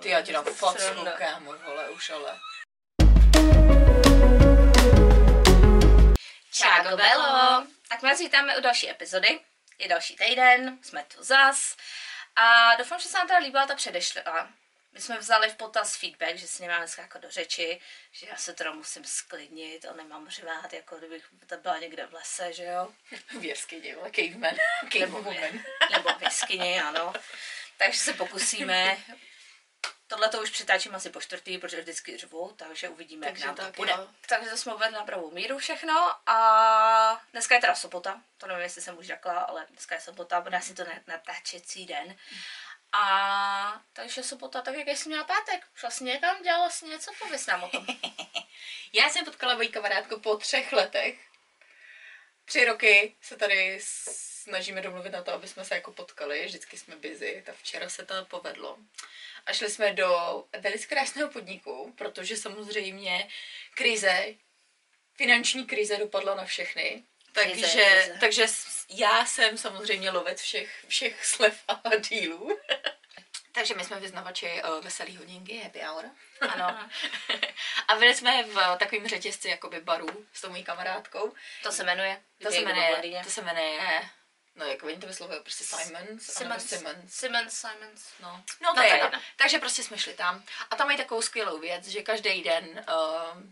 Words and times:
Ty 0.00 0.08
já 0.08 0.22
ti 0.22 0.32
dám 0.32 0.44
facku, 0.44 1.06
kámo, 1.18 1.52
vole, 1.52 1.90
už 1.90 2.10
ale. 2.10 2.38
Čágo 6.52 6.96
Belo! 6.96 7.66
Tak 7.88 8.02
my 8.02 8.08
vás 8.08 8.18
vítáme 8.18 8.58
u 8.58 8.60
další 8.60 8.90
epizody. 8.90 9.40
Je 9.78 9.88
další 9.88 10.16
týden, 10.16 10.78
jsme 10.82 11.04
tu 11.04 11.24
zas. 11.24 11.76
A 12.36 12.76
doufám, 12.76 13.00
že 13.00 13.08
se 13.08 13.18
vám 13.18 13.26
teda 13.26 13.38
líbila 13.38 13.66
ta 13.66 13.74
předešlá. 13.74 14.48
My 14.92 15.00
jsme 15.00 15.18
vzali 15.18 15.50
v 15.50 15.56
potaz 15.56 15.96
feedback, 15.96 16.36
že 16.36 16.46
si 16.48 16.62
nemáme 16.62 16.80
dneska 16.80 17.02
jako 17.02 17.18
do 17.18 17.30
řeči, 17.30 17.80
že 18.12 18.26
já 18.26 18.36
se 18.36 18.52
teda 18.52 18.72
musím 18.72 19.04
sklidnit 19.04 19.84
a 19.84 19.92
nemám 19.92 20.28
řvát, 20.28 20.72
jako 20.72 20.96
kdybych 20.96 21.24
to 21.46 21.56
byla 21.56 21.78
někde 21.78 22.06
v 22.06 22.14
lese, 22.14 22.52
že 22.52 22.64
jo? 22.64 22.92
V 23.40 23.44
jeskyni, 23.44 23.96
caveman. 24.16 24.54
Cave 24.92 25.06
Nebo, 25.06 25.34
nebo 25.90 26.08
v 26.18 26.22
jeskyni, 26.22 26.80
ano. 26.80 27.12
Takže 27.76 27.98
se 27.98 28.12
pokusíme. 28.14 28.96
Tohle 30.06 30.28
to 30.28 30.42
už 30.42 30.50
přetáčím 30.50 30.94
asi 30.94 31.10
po 31.10 31.20
čtvrtý, 31.20 31.58
protože 31.58 31.80
vždycky 31.80 32.16
řvu, 32.16 32.52
takže 32.56 32.88
uvidíme, 32.88 33.26
Takže 33.26 33.40
jak 33.42 33.46
nám 33.46 33.56
to 33.56 33.62
tak, 33.62 33.76
bude. 33.76 33.90
jo. 33.92 34.08
Takže 34.28 34.50
to 34.50 34.56
jsme 34.56 34.74
uvedli 34.74 34.94
na 34.94 35.04
pravou 35.04 35.30
míru 35.30 35.58
všechno 35.58 36.10
a 36.30 37.22
dneska 37.32 37.54
je 37.54 37.60
teda 37.60 37.74
sobota, 37.74 38.22
to 38.38 38.46
nevím, 38.46 38.62
jestli 38.62 38.82
jsem 38.82 38.98
už 38.98 39.06
řekla, 39.06 39.40
ale 39.40 39.66
dneska 39.70 39.94
je 39.94 40.00
sobota, 40.00 40.40
bude 40.40 40.56
asi 40.56 40.74
to 40.74 40.84
na- 40.84 41.00
natáčecí 41.06 41.86
den. 41.86 42.16
A 42.92 43.82
takže 43.92 44.22
sobota, 44.22 44.60
tak 44.62 44.74
jak 44.74 44.88
jsi 44.88 45.08
měla 45.08 45.24
pátek? 45.24 45.66
Šla 45.74 45.90
jsi 45.90 46.04
někam, 46.04 46.42
dělala 46.42 46.70
jsi 46.70 46.86
něco, 46.86 47.10
pověs 47.18 47.46
nám 47.46 47.62
o 47.64 47.68
tom. 47.68 47.86
Já 48.92 49.08
jsem 49.08 49.24
potkala 49.24 49.54
moji 49.54 49.68
kamarádku 49.68 50.20
po 50.20 50.36
třech 50.36 50.72
letech. 50.72 51.18
Tři 52.44 52.64
roky 52.64 53.16
se 53.22 53.36
tady 53.36 53.80
snažíme 54.44 54.80
domluvit 54.80 55.10
na 55.12 55.22
to, 55.22 55.32
aby 55.32 55.48
jsme 55.48 55.64
se 55.64 55.74
jako 55.74 55.92
potkali. 55.92 56.46
Vždycky 56.46 56.78
jsme 56.78 56.96
busy, 56.96 57.42
tak 57.46 57.54
včera 57.56 57.88
se 57.88 58.06
to 58.06 58.24
povedlo. 58.24 58.78
A 59.46 59.52
šli 59.52 59.70
jsme 59.70 59.92
do 59.92 60.44
velice 60.60 60.86
krásného 60.86 61.30
podniku, 61.30 61.92
protože 61.98 62.36
samozřejmě 62.36 63.28
krize, 63.74 64.26
finanční 65.16 65.66
krize 65.66 65.96
dopadla 65.96 66.34
na 66.34 66.44
všechny. 66.44 67.02
Krize, 67.32 67.60
Takže, 67.60 67.84
krize. 67.84 68.16
takže 68.20 68.48
s- 68.48 68.86
já 68.88 69.26
jsem 69.26 69.58
samozřejmě 69.58 70.10
lovec 70.10 70.40
všech, 70.40 70.84
všech 70.88 71.24
slev 71.26 71.62
a 71.68 71.96
dílů. 71.96 72.58
takže 73.52 73.74
my 73.74 73.84
jsme 73.84 74.00
vyznavači 74.00 74.62
uh, 74.62 74.84
veselý 74.84 75.16
hodinky, 75.16 75.58
happy 75.58 75.80
hour. 75.80 76.04
Ano, 76.40 76.88
A 77.88 77.94
byli 77.96 78.14
jsme 78.14 78.42
v 78.42 78.76
takovém 78.78 79.08
řetězci 79.08 79.48
jakoby 79.48 79.80
barů 79.80 80.26
s 80.32 80.40
tou 80.40 80.48
mojí 80.50 80.64
kamarádkou. 80.64 81.32
to 81.62 81.72
se 81.72 81.84
jmenuje. 81.84 82.22
To 82.42 82.50
se 82.50 82.60
jmenuje, 82.60 83.22
to 83.24 83.30
se 83.30 83.42
jmenuje, 83.42 84.08
no 84.54 84.64
jak 84.66 84.82
oni 84.82 84.96
to 84.98 85.06
vyslovují, 85.06 85.40
prostě 85.40 85.64
Simons, 85.64 86.22
Simmons. 86.26 86.68
Simmons. 86.68 87.14
Simmons, 87.14 87.60
Simons. 87.60 88.04
No, 88.20 88.28
no, 88.28 88.44
No, 88.60 88.74
to 88.74 88.74
to 88.74 88.82
je. 88.82 89.10
Takže 89.36 89.58
prostě 89.58 89.82
jsme 89.82 89.98
šli 89.98 90.14
tam 90.14 90.44
a 90.70 90.76
tam 90.76 90.86
mají 90.86 90.98
takovou 90.98 91.22
skvělou 91.22 91.58
věc, 91.58 91.86
že 91.86 92.02
každý 92.02 92.42
den, 92.42 92.84
uh, 92.88 93.42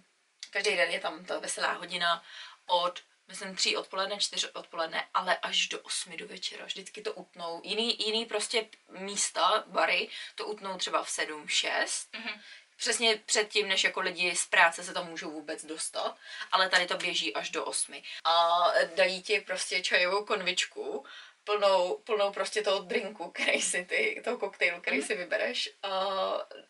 každý 0.50 0.76
den 0.76 0.90
je 0.90 1.00
tam 1.00 1.24
ta 1.24 1.38
veselá 1.38 1.72
hodina 1.72 2.24
od 2.66 3.02
myslím 3.28 3.56
tři 3.56 3.76
odpoledne, 3.76 4.18
čtyři 4.18 4.50
odpoledne, 4.50 5.08
ale 5.14 5.36
až 5.36 5.68
do 5.68 5.80
osmi 5.80 6.16
do 6.16 6.28
večera. 6.28 6.64
Vždycky 6.64 7.02
to 7.02 7.12
utnou. 7.12 7.60
Jiný, 7.64 8.06
jiný 8.06 8.26
prostě 8.26 8.68
místa, 8.88 9.64
bary, 9.66 10.08
to 10.34 10.46
utnou 10.46 10.78
třeba 10.78 11.02
v 11.04 11.10
sedm, 11.10 11.48
šest. 11.48 12.08
Mhm. 12.12 12.40
Přesně 12.82 13.20
předtím, 13.26 13.68
než 13.68 13.84
jako 13.84 14.00
lidi 14.00 14.36
z 14.36 14.46
práce 14.46 14.84
se 14.84 14.94
tam 14.94 15.10
můžou 15.10 15.30
vůbec 15.30 15.64
dostat, 15.64 16.16
ale 16.52 16.68
tady 16.68 16.86
to 16.86 16.96
běží 16.96 17.34
až 17.34 17.50
do 17.50 17.64
osmi. 17.64 18.02
A 18.24 18.64
dají 18.94 19.22
ti 19.22 19.40
prostě 19.40 19.82
čajovou 19.82 20.24
konvičku, 20.24 21.06
plnou, 21.44 21.98
plnou 22.04 22.32
prostě 22.32 22.62
toho 22.62 22.78
drinku, 22.78 23.30
který 23.30 23.62
si 23.62 23.84
ty, 23.84 24.22
toho 24.24 24.38
koktejlu, 24.38 24.80
který 24.80 25.02
si 25.02 25.14
vybereš. 25.14 25.70
A 25.82 26.10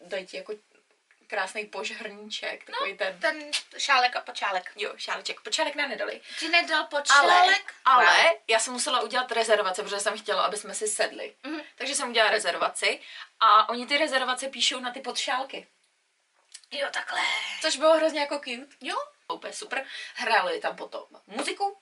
dají 0.00 0.27
ti 0.27 0.36
jako 0.36 0.52
krásný 1.27 1.64
požhrníček, 1.64 2.64
takový 2.64 2.97
ten... 2.97 3.19
Ten 3.20 3.50
šálek 3.78 4.16
a 4.16 4.20
počálek. 4.20 4.72
Jo, 4.76 4.92
šáleček. 4.97 5.41
Počálek 5.41 5.75
nám 5.75 5.91
nedali. 5.91 6.20
Ti 6.38 6.48
nedal 6.48 6.78
Ale, 6.78 6.88
počálek? 6.88 7.75
ale 7.84 8.31
já 8.48 8.58
jsem 8.58 8.72
musela 8.72 9.00
udělat 9.00 9.32
rezervace, 9.32 9.82
protože 9.82 10.00
jsem 10.00 10.19
chtěla, 10.19 10.42
aby 10.42 10.56
jsme 10.56 10.75
si 10.75 10.88
sedli. 10.88 11.34
Mhm. 11.42 11.60
Takže 11.75 11.94
jsem 11.94 12.10
udělala 12.10 12.32
rezervaci 12.32 13.00
a 13.41 13.69
oni 13.69 13.87
ty 13.87 13.98
rezervace 13.98 14.48
píšou 14.48 14.81
na 14.81 14.91
ty 14.91 15.00
podšálky. 15.00 15.66
Jo, 16.72 16.88
takhle. 16.93 17.21
Což 17.60 17.77
bylo 17.77 17.97
hrozně 17.97 18.21
jako 18.21 18.38
cute. 18.38 18.66
Jo? 18.81 18.97
Úplně 19.34 19.53
super. 19.53 19.87
Hráli 20.15 20.60
tam 20.60 20.77
potom 20.77 21.05
muziku. 21.27 21.78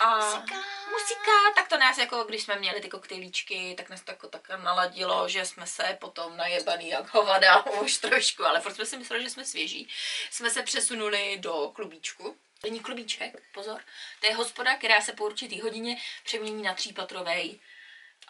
A 0.00 0.16
Muzika. 0.16 0.54
muzika, 0.90 1.32
tak 1.54 1.68
to 1.68 1.78
nás 1.78 1.98
jako, 1.98 2.24
když 2.24 2.42
jsme 2.42 2.56
měli 2.56 2.80
ty 2.80 2.88
koktejlíčky, 2.88 3.74
tak 3.76 3.88
nás 3.90 4.02
to 4.02 4.12
jako 4.12 4.28
tak 4.28 4.48
naladilo, 4.48 5.28
že 5.28 5.44
jsme 5.44 5.66
se 5.66 5.96
potom 6.00 6.36
najebaný 6.36 6.88
jak 6.88 7.14
hovada 7.14 7.66
už 7.82 7.98
trošku, 7.98 8.44
ale 8.44 8.60
furt 8.60 8.74
jsme 8.74 8.86
si 8.86 8.96
mysleli, 8.96 9.22
že 9.22 9.30
jsme 9.30 9.44
svěží. 9.44 9.88
Jsme 10.30 10.50
se 10.50 10.62
přesunuli 10.62 11.36
do 11.38 11.70
klubíčku. 11.74 12.36
Není 12.62 12.80
klubíček, 12.80 13.34
pozor. 13.52 13.80
To 14.20 14.26
je 14.26 14.34
hospoda, 14.34 14.76
která 14.76 15.00
se 15.00 15.12
po 15.12 15.24
určitý 15.24 15.60
hodině 15.60 15.96
přemění 16.24 16.62
na 16.62 16.74
třípatrovej 16.74 17.60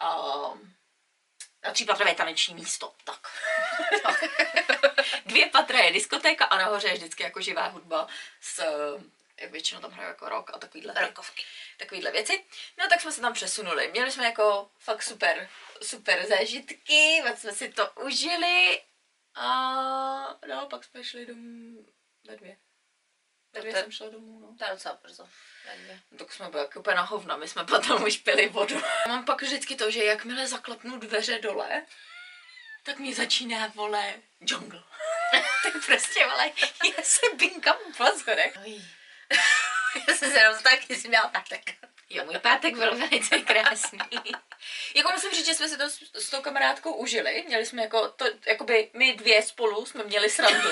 um, 0.03 0.75
třípatrové 1.73 2.15
taneční 2.15 2.55
místo. 2.55 2.95
Tak. 4.03 4.25
Dvě 5.27 5.47
patra 5.47 5.79
je 5.79 5.93
diskotéka 5.93 6.45
a 6.45 6.59
nahoře 6.59 6.89
je 6.89 6.95
vždycky 6.95 7.23
jako 7.23 7.41
živá 7.41 7.67
hudba 7.67 8.09
s 8.41 8.63
jak 9.41 9.51
většinou 9.51 9.81
tam 9.81 9.91
hrajou 9.91 10.09
jako 10.09 10.29
rock 10.29 10.51
a 10.55 10.59
takovýhle, 10.59 10.95
Rokovky. 11.01 11.45
takovýhle 11.79 12.13
věci. 12.13 12.45
No 12.79 12.89
tak 12.89 13.01
jsme 13.01 13.13
se 13.13 13.21
tam 13.21 13.33
přesunuli. 13.33 13.89
Měli 13.91 14.13
jsme 14.13 14.25
jako 14.25 14.71
fakt 14.79 15.03
super, 15.03 15.49
super 15.83 16.27
zážitky, 16.27 17.23
moc 17.29 17.39
jsme 17.39 17.53
si 17.53 17.69
to 17.73 17.91
užili 17.91 18.83
a 19.35 19.49
no 20.49 20.67
pak 20.71 20.85
jsme 20.85 21.05
šli 21.05 21.27
domů 21.27 21.87
ve 22.25 22.37
dvě. 22.37 22.57
Je- 23.63 23.73
jsem 23.73 23.93
šla 23.93 24.09
domů, 24.09 24.39
no. 24.41 24.57
To 24.59 24.65
je 24.65 24.71
docela 24.71 24.99
brzo. 25.03 25.29
No, 26.11 26.19
Tak 26.19 26.33
jsme 26.33 26.49
byli 26.49 26.63
jako 26.63 26.81
úplně 26.81 26.97
na 26.97 27.03
hovna, 27.03 27.37
my 27.37 27.49
jsme 27.49 27.65
potom 27.67 28.03
už 28.05 28.17
pili 28.17 28.49
vodu. 28.49 28.83
Mám 29.09 29.25
pak 29.25 29.43
vždycky 29.43 29.77
to, 29.77 29.91
že 29.91 30.05
jakmile 30.05 30.47
zaklepnu 30.47 30.99
dveře 30.99 31.39
dole, 31.39 31.83
tak 32.83 32.99
mi 32.99 33.15
začíná, 33.15 33.67
vole, 33.75 34.15
jungle. 34.41 34.83
tak 35.63 35.73
prostě, 35.87 36.27
vole, 36.27 36.51
já 36.97 37.03
se 37.03 37.27
binkám 37.37 37.77
po 37.97 38.07
schodech. 38.07 38.59
Já 40.09 40.15
jsem 40.17 40.33
se 40.33 40.39
jenom 40.39 40.63
taky 40.63 40.97
směla 40.97 41.29
pátek. 41.29 41.75
Jo, 42.11 42.25
můj 42.25 42.39
pátek 42.39 42.75
byl 42.77 42.97
velice 42.99 43.39
krásný. 43.39 43.99
jako 44.95 45.11
musím 45.13 45.31
říct, 45.31 45.47
že 45.47 45.55
jsme 45.55 45.69
si 45.69 45.77
to 45.79 45.91
s, 45.91 45.99
s 46.15 46.31
tou 46.31 46.43
kamarádkou 46.43 46.95
užili. 46.95 47.45
Měli 47.47 47.67
jsme 47.67 47.83
jako, 47.83 48.09
to, 48.09 48.25
jakoby 48.47 48.91
my 48.95 49.15
dvě 49.15 49.43
spolu 49.43 49.87
jsme 49.87 50.05
měli 50.05 50.31
srandu. 50.31 50.69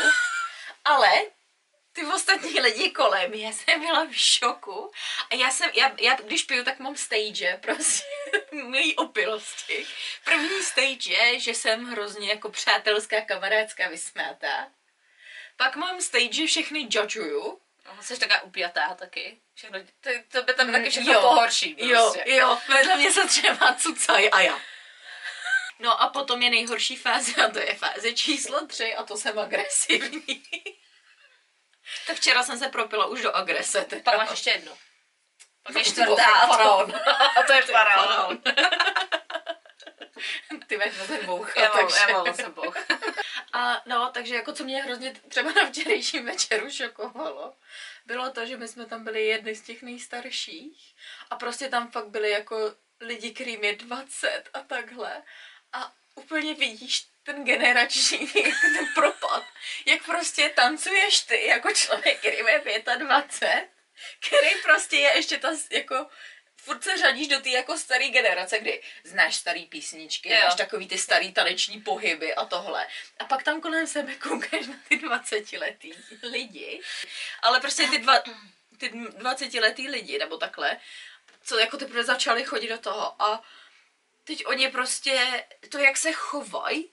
ale 0.84 1.08
ty 1.92 2.04
ostatní 2.06 2.60
lidi 2.60 2.90
kolem, 2.90 3.34
já 3.34 3.52
jsem 3.52 3.80
byla 3.80 4.04
v 4.04 4.16
šoku. 4.16 4.90
A 5.30 5.34
já 5.34 5.50
jsem, 5.50 5.70
já, 5.74 5.92
já 6.00 6.14
když 6.14 6.42
piju, 6.42 6.64
tak 6.64 6.78
mám 6.78 6.96
stage, 6.96 7.58
prostě, 7.62 8.04
mojí 8.52 8.96
opilosti. 8.96 9.86
První 10.24 10.62
stage 10.62 11.12
je, 11.12 11.40
že 11.40 11.54
jsem 11.54 11.84
hrozně 11.84 12.28
jako 12.28 12.50
přátelská, 12.50 13.20
kamarádská 13.20 13.88
vysmátá. 13.88 14.68
Pak 15.56 15.76
mám 15.76 16.00
stage, 16.00 16.32
že 16.32 16.46
všechny 16.46 16.88
judgeuju. 16.90 17.60
No, 17.86 18.02
jsi 18.02 18.18
taková 18.18 18.42
upjatá 18.42 18.94
taky. 18.94 19.40
Všechno, 19.54 19.78
to, 20.00 20.10
to 20.28 20.42
by 20.42 20.54
tam 20.54 20.72
taky 20.72 20.90
všechno 20.90 21.12
Jo. 21.12 21.20
pohorší. 21.20 21.74
Prostě. 21.74 22.24
Jo, 22.26 22.36
jo, 22.36 22.58
vedle 22.68 22.96
mě 22.96 23.12
se 23.12 23.26
třeba 23.28 23.74
cucaj 23.74 24.28
a 24.32 24.40
já. 24.40 24.60
No 25.78 26.02
a 26.02 26.08
potom 26.08 26.42
je 26.42 26.50
nejhorší 26.50 26.96
fáze 26.96 27.44
a 27.44 27.50
to 27.50 27.58
je 27.58 27.74
fáze 27.74 28.12
číslo 28.12 28.66
tři 28.66 28.94
a 28.94 29.02
to 29.02 29.16
jsem 29.16 29.38
agresivní. 29.38 30.42
Tak 32.06 32.16
včera 32.16 32.42
jsem 32.42 32.58
se 32.58 32.68
propila 32.68 33.06
už 33.06 33.22
do 33.22 33.36
agrese. 33.36 33.84
Teda. 33.84 34.02
Pak 34.02 34.16
máš 34.16 34.30
ještě 34.30 34.50
jednu. 34.50 34.72
Pak 35.62 35.76
je 35.76 35.84
čtvrtá. 35.84 36.40
to- 36.40 36.46
faraon. 36.46 36.94
A 37.36 37.42
to 37.42 37.52
je 37.52 37.62
faraon. 37.72 38.42
Ty 40.66 40.76
máš 40.76 40.98
na 40.98 41.06
ten 41.06 41.26
bouch. 41.26 41.56
Já 41.56 41.68
mám, 41.68 41.78
takže... 41.78 41.96
já 42.08 42.22
mám 42.22 42.34
se 42.34 42.48
boh. 42.48 42.76
A 43.52 43.82
no, 43.86 44.10
takže 44.14 44.34
jako 44.34 44.52
co 44.52 44.64
mě 44.64 44.82
hrozně 44.82 45.14
třeba 45.28 45.52
na 45.52 45.66
včerejším 45.70 46.24
večeru 46.26 46.70
šokovalo, 46.70 47.54
bylo 48.06 48.30
to, 48.30 48.46
že 48.46 48.56
my 48.56 48.68
jsme 48.68 48.86
tam 48.86 49.04
byli 49.04 49.26
jedny 49.26 49.54
z 49.54 49.62
těch 49.62 49.82
nejstarších 49.82 50.94
a 51.30 51.36
prostě 51.36 51.68
tam 51.68 51.90
fakt 51.90 52.08
byli 52.08 52.30
jako 52.30 52.74
lidi, 53.00 53.30
kterým 53.30 53.64
je 53.64 53.76
20 53.76 54.42
a 54.54 54.60
takhle 54.60 55.22
a 55.72 55.92
úplně 56.14 56.54
vidíš 56.54 57.06
ten 57.22 57.44
generační 57.44 58.26
ten 58.60 58.86
propad, 58.94 59.44
jak 59.86 60.04
prostě 60.04 60.48
tancuješ 60.48 61.20
ty 61.20 61.46
jako 61.46 61.72
člověk, 61.72 62.18
který 62.18 62.36
je 62.36 62.82
25, 62.98 63.68
který 64.26 64.50
prostě 64.62 64.96
je 64.96 65.16
ještě 65.16 65.38
ta 65.38 65.48
jako 65.70 66.06
furt 66.56 66.84
se 66.84 66.96
řadíš 66.96 67.28
do 67.28 67.40
té 67.40 67.48
jako 67.48 67.78
staré 67.78 68.08
generace, 68.08 68.58
kdy 68.58 68.82
znáš 69.04 69.36
starý 69.36 69.66
písničky, 69.66 70.28
Jo. 70.28 70.38
máš 70.44 70.54
takový 70.54 70.88
ty 70.88 70.98
starý 70.98 71.32
taneční 71.32 71.80
pohyby 71.80 72.34
a 72.34 72.44
tohle. 72.44 72.86
A 73.18 73.24
pak 73.24 73.42
tam 73.42 73.60
kolem 73.60 73.86
sebe 73.86 74.14
koukáš 74.14 74.66
na 74.66 74.74
ty 74.88 74.96
20 74.98 75.52
letý 75.52 75.92
lidi. 76.22 76.80
Ale 77.42 77.60
prostě 77.60 77.86
ty, 77.86 77.98
dva, 77.98 78.22
ty 78.78 78.88
20 78.88 79.54
letý 79.54 79.88
lidi, 79.88 80.18
nebo 80.18 80.36
takhle, 80.36 80.76
co 81.42 81.58
jako 81.58 81.76
teprve 81.76 82.04
začali 82.04 82.44
chodit 82.44 82.68
do 82.68 82.78
toho 82.78 83.22
a 83.22 83.42
teď 84.24 84.46
oni 84.46 84.68
prostě, 84.68 85.44
to 85.68 85.78
jak 85.78 85.96
se 85.96 86.12
chovají, 86.12 86.90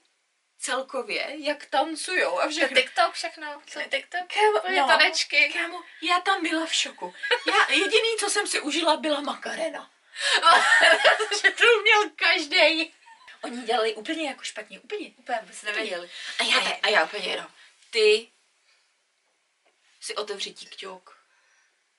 celkově, 0.60 1.34
jak 1.38 1.66
tancujou 1.66 2.40
a 2.40 2.48
všechno. 2.48 2.76
TikTok 2.80 3.12
všechno, 3.14 3.62
co 3.66 3.80
TikTok? 3.82 4.20
Kámo, 4.34 4.80
No. 4.80 4.86
tanečky. 4.86 5.52
Kámo, 5.52 5.82
já 6.02 6.20
tam 6.20 6.42
byla 6.42 6.66
v 6.66 6.74
šoku. 6.74 7.14
Já 7.46 7.74
jediný, 7.74 8.16
co 8.18 8.30
jsem 8.30 8.46
si 8.46 8.60
užila, 8.60 8.96
byla 8.96 9.20
makarena. 9.20 9.90
že 11.42 11.50
to 11.50 11.64
měl 11.82 12.10
každý. 12.16 12.92
Oni 13.42 13.62
dělali 13.62 13.94
úplně 13.94 14.28
jako 14.28 14.42
špatně, 14.42 14.80
úplně. 14.80 15.10
Úplně 15.16 15.38
vůbec 15.42 15.62
nevěděli. 15.62 16.10
A 16.38 16.42
já, 16.42 16.78
a 16.82 16.88
já 16.88 17.04
úplně 17.04 17.28
jenom, 17.28 17.46
ty 17.90 18.28
si 20.00 20.14
otevři 20.14 20.52
TikTok, 20.54 21.18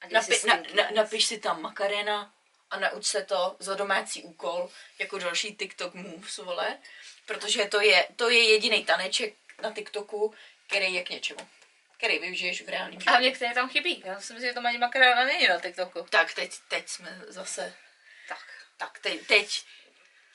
A 0.02 0.08
si 0.08 0.14
napi, 0.14 0.36
s 0.36 0.46
na, 0.46 0.56
na, 0.56 0.90
napiš 0.96 1.26
si 1.26 1.40
tam 1.40 1.62
makarena 1.62 2.34
a 2.70 2.80
nauč 2.80 3.06
se 3.06 3.24
to 3.26 3.56
za 3.60 3.74
domácí 3.74 4.24
úkol, 4.24 4.70
jako 5.00 5.18
další 5.18 5.56
TikTok 5.56 5.94
moves, 5.94 6.38
vole. 6.38 6.78
Protože 7.26 7.66
to 7.66 7.82
je, 7.82 8.08
to 8.16 8.30
je 8.30 8.50
jediný 8.52 8.86
taneček 8.86 9.34
na 9.62 9.72
TikToku, 9.74 10.34
který 10.68 10.94
je 10.94 11.04
k 11.04 11.10
něčemu. 11.10 11.50
Který 11.98 12.20
využiješ 12.20 12.62
v 12.62 12.70
reálném 12.70 12.98
A 12.98 13.00
životě. 13.02 13.20
mě 13.20 13.32
který 13.32 13.54
tam 13.54 13.70
chybí. 13.70 14.04
Já 14.06 14.20
si 14.22 14.34
myslím, 14.34 14.50
že 14.50 14.54
to 14.54 14.68
ani 14.68 14.78
makarona 14.78 15.26
není 15.26 15.48
na 15.48 15.60
TikToku. 15.60 16.06
Tak, 16.10 16.34
teď, 16.34 16.52
teď 16.68 16.90
jsme 16.90 17.22
zase, 17.28 17.74
Tak, 18.28 18.46
tak 18.78 19.00
teď, 19.00 19.28
teď 19.28 19.64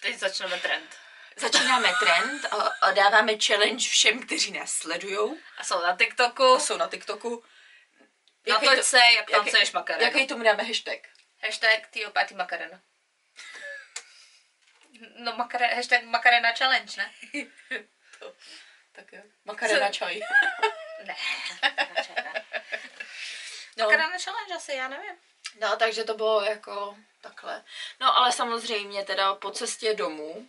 teď 0.01 0.17
začneme 0.19 0.59
trend. 0.61 0.97
začínáme 1.37 1.93
trend 2.05 2.45
a, 2.45 2.57
a 2.57 2.91
dáváme 2.93 3.33
challenge 3.47 3.89
všem, 3.89 4.27
kteří 4.27 4.51
nás 4.53 4.73
sledujou 4.73 5.39
A 5.59 5.65
jsou 5.65 5.83
na 5.83 5.97
TikToku. 5.97 6.45
a 6.55 6.61
jsou 6.61 6.77
na 6.77 6.89
TikToku. 6.89 7.45
Natoč 8.49 8.83
se, 8.85 8.97
jak 8.99 9.07
jaký- 9.17 9.33
tancuješ 9.33 9.73
makarena. 9.73 10.07
Jaký 10.09 10.27
tomu 10.27 10.45
dáme 10.45 10.63
hashtag? 10.63 10.99
Hashtag 11.43 11.87
ty 11.91 12.07
opátý 12.07 12.35
makarena. 12.35 12.81
No, 15.17 15.37
makare, 15.37 15.67
hashtag 15.67 16.05
makarena 16.05 16.53
challenge, 16.53 16.93
ne? 16.97 17.11
To, 18.19 18.33
tak 18.93 19.13
jo. 19.13 19.23
Makarena 19.45 19.87
Co? 19.87 19.93
čaj. 19.93 20.21
Ne. 21.07 21.17
radši 21.95 22.13
ne. 22.13 22.45
No. 23.77 23.85
Makarena 23.85 24.19
challenge 24.19 24.55
asi, 24.55 24.73
já 24.73 24.89
nevím. 24.89 25.15
No, 25.61 25.77
takže 25.77 26.05
to 26.05 26.15
bylo 26.15 26.45
jako 26.45 26.97
takhle. 27.21 27.65
No, 28.01 28.17
ale 28.17 28.33
samozřejmě 28.33 29.05
teda 29.05 29.35
po 29.35 29.51
cestě 29.51 29.95
domů 29.95 30.49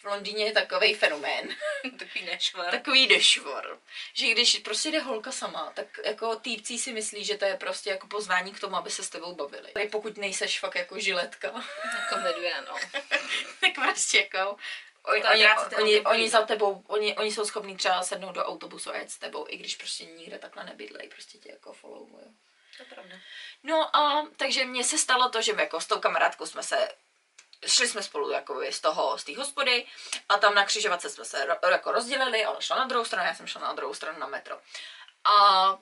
v 0.00 0.04
Londýně 0.04 0.44
je 0.44 0.52
takový 0.52 0.94
fenomén, 0.94 1.48
Takový 1.98 2.24
nešvar. 2.24 2.70
takový 2.70 3.06
dešvor, 3.06 3.80
že 4.14 4.26
když 4.30 4.58
prostě 4.58 4.90
jde 4.90 5.00
holka 5.00 5.32
sama, 5.32 5.72
tak 5.74 5.86
jako 6.04 6.36
týpcí 6.36 6.78
si 6.78 6.92
myslí, 6.92 7.24
že 7.24 7.36
to 7.36 7.44
je 7.44 7.56
prostě 7.56 7.90
jako 7.90 8.06
pozvání 8.06 8.52
k 8.52 8.60
tomu, 8.60 8.76
aby 8.76 8.90
se 8.90 9.04
s 9.04 9.08
tebou 9.10 9.34
bavili. 9.34 9.72
Tady 9.72 9.88
pokud 9.88 10.16
nejseš 10.16 10.60
fakt 10.60 10.74
jako 10.74 10.98
žiletka, 10.98 11.48
Jako 11.98 12.16
medvěd, 12.22 12.64
no. 12.68 12.74
tak 13.60 13.74
prostě 13.74 14.18
jako 14.18 14.56
Oni, 15.02 15.24
oni, 15.24 15.46
oni, 15.78 16.00
oni 16.00 16.28
za 16.30 16.42
tebou, 16.42 16.84
oni, 16.86 17.16
oni 17.16 17.32
jsou 17.32 17.44
schopní 17.44 17.76
třeba 17.76 18.02
sednout 18.02 18.32
do 18.32 18.44
autobusu 18.44 18.90
a 18.90 18.96
jet 18.96 19.10
s 19.10 19.18
tebou, 19.18 19.46
i 19.48 19.56
když 19.56 19.76
prostě 19.76 20.04
nikde 20.04 20.38
takhle 20.38 20.64
nebydlej, 20.64 21.08
prostě 21.08 21.38
tě 21.38 21.50
jako 21.50 21.72
followují. 21.72 22.24
To 22.76 22.82
je 22.82 22.86
pravda. 22.86 23.14
No 23.62 23.96
a 23.96 24.26
takže 24.36 24.64
mně 24.64 24.84
se 24.84 24.98
stalo 24.98 25.28
to, 25.28 25.42
že 25.42 25.52
jako 25.58 25.80
s 25.80 25.86
tou 25.86 26.00
kamarádkou 26.00 26.46
jsme 26.46 26.62
se 26.62 26.88
šli 27.66 27.88
jsme 27.88 28.02
spolu 28.02 28.30
jako 28.30 28.60
z 28.70 28.80
toho, 28.80 29.18
z 29.18 29.24
té 29.24 29.36
hospody 29.36 29.86
a 30.28 30.38
tam 30.38 30.54
na 30.54 30.64
křižovatce 30.64 31.10
jsme 31.10 31.24
se 31.24 31.44
ro, 31.44 31.70
jako 31.70 31.92
rozdělili, 31.92 32.46
ona 32.46 32.60
šla 32.60 32.76
na 32.76 32.84
druhou 32.84 33.04
stranu, 33.04 33.28
já 33.28 33.34
jsem 33.34 33.46
šla 33.46 33.60
na 33.60 33.72
druhou 33.72 33.94
stranu 33.94 34.18
na 34.18 34.26
metro. 34.26 34.60
A 35.24 35.78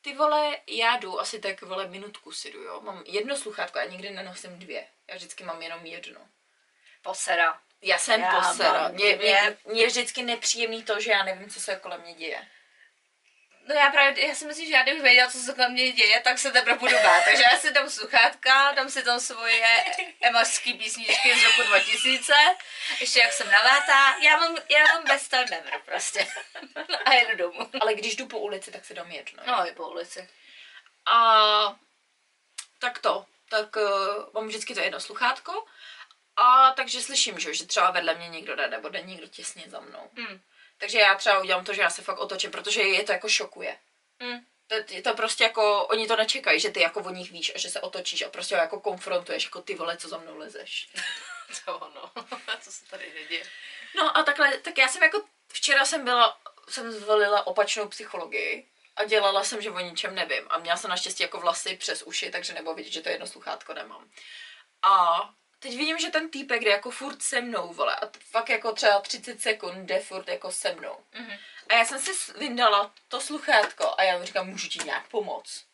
ty 0.00 0.14
vole, 0.14 0.56
já 0.66 0.96
jdu 0.96 1.20
asi 1.20 1.40
tak 1.40 1.62
vole 1.62 1.88
minutku 1.88 2.32
si 2.32 2.52
jdu, 2.52 2.62
jo. 2.62 2.80
Mám 2.80 3.02
jedno 3.06 3.36
sluchátko, 3.36 3.78
já 3.78 3.84
nikdy 3.84 4.10
nenosím 4.10 4.58
dvě. 4.58 4.86
Já 5.08 5.16
vždycky 5.16 5.44
mám 5.44 5.62
jenom 5.62 5.86
jedno. 5.86 6.20
Posera. 7.02 7.60
Já 7.82 7.98
jsem 7.98 8.20
Já 8.20 8.40
posera. 8.40 8.88
Mě, 8.88 9.16
dvě. 9.16 9.16
mě, 9.16 9.56
mě, 9.64 9.80
je 9.82 9.86
vždycky 9.86 10.22
nepříjemný 10.22 10.82
to, 10.82 11.00
že 11.00 11.10
já 11.10 11.22
nevím, 11.22 11.50
co 11.50 11.60
se 11.60 11.76
kolem 11.76 12.00
mě 12.00 12.14
děje. 12.14 12.48
No 13.68 13.74
já 13.74 13.90
právě, 13.90 14.28
já 14.28 14.34
si 14.34 14.46
myslím, 14.46 14.66
že 14.66 14.72
já 14.72 14.82
kdybych 14.82 15.02
věděla, 15.02 15.30
co 15.30 15.38
se 15.38 15.54
kolem 15.54 15.72
mě 15.72 15.92
děje, 15.92 16.20
tak 16.20 16.38
se 16.38 16.50
teprve 16.50 16.78
budu 16.78 16.96
bát. 17.02 17.24
Takže 17.24 17.42
já 17.52 17.58
si 17.58 17.72
dám 17.72 17.90
sluchátka, 17.90 18.72
dám 18.72 18.90
si 18.90 19.02
tam 19.02 19.20
svoje 19.20 19.84
emařské 20.20 20.72
písničky 20.74 21.34
z 21.40 21.44
roku 21.44 21.62
2000, 21.68 22.32
ještě 23.00 23.18
jak 23.18 23.32
jsem 23.32 23.50
navátá. 23.50 24.16
Já 24.22 24.36
mám, 24.36 24.56
já 24.68 24.84
mám 24.94 25.04
best 25.04 25.30
time 25.30 25.48
ever 25.52 25.80
prostě. 25.84 26.26
A 27.04 27.12
jedu 27.12 27.36
domů. 27.36 27.70
Ale 27.80 27.94
když 27.94 28.16
jdu 28.16 28.26
po 28.26 28.38
ulici, 28.38 28.70
tak 28.70 28.84
si 28.84 28.94
dám 28.94 29.10
jedno. 29.10 29.42
No, 29.46 29.68
i 29.68 29.72
po 29.72 29.88
ulici. 29.88 30.28
A 31.06 31.76
tak 32.78 32.98
to, 32.98 33.26
tak 33.48 33.76
uh, 33.76 33.82
mám 34.34 34.48
vždycky 34.48 34.74
to 34.74 34.80
jedno 34.80 35.00
sluchátko 35.00 35.64
a 36.36 36.70
takže 36.70 37.02
slyším, 37.02 37.38
že, 37.38 37.54
že 37.54 37.66
třeba 37.66 37.90
vedle 37.90 38.14
mě 38.14 38.28
někdo 38.28 38.56
jde, 38.56 38.68
nebo 38.68 38.88
jde 38.88 39.02
někdo 39.02 39.26
těsně 39.26 39.64
za 39.66 39.80
mnou. 39.80 40.10
Hmm. 40.16 40.40
Takže 40.82 40.98
já 40.98 41.14
třeba 41.14 41.38
udělám 41.38 41.64
to, 41.64 41.74
že 41.74 41.82
já 41.82 41.90
se 41.90 42.02
fakt 42.02 42.18
otočím, 42.18 42.50
protože 42.50 42.82
je 42.82 43.04
to 43.04 43.12
jako 43.12 43.28
šokuje. 43.28 43.78
Hmm. 44.20 44.46
To, 44.66 44.94
je 44.94 45.02
to 45.02 45.14
prostě 45.14 45.44
jako, 45.44 45.86
oni 45.86 46.08
to 46.08 46.16
nečekají, 46.16 46.60
že 46.60 46.70
ty 46.70 46.80
jako 46.80 47.00
o 47.00 47.10
nich 47.10 47.30
víš 47.30 47.52
a 47.54 47.58
že 47.58 47.70
se 47.70 47.80
otočíš 47.80 48.22
a 48.22 48.28
prostě 48.28 48.54
ho 48.54 48.60
jako 48.60 48.80
konfrontuješ, 48.80 49.44
jako 49.44 49.62
ty 49.62 49.74
vole, 49.74 49.96
co 49.96 50.08
za 50.08 50.18
mnou 50.18 50.38
lezeš. 50.38 50.88
To 51.64 51.78
ono. 51.78 52.10
co 52.60 52.72
se 52.72 52.84
tady 52.84 53.12
neděje. 53.14 53.44
No 53.96 54.16
a 54.16 54.22
takhle, 54.22 54.58
tak 54.58 54.78
já 54.78 54.88
jsem 54.88 55.02
jako, 55.02 55.22
včera 55.52 55.84
jsem 55.84 56.04
byla, 56.04 56.38
jsem 56.68 56.92
zvolila 56.92 57.46
opačnou 57.46 57.88
psychologii 57.88 58.68
a 58.96 59.04
dělala 59.04 59.44
jsem, 59.44 59.62
že 59.62 59.70
o 59.70 59.80
ničem 59.80 60.14
nevím. 60.14 60.46
A 60.50 60.58
měla 60.58 60.76
jsem 60.76 60.90
naštěstí 60.90 61.22
jako 61.22 61.40
vlasy 61.40 61.76
přes 61.76 62.02
uši, 62.02 62.30
takže 62.30 62.52
nebylo 62.52 62.74
vidět, 62.74 62.92
že 62.92 63.00
to 63.00 63.08
jedno 63.08 63.26
sluchátko 63.26 63.74
nemám. 63.74 64.10
A 64.82 65.20
teď 65.62 65.76
vidím, 65.76 65.98
že 65.98 66.10
ten 66.10 66.30
týpek 66.30 66.62
jde 66.62 66.70
jako 66.70 66.90
furt 66.90 67.22
se 67.22 67.40
mnou, 67.40 67.72
vole, 67.72 67.96
a 67.96 68.10
fakt 68.30 68.48
jako 68.48 68.72
třeba 68.72 69.00
30 69.00 69.40
sekund 69.40 69.86
jde 69.86 70.00
furt 70.00 70.28
jako 70.28 70.52
se 70.52 70.74
mnou. 70.74 70.96
Mhm. 71.14 71.38
A 71.68 71.74
já 71.74 71.84
jsem 71.84 71.98
si 72.00 72.32
vyndala 72.38 72.94
to 73.08 73.20
sluchátko 73.20 73.94
a 73.98 74.02
já 74.02 74.18
mu 74.18 74.24
říkám, 74.24 74.48
můžu 74.48 74.68
ti 74.68 74.78
nějak 74.84 75.08
pomoct. 75.08 75.64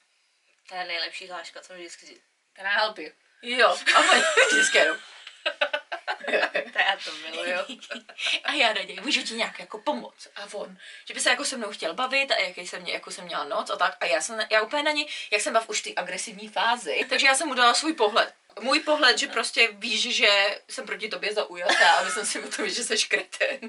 To 0.68 0.74
je 0.74 0.84
nejlepší 0.84 1.28
hláška, 1.28 1.60
co 1.60 1.72
mi 1.72 1.78
vždycky 1.78 2.06
říct. 2.06 2.22
Can 2.56 2.66
I 2.66 2.70
help 2.74 2.98
you? 2.98 3.10
Jo, 3.42 3.78
a 3.94 3.98
on 3.98 4.22
vždycky 4.52 4.78
jenom. 4.78 4.96
To 6.72 6.78
já 6.78 6.96
to 7.04 7.10
miluju. 7.30 7.58
a 8.44 8.52
já 8.52 8.72
na 8.72 8.82
něj, 8.82 9.00
můžu 9.00 9.22
ti 9.22 9.34
nějak 9.34 9.58
jako 9.58 9.78
pomoct. 9.78 10.28
A 10.36 10.54
on, 10.54 10.78
že 11.04 11.14
by 11.14 11.20
se 11.20 11.30
jako 11.30 11.44
se 11.44 11.56
mnou 11.56 11.70
chtěl 11.70 11.94
bavit 11.94 12.30
a 12.30 12.36
jaký 12.36 12.66
jsem, 12.66 12.82
mě, 12.82 12.92
jako 12.92 13.10
jsem 13.10 13.24
měla 13.24 13.44
noc 13.44 13.70
a 13.70 13.76
tak. 13.76 13.96
A 14.00 14.06
já 14.06 14.20
jsem, 14.20 14.40
já 14.50 14.62
úplně 14.62 14.82
na 14.82 14.90
něj, 14.90 15.08
jak 15.30 15.40
jsem 15.40 15.52
byla 15.52 15.64
v 15.64 15.68
už 15.68 15.82
té 15.82 15.90
agresivní 15.96 16.48
fázi, 16.48 17.06
takže 17.08 17.26
já 17.26 17.34
jsem 17.34 17.48
mu 17.48 17.54
dala 17.54 17.74
svůj 17.74 17.92
pohled. 17.92 18.34
Můj 18.60 18.80
pohled, 18.80 19.18
že 19.18 19.26
prostě 19.26 19.68
víš, 19.72 20.16
že 20.16 20.60
jsem 20.68 20.86
proti 20.86 21.08
tobě 21.08 21.34
zaujatá 21.34 21.90
a 21.90 22.04
myslím 22.04 22.26
si 22.26 22.42
o 22.42 22.50
tom, 22.50 22.68
že 22.68 22.84
jsi 22.84 23.08
kreten. 23.08 23.60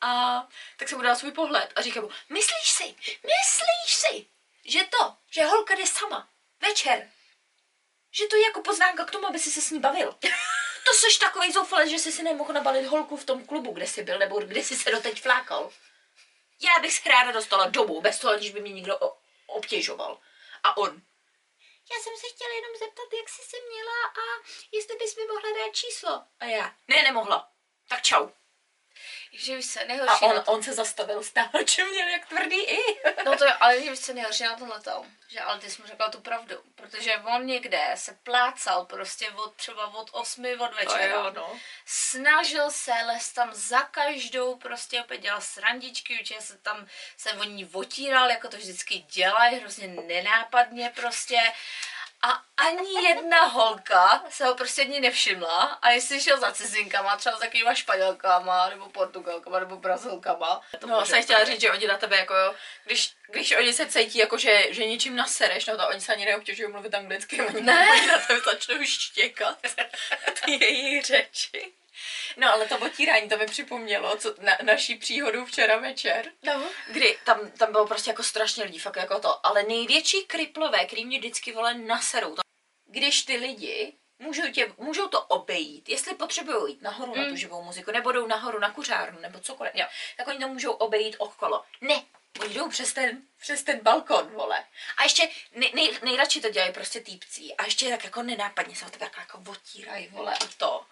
a 0.00 0.42
tak 0.76 0.88
jsem 0.88 0.98
mu 0.98 1.04
dala 1.04 1.16
svůj 1.16 1.32
pohled 1.32 1.72
a 1.76 1.82
říkám 1.82 2.02
mu, 2.02 2.10
myslíš 2.28 2.70
si, 2.70 2.94
myslíš 3.06 3.94
si, 3.94 4.26
že 4.64 4.84
to, 4.84 5.16
že 5.30 5.44
holka 5.44 5.74
jde 5.74 5.86
sama, 5.86 6.28
večer, 6.60 7.10
že 8.10 8.26
to 8.26 8.36
je 8.36 8.44
jako 8.44 8.62
pozvánka 8.62 9.04
k 9.04 9.10
tomu, 9.10 9.26
aby 9.26 9.38
si 9.38 9.50
se 9.50 9.60
s 9.60 9.70
ní 9.70 9.80
bavil. 9.80 10.14
To 10.84 10.94
jsi 10.94 11.18
takový 11.18 11.52
zoufalec, 11.52 11.90
že 11.90 11.98
jsi 11.98 12.12
si 12.12 12.22
nemohl 12.22 12.52
nabalit 12.52 12.86
holku 12.86 13.16
v 13.16 13.24
tom 13.24 13.46
klubu, 13.46 13.72
kde 13.72 13.86
jsi 13.86 14.02
byl, 14.02 14.18
nebo 14.18 14.40
kde 14.40 14.60
jsi 14.60 14.76
se 14.76 14.90
doteď 14.90 15.22
flákal. 15.22 15.70
Já 16.60 16.82
bych 16.82 16.92
se 16.92 17.08
ráda 17.08 17.32
dostala 17.32 17.68
domů, 17.68 18.00
bez 18.00 18.18
toho, 18.18 18.36
když 18.36 18.50
by 18.50 18.60
mě 18.60 18.72
někdo 18.72 18.98
obtěžoval. 19.46 20.18
A 20.62 20.76
on. 20.76 21.02
Já 21.92 21.96
jsem 22.02 22.16
se 22.16 22.26
chtěla 22.34 22.54
jenom 22.54 22.72
zeptat, 22.78 23.08
jak 23.18 23.28
jsi 23.28 23.42
se 23.42 23.56
měla 23.70 23.98
a 24.22 24.24
jestli 24.72 24.96
bys 24.96 25.16
mi 25.16 25.26
mohla 25.26 25.50
dát 25.58 25.72
číslo. 25.72 26.22
A 26.40 26.44
já. 26.44 26.76
Ne, 26.88 27.02
nemohla. 27.02 27.52
Tak 27.88 28.02
čau. 28.02 28.28
Že 29.32 29.62
se, 29.62 29.80
A 30.08 30.22
on, 30.22 30.36
na 30.36 30.42
to. 30.42 30.52
on 30.52 30.62
se 30.62 30.72
zastavil, 30.72 31.22
stávače 31.22 31.84
měl 31.84 32.08
jak 32.08 32.28
tvrdý 32.28 32.60
i. 32.60 32.78
No 33.24 33.36
to 33.36 33.44
je, 33.44 33.52
ale 33.52 33.80
víš 33.80 34.00
co 34.00 34.12
nejhorší 34.12 34.44
na 34.44 34.56
tohle 34.56 34.80
že 35.28 35.40
ale 35.40 35.58
ty 35.58 35.70
jsi 35.70 35.82
mu 35.82 35.88
řekla 35.88 36.10
tu 36.10 36.20
pravdu, 36.20 36.56
protože 36.74 37.16
on 37.16 37.46
někde 37.46 37.90
se 37.94 38.18
plácal 38.22 38.86
prostě 38.86 39.30
od 39.30 39.54
třeba 39.54 39.94
od 39.94 40.08
8 40.12 40.44
od 40.58 40.74
večera. 40.74 41.30
no. 41.30 41.60
snažil 41.86 42.70
se, 42.70 42.92
les 43.06 43.32
tam 43.32 43.54
za 43.54 43.80
každou, 43.82 44.56
prostě 44.56 45.00
opět 45.00 45.18
dělal 45.18 45.40
srandičky, 45.40 46.18
určitě 46.20 46.40
se 46.40 46.58
tam 46.58 46.86
se 47.16 47.32
o 47.32 47.44
ní 47.44 47.70
otíral, 47.72 48.30
jako 48.30 48.48
to 48.48 48.56
vždycky 48.56 48.98
dělají, 48.98 49.56
hrozně 49.56 49.88
nenápadně 49.88 50.92
prostě. 50.96 51.38
A 52.22 52.42
ani 52.56 53.08
jedna 53.08 53.44
holka 53.44 54.24
se 54.28 54.44
ho 54.44 54.54
prostě 54.54 54.82
ani 54.82 55.00
nevšimla 55.00 55.78
a 55.82 55.90
jestli 55.90 56.20
šel 56.20 56.40
za 56.40 56.52
cizinkama, 56.52 57.16
třeba 57.16 57.36
s 57.36 57.40
takovýma 57.40 57.74
španělkama, 57.74 58.68
nebo 58.68 58.88
portugalkama, 58.88 59.58
nebo 59.60 59.76
brazilkama. 59.76 60.60
No, 60.86 61.06
jsem 61.06 61.22
chtěla 61.22 61.44
říct, 61.44 61.60
že 61.60 61.70
oni 61.72 61.86
na 61.86 61.96
tebe 61.96 62.16
jako, 62.16 62.34
jo, 62.34 62.54
když, 62.84 63.12
když 63.30 63.52
oni 63.52 63.72
se 63.72 63.86
cítí 63.86 64.18
jako, 64.18 64.38
že, 64.38 64.66
že 64.70 64.86
něčím 64.86 65.16
nasereš, 65.16 65.66
no 65.66 65.76
to 65.76 65.88
oni 65.88 66.00
se 66.00 66.12
ani 66.12 66.24
neobtěžují 66.24 66.72
mluvit 66.72 66.94
anglicky, 66.94 67.42
oni, 67.42 67.60
Ne. 67.60 68.06
na 68.06 68.18
tebe 68.18 68.40
začnou 68.40 68.84
štěkat 68.84 69.58
ty 70.44 70.50
jejich 70.64 71.04
řeči. 71.04 71.72
No 72.36 72.52
ale 72.52 72.66
to 72.66 72.78
otírání, 72.78 73.28
to 73.28 73.36
mi 73.36 73.46
připomnělo 73.46 74.16
co, 74.16 74.34
na, 74.40 74.58
naší 74.62 74.94
příhodu 74.94 75.46
včera 75.46 75.76
večer, 75.76 76.32
No. 76.42 76.62
kdy 76.90 77.18
tam, 77.24 77.50
tam 77.50 77.72
bylo 77.72 77.86
prostě 77.86 78.10
jako 78.10 78.22
strašně 78.22 78.64
lidí, 78.64 78.78
fakt 78.78 78.96
jako 78.96 79.20
to, 79.20 79.46
ale 79.46 79.62
největší 79.62 80.24
kriplové, 80.24 80.84
který 80.84 81.04
mě 81.04 81.18
vždycky 81.18 81.52
vole 81.52 81.74
naserou, 81.74 82.34
to, 82.34 82.42
když 82.86 83.22
ty 83.22 83.36
lidi 83.36 83.92
můžou, 84.18 84.42
tě, 84.52 84.72
můžou 84.78 85.08
to 85.08 85.22
obejít, 85.22 85.88
jestli 85.88 86.14
potřebují 86.14 86.72
jít 86.72 86.82
nahoru 86.82 87.14
mm. 87.14 87.22
na 87.22 87.28
tu 87.28 87.36
živou 87.36 87.62
muziku, 87.62 87.90
nebo 87.90 88.12
jdou 88.12 88.26
nahoru 88.26 88.58
na 88.58 88.70
kuřárnu, 88.70 89.20
nebo 89.20 89.40
cokoliv, 89.40 89.72
jo, 89.74 89.86
tak 90.16 90.28
oni 90.28 90.38
to 90.38 90.48
můžou 90.48 90.72
obejít 90.72 91.16
okolo. 91.18 91.64
Ne, 91.80 92.02
oni 92.40 92.54
jdou 92.54 92.68
přes 92.68 92.92
ten, 92.92 93.22
přes 93.40 93.62
ten 93.62 93.80
balkon, 93.82 94.30
vole. 94.30 94.64
A 94.96 95.02
ještě 95.02 95.28
nej, 95.54 95.72
nej, 95.74 95.98
nejradši 96.02 96.40
to 96.40 96.50
dělají 96.50 96.72
prostě 96.72 97.00
týpcí. 97.00 97.54
A 97.54 97.64
ještě 97.64 97.88
tak 97.90 98.04
jako 98.04 98.22
nenápadně 98.22 98.76
se 98.76 98.86
o 98.86 98.90
tebe 98.90 99.04
jako, 99.04 99.20
jako 99.20 99.50
otírají, 99.50 100.08
vole, 100.08 100.34
a 100.34 100.46
to. 100.56 100.86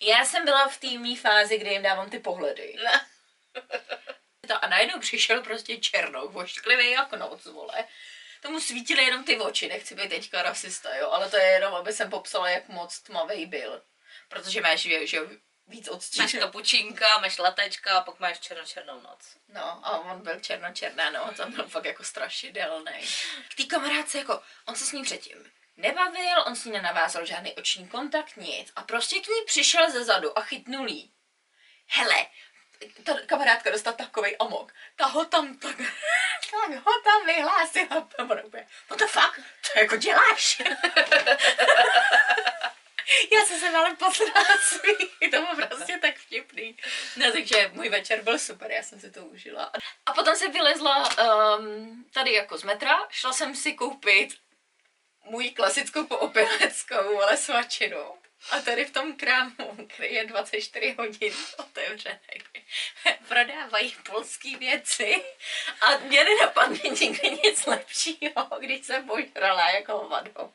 Já 0.00 0.24
jsem 0.24 0.44
byla 0.44 0.68
v 0.68 0.76
té 0.76 0.86
mý 0.86 1.16
fázi, 1.16 1.58
kdy 1.58 1.70
jim 1.70 1.82
dávám 1.82 2.10
ty 2.10 2.18
pohledy. 2.18 2.76
To 4.48 4.64
a 4.64 4.68
najednou 4.68 5.00
přišel 5.00 5.42
prostě 5.42 5.76
černou, 5.76 6.28
vošklivý 6.28 6.90
jak 6.90 7.12
noc, 7.12 7.44
vole. 7.44 7.84
Tomu 8.42 8.60
svítily 8.60 9.04
jenom 9.04 9.24
ty 9.24 9.38
oči, 9.38 9.68
nechci 9.68 9.94
být 9.94 10.08
teďka 10.08 10.42
rasista, 10.42 10.96
jo, 10.96 11.10
ale 11.10 11.30
to 11.30 11.36
je 11.36 11.46
jenom, 11.46 11.74
aby 11.74 11.92
jsem 11.92 12.10
popsala, 12.10 12.48
jak 12.48 12.68
moc 12.68 13.00
tmavý 13.00 13.46
byl. 13.46 13.82
Protože 14.28 14.60
máš, 14.60 14.80
že 14.80 15.20
víc 15.66 15.88
odstín. 15.88 16.22
Máš 16.22 16.32
kapučínka, 16.32 17.18
máš 17.18 17.38
latečka 17.38 17.98
a 17.98 18.00
pak 18.00 18.20
máš 18.20 18.40
černo-černou 18.40 19.00
noc. 19.00 19.36
No 19.48 19.86
a 19.86 19.98
on 19.98 20.22
byl 20.22 20.40
černo-černá 20.40 21.10
noc 21.10 21.40
a 21.40 21.46
byl 21.46 21.68
fakt 21.68 21.84
jako 21.84 22.04
strašidelný. 22.04 22.92
K 23.48 23.54
té 23.54 23.64
kamarádce 23.64 24.18
jako, 24.18 24.42
on 24.66 24.76
se 24.76 24.86
s 24.86 24.92
ní 24.92 25.02
předtím 25.02 25.57
nebavil, 25.78 26.42
on 26.46 26.56
s 26.56 26.64
ní 26.64 26.72
nenavázal 26.72 27.26
žádný 27.26 27.54
oční 27.54 27.88
kontakt, 27.88 28.36
nic. 28.36 28.72
A 28.76 28.82
prostě 28.82 29.20
k 29.20 29.26
ní 29.26 29.42
přišel 29.46 29.90
ze 29.90 30.04
zadu 30.04 30.38
a 30.38 30.42
chytnul 30.42 30.88
jí. 30.88 31.12
Hele, 31.86 32.26
ta 33.04 33.20
kamarádka 33.26 33.70
dostala 33.70 33.96
takový 33.96 34.36
amok. 34.36 34.72
Ta 34.96 35.06
ho 35.06 35.24
tam 35.24 35.58
tak, 35.58 35.76
tak 36.50 36.70
ho 36.70 36.92
tam 37.04 37.26
vyhlásila. 37.26 38.08
What 38.88 38.98
the 38.98 39.06
fuck? 39.06 39.40
To 39.72 39.78
jako 39.78 39.96
děláš? 39.96 40.62
Já 43.32 43.44
jsem 43.44 43.60
se 43.60 43.68
ale 43.68 43.96
posledná 43.96 44.44
svý. 44.62 45.30
To 45.30 45.40
bylo 45.40 45.68
prostě 45.68 45.98
tak 45.98 46.16
vtipný. 46.16 46.76
No, 47.16 47.32
takže 47.32 47.70
můj 47.72 47.88
večer 47.88 48.22
byl 48.22 48.38
super, 48.38 48.70
já 48.70 48.82
jsem 48.82 49.00
si 49.00 49.10
to 49.10 49.24
užila. 49.24 49.72
A 50.06 50.12
potom 50.12 50.36
jsem 50.36 50.52
vylezla 50.52 51.08
um, 51.58 52.04
tady 52.12 52.32
jako 52.32 52.58
z 52.58 52.62
metra, 52.62 53.06
šla 53.10 53.32
jsem 53.32 53.56
si 53.56 53.72
koupit 53.72 54.34
můj 55.30 55.50
klasickou 55.50 56.06
poopereckou, 56.06 57.20
ale 57.22 57.36
svačinu. 57.36 58.18
A 58.50 58.60
tady 58.60 58.84
v 58.84 58.90
tom 58.90 59.16
krámu, 59.16 59.88
který 59.94 60.14
je 60.14 60.26
24 60.26 60.94
hodin 60.98 61.34
otevřený, 61.58 62.18
prodávají 63.28 63.96
polský 64.10 64.56
věci 64.56 65.24
a 65.80 65.96
mě 65.96 66.24
nenapadne 66.24 66.78
nikdy 67.00 67.30
nic 67.30 67.66
lepšího, 67.66 68.48
když 68.58 68.86
jsem 68.86 69.06
požrala 69.06 69.70
jako 69.70 69.92
hovado. 69.92 70.52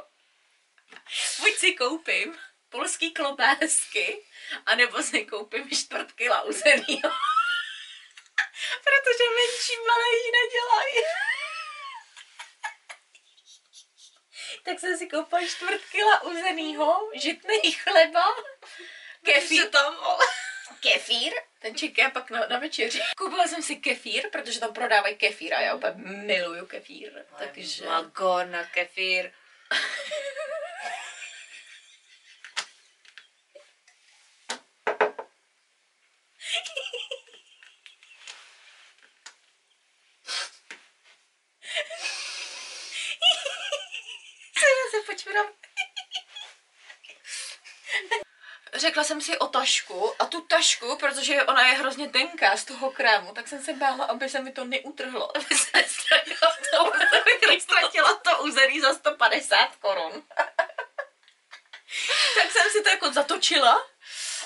Buď 1.39 1.53
si 1.53 1.73
koupím 1.73 2.37
polský 2.69 3.11
klobásky, 3.11 4.25
anebo 4.65 5.03
si 5.03 5.25
koupím 5.25 5.69
čtvrt 5.69 6.11
kila 6.11 6.41
uzenýho. 6.41 7.09
Protože 8.83 9.23
menší 9.35 9.75
malé 9.87 10.07
jí 10.15 10.31
nedělají. 10.31 11.32
Tak 14.63 14.79
jsem 14.79 14.97
si 14.97 15.07
koupila 15.07 15.41
čtvrt 15.47 15.81
kila 15.91 16.21
uzenýho, 16.23 17.09
žitný 17.13 17.71
chleba, 17.71 18.23
kefír. 19.23 19.69
tam, 19.69 19.95
Kefír, 20.79 21.33
ten 21.59 21.75
čeká 21.75 22.09
pak 22.09 22.31
na, 22.31 22.47
na 22.47 22.59
večeři. 22.59 22.99
Koupila 23.17 23.47
jsem 23.47 23.61
si 23.61 23.75
kefír, 23.75 24.29
protože 24.31 24.59
tam 24.59 24.73
prodávají 24.73 25.15
kefír 25.15 25.53
a 25.53 25.61
já 25.61 25.75
úplně 25.75 25.93
miluju 26.05 26.65
kefír. 26.65 27.25
Takže... 27.37 27.85
Mago 27.85 28.43
na 28.43 28.63
kefír. 28.63 29.31
řekla 48.93 49.03
jsem 49.03 49.21
si 49.21 49.37
o 49.37 49.47
tašku 49.47 50.21
a 50.21 50.25
tu 50.25 50.41
tašku, 50.41 50.95
protože 50.95 51.43
ona 51.43 51.67
je 51.67 51.73
hrozně 51.73 52.09
tenká 52.09 52.57
z 52.57 52.65
toho 52.65 52.91
krému, 52.91 53.33
tak 53.33 53.47
jsem 53.47 53.63
se 53.63 53.73
bála, 53.73 54.05
aby 54.05 54.29
se 54.29 54.41
mi 54.41 54.51
to 54.51 54.65
neutrhlo, 54.65 55.37
aby 55.37 55.55
se 55.55 55.77
nestratila 55.77 56.51
to, 56.71 56.91
nestratila 57.47 58.15
to 58.15 58.43
území 58.43 58.79
za 58.79 58.93
150 58.93 59.75
korun. 59.75 60.23
tak 62.35 62.51
jsem 62.51 62.69
si 62.71 62.83
to 62.83 62.89
jako 62.89 63.11
zatočila 63.11 63.87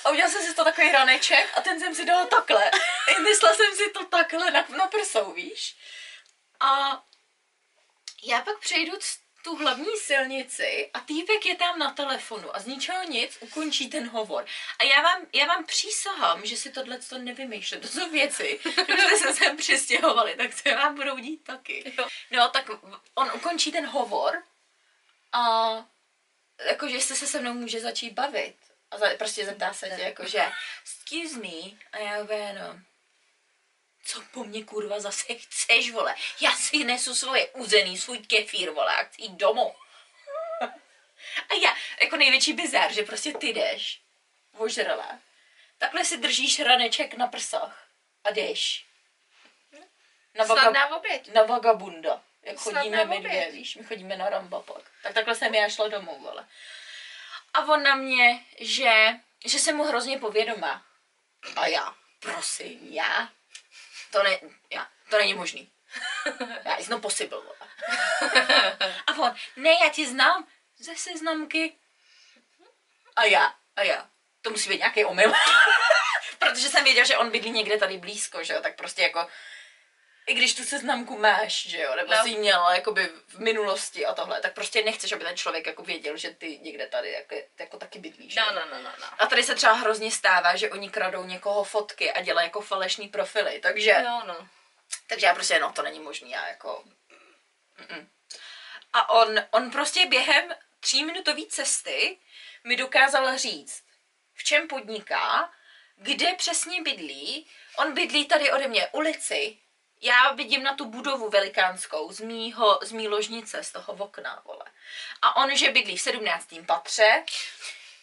a 0.05 0.09
udělala 0.09 0.31
jsem 0.31 0.41
si 0.41 0.53
to 0.53 0.63
takový 0.63 0.91
raneček 0.91 1.57
a 1.57 1.61
ten 1.61 1.79
jsem 1.79 1.95
si 1.95 2.05
dala 2.05 2.25
takhle. 2.25 2.71
Myslela 3.23 3.55
jsem 3.55 3.75
si 3.75 3.89
to 3.89 4.05
takhle 4.05 4.51
na, 4.51 4.65
na 4.77 4.87
prsou, 4.87 5.31
víš. 5.31 5.75
A 6.59 7.01
já 8.23 8.41
pak 8.41 8.59
přejdu 8.59 8.97
tu 9.47 9.55
hlavní 9.55 9.97
silnici 9.97 10.89
a 10.93 10.99
týpek 10.99 11.45
je 11.45 11.55
tam 11.55 11.79
na 11.79 11.91
telefonu 11.91 12.55
a 12.55 12.59
z 12.59 12.65
ničeho 12.65 13.03
nic 13.03 13.37
ukončí 13.41 13.89
ten 13.89 14.09
hovor. 14.09 14.45
A 14.79 14.83
já 14.83 15.01
vám, 15.01 15.21
já 15.33 15.45
vám 15.45 15.65
přísahám, 15.65 16.45
že 16.45 16.57
si 16.57 16.71
tohle 16.71 16.97
to 16.97 17.17
nevymýšlím. 17.17 17.81
To 17.81 17.87
jsou 17.87 18.09
věci, 18.09 18.59
jste 18.63 19.17
se 19.17 19.33
sem 19.33 19.57
přistěhovali, 19.57 20.35
tak 20.35 20.53
se 20.53 20.75
vám 20.75 20.95
budou 20.95 21.17
dít 21.17 21.43
taky. 21.43 21.93
No, 22.31 22.49
tak 22.49 22.69
on 23.15 23.31
ukončí 23.35 23.71
ten 23.71 23.85
hovor 23.85 24.43
a 25.31 25.71
jakože 26.65 26.97
jste 26.97 27.15
se 27.15 27.27
se 27.27 27.41
mnou 27.41 27.53
může 27.53 27.79
začít 27.79 28.13
bavit. 28.13 28.55
A 28.91 28.97
za, 28.97 29.05
prostě 29.17 29.45
zeptá 29.45 29.73
se 29.73 29.89
tě, 29.89 30.01
jakože, 30.01 30.51
excuse 30.83 31.39
me, 31.39 31.77
a 31.91 31.97
já 31.97 32.23
úplně, 32.23 32.59
no, 32.61 32.79
co 34.07 34.21
po 34.33 34.43
mně 34.43 34.63
kurva 34.63 34.99
zase 34.99 35.33
chceš, 35.33 35.91
vole? 35.91 36.15
Já 36.41 36.51
si 36.51 36.83
nesu 36.83 37.15
svoje 37.15 37.47
uzený, 37.47 37.97
svůj 37.97 38.19
kefír, 38.19 38.69
vole, 38.69 38.95
a 38.95 39.03
chci 39.03 39.21
jít 39.21 39.31
domů. 39.31 39.75
a 41.49 41.53
já, 41.61 41.75
jako 42.01 42.17
největší 42.17 42.53
bizar, 42.53 42.93
že 42.93 43.03
prostě 43.03 43.33
ty 43.33 43.47
jdeš, 43.47 44.01
ožrala, 44.57 45.19
takhle 45.77 46.05
si 46.05 46.17
držíš 46.17 46.59
raneček 46.59 47.13
na 47.13 47.27
prsách 47.27 47.87
a 48.23 48.31
jdeš. 48.31 48.85
Na, 50.35 50.45
vaga, 50.45 50.71
na, 50.71 50.89
na 51.33 51.43
vagabunda. 51.43 52.21
Jak 52.43 52.57
chodíme 52.57 53.05
my 53.05 53.19
dvě, 53.19 53.51
víš, 53.51 53.75
my 53.75 53.83
chodíme 53.83 54.17
na 54.17 54.29
ramba 54.29 54.59
pak. 54.61 54.83
Tak 55.03 55.13
takhle 55.13 55.35
jsem 55.35 55.55
já 55.55 55.69
šla 55.69 55.87
domů, 55.87 56.19
vole. 56.19 56.47
A 57.53 57.65
on 57.65 57.83
na 57.83 57.95
mě, 57.95 58.45
že, 58.59 59.13
že 59.45 59.59
jsem 59.59 59.75
mu 59.75 59.83
hrozně 59.83 60.19
povědomá. 60.19 60.85
A 61.55 61.67
já, 61.67 61.95
prosím, 62.19 62.79
já 62.81 63.29
to, 64.17 64.24
ne, 64.24 64.39
já, 64.71 64.88
to 65.09 65.17
není 65.17 65.33
možný. 65.33 65.71
Já 66.65 66.75
it's 66.75 66.89
not 66.89 67.01
possible. 67.01 67.41
A 69.07 69.13
on, 69.17 69.36
ne, 69.55 69.69
já 69.69 69.89
ti 69.89 70.07
znám 70.07 70.47
ze 70.77 70.95
seznamky. 70.95 71.75
A 73.15 73.24
já, 73.24 73.53
a 73.75 73.81
já. 73.81 74.09
To 74.41 74.50
musí 74.50 74.69
být 74.69 74.77
nějaký 74.77 75.05
omyl. 75.05 75.33
Protože 76.39 76.69
jsem 76.69 76.83
věděl, 76.83 77.05
že 77.05 77.17
on 77.17 77.31
bydlí 77.31 77.51
někde 77.51 77.77
tady 77.77 77.97
blízko, 77.97 78.43
že 78.43 78.53
jo, 78.53 78.62
tak 78.62 78.75
prostě 78.75 79.01
jako 79.01 79.27
i 80.27 80.34
když 80.34 80.55
tu 80.55 80.63
seznamku 80.63 81.17
máš, 81.17 81.67
že 81.67 81.81
jo, 81.81 81.96
nebo 81.96 82.13
no. 82.13 82.24
jsi 82.24 82.38
měla 82.38 82.75
jakoby 82.75 83.10
v 83.27 83.39
minulosti 83.39 84.05
a 84.05 84.13
tohle, 84.13 84.41
tak 84.41 84.53
prostě 84.53 84.84
nechceš, 84.84 85.12
aby 85.12 85.24
ten 85.24 85.38
člověk 85.38 85.67
jako 85.67 85.84
věděl, 85.84 86.17
že 86.17 86.29
ty 86.29 86.60
někde 86.60 86.88
tady 86.88 87.12
jako, 87.12 87.36
jako 87.60 87.77
taky 87.77 88.00
bydlíš. 88.00 88.36
No, 88.36 88.46
no, 88.55 88.62
no, 88.72 88.81
no, 88.81 88.89
no. 89.00 89.07
A 89.19 89.27
tady 89.27 89.43
se 89.43 89.55
třeba 89.55 89.74
hrozně 89.74 90.12
stává, 90.12 90.55
že 90.55 90.69
oni 90.69 90.89
kradou 90.89 91.24
někoho 91.24 91.63
fotky 91.63 92.12
a 92.12 92.22
dělají 92.22 92.46
jako 92.48 92.62
falešní 92.62 93.07
profily, 93.07 93.60
takže... 93.60 94.01
No, 94.03 94.24
no. 94.27 94.48
Takže 95.07 95.25
já 95.25 95.34
prostě, 95.34 95.60
no, 95.60 95.72
to 95.72 95.81
není 95.81 96.00
možný, 96.00 96.31
já 96.31 96.48
jako... 96.48 96.84
Mm-mm. 97.79 98.07
A 98.93 99.10
on, 99.10 99.39
on 99.51 99.72
prostě 99.72 100.05
během 100.05 100.55
tříminutové 100.79 101.41
cesty 101.50 102.17
mi 102.63 102.75
dokázal 102.75 103.38
říct, 103.38 103.84
v 104.34 104.43
čem 104.43 104.67
podniká, 104.67 105.51
kde 105.96 106.34
přesně 106.34 106.81
bydlí. 106.81 107.48
On 107.77 107.93
bydlí 107.93 108.25
tady 108.25 108.51
ode 108.51 108.67
mě 108.67 108.88
ulici, 108.88 109.57
já 110.01 110.31
vidím 110.31 110.63
na 110.63 110.75
tu 110.75 110.85
budovu 110.85 111.29
velikánskou 111.29 112.11
z, 112.11 112.19
mýho, 112.19 112.79
z 112.81 112.91
mý 112.91 113.07
ložnice, 113.07 113.63
z 113.63 113.71
toho 113.71 113.93
okna, 113.93 114.41
vole. 114.45 114.65
A 115.21 115.35
on, 115.35 115.55
že 115.55 115.71
bydlí 115.71 115.97
v 115.97 116.01
17. 116.01 116.47
patře, 116.65 117.23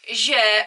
že 0.08 0.64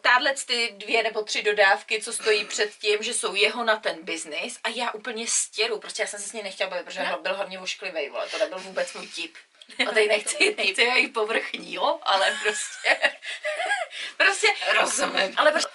táhle 0.00 0.34
ty 0.46 0.74
dvě 0.76 1.02
nebo 1.02 1.22
tři 1.22 1.42
dodávky, 1.42 2.02
co 2.02 2.12
stojí 2.12 2.44
před 2.44 2.74
tím, 2.74 3.02
že 3.02 3.14
jsou 3.14 3.34
jeho 3.34 3.64
na 3.64 3.76
ten 3.76 3.96
biznis 4.02 4.58
a 4.64 4.68
já 4.68 4.90
úplně 4.90 5.26
stěru, 5.26 5.78
prostě 5.78 6.02
já 6.02 6.06
jsem 6.06 6.20
se 6.20 6.28
s 6.28 6.32
ním 6.32 6.44
nechtěla 6.44 6.70
bavit, 6.70 6.84
protože 6.84 7.02
no. 7.02 7.18
byl 7.18 7.36
hodně 7.36 7.60
ošklivý, 7.60 8.08
vole, 8.08 8.28
to 8.28 8.38
nebyl 8.38 8.58
vůbec 8.58 8.94
můj 8.94 9.06
tip. 9.06 9.36
A 9.88 9.90
tady 9.90 10.08
nechci, 10.08 10.54
nechci 10.58 10.82
jít 10.82 11.12
povrchní, 11.12 11.74
jo, 11.74 11.98
ale 12.02 12.38
prostě, 12.42 12.96
prostě, 14.16 14.46
rozumím, 14.80 15.34
ale 15.36 15.50
prostě, 15.50 15.70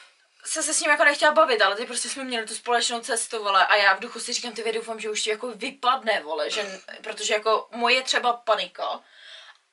se 0.46 0.64
se 0.64 0.74
s 0.74 0.82
ním 0.82 0.92
jako 0.92 1.04
nechtěla 1.04 1.32
bavit, 1.32 1.62
ale 1.62 1.76
ty 1.76 1.86
prostě 1.86 2.10
jsme 2.10 2.24
měli 2.24 2.46
tu 2.46 2.56
společnou 2.56 3.00
cestu, 3.00 3.44
vole, 3.44 3.66
a 3.66 3.76
já 3.76 3.94
v 3.94 4.00
duchu 4.00 4.20
si 4.20 4.34
říkám, 4.34 4.54
ty 4.54 4.72
doufám, 4.72 5.00
že 5.00 5.10
už 5.10 5.22
ti 5.22 5.30
jako 5.30 5.52
vypadne, 5.52 6.22
vole, 6.22 6.50
že, 6.50 6.82
protože 7.04 7.34
jako 7.34 7.68
moje 7.72 8.04
třeba 8.04 8.34
panika 8.34 9.04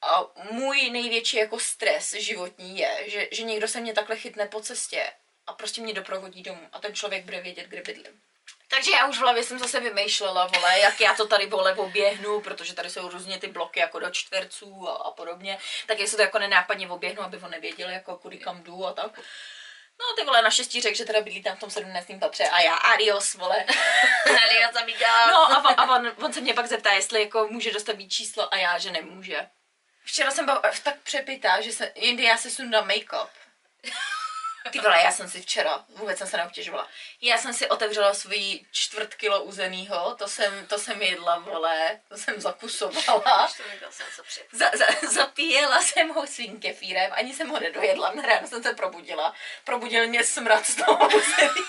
A 0.02 0.26
můj 0.50 0.90
největší 0.90 1.36
jako 1.36 1.60
stres 1.60 2.10
životní 2.12 2.78
je, 2.78 3.04
že, 3.06 3.28
že 3.32 3.42
někdo 3.42 3.68
se 3.68 3.80
mě 3.80 3.92
takhle 3.92 4.16
chytne 4.16 4.46
po 4.46 4.60
cestě 4.60 5.12
a 5.46 5.52
prostě 5.52 5.80
mě 5.80 5.94
doprovodí 5.94 6.42
domů 6.42 6.68
a 6.72 6.78
ten 6.78 6.94
člověk 6.94 7.24
bude 7.24 7.40
vědět, 7.40 7.66
kde 7.66 7.82
bydlím. 7.82 8.20
Takže 8.68 8.90
já 8.90 9.06
už 9.06 9.16
v 9.18 9.20
hlavě 9.20 9.42
jsem 9.42 9.58
zase 9.58 9.80
vymýšlela, 9.80 10.46
vole, 10.46 10.78
jak 10.78 11.00
já 11.00 11.14
to 11.14 11.26
tady 11.26 11.46
vole 11.46 11.74
oběhnu, 11.74 12.40
protože 12.40 12.74
tady 12.74 12.90
jsou 12.90 13.08
různě 13.08 13.38
ty 13.38 13.46
bloky 13.46 13.80
jako 13.80 13.98
do 13.98 14.10
čtverců 14.10 14.88
a, 14.88 14.94
a 14.94 15.10
podobně, 15.10 15.58
tak 15.86 15.98
jestli 15.98 16.16
to 16.16 16.22
jako 16.22 16.38
nenápadně 16.38 16.88
oběhnu, 16.88 17.22
aby 17.22 17.38
on 17.38 17.50
nevěděl, 17.50 17.90
jako 17.90 18.16
kudy 18.16 18.38
kam 18.38 18.62
jdu 18.62 18.86
a 18.86 18.92
tak. 18.92 19.20
No 20.00 20.16
ty 20.16 20.24
vole, 20.24 20.42
naštěstí 20.42 20.80
řekl, 20.80 20.96
že 20.96 21.04
teda 21.04 21.20
bydlí 21.20 21.42
tam 21.42 21.56
v 21.56 21.60
tom 21.60 21.70
17. 21.70 22.06
patře 22.20 22.44
a 22.44 22.60
já 22.60 22.74
adios, 22.74 23.34
vole. 23.34 23.64
Adios, 24.46 24.76
amiga. 24.82 25.26
No 25.26 25.38
a, 25.38 25.74
a 25.74 25.96
on, 25.96 26.12
on, 26.24 26.32
se 26.32 26.40
mě 26.40 26.54
pak 26.54 26.66
zeptá, 26.66 26.92
jestli 26.92 27.20
jako 27.20 27.48
může 27.50 27.72
dostat 27.72 27.96
víc 27.96 28.12
číslo 28.12 28.54
a 28.54 28.56
já, 28.56 28.78
že 28.78 28.90
nemůže. 28.90 29.48
Včera 30.04 30.30
jsem 30.30 30.44
byla 30.44 30.62
tak 30.82 31.00
přepitá, 31.02 31.60
že 31.60 31.72
se, 31.72 31.92
jindy 31.94 32.22
já 32.22 32.36
se 32.36 32.50
sundám 32.50 32.88
make-up. 32.88 33.28
Ty 34.70 34.80
vole, 34.80 35.00
já 35.04 35.12
jsem 35.12 35.30
si 35.30 35.42
včera, 35.42 35.84
vůbec 35.88 36.18
jsem 36.18 36.26
se 36.26 36.36
neobtěžovala, 36.36 36.88
já 37.20 37.38
jsem 37.38 37.54
si 37.54 37.68
otevřela 37.68 38.14
svůj 38.14 38.60
čtvrt 38.72 39.14
kilo 39.14 39.42
uzenýho, 39.42 40.14
to 40.18 40.28
jsem, 40.28 40.66
to 40.66 40.78
jsem 40.78 41.02
jedla, 41.02 41.38
vole, 41.38 42.00
to 42.08 42.16
jsem 42.16 42.40
zakusovala. 42.40 43.48
Za, 44.52 44.70
za, 44.74 45.08
zapíjela 45.10 45.82
jsem 45.82 46.08
ho 46.08 46.26
svým 46.26 46.60
kefírem, 46.60 47.10
ani 47.14 47.34
jsem 47.34 47.48
ho 47.48 47.60
nedojedla, 47.60 48.12
ráno 48.26 48.46
jsem 48.46 48.62
se 48.62 48.74
probudila. 48.74 49.34
Probudil 49.64 50.06
mě 50.08 50.24
smrad 50.24 50.66
z 50.66 50.74
toho 50.74 51.08
uzený. 51.08 51.60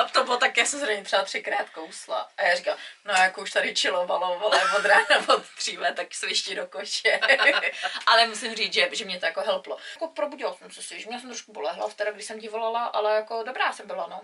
A 0.00 0.04
to 0.04 0.24
bylo 0.24 0.36
tak, 0.36 0.56
já 0.56 0.66
jsem 0.66 0.86
něj 0.86 1.02
třeba 1.02 1.22
třikrát 1.24 1.70
kousla. 1.70 2.28
A 2.36 2.42
já 2.42 2.56
říkám, 2.56 2.76
no 3.04 3.14
jako 3.14 3.42
už 3.42 3.50
tady 3.50 3.74
čilovalo, 3.74 4.38
vole, 4.38 4.62
od 4.76 4.84
rána 4.84 5.28
od 5.34 5.42
dříve, 5.56 5.92
tak 5.92 6.14
svišti 6.14 6.54
do 6.54 6.66
koše. 6.66 7.20
ale 8.06 8.26
musím 8.26 8.54
říct, 8.54 8.72
že, 8.72 8.88
že 8.92 9.04
mě 9.04 9.20
to 9.20 9.26
jako 9.26 9.40
helplo. 9.40 9.78
Jako 9.92 10.08
probudila 10.08 10.54
jsem 10.54 10.70
se 10.70 10.82
si, 10.82 11.00
že 11.00 11.08
mě 11.08 11.20
jsem 11.20 11.28
trošku 11.28 11.52
bolehla, 11.52 11.88
teda, 11.88 12.10
když 12.10 12.24
jsem 12.24 12.40
ti 12.40 12.48
volala, 12.48 12.84
ale 12.84 13.14
jako 13.14 13.42
dobrá 13.42 13.72
jsem 13.72 13.86
byla, 13.86 14.06
no. 14.06 14.20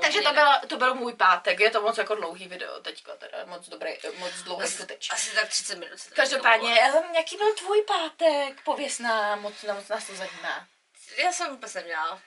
Takže 0.00 0.20
to, 0.20 0.32
byla, 0.32 0.58
to 0.58 0.76
byl 0.76 0.94
můj 0.94 1.12
pátek, 1.12 1.60
je 1.60 1.70
to 1.70 1.82
moc 1.82 1.98
jako 1.98 2.14
dlouhý 2.14 2.48
video 2.48 2.80
teďka, 2.80 3.16
teda 3.16 3.44
moc 3.44 3.68
dobrý, 3.68 3.90
moc 4.18 4.32
dlouhý 4.32 4.68
footage. 4.68 5.08
Asi 5.12 5.34
tak 5.34 5.48
30 5.48 5.78
minut. 5.78 5.98
Každopádně, 6.14 6.92
um, 6.92 7.14
jaký 7.14 7.36
byl 7.36 7.54
tvůj 7.54 7.82
pátek? 7.82 8.64
Pověs 8.64 8.98
nám, 8.98 9.42
moc, 9.42 9.54
moc 9.62 9.88
nás 9.88 10.06
to 10.06 10.14
zajímá. 10.14 10.66
Já 11.16 11.32
jsem 11.32 11.50
vůbec 11.50 11.74
neměla 11.74 12.22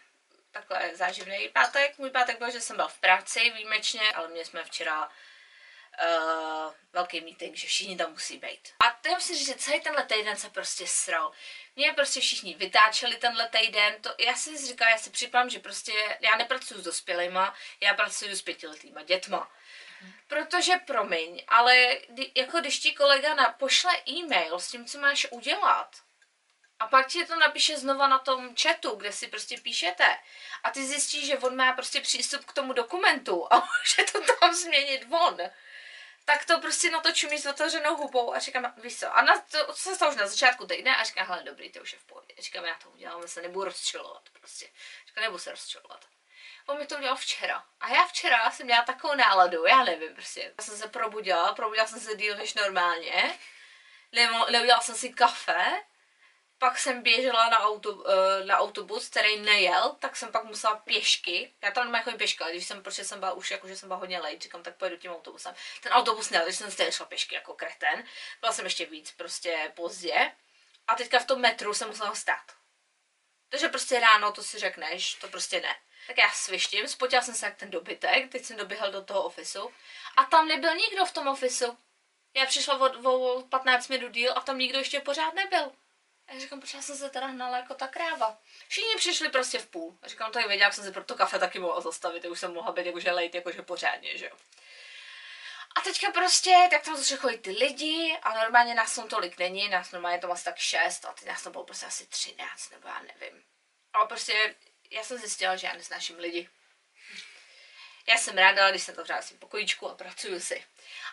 takhle 0.56 0.96
záživný 0.96 1.50
pátek. 1.50 1.98
Můj 1.98 2.10
pátek 2.10 2.38
byl, 2.38 2.52
že 2.52 2.62
jsem 2.62 2.76
byl 2.76 2.88
v 2.88 3.00
práci 3.00 3.50
výjimečně, 3.50 4.12
ale 4.12 4.28
měli 4.28 4.46
jsme 4.46 4.64
včera 4.64 5.08
uh, 5.08 6.74
velký 6.94 7.22
meeting, 7.22 7.56
že 7.56 7.68
všichni 7.68 7.98
tam 7.98 8.12
musí 8.12 8.38
být. 8.38 8.74
A 8.80 8.90
to 9.02 9.10
já 9.10 9.16
musím 9.16 9.36
říct, 9.36 9.48
že 9.48 9.56
celý 9.56 9.82
tenhle 9.82 10.06
týden 10.06 10.36
se 10.38 10.50
prostě 10.50 10.88
sral. 10.88 11.32
Mě 11.76 11.94
prostě 11.94 12.20
všichni 12.20 12.54
vytáčeli 12.54 13.16
tenhle 13.16 13.50
týden, 13.50 14.02
to, 14.02 14.16
já 14.20 14.36
si 14.36 14.68
říkám, 14.68 14.90
já 14.90 14.98
si 14.98 15.10
připadám, 15.10 15.50
že 15.50 15.60
prostě 15.60 16.18
já 16.20 16.36
nepracuji 16.36 16.80
s 16.80 16.84
dospělýma, 16.84 17.56
já 17.82 17.94
pracuji 17.94 18.36
s 18.36 18.42
pětiletýma 18.42 19.04
dětma. 19.04 19.52
Protože, 20.28 20.74
promiň, 20.88 21.44
ale 21.48 21.98
kdy, 22.10 22.32
jako 22.36 22.60
když 22.60 22.80
ti 22.80 22.94
kolega 22.94 23.34
na, 23.34 23.50
pošle 23.50 23.92
e-mail 24.08 24.60
s 24.60 24.72
tím, 24.72 24.86
co 24.86 25.00
máš 25.00 25.28
udělat, 25.32 26.05
a 26.80 26.88
pak 26.88 27.08
ti 27.08 27.26
to 27.26 27.36
napíše 27.36 27.78
znova 27.78 28.08
na 28.08 28.20
tom 28.20 28.56
chatu, 28.56 28.96
kde 28.96 29.12
si 29.12 29.28
prostě 29.28 29.58
píšete. 29.58 30.18
A 30.64 30.70
ty 30.70 30.86
zjistíš, 30.86 31.28
že 31.28 31.38
on 31.38 31.56
má 31.56 31.74
prostě 31.74 32.02
přístup 32.02 32.46
k 32.46 32.54
tomu 32.54 32.74
dokumentu 32.74 33.54
a 33.54 33.56
může 33.80 34.12
to 34.12 34.36
tam 34.40 34.54
změnit 34.54 35.06
on. 35.10 35.38
Tak 36.26 36.46
to 36.46 36.60
prostě 36.60 36.90
na 36.90 37.02
to 37.02 37.12
čumí 37.12 37.38
s 37.38 37.46
otevřenou 37.46 37.96
hubou 37.96 38.34
a 38.34 38.40
říkám, 38.40 38.74
víš 38.78 39.00
co, 39.00 39.18
a 39.18 39.22
na 39.22 39.40
to, 39.40 39.66
to 39.66 39.74
se 39.74 39.96
stalo 39.96 40.12
už 40.12 40.18
na 40.18 40.28
začátku 40.28 40.68
týdne 40.68 40.96
a 40.96 41.04
říkám, 41.04 41.28
hele, 41.28 41.44
dobrý, 41.44 41.72
to 41.72 41.82
už 41.82 41.94
je 41.94 42.00
v 42.00 42.04
pohodě. 42.04 42.34
Říkám, 42.40 42.66
já 42.66 42.76
to 42.76 42.90
udělám, 42.90 43.22
já 43.22 43.28
se 43.28 43.42
nebudu 43.42 43.66
rozčilovat 43.66 44.30
prostě. 44.40 44.66
Říkám, 45.08 45.22
nebudu 45.22 45.40
se 45.40 45.52
rozčilovat. 45.52 46.06
On 46.66 46.78
mi 46.78 46.88
to 46.88 46.96
udělal 46.96 47.16
včera. 47.16 47.66
A 47.80 47.90
já 47.90 48.06
včera 48.06 48.52
jsem 48.52 48.66
měla 48.66 48.84
takovou 48.84 49.16
náladu, 49.16 49.66
já 49.66 49.84
nevím 49.84 50.14
prostě. 50.14 50.54
Já 50.58 50.64
jsem 50.64 50.78
se 50.78 50.88
probudila, 50.88 51.54
probudila 51.54 51.88
jsem 51.88 52.00
se 52.00 52.16
díl 52.16 52.36
než 52.36 52.54
normálně. 52.54 53.40
Neudělala 54.52 54.82
jsem 54.82 54.96
si 54.96 55.10
kafe, 55.10 55.82
pak 56.58 56.80
jsem 56.80 57.02
běžela 57.02 57.50
na, 57.50 57.60
auto, 57.60 58.04
eh, 58.10 58.46
na 58.46 58.58
autobus, 58.58 59.10
který 59.10 59.40
nejel, 59.42 59.96
tak 60.00 60.16
jsem 60.16 60.32
pak 60.32 60.44
musela 60.44 60.76
pěšky. 60.76 61.54
Já 61.62 61.72
tam 61.72 61.86
nemám 61.86 62.04
chodit 62.04 62.18
pěška, 62.18 62.50
když 62.50 62.68
jsem, 62.68 62.84
protože 62.84 63.04
jsem 63.04 63.20
byla 63.20 63.34
už 63.34 63.52
jako, 63.52 63.68
že 63.68 63.78
jsem 63.78 63.90
byla 63.90 64.00
hodně 64.00 64.20
late, 64.20 64.40
říkám, 64.40 64.64
tak 64.64 64.76
pojedu 64.76 64.98
tím 64.98 65.12
autobusem. 65.12 65.56
Ten 65.82 65.92
autobus 65.92 66.30
nejel, 66.30 66.46
takže 66.46 66.58
jsem 66.58 66.72
stejně 66.72 66.92
šla 66.92 67.06
pěšky 67.06 67.36
jako 67.36 67.54
kreten. 67.54 68.04
Byla 68.40 68.52
jsem 68.52 68.66
ještě 68.66 68.86
víc 68.86 69.12
prostě 69.12 69.72
pozdě. 69.76 70.32
A 70.88 70.96
teďka 70.96 71.20
v 71.20 71.26
tom 71.26 71.42
metru 71.42 71.74
jsem 71.74 71.88
musela 71.88 72.16
stát. 72.16 72.52
Takže 73.50 73.70
prostě 73.70 74.00
ráno 74.00 74.32
to 74.32 74.44
si 74.44 74.60
řekneš, 74.60 75.14
to 75.14 75.28
prostě 75.28 75.62
ne. 75.62 75.76
Tak 76.08 76.18
já 76.18 76.32
svištím, 76.32 76.88
spotila 76.88 77.22
jsem 77.22 77.36
se 77.36 77.46
jak 77.46 77.56
ten 77.56 77.70
dobytek, 77.70 78.32
teď 78.32 78.46
jsem 78.46 78.58
doběhla 78.58 78.90
do 78.90 79.04
toho 79.04 79.24
ofisu 79.24 79.72
a 80.18 80.24
tam 80.24 80.48
nebyl 80.48 80.76
nikdo 80.76 81.06
v 81.06 81.12
tom 81.12 81.28
ofisu. 81.28 81.78
Já 82.36 82.46
přišla 82.46 82.78
o, 82.78 83.12
o 83.12 83.42
15 83.42 83.88
minut 83.88 84.12
díl 84.12 84.34
a 84.36 84.42
tam 84.42 84.58
nikdo 84.58 84.80
ještě 84.80 85.00
pořád 85.00 85.34
nebyl. 85.34 85.72
A 86.28 86.34
já 86.34 86.40
říkám, 86.40 86.60
proč 86.60 86.74
já 86.74 86.82
jsem 86.82 86.98
se 86.98 87.10
teda 87.10 87.28
hnala 87.28 87.58
jako 87.58 87.74
ta 87.74 87.88
kráva. 87.88 88.38
Všichni 88.68 88.96
přišli 88.96 89.30
prostě 89.30 89.60
v 89.60 89.68
půl. 89.68 89.98
A 90.02 90.08
říkám, 90.08 90.32
to 90.32 90.40
je 90.40 90.48
věděla, 90.48 90.72
jsem 90.72 90.84
se 90.84 90.92
pro 90.92 91.04
to 91.04 91.16
kafe 91.16 91.40
taky 91.40 91.60
mohla 91.60 91.82
zastavit, 91.82 92.26
už 92.26 92.40
jsem 92.40 92.54
mohla 92.54 92.72
být 92.72 92.86
jakože 92.86 93.12
lejt, 93.12 93.36
jakože 93.36 93.62
pořádně, 93.62 94.18
že 94.18 94.26
jo. 94.26 94.38
A 95.76 95.82
teďka 95.82 96.12
prostě, 96.12 96.68
tak 96.72 96.84
tam 96.84 96.96
začali 96.96 97.22
chodit 97.22 97.38
ty 97.38 97.52
lidi 97.52 98.18
a 98.22 98.34
normálně 98.34 98.76
nás 98.76 98.96
tam 98.96 99.08
tolik 99.08 99.38
není, 99.38 99.70
nás 99.70 99.92
normálně 99.92 100.20
to 100.20 100.32
asi 100.32 100.44
tak 100.44 100.58
šest 100.58 101.06
a 101.06 101.14
ty 101.14 101.26
nás 101.26 101.44
tam 101.44 101.52
bylo 101.52 101.64
prostě 101.64 101.86
asi 101.86 102.08
třináct, 102.08 102.72
nebo 102.72 102.88
já 102.88 103.02
nevím. 103.02 103.44
Ale 103.94 104.08
prostě 104.08 104.56
já 104.92 105.04
jsem 105.04 105.18
zjistila, 105.18 105.56
že 105.56 105.68
já 105.68 105.74
nesnáším 105.74 106.20
lidi. 106.20 106.50
Já 108.08 108.18
jsem 108.18 108.38
ráda, 108.38 108.70
když 108.72 108.84
jsem 108.84 108.96
to 108.96 109.04
v 109.04 109.22
si 109.22 109.34
pokojíčku 109.34 109.90
a 109.90 109.96
pracuju 109.96 110.40
si. 110.40 110.64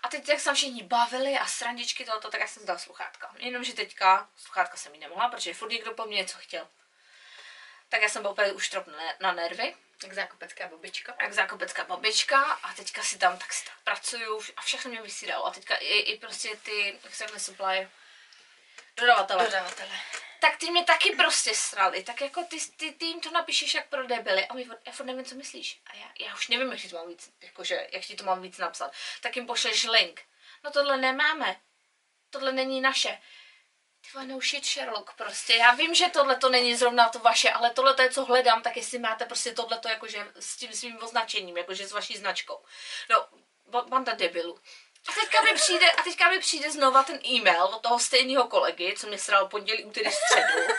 A 0.03 0.09
teď, 0.09 0.29
jak 0.29 0.41
se 0.41 0.55
všichni 0.55 0.83
bavili 0.83 1.38
a 1.38 1.47
srandičky 1.47 2.05
tohoto, 2.05 2.31
tak 2.31 2.41
já 2.41 2.47
jsem 2.47 2.67
dala 2.67 2.79
sluchátka. 2.79 3.35
Jenomže 3.38 3.73
teďka 3.73 4.29
sluchátka 4.37 4.77
jsem 4.77 4.95
jí 4.95 5.01
nemohla, 5.01 5.29
protože 5.29 5.55
furt 5.55 5.71
někdo 5.71 5.95
po 5.95 6.05
mně 6.05 6.17
něco 6.17 6.38
chtěl. 6.38 6.69
Tak 7.88 8.03
já 8.03 8.09
jsem 8.09 8.23
byla 8.23 8.33
úplně 8.33 8.53
už 8.53 8.69
trop 8.69 8.87
na, 9.21 9.33
nervy. 9.33 9.75
Jak 10.03 10.12
zákopecká 10.12 10.69
babička. 10.69 11.15
Jak 11.21 11.33
zákopecká 11.33 11.85
babička 11.85 12.43
a 12.43 12.75
teďka 12.75 13.03
si 13.03 13.19
tam, 13.19 13.38
tak 13.38 13.53
si 13.53 13.65
tam 13.65 13.75
pracuju 13.85 14.41
a 14.57 14.62
všechno 14.62 14.91
mě 14.91 15.03
vysílalo. 15.03 15.47
A 15.47 15.51
teďka 15.51 15.77
i, 15.77 15.99
i 15.99 16.19
prostě 16.19 16.57
ty, 16.57 16.99
jak 17.05 17.15
se 17.15 17.25
jmenuje 17.25 17.41
supply, 17.41 17.88
dodavatele. 18.97 19.45
Dodavatele. 19.45 19.99
Tak 20.42 20.57
ty 20.57 20.70
mě 20.70 20.85
taky 20.85 21.16
prostě 21.16 21.55
srali, 21.55 22.02
tak 22.02 22.20
jako 22.20 22.44
ty, 22.44 22.57
ty, 22.76 22.92
ty 22.92 23.05
jim 23.05 23.20
to 23.20 23.31
napíšeš 23.31 23.74
jak 23.74 23.88
pro 23.88 24.07
debily 24.07 24.46
a 24.46 24.55
my, 24.55 24.66
já 24.87 24.92
furt 24.92 25.07
nevím, 25.07 25.24
co 25.24 25.35
myslíš. 25.35 25.81
A 25.87 25.96
já, 25.96 26.26
já 26.26 26.35
už 26.35 26.48
nevím, 26.48 26.72
jak 26.72 26.81
ti 26.81 26.88
to 26.88 26.96
mám 26.96 27.09
víc, 27.09 27.33
jakože, 27.40 27.88
jak 27.92 28.02
ti 28.02 28.16
to 28.16 28.24
mám 28.24 28.42
víc 28.42 28.59
napsat. 28.59 28.92
Tak 29.20 29.37
jim 29.37 29.46
pošleš 29.46 29.85
link. 29.85 30.22
No 30.64 30.70
tohle 30.70 30.96
nemáme. 30.96 31.61
Tohle 32.31 32.52
není 32.52 32.81
naše. 32.81 33.18
Ty 34.00 34.09
vole, 34.14 34.26
no 34.26 34.40
shit 34.40 34.66
Sherlock, 34.66 35.12
prostě. 35.14 35.55
Já 35.55 35.74
vím, 35.74 35.94
že 35.94 36.09
tohle 36.09 36.37
to 36.37 36.48
není 36.48 36.76
zrovna 36.76 37.09
to 37.09 37.18
vaše, 37.18 37.50
ale 37.50 37.70
tohle 37.70 37.94
to 37.94 38.02
je, 38.02 38.11
co 38.11 38.24
hledám, 38.24 38.62
tak 38.62 38.76
jestli 38.76 38.98
máte 38.98 39.24
prostě 39.24 39.52
tohle 39.52 39.78
to 39.78 39.88
jakože 39.88 40.26
s 40.40 40.57
tím 40.57 40.72
svým 40.72 41.02
označením, 41.02 41.57
jakože 41.57 41.88
s 41.88 41.92
vaší 41.92 42.16
značkou. 42.16 42.64
No, 43.11 43.28
banda 43.88 44.14
debilů. 44.14 44.61
A 45.09 45.12
teďka 45.12 45.43
mi 45.43 45.55
přijde, 45.55 45.91
a 45.91 46.03
teďka 46.03 46.31
mi 46.31 46.38
přijde 46.38 46.71
znova 46.71 47.03
ten 47.03 47.21
e-mail 47.27 47.65
od 47.65 47.83
toho 47.83 47.99
stejného 47.99 48.49
kolegy, 48.49 48.95
co 48.99 49.07
mě 49.07 49.19
sral 49.19 49.49
pondělí, 49.49 49.85
úterý, 49.85 50.11
středu. 50.12 50.75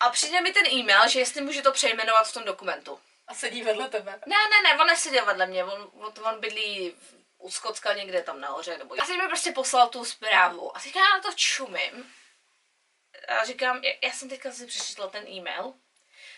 A 0.00 0.10
přijde 0.10 0.40
mi 0.40 0.52
ten 0.52 0.66
e-mail, 0.66 1.08
že 1.08 1.18
jestli 1.18 1.40
můžu 1.40 1.62
to 1.62 1.72
přejmenovat 1.72 2.28
v 2.28 2.32
tom 2.32 2.44
dokumentu. 2.44 3.00
A 3.26 3.34
sedí 3.34 3.62
vedle 3.62 3.88
tebe. 3.88 4.20
Ne, 4.26 4.36
ne, 4.50 4.62
ne, 4.62 4.80
on 4.80 4.86
neseděl 4.86 5.24
vedle 5.24 5.46
mě, 5.46 5.64
on, 5.64 5.90
on, 5.94 6.12
on 6.26 6.40
bydlí 6.40 6.94
u 7.38 7.50
Skocka 7.50 7.92
někde 7.92 8.22
tam 8.22 8.40
nahoře. 8.40 8.78
Nebo... 8.78 8.94
A 8.94 9.06
teď 9.06 9.16
mi 9.16 9.26
prostě 9.26 9.52
poslal 9.52 9.88
tu 9.88 10.04
zprávu. 10.04 10.76
A 10.76 10.80
teďka 10.80 10.98
já 10.98 11.08
na 11.16 11.20
to 11.20 11.32
čumím. 11.36 12.14
A 13.28 13.44
říkám, 13.44 13.84
já, 13.84 13.92
já 14.02 14.12
jsem 14.12 14.28
teďka 14.28 14.52
si 14.52 14.66
přečetla 14.66 15.08
ten 15.08 15.28
e-mail. 15.28 15.74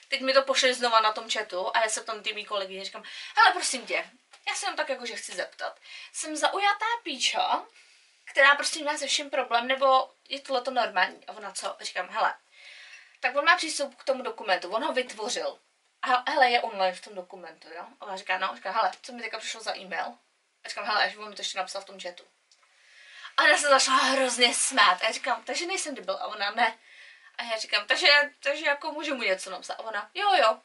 Teď 0.09 0.21
mi 0.21 0.33
to 0.33 0.43
pošli 0.43 0.75
znova 0.75 1.01
na 1.01 1.13
tom 1.13 1.31
chatu 1.31 1.77
a 1.77 1.81
já 1.81 1.89
se 1.89 2.05
tam 2.05 2.23
ty 2.23 2.33
mý 2.33 2.45
kolegyně 2.45 2.85
říkám, 2.85 3.03
hele 3.37 3.53
prosím 3.53 3.87
tě, 3.87 4.11
já 4.49 4.55
se 4.55 4.67
jenom 4.67 4.77
tak 4.77 4.89
jakože 4.89 5.17
chci 5.17 5.33
zeptat. 5.33 5.81
Jsem 6.13 6.37
zaujatá 6.37 6.87
píča, 7.03 7.65
která 8.25 8.55
prostě 8.55 8.85
má 8.85 8.99
se 8.99 9.07
vším 9.07 9.31
problém, 9.31 9.67
nebo 9.67 10.11
je 10.29 10.41
tohle 10.41 10.63
to 10.63 10.71
normální? 10.71 11.27
A 11.27 11.33
ona 11.33 11.53
co? 11.53 11.77
Říkám, 11.81 12.09
hele, 12.09 12.35
tak 13.21 13.37
on 13.37 13.45
má 13.45 13.57
přístup 13.57 13.95
k 13.95 14.05
tomu 14.05 14.23
dokumentu, 14.23 14.71
on 14.71 14.85
ho 14.85 14.93
vytvořil. 14.93 15.59
A 16.03 16.31
hele, 16.31 16.51
je 16.51 16.61
online 16.61 16.97
v 16.97 17.01
tom 17.01 17.15
dokumentu, 17.15 17.69
jo? 17.69 17.85
A 18.01 18.07
ona 18.07 18.17
říká, 18.17 18.39
no, 18.39 18.57
říká, 18.57 18.71
hele, 18.71 18.93
co 19.03 19.13
mi 19.13 19.23
teďka 19.23 19.39
přišlo 19.39 19.61
za 19.61 19.77
e-mail? 19.77 20.15
A 20.65 20.69
říkám, 20.69 20.85
hele, 20.85 21.05
až 21.05 21.17
on 21.17 21.29
mi 21.29 21.35
to 21.35 21.41
ještě 21.41 21.59
napsal 21.59 21.83
v 21.83 21.85
tom 21.85 22.01
chatu. 22.01 22.25
A 23.37 23.43
ona 23.45 23.59
se 23.59 23.69
začala 23.69 23.99
hrozně 23.99 24.55
smát. 24.55 25.03
A 25.03 25.05
já 25.05 25.13
říkám, 25.13 25.43
takže 25.45 25.67
nejsem 25.67 25.95
debil. 25.95 26.15
A 26.15 26.27
ona 26.27 26.51
ne. 26.51 26.79
A 27.39 27.43
já 27.43 27.59
říkám, 27.59 27.87
takže, 27.87 28.31
takže 28.41 28.67
jako 28.67 28.93
můžu 28.93 29.15
mu 29.15 29.23
něco 29.23 29.51
napsat. 29.51 29.75
A 29.75 29.79
ona, 29.79 30.11
jo, 30.15 30.33
jo. 30.35 30.61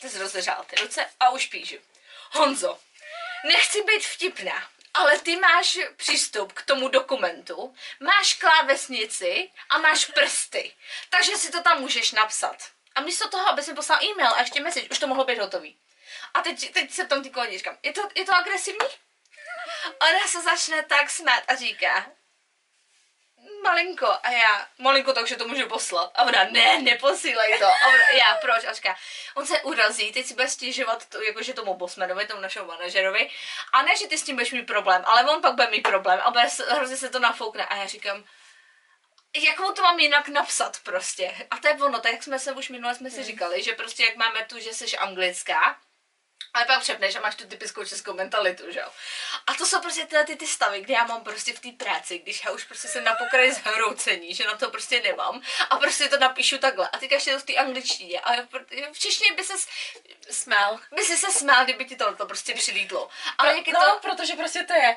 Ty 0.00 0.08
se 0.08 0.18
rozležala 0.18 0.64
ty 0.64 0.76
ruce 0.76 1.06
a 1.20 1.30
už 1.30 1.46
píšu. 1.46 1.76
Honzo, 2.32 2.78
nechci 3.44 3.82
být 3.82 4.04
vtipná, 4.04 4.68
ale 4.94 5.18
ty 5.18 5.36
máš 5.36 5.78
přístup 5.96 6.52
k 6.52 6.62
tomu 6.62 6.88
dokumentu, 6.88 7.74
máš 8.00 8.34
klávesnici 8.34 9.50
a 9.70 9.78
máš 9.78 10.04
prsty, 10.04 10.72
takže 11.10 11.36
si 11.36 11.52
to 11.52 11.62
tam 11.62 11.80
můžeš 11.80 12.12
napsat. 12.12 12.56
A 12.94 13.00
místo 13.00 13.28
toho, 13.28 13.48
aby 13.48 13.62
si 13.62 13.74
poslal 13.74 13.98
e-mail 14.04 14.34
a 14.34 14.40
ještě 14.40 14.60
message, 14.60 14.88
už 14.90 14.98
to 14.98 15.06
mohlo 15.06 15.24
být 15.24 15.38
hotový. 15.38 15.78
A 16.34 16.40
teď, 16.40 16.72
teď 16.72 16.90
se 16.90 17.06
tam 17.06 17.22
ty 17.22 17.30
kolegyně 17.30 17.58
říkám, 17.58 17.78
je 17.82 17.92
to, 17.92 18.08
je 18.14 18.24
to 18.24 18.34
agresivní? 18.34 18.88
Ona 20.10 20.26
se 20.26 20.42
začne 20.42 20.82
tak 20.82 21.10
smát 21.10 21.42
a 21.48 21.54
říká, 21.54 22.06
malinko. 23.64 24.06
A 24.22 24.30
já, 24.30 24.66
malinko, 24.78 25.12
takže 25.12 25.36
to 25.36 25.48
můžu 25.48 25.68
poslat. 25.68 26.10
A 26.14 26.22
ona, 26.22 26.44
ne, 26.50 26.82
neposílej 26.82 27.58
to. 27.58 27.66
A 27.66 27.86
ona, 27.88 28.08
já, 28.18 28.34
proč? 28.34 28.64
A 28.64 28.72
říká, 28.72 28.96
on 29.34 29.46
se 29.46 29.62
urazí, 29.62 30.12
teď 30.12 30.26
si 30.26 30.34
bude 30.34 30.48
stěžovat 30.48 31.06
to, 31.08 31.22
jakože 31.22 31.54
tomu 31.54 31.74
bosmanovi, 31.74 32.26
tomu 32.26 32.40
našemu 32.40 32.66
manažerovi. 32.66 33.30
A 33.72 33.82
ne, 33.82 33.96
že 33.96 34.06
ty 34.08 34.18
s 34.18 34.22
tím 34.22 34.36
budeš 34.36 34.52
mít 34.52 34.66
problém, 34.66 35.02
ale 35.06 35.24
on 35.24 35.42
pak 35.42 35.54
bude 35.54 35.70
mít 35.70 35.82
problém 35.82 36.20
a 36.24 36.30
bude, 36.30 36.50
se- 36.50 36.66
hrozně 36.74 36.96
se 36.96 37.08
to 37.10 37.18
nafoukne. 37.18 37.66
A 37.66 37.76
já 37.76 37.86
říkám, 37.86 38.24
jak 39.36 39.60
mu 39.60 39.72
to 39.72 39.82
mám 39.82 40.00
jinak 40.00 40.28
napsat 40.28 40.76
prostě. 40.82 41.34
A 41.50 41.56
to 41.56 41.68
je 41.68 41.74
ono, 41.74 42.00
tak 42.00 42.12
jak 42.12 42.22
jsme 42.22 42.38
se 42.38 42.52
už 42.52 42.68
minule 42.68 42.94
jsme 42.94 43.10
si 43.10 43.24
říkali, 43.24 43.62
že 43.62 43.72
prostě 43.72 44.04
jak 44.04 44.16
máme 44.16 44.44
tu, 44.44 44.58
že 44.58 44.74
jsi 44.74 44.96
anglická, 44.96 45.76
ale 46.54 46.64
pak 46.64 46.80
přepneš 46.80 47.16
a 47.16 47.20
máš 47.20 47.34
tu 47.34 47.46
typickou 47.46 47.84
českou 47.84 48.12
mentalitu, 48.12 48.72
že 48.72 48.80
jo. 48.80 48.88
A 49.46 49.54
to 49.54 49.66
jsou 49.66 49.80
prostě 49.80 50.06
tyhle 50.06 50.24
ty, 50.24 50.36
ty 50.36 50.46
stavy, 50.46 50.80
kde 50.80 50.94
já 50.94 51.04
mám 51.04 51.24
prostě 51.24 51.52
v 51.52 51.60
té 51.60 51.84
práci, 51.84 52.18
když 52.18 52.44
já 52.44 52.50
už 52.50 52.64
prostě 52.64 52.88
jsem 52.88 53.04
na 53.04 53.14
pokraji 53.14 53.52
zhroucení, 53.52 54.34
že 54.34 54.44
na 54.46 54.56
to 54.56 54.70
prostě 54.70 55.02
nemám 55.02 55.42
a 55.70 55.76
prostě 55.76 56.08
to 56.08 56.18
napíšu 56.18 56.58
takhle. 56.58 56.88
A 56.88 56.98
teďka 56.98 57.14
ještě 57.14 57.32
to 57.32 57.38
v 57.38 57.44
té 57.44 57.54
angličtině. 57.56 58.20
A 58.20 58.32
v- 58.92 58.98
češtině 58.98 59.32
by 59.32 59.44
se 59.44 59.52
Smál. 60.30 60.80
by 60.96 61.02
si 61.04 61.16
se 61.16 61.32
smál, 61.32 61.64
kdyby 61.64 61.84
ti 61.84 61.96
to, 61.96 62.16
to 62.16 62.26
prostě 62.26 62.54
přilídlo. 62.54 63.08
Ale 63.38 63.56
jak 63.56 63.66
je 63.66 63.72
no, 63.72 63.80
to... 63.80 63.98
protože 64.00 64.32
prostě 64.32 64.62
to 64.62 64.72
je. 64.72 64.94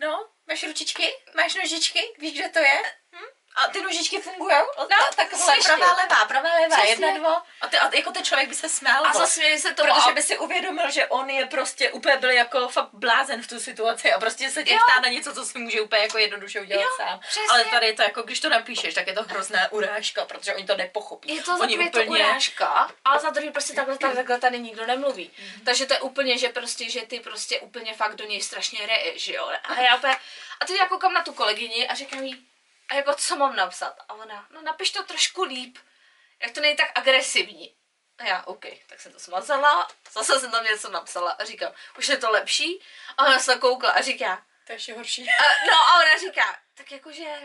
No, 0.00 0.28
máš 0.48 0.62
ručičky, 0.62 1.14
máš 1.36 1.54
nožičky, 1.54 2.00
víš, 2.18 2.32
kde 2.38 2.48
to 2.48 2.58
je? 2.58 2.82
Hm? 3.12 3.24
A 3.54 3.68
ty 3.68 3.82
nožičky 3.82 4.20
fungují? 4.20 4.54
No, 4.78 4.86
takhle 5.16 5.38
slyším. 5.38 5.64
pravá, 5.64 5.92
levá, 6.02 6.24
pravá, 6.24 6.48
levá, 6.54 6.76
Přesně. 6.76 6.90
jedna, 6.90 7.18
dva. 7.18 7.42
A, 7.60 7.66
ty, 7.68 7.78
a 7.78 7.96
jako 7.96 8.12
ten 8.12 8.24
člověk 8.24 8.48
by 8.48 8.54
se 8.54 8.68
smál. 8.68 9.06
A 9.06 9.12
zasměje 9.12 9.58
se 9.58 9.74
tomu. 9.74 9.94
Protože 9.94 10.10
a- 10.10 10.14
by 10.14 10.22
si 10.22 10.38
uvědomil, 10.38 10.90
že 10.90 11.06
on 11.06 11.30
je 11.30 11.46
prostě 11.46 11.90
úplně 11.90 12.16
byl 12.16 12.30
jako 12.30 12.68
fakt 12.68 12.88
blázen 12.92 13.42
v 13.42 13.46
tu 13.46 13.60
situaci 13.60 14.12
a 14.12 14.18
prostě 14.20 14.50
se 14.50 14.64
tě 14.64 14.76
ptá 14.86 15.00
na 15.00 15.08
něco, 15.08 15.34
co 15.34 15.44
si 15.44 15.58
může 15.58 15.80
úplně 15.80 16.02
jako 16.02 16.18
jednoduše 16.18 16.60
udělat 16.60 16.82
Jo, 16.82 16.88
sám. 16.96 17.20
přesně. 17.20 17.42
Ale 17.50 17.64
tady 17.64 17.86
je 17.86 17.92
to 17.92 18.02
jako, 18.02 18.22
když 18.22 18.40
to 18.40 18.48
napíšeš, 18.48 18.94
tak 18.94 19.06
je 19.06 19.12
to 19.12 19.22
hrozná 19.22 19.72
urážka, 19.72 20.24
protože 20.24 20.54
oni 20.54 20.66
to 20.66 20.76
nepochopí. 20.76 21.34
Je 21.36 21.42
to 21.42 21.56
za 21.56 21.62
oni 21.64 21.76
prvé 21.76 21.90
to 21.90 22.00
urážka, 22.10 22.90
ale 23.04 23.20
za 23.20 23.30
druhý 23.30 23.50
prostě 23.50 23.72
takhle, 23.74 23.98
takhle, 23.98 24.16
takhle 24.16 24.38
tady 24.38 24.58
nikdo 24.58 24.86
nemluví. 24.86 25.30
Takže 25.64 25.86
to 25.86 25.94
je 25.94 26.00
úplně, 26.00 26.38
že 26.38 26.48
prostě, 26.48 26.90
že 26.90 27.00
ty 27.06 27.20
prostě 27.20 27.60
úplně 27.60 27.94
fakt 27.94 28.14
do 28.14 28.24
něj 28.24 28.40
strašně 28.42 28.86
reješ, 28.86 29.28
jo. 29.28 29.50
A 29.64 29.80
já 29.80 29.96
úplně, 29.96 30.16
a 30.60 30.66
teď 30.66 30.76
já 30.78 30.86
koukám 30.88 31.12
na 31.12 31.22
tu 31.22 31.32
kolegyni 31.32 31.88
a 31.88 31.94
říkám 31.94 32.22
jí, 32.24 32.46
a 32.90 32.94
jako 32.94 33.14
co 33.14 33.36
mám 33.36 33.56
napsat? 33.56 33.96
A 34.08 34.14
ona, 34.14 34.46
no 34.50 34.62
napiš 34.62 34.90
to 34.90 35.02
trošku 35.02 35.42
líp, 35.42 35.78
jak 36.42 36.52
to 36.54 36.60
není 36.60 36.76
tak 36.76 36.98
agresivní. 36.98 37.74
A 38.18 38.24
já, 38.24 38.42
OK, 38.46 38.64
tak 38.86 39.00
jsem 39.00 39.12
to 39.12 39.18
smazala, 39.20 39.88
zase 40.12 40.40
jsem 40.40 40.50
tam 40.50 40.64
něco 40.64 40.90
napsala 40.90 41.30
a 41.32 41.44
říkám, 41.44 41.72
už 41.98 42.08
je 42.08 42.16
to 42.16 42.30
lepší? 42.30 42.82
A 43.16 43.26
ona 43.26 43.38
se 43.38 43.56
koukla 43.58 43.90
a 43.90 44.00
říká, 44.00 44.42
To 44.66 44.72
je 44.72 44.76
ještě 44.76 44.94
horší. 44.94 45.26
a, 45.28 45.42
no 45.66 45.74
a 45.74 45.94
ona 45.96 46.18
říká, 46.18 46.58
tak 46.74 46.92
jakože 46.92 47.36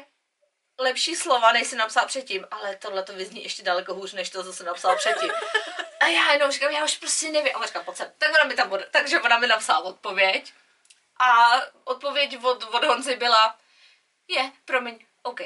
lepší 0.78 1.16
slova, 1.16 1.52
než 1.52 1.68
jsem 1.68 1.78
napsala 1.78 2.08
předtím, 2.08 2.48
ale 2.52 2.76
tohle 2.76 3.04
to 3.04 3.14
vyzní 3.14 3.44
ještě 3.44 3.64
daleko 3.64 3.94
hůř, 3.94 4.14
než 4.14 4.30
to, 4.30 4.44
co 4.44 4.54
jsem 4.54 4.66
napsala 4.66 4.96
předtím. 4.96 5.32
A 6.00 6.06
já 6.08 6.34
jenom 6.34 6.52
říkám, 6.52 6.72
já 6.72 6.84
už 6.84 6.98
prostě 6.98 7.32
nevím. 7.32 7.52
A 7.56 7.58
ona 7.58 7.68
říká, 7.68 7.84
pojď 7.84 7.98
sem. 7.98 8.14
Tak 8.18 8.30
ona 8.36 8.44
mi 8.44 8.54
tam, 8.54 8.70
bude- 8.70 8.88
takže 8.92 9.22
ona 9.22 9.40
mi 9.40 9.48
napsala 9.48 9.80
odpověď. 9.80 10.54
A 11.20 11.52
odpověď 11.84 12.44
od, 12.44 12.64
od 12.64 12.84
Honzy 12.84 13.16
byla, 13.16 13.58
je, 14.28 14.52
promiň, 14.66 15.06
OK. 15.26 15.42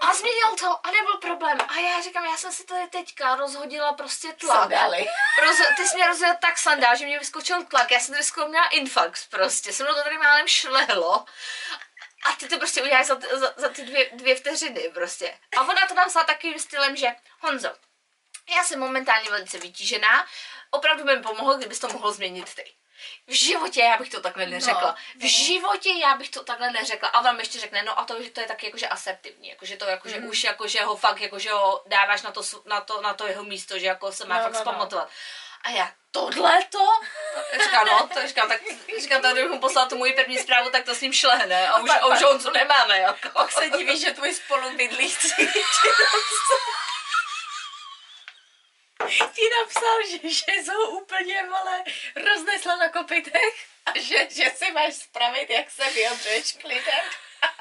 A 0.00 0.14
změnil 0.14 0.56
to 0.58 0.86
a 0.86 0.90
nebyl 0.90 1.18
problém. 1.20 1.58
A 1.68 1.80
já 1.80 2.00
říkám, 2.00 2.24
já 2.24 2.36
jsem 2.36 2.52
si 2.52 2.64
tady 2.64 2.88
teďka 2.88 3.34
rozhodila 3.34 3.92
prostě 3.92 4.32
tlak. 4.32 4.60
Sandály. 4.60 5.06
Roz, 5.42 5.56
ty 5.76 5.86
jsi 5.86 5.96
mě 5.96 6.06
rozhodil 6.06 6.34
tak 6.40 6.58
sandál, 6.58 6.96
že 6.96 7.06
mě 7.06 7.18
vyskočil 7.18 7.64
tlak. 7.64 7.90
Já 7.90 8.00
jsem 8.00 8.14
tady 8.14 8.24
skoro 8.24 8.48
měla 8.48 8.66
infarkt 8.66 9.30
prostě. 9.30 9.72
Se 9.72 9.82
mnou 9.82 9.94
to 9.94 10.02
tady 10.02 10.18
málem 10.18 10.48
šlehlo. 10.48 11.24
A 12.24 12.32
ty 12.38 12.48
to 12.48 12.58
prostě 12.58 12.82
uděláš 12.82 13.06
za, 13.06 13.18
za, 13.32 13.54
za 13.56 13.68
ty 13.68 13.82
dvě, 13.82 14.10
dvě 14.12 14.34
vteřiny 14.34 14.90
prostě. 14.94 15.38
A 15.56 15.60
ona 15.60 15.86
to 15.86 15.94
napsala 15.94 16.24
takovým 16.24 16.58
stylem, 16.58 16.96
že 16.96 17.06
Honzo, 17.40 17.76
já 18.56 18.64
jsem 18.64 18.80
momentálně 18.80 19.30
velice 19.30 19.58
vytížená, 19.58 20.26
opravdu 20.70 21.04
by 21.04 21.16
mi 21.16 21.22
pomohlo, 21.22 21.56
kdybys 21.56 21.78
to 21.78 21.88
mohl 21.88 22.12
změnit 22.12 22.54
ty. 22.54 22.74
V 23.26 23.32
životě 23.32 23.80
já 23.80 23.96
bych 23.96 24.08
to 24.10 24.20
takhle 24.20 24.46
neřekla. 24.46 24.96
no. 25.14 25.20
V 25.20 25.24
životě 25.30 25.90
já 25.92 26.14
bych 26.16 26.28
to 26.30 26.44
takhle 26.44 26.70
neřekla. 26.70 27.08
A 27.08 27.32
mi 27.32 27.42
ještě 27.42 27.60
řekne, 27.60 27.82
no 27.82 27.98
a 28.00 28.04
to, 28.04 28.22
že 28.22 28.30
to 28.30 28.40
je 28.40 28.46
taky 28.46 28.66
jakože 28.66 28.88
asertivní, 28.88 29.48
jakože 29.48 29.76
to 29.76 29.84
jakože 29.84 30.18
Mhm. 30.20 30.28
už 30.28 30.44
jakože 30.44 30.84
ho 30.84 30.96
fakt 30.96 31.20
jakože 31.20 31.50
ho 31.52 31.82
dáváš 31.86 32.22
na 32.22 32.30
to, 32.30 32.42
na 32.64 32.80
to, 32.80 33.00
na 33.00 33.14
to 33.14 33.26
jeho 33.26 33.44
místo, 33.44 33.78
že 33.78 33.86
jako 33.86 34.12
se 34.12 34.24
má 34.26 34.36
No, 34.36 34.42
fakt 34.42 34.52
no, 34.52 34.58
no. 34.58 34.64
zpamatovat. 34.64 35.08
A 35.62 35.70
já, 35.70 35.90
tohle 36.10 36.64
to? 36.70 36.86
Říká, 37.64 37.84
no, 37.84 38.08
to 38.14 38.28
říkám, 38.28 38.48
tak 38.48 38.60
říkám, 39.00 39.22
tak 39.22 39.36
mu 39.50 39.58
poslal 39.60 39.86
tu 39.88 39.96
moji 39.98 40.12
první 40.12 40.38
zprávu, 40.38 40.70
tak 40.70 40.84
to 40.84 40.94
s 40.94 41.00
ním 41.00 41.12
šlehne 41.12 41.68
a 41.68 41.76
už, 41.78 41.90
a 41.90 42.06
už 42.06 42.12
pak- 42.18 42.22
Honzu 42.22 42.50
nemáme, 42.50 42.98
jako. 42.98 43.28
Pak 43.28 43.52
se 43.52 43.70
divíš, 43.70 44.00
že 44.00 44.10
tvůj 44.12 44.34
spolubydlící 44.34 45.28
ti 49.08 49.42
napsal, 49.60 50.06
že, 50.10 50.18
že 50.28 50.52
jsou 50.64 50.88
úplně 50.88 51.42
malé 51.42 51.84
roznesla 52.16 52.76
na 52.76 52.88
kopitech 52.88 53.66
a 53.86 53.98
že, 53.98 54.28
že 54.30 54.50
si 54.56 54.72
máš 54.72 54.94
spravit, 54.94 55.50
jak 55.50 55.70
se 55.70 55.90
vyjadřuješ 55.90 56.52
k 56.52 56.64
lidem. 56.64 57.04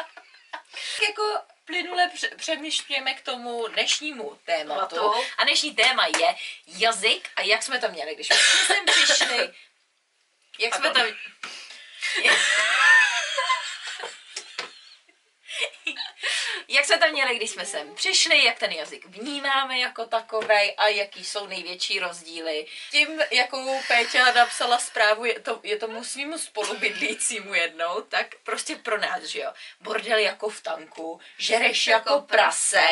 jako 1.07 1.39
plynule 1.65 2.09
pře- 2.13 2.35
přemýšlíme 2.35 3.13
k 3.13 3.21
tomu 3.21 3.67
dnešnímu 3.67 4.39
tématu. 4.45 5.13
A 5.37 5.43
dnešní 5.43 5.75
téma 5.75 6.05
je 6.05 6.35
jazyk 6.67 7.29
a 7.35 7.41
jak 7.41 7.63
jsme 7.63 7.79
to 7.79 7.89
měli, 7.89 8.15
když 8.15 8.27
jsme 8.27 8.37
sem 8.75 8.85
přišli. 8.85 9.53
Jak 10.59 10.75
jsme 10.75 10.89
tam... 10.89 11.05
jak 16.73 16.85
jsme 16.85 16.97
tam 16.97 17.11
měli, 17.11 17.35
když 17.35 17.49
jsme 17.49 17.65
sem 17.65 17.95
přišli, 17.95 18.43
jak 18.43 18.59
ten 18.59 18.71
jazyk 18.71 19.05
vnímáme 19.05 19.79
jako 19.79 20.05
takovej 20.05 20.73
a 20.77 20.87
jaký 20.87 21.25
jsou 21.25 21.47
největší 21.47 21.99
rozdíly. 21.99 22.65
Tím, 22.91 23.21
jakou 23.31 23.79
Péťa 23.87 24.31
napsala 24.31 24.79
zprávu, 24.79 25.25
je, 25.25 25.39
to, 25.39 25.59
je 25.63 25.77
tomu 25.77 26.03
svýmu 26.03 26.37
spolubydlícímu 26.37 27.53
jednou, 27.53 28.01
tak 28.01 28.35
prostě 28.43 28.75
pro 28.75 28.97
nás, 28.97 29.23
že 29.23 29.39
jo, 29.39 29.53
bordel 29.81 30.17
jako 30.17 30.49
v 30.49 30.61
tanku, 30.61 31.21
žereš 31.37 31.87
jako, 31.87 32.21
prase, 32.21 32.87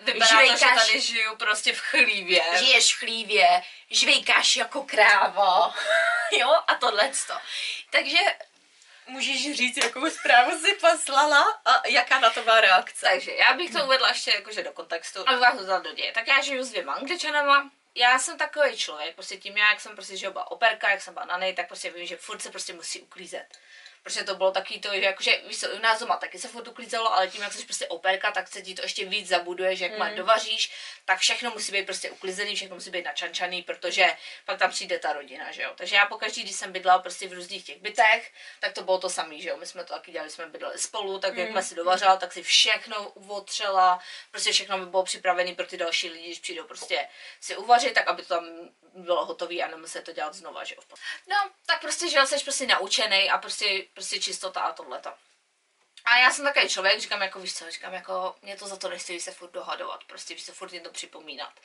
Vypadá 0.00 0.40
to, 0.40 0.56
že 0.56 0.66
tady 0.74 1.00
žiju 1.00 1.36
prostě 1.36 1.72
v 1.72 1.80
chlívě. 1.80 2.42
žiješ 2.58 2.94
v 2.94 2.98
chlívě, 2.98 3.62
žvejkáš 3.90 4.56
jako 4.56 4.82
kráva, 4.82 5.74
jo, 6.38 6.48
a 6.66 6.74
tohle 6.74 7.10
Takže 7.90 8.18
můžeš 9.06 9.56
říct, 9.56 9.76
jakou 9.76 10.10
zprávu 10.10 10.58
si 10.58 10.74
poslala 10.74 11.60
a 11.64 11.88
jaká 11.88 12.20
na 12.20 12.30
to 12.30 12.44
má 12.44 12.60
reakce. 12.60 13.06
Takže 13.06 13.32
já 13.32 13.52
bych 13.52 13.72
to 13.72 13.84
uvedla 13.84 14.08
ještě 14.08 14.30
jakože 14.30 14.62
do 14.62 14.72
kontextu, 14.72 15.28
aby 15.28 15.40
vás 15.40 15.60
vzal 15.60 15.80
do 15.80 15.92
děje. 15.92 16.12
Tak 16.12 16.28
já 16.28 16.42
žiju 16.42 16.64
s 16.64 16.70
dvěma 16.70 16.92
angličanama, 16.92 17.70
já 17.94 18.18
jsem 18.18 18.38
takový 18.38 18.76
člověk, 18.76 19.14
prostě 19.14 19.36
tím 19.36 19.56
já, 19.56 19.70
jak 19.70 19.80
jsem 19.80 19.94
prostě 19.94 20.16
že 20.16 20.30
byla 20.30 20.50
operka, 20.50 20.90
jak 20.90 21.02
jsem 21.02 21.14
byla 21.14 21.26
na 21.26 21.36
nej, 21.36 21.54
tak 21.54 21.66
prostě 21.66 21.90
vím, 21.90 22.06
že 22.06 22.16
furt 22.16 22.42
se 22.42 22.50
prostě 22.50 22.72
musí 22.72 23.00
uklízet. 23.00 23.58
Prostě 24.06 24.24
to 24.24 24.34
bylo 24.34 24.50
taky 24.50 24.78
to, 24.78 24.94
že 24.94 25.00
jakože, 25.00 25.40
víš 25.46 25.60
co, 25.60 25.70
u 25.70 25.78
nás 25.78 26.00
doma 26.00 26.16
taky 26.16 26.38
se 26.38 26.48
furt 26.48 26.68
uklízelo, 26.68 27.14
ale 27.14 27.28
tím, 27.28 27.42
jak 27.42 27.52
jsi 27.52 27.64
prostě 27.64 27.86
operka, 27.86 28.32
tak 28.32 28.48
se 28.48 28.62
ti 28.62 28.74
to 28.74 28.82
ještě 28.82 29.04
víc 29.04 29.28
zabuduje, 29.28 29.76
že 29.76 29.84
jak 29.84 29.98
mm. 29.98 30.16
dovaříš, 30.16 30.72
tak 31.04 31.18
všechno 31.18 31.50
musí 31.50 31.72
být 31.72 31.86
prostě 31.86 32.10
uklizený, 32.10 32.56
všechno 32.56 32.74
musí 32.74 32.90
být 32.90 33.04
načančaný, 33.04 33.62
protože 33.62 34.06
pak 34.44 34.58
tam 34.58 34.70
přijde 34.70 34.98
ta 34.98 35.12
rodina, 35.12 35.52
že 35.52 35.62
jo. 35.62 35.72
Takže 35.76 35.96
já 35.96 36.06
pokaždý, 36.06 36.42
když 36.42 36.56
jsem 36.56 36.72
bydlela 36.72 36.98
prostě 36.98 37.28
v 37.28 37.32
různých 37.32 37.64
těch 37.64 37.82
bytech, 37.82 38.32
tak 38.60 38.72
to 38.72 38.82
bylo 38.82 38.98
to 38.98 39.10
samé, 39.10 39.40
že 39.40 39.48
jo. 39.48 39.56
My 39.56 39.66
jsme 39.66 39.84
to 39.84 39.94
taky 39.94 40.12
dělali, 40.12 40.30
jsme 40.30 40.46
bydleli 40.46 40.78
spolu, 40.78 41.18
tak 41.18 41.36
jak 41.36 41.64
si 41.64 41.74
dovařila, 41.74 42.16
tak 42.16 42.32
si 42.32 42.42
všechno 42.42 43.10
otřela, 43.10 43.98
prostě 44.30 44.52
všechno 44.52 44.78
by 44.78 44.86
bylo 44.86 45.02
připravené 45.02 45.54
pro 45.54 45.66
ty 45.66 45.76
další 45.76 46.08
lidi, 46.08 46.26
když 46.26 46.38
přijdou 46.38 46.64
prostě 46.64 47.08
si 47.40 47.56
uvařit, 47.56 47.94
tak 47.94 48.08
aby 48.08 48.22
to 48.22 48.28
tam 48.28 48.70
bylo 48.96 49.24
hotové 49.24 49.54
a 49.54 49.68
nemusí 49.68 49.98
to 50.02 50.12
dělat 50.12 50.34
znova, 50.34 50.64
že 50.64 50.74
jo. 50.74 50.82
No, 51.28 51.36
tak 51.66 51.80
prostě, 51.80 52.10
že 52.10 52.18
jo, 52.18 52.26
jsi 52.26 52.44
prostě 52.44 52.66
naučený 52.66 53.30
a 53.30 53.38
prostě, 53.38 53.84
prostě 53.96 54.20
čistota 54.20 54.60
a 54.60 54.72
tohleto. 54.72 55.12
A 56.04 56.18
já 56.18 56.32
jsem 56.32 56.44
takový 56.44 56.68
člověk, 56.68 57.00
říkám 57.00 57.22
jako, 57.22 57.40
víš 57.40 57.54
co, 57.54 57.70
říkám 57.70 57.94
jako, 57.94 58.36
mě 58.42 58.56
to 58.56 58.68
za 58.68 58.76
to 58.76 58.88
nestojí 58.88 59.20
se 59.20 59.32
furt 59.32 59.50
dohadovat, 59.50 60.04
prostě 60.04 60.34
víš 60.34 60.46
co, 60.46 60.52
furt 60.52 60.72
je 60.72 60.80
to 60.80 60.90
připomínat. 60.90 61.60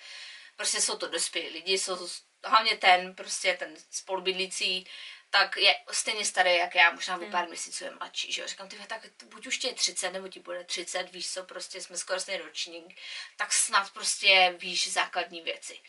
Prostě 0.56 0.82
jsou 0.82 0.98
to 0.98 1.08
dospělí 1.08 1.50
lidi, 1.50 1.78
jsou 1.78 1.98
to, 1.98 2.08
hlavně 2.44 2.78
ten, 2.78 3.16
prostě 3.16 3.54
ten 3.54 3.76
spolubydlící, 3.92 4.88
tak 5.30 5.58
je 5.58 5.76
stejně 5.92 6.26
starý, 6.26 6.56
jak 6.56 6.76
já, 6.76 6.92
možná 6.92 7.18
o 7.18 7.32
pár 7.32 7.48
měsíců 7.48 7.84
je 7.84 7.92
mladší, 7.92 8.32
že 8.32 8.42
jo. 8.42 8.48
Říkám, 8.48 8.68
ty 8.68 8.76
tak 8.88 9.02
buď 9.24 9.48
už 9.48 9.58
tě 9.58 9.68
je 9.68 9.74
30, 9.74 10.12
nebo 10.12 10.28
ti 10.28 10.40
bude 10.40 10.64
30, 10.64 11.12
víš 11.12 11.34
co, 11.34 11.44
prostě 11.44 11.82
jsme 11.82 11.98
skoro 11.98 12.20
stejný 12.20 12.44
ročník, 12.44 13.00
tak 13.38 13.54
snad 13.54 13.94
prostě 13.94 14.56
víš 14.58 14.92
základní 14.92 15.42
věci. 15.42 15.80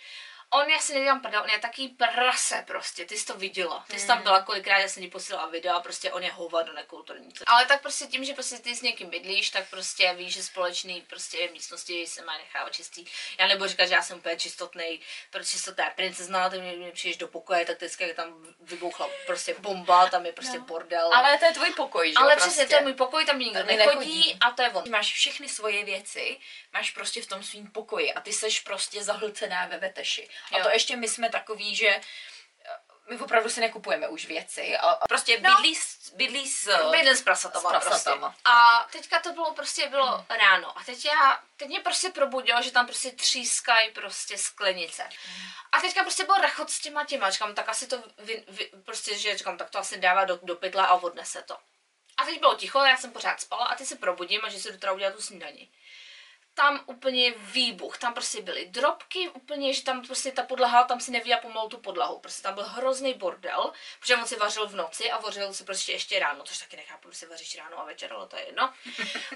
On, 0.53 0.71
já 0.71 0.79
si 0.79 0.95
nedělám 0.95 1.21
prdel, 1.21 1.43
on 1.43 1.51
je 1.51 1.59
taký 1.59 1.88
prase 1.88 2.65
prostě, 2.67 3.05
ty 3.05 3.19
jsi 3.19 3.27
to 3.27 3.35
viděla. 3.35 3.85
Ty 3.88 3.99
jsi 3.99 4.07
tam 4.07 4.23
byla 4.23 4.43
kolikrát, 4.43 4.79
já 4.79 4.88
jsem 4.88 5.03
ti 5.03 5.09
posílala 5.09 5.47
video 5.49 5.77
a 5.77 5.81
prostě 5.81 6.12
on 6.12 6.23
je 6.23 6.31
hovado 6.33 6.73
nekulturní. 6.73 7.33
Ale 7.47 7.67
tak 7.67 7.83
prostě 7.83 8.07
tím, 8.07 8.25
že 8.25 8.35
prostě 8.35 8.59
ty 8.59 8.77
s 8.77 8.83
někým 8.83 9.11
bydlíš, 9.11 9.51
tak 9.51 9.71
prostě 9.71 10.15
víš, 10.15 10.35
že 10.35 10.43
společný 10.43 11.01
prostě 11.01 11.49
místnosti 11.53 12.07
se 12.07 12.25
má 12.25 12.38
nechávat 12.38 12.73
čistý. 12.73 13.05
Já 13.38 13.47
nebudu 13.47 13.69
říkat, 13.69 13.87
že 13.87 13.95
já 13.95 14.03
jsem 14.03 14.19
úplně 14.19 14.37
čistotný, 14.37 15.01
protože 15.31 15.51
čistota 15.51 15.85
je 15.85 15.91
princezna, 15.97 16.51
ty 16.51 16.61
mě, 16.61 16.73
mě 16.73 16.91
přijdeš 16.93 17.17
do 17.17 17.29
pokoje, 17.29 17.65
tak 17.65 17.77
vždycky 17.77 18.05
je 18.05 18.15
tam 18.15 18.47
vybuchla 18.61 19.09
prostě 19.27 19.55
bomba, 19.59 20.09
tam 20.09 20.27
je 20.27 20.33
prostě 20.33 20.59
No. 20.59 20.65
bordel. 20.65 21.15
Ale 21.15 21.38
to 21.38 21.45
je 21.45 21.53
tvůj 21.53 21.71
pokoj, 21.71 22.09
že 22.09 22.12
jo, 22.15 22.21
Ale 22.23 22.33
prostě. 22.37 22.51
přesně, 22.51 22.67
to 22.67 22.75
je 22.75 22.81
můj 22.81 22.95
pokoj, 22.95 23.25
tam 23.27 23.38
nikdo 23.38 23.59
Tam 23.59 23.67
nechodí, 23.67 23.99
nechodí. 23.99 24.37
a 24.41 24.51
to 24.51 24.62
je 24.62 24.71
on. 24.71 24.91
Máš 24.91 25.12
všechny 25.12 25.49
svoje 25.49 25.85
věci, 25.85 26.38
máš 26.73 26.91
prostě 26.91 27.23
v 27.23 27.27
tom 27.27 27.43
svým 27.43 27.71
pokoji 27.71 28.12
a 28.15 28.21
ty 28.21 28.33
seš 28.33 28.61
prostě 28.61 29.05
zahlcená 29.05 29.67
ve 29.67 29.79
veteši. 29.79 30.29
A 30.53 30.63
to 30.63 30.69
ještě 30.71 30.97
my 30.97 31.09
jsme 31.09 31.31
takový, 31.31 31.77
že 31.77 31.89
eh, 31.89 32.01
my 33.11 33.19
opravdu 33.19 33.51
si 33.51 33.61
nekupujeme 33.61 34.09
už 34.09 34.27
věci 34.27 34.77
a 34.77 34.91
a 34.91 35.09
prostě 35.09 35.41
No. 35.41 35.55
bydlí, 35.57 35.75
s- 35.75 36.11
bydlí 36.15 36.49
s... 36.49 36.91
Bydlím 36.91 37.17
s 37.17 37.23
prasatama, 37.23 37.69
S 37.81 37.85
prasatama. 37.85 38.29
Prostě. 38.29 38.43
A 38.45 38.87
teďka 38.93 39.21
to 39.21 39.33
bylo 39.33 39.55
prostě 39.55 39.89
bylo 39.89 40.27
ráno. 40.29 40.79
A 40.79 40.85
teď 40.85 41.05
já, 41.05 41.43
teď 41.57 41.69
mě 41.69 41.81
prostě 41.81 42.09
probudilo, 42.11 42.63
že 42.63 42.71
tam 42.71 42.87
prostě 42.87 43.11
třískají 43.11 43.91
prostě 43.91 44.39
sklenice. 44.39 45.09
A 45.73 45.81
teďka 45.81 46.03
prostě 46.03 46.25
byl 46.25 46.35
rachot 46.35 46.71
s 46.71 46.81
těma 46.81 47.05
těma. 47.05 47.31
Říkám, 47.31 47.55
tak 47.55 47.69
asi 47.69 47.87
to 47.87 48.03
vy, 48.19 48.45
vy, 48.49 48.71
prostě, 48.85 49.19
že 49.19 49.39
říkám, 49.39 49.59
tak 49.59 49.71
to 49.71 49.79
asi 49.79 49.99
dává 49.99 50.25
do, 50.25 50.39
do 50.43 50.57
pytle 50.57 50.87
a 50.87 50.93
odnese 50.95 51.43
to. 51.43 51.57
A 52.17 52.25
teď 52.25 52.39
bylo 52.41 52.55
ticho, 52.55 52.79
já 52.79 52.97
jsem 52.97 53.13
pořád 53.13 53.41
spala 53.41 53.65
a 53.67 53.75
teď 53.75 53.87
se 53.89 53.97
probudím 53.97 54.41
a 54.45 54.49
že 54.49 54.59
si 54.61 54.73
jdu 54.73 54.79
teda 54.79 54.93
udělat 54.93 55.15
tu 55.15 55.23
snídani. 55.23 55.69
Tam 56.55 56.81
úplně 56.87 57.35
výbuch, 57.37 57.99
tam 57.99 58.15
prostě 58.15 58.43
byly 58.43 58.67
drobky, 58.67 59.29
úplně, 59.29 59.73
že 59.73 59.83
tam 59.83 60.07
prostě 60.07 60.33
ta 60.33 60.43
podlaha, 60.43 60.85
tam 60.85 61.01
si 61.01 61.11
nevěděla 61.11 61.41
pomalu 61.41 61.69
tu 61.69 61.79
podlahu, 61.79 62.19
prostě 62.19 62.43
tam 62.43 62.55
byl 62.55 62.65
hrozný 62.65 63.15
bordel, 63.15 63.73
protože 64.01 64.17
on 64.17 64.27
si 64.27 64.37
vařil 64.37 64.69
v 64.69 64.75
noci 64.75 65.11
a 65.11 65.19
vařil 65.19 65.55
si 65.55 65.65
prostě 65.65 65.93
ještě 65.93 66.19
ráno, 66.19 66.45
což 66.45 66.59
taky 66.59 66.77
nechápu, 66.77 67.11
že 67.11 67.19
si 67.19 67.27
vaříš 67.27 67.59
ráno 67.59 67.81
a 67.81 67.85
večer, 67.85 68.12
ale 68.12 68.27
to 68.27 68.37
je 68.37 68.47
jedno. 68.47 68.73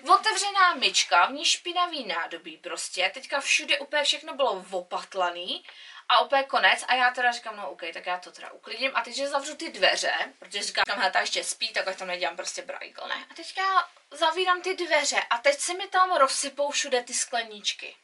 Otevřená 0.15 0.75
myčka, 0.75 1.27
v 1.27 1.33
ní 1.33 1.45
špinavý 1.45 2.07
nádobí 2.07 2.57
prostě, 2.57 3.11
teďka 3.15 3.41
všude 3.41 3.79
úplně 3.79 4.03
všechno 4.03 4.35
bylo 4.35 4.65
opatlaný 4.71 5.65
a 6.09 6.21
úplně 6.21 6.43
konec 6.43 6.85
a 6.89 6.95
já 6.95 7.11
teda 7.11 7.33
říkám, 7.33 7.57
no 7.57 7.71
OK, 7.71 7.83
tak 7.93 8.07
já 8.07 8.19
to 8.19 8.33
teda 8.33 8.51
uklidím 8.51 8.91
a 8.95 9.03
teď, 9.03 9.15
že 9.15 9.29
zavřu 9.29 9.57
ty 9.57 9.71
dveře, 9.71 10.15
protože 10.39 10.63
říkám, 10.63 10.85
hele, 10.89 11.11
ta 11.11 11.21
ještě 11.21 11.45
spí, 11.45 11.73
tak 11.73 11.89
ať 11.89 11.99
tam 11.99 12.09
nedělám 12.09 12.37
prostě 12.37 12.63
brajkl, 12.63 13.09
ne? 13.09 13.27
A 13.31 13.35
teďka 13.35 13.89
zavírám 14.11 14.63
ty 14.63 14.75
dveře 14.75 15.21
a 15.31 15.39
teď 15.39 15.59
se 15.59 15.75
mi 15.75 15.89
tam 15.89 16.17
rozsypou 16.17 16.71
všude 16.71 17.03
ty 17.03 17.15
skleničky. 17.15 17.97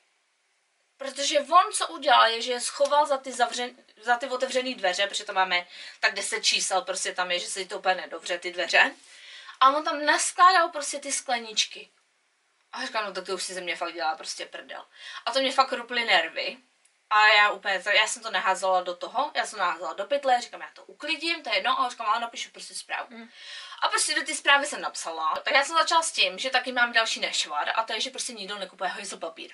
Protože 0.97 1.41
on, 1.41 1.73
co 1.73 1.89
udělal, 1.89 2.27
je, 2.27 2.43
že 2.43 2.53
je 2.53 2.61
schoval 2.61 3.07
za 3.07 3.19
ty, 3.19 3.33
zavřen, 3.33 3.71
za 4.03 4.17
ty 4.17 4.27
otevřené 4.27 4.75
dveře, 4.75 5.07
protože 5.07 5.25
tam 5.25 5.35
máme 5.35 5.67
tak 6.01 6.15
10 6.15 6.45
čísel, 6.45 6.83
prostě 6.83 7.15
tam 7.15 7.31
je, 7.31 7.39
že 7.39 7.47
se 7.47 7.65
to 7.65 7.79
úplně 7.79 7.95
nedobře, 7.95 8.39
ty 8.39 8.53
dveře. 8.53 8.95
A 9.61 9.77
on 9.77 9.85
tam 9.85 10.05
naskládal 10.05 10.69
prostě 10.69 10.99
ty 10.99 11.13
skleničky. 11.13 11.91
A 12.73 12.87
říkám, 12.87 13.05
no 13.05 13.13
tak 13.13 13.27
to 13.27 13.35
už 13.35 13.43
si 13.43 13.55
ze 13.55 13.61
mě 13.61 13.77
fakt 13.77 13.95
dělá 13.95 14.17
prostě 14.17 14.47
prdel. 14.47 14.85
A 15.27 15.33
to 15.33 15.41
mě 15.41 15.53
fakt 15.53 15.73
ruply 15.73 16.05
nervy. 16.05 16.59
A 17.13 17.29
já 17.29 17.51
úplně, 17.51 17.83
já 17.93 18.07
jsem 18.07 18.23
to 18.23 18.31
neházela 18.31 18.83
do 18.83 18.97
toho, 18.97 19.31
já 19.35 19.47
jsem 19.47 19.59
to 19.59 19.65
neházela 19.65 19.93
do 19.93 20.05
pytle, 20.05 20.41
říkám, 20.41 20.61
já 20.61 20.71
to 20.73 20.85
uklidím, 20.85 21.43
to 21.43 21.51
je 21.51 21.57
jedno, 21.57 21.81
a 21.81 21.89
říkám, 21.89 22.07
ale 22.07 22.21
napíšu 22.21 22.51
prostě 22.51 22.75
zprávu. 22.75 23.07
Mm. 23.11 23.29
A 23.83 23.89
prostě 23.89 24.15
do 24.15 24.23
ty 24.23 24.35
zprávy 24.35 24.67
jsem 24.67 24.81
napsala. 24.81 25.35
Tak 25.45 25.55
já 25.55 25.65
jsem 25.65 25.77
začala 25.77 26.03
s 26.03 26.13
tím, 26.13 26.39
že 26.39 26.51
taky 26.51 26.73
mám 26.73 26.93
další 26.93 27.21
nešvar 27.21 27.73
a 27.75 27.83
to 27.83 27.93
je, 27.93 28.01
že 28.01 28.11
prostě 28.11 28.33
nikdo 28.33 28.59
nekupuje 28.59 28.91
hajzl 28.91 29.17
papír. 29.17 29.53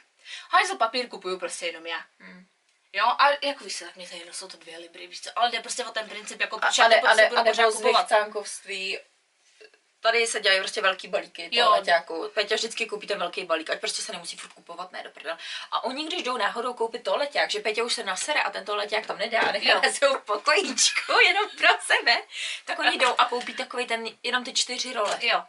Hajzl 0.51 0.77
papír 0.77 1.09
kupuju 1.09 1.39
prostě 1.39 1.67
jenom 1.67 1.87
já. 1.87 2.05
Mm. 2.19 2.47
Jo, 2.93 3.05
a 3.05 3.47
jako 3.47 3.65
víš 3.65 3.79
tak 3.79 3.97
mě 3.97 4.09
to 4.09 4.15
je 4.15 4.21
jedno, 4.21 4.33
jsou 4.35 4.49
to 4.49 4.57
dvě 4.57 4.79
libry, 4.79 5.07
víš 5.07 5.21
co, 5.21 5.31
ale 5.37 5.51
jde 5.51 5.61
prostě 5.61 5.85
o 5.85 5.91
ten 5.91 6.09
princip, 6.09 6.41
jako 6.41 6.57
A, 6.57 6.61
proč 6.61 6.79
já 6.79 6.85
a, 6.85 6.89
to 6.89 6.95
ne, 6.95 7.01
a, 7.01 7.01
prostě 7.01 7.23
ne, 7.23 7.29
budu 7.29 7.41
a 7.41 7.45
pořád 7.45 7.63
nebo 7.63 7.73
z 7.73 7.77
kupovat. 7.77 8.09
Tady 10.01 10.27
se 10.27 10.41
dělají 10.41 10.61
prostě 10.61 10.81
velký 10.81 11.09
balíky 11.09 11.49
Jo. 11.53 11.65
toaleťáku. 11.65 12.31
Peťa 12.35 12.55
vždycky 12.55 12.87
koupí 12.87 13.07
ten 13.07 13.19
velký 13.19 13.45
balík, 13.45 13.71
ať 13.71 13.81
prostě 13.81 14.03
se 14.03 14.13
nemusí 14.13 14.37
furt 14.37 14.53
kupovat, 14.53 14.93
ne 14.93 15.03
do 15.03 15.11
prdele. 15.11 15.39
A 15.73 15.85
oni, 15.85 16.05
když 16.07 16.23
jdou 16.23 16.37
náhodou 16.37 16.75
koupit 16.75 17.03
toaleťák, 17.03 17.51
že 17.51 17.61
Peťa 17.61 17.83
už 17.85 17.95
se 17.95 18.05
nasere 18.05 18.43
a 18.43 18.51
ten 18.51 18.65
toaleťák 18.65 19.07
tam 19.07 19.19
nedá, 19.19 19.41
a 19.41 19.53
nechá 19.53 19.71
Jo. 19.73 19.93
si 19.93 20.05
ho 20.07 20.15
v 20.15 20.23
pokojíčku 20.25 21.13
jenom 21.27 21.51
pro 21.59 21.69
sebe, 21.81 22.17
tak 22.65 22.79
oni 22.79 22.99
jdou 22.99 23.15
a 23.19 23.25
koupí 23.25 23.55
takový 23.55 23.87
ten, 23.87 24.07
jenom 24.23 24.45
ty 24.45 24.53
čtyři 24.53 24.93
role. 24.93 25.19
Jo, 25.23 25.43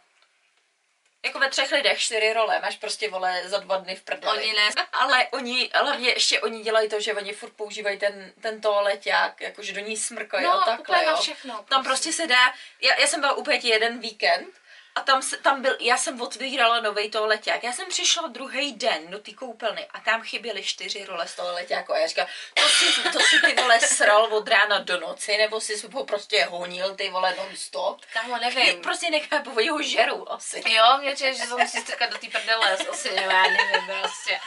Jako 1.24 1.38
ve 1.38 1.50
třech 1.50 1.72
lidech 1.72 1.98
čtyři 1.98 2.32
role, 2.32 2.60
máš 2.60 2.76
prostě 2.76 3.10
vole 3.10 3.42
za 3.44 3.58
dva 3.58 3.76
dny 3.76 3.96
v 3.96 4.02
prdeli. 4.02 4.38
oni 4.38 4.52
ne, 4.52 4.70
Ale 4.92 5.26
oni, 5.30 5.70
hlavně 5.74 6.08
ještě 6.08 6.40
oni 6.40 6.62
dělají 6.62 6.88
to, 6.88 7.00
že 7.00 7.14
oni 7.14 7.32
furt 7.32 7.52
používají 7.52 7.98
ten, 7.98 8.32
ten 8.40 8.60
toaleťák, 8.60 9.40
jakože 9.40 9.72
do 9.72 9.80
ní 9.80 9.96
smrkají 9.96 10.44
no, 10.44 10.62
a 10.62 10.64
takhle, 10.64 11.04
jo. 11.04 11.16
všechno. 11.20 11.64
Tam 11.68 11.84
prostě 11.84 12.12
se 12.12 12.26
dá, 12.26 12.54
já, 12.80 13.00
já 13.00 13.06
jsem 13.06 13.20
byla 13.20 13.32
úplně 13.32 13.60
jeden 13.62 13.98
víkend 13.98 14.59
a 14.94 15.00
tam, 15.00 15.22
se, 15.22 15.36
tam 15.36 15.62
byl, 15.62 15.76
já 15.80 15.96
jsem 15.96 16.20
otvírala 16.20 16.80
nový 16.80 17.10
toaleťák. 17.10 17.64
Já 17.64 17.72
jsem 17.72 17.88
přišla 17.88 18.28
druhý 18.28 18.72
den 18.72 19.10
do 19.10 19.18
té 19.18 19.32
koupelny 19.32 19.86
a 19.86 20.00
tam 20.00 20.22
chyběly 20.22 20.62
čtyři 20.62 21.04
role 21.04 21.28
z 21.28 21.34
toaleťáku. 21.34 21.92
A 21.92 21.98
já 21.98 22.06
říkám, 22.06 22.26
to 22.54 22.62
si, 22.62 23.02
to 23.02 23.20
si 23.20 23.40
ty 23.40 23.62
vole 23.62 23.80
sral 23.80 24.24
od 24.24 24.48
rána 24.48 24.78
do 24.78 25.00
noci, 25.00 25.36
nebo 25.36 25.60
si 25.60 25.86
ho 25.92 26.04
prostě 26.04 26.44
honil 26.44 26.94
ty 26.94 27.10
vole 27.10 27.34
non 27.38 27.56
stop. 27.56 28.00
Kámo, 28.12 28.36
nevím. 28.36 28.82
Prostě 28.82 29.10
nechápu, 29.10 29.50
oni 29.50 29.68
ho 29.68 29.82
žerou 29.82 30.28
asi. 30.28 30.62
Jo, 30.66 30.98
mě 31.00 31.14
přijde, 31.14 31.34
že 31.34 31.46
to 31.46 31.58
musí 31.58 31.80
strkat 31.80 32.10
do 32.10 32.18
té 32.18 32.28
prdele, 32.28 32.76
asi, 32.76 33.10
nebo 33.14 33.30
já 33.30 33.42
nevím, 33.42 34.00
prostě. 34.00 34.40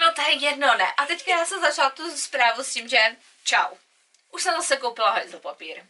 No 0.00 0.12
to 0.12 0.22
je 0.22 0.32
jedno, 0.32 0.76
ne. 0.76 0.92
A 0.96 1.06
teďka 1.06 1.30
já 1.30 1.44
jsem 1.44 1.60
začala 1.60 1.90
tu 1.90 2.16
zprávu 2.16 2.64
s 2.64 2.72
tím, 2.72 2.88
že 2.88 2.98
čau. 3.44 3.76
Už 4.32 4.42
jsem 4.42 4.54
zase 4.54 4.76
koupila 4.76 5.10
hajzl 5.10 5.38
papír. 5.38 5.82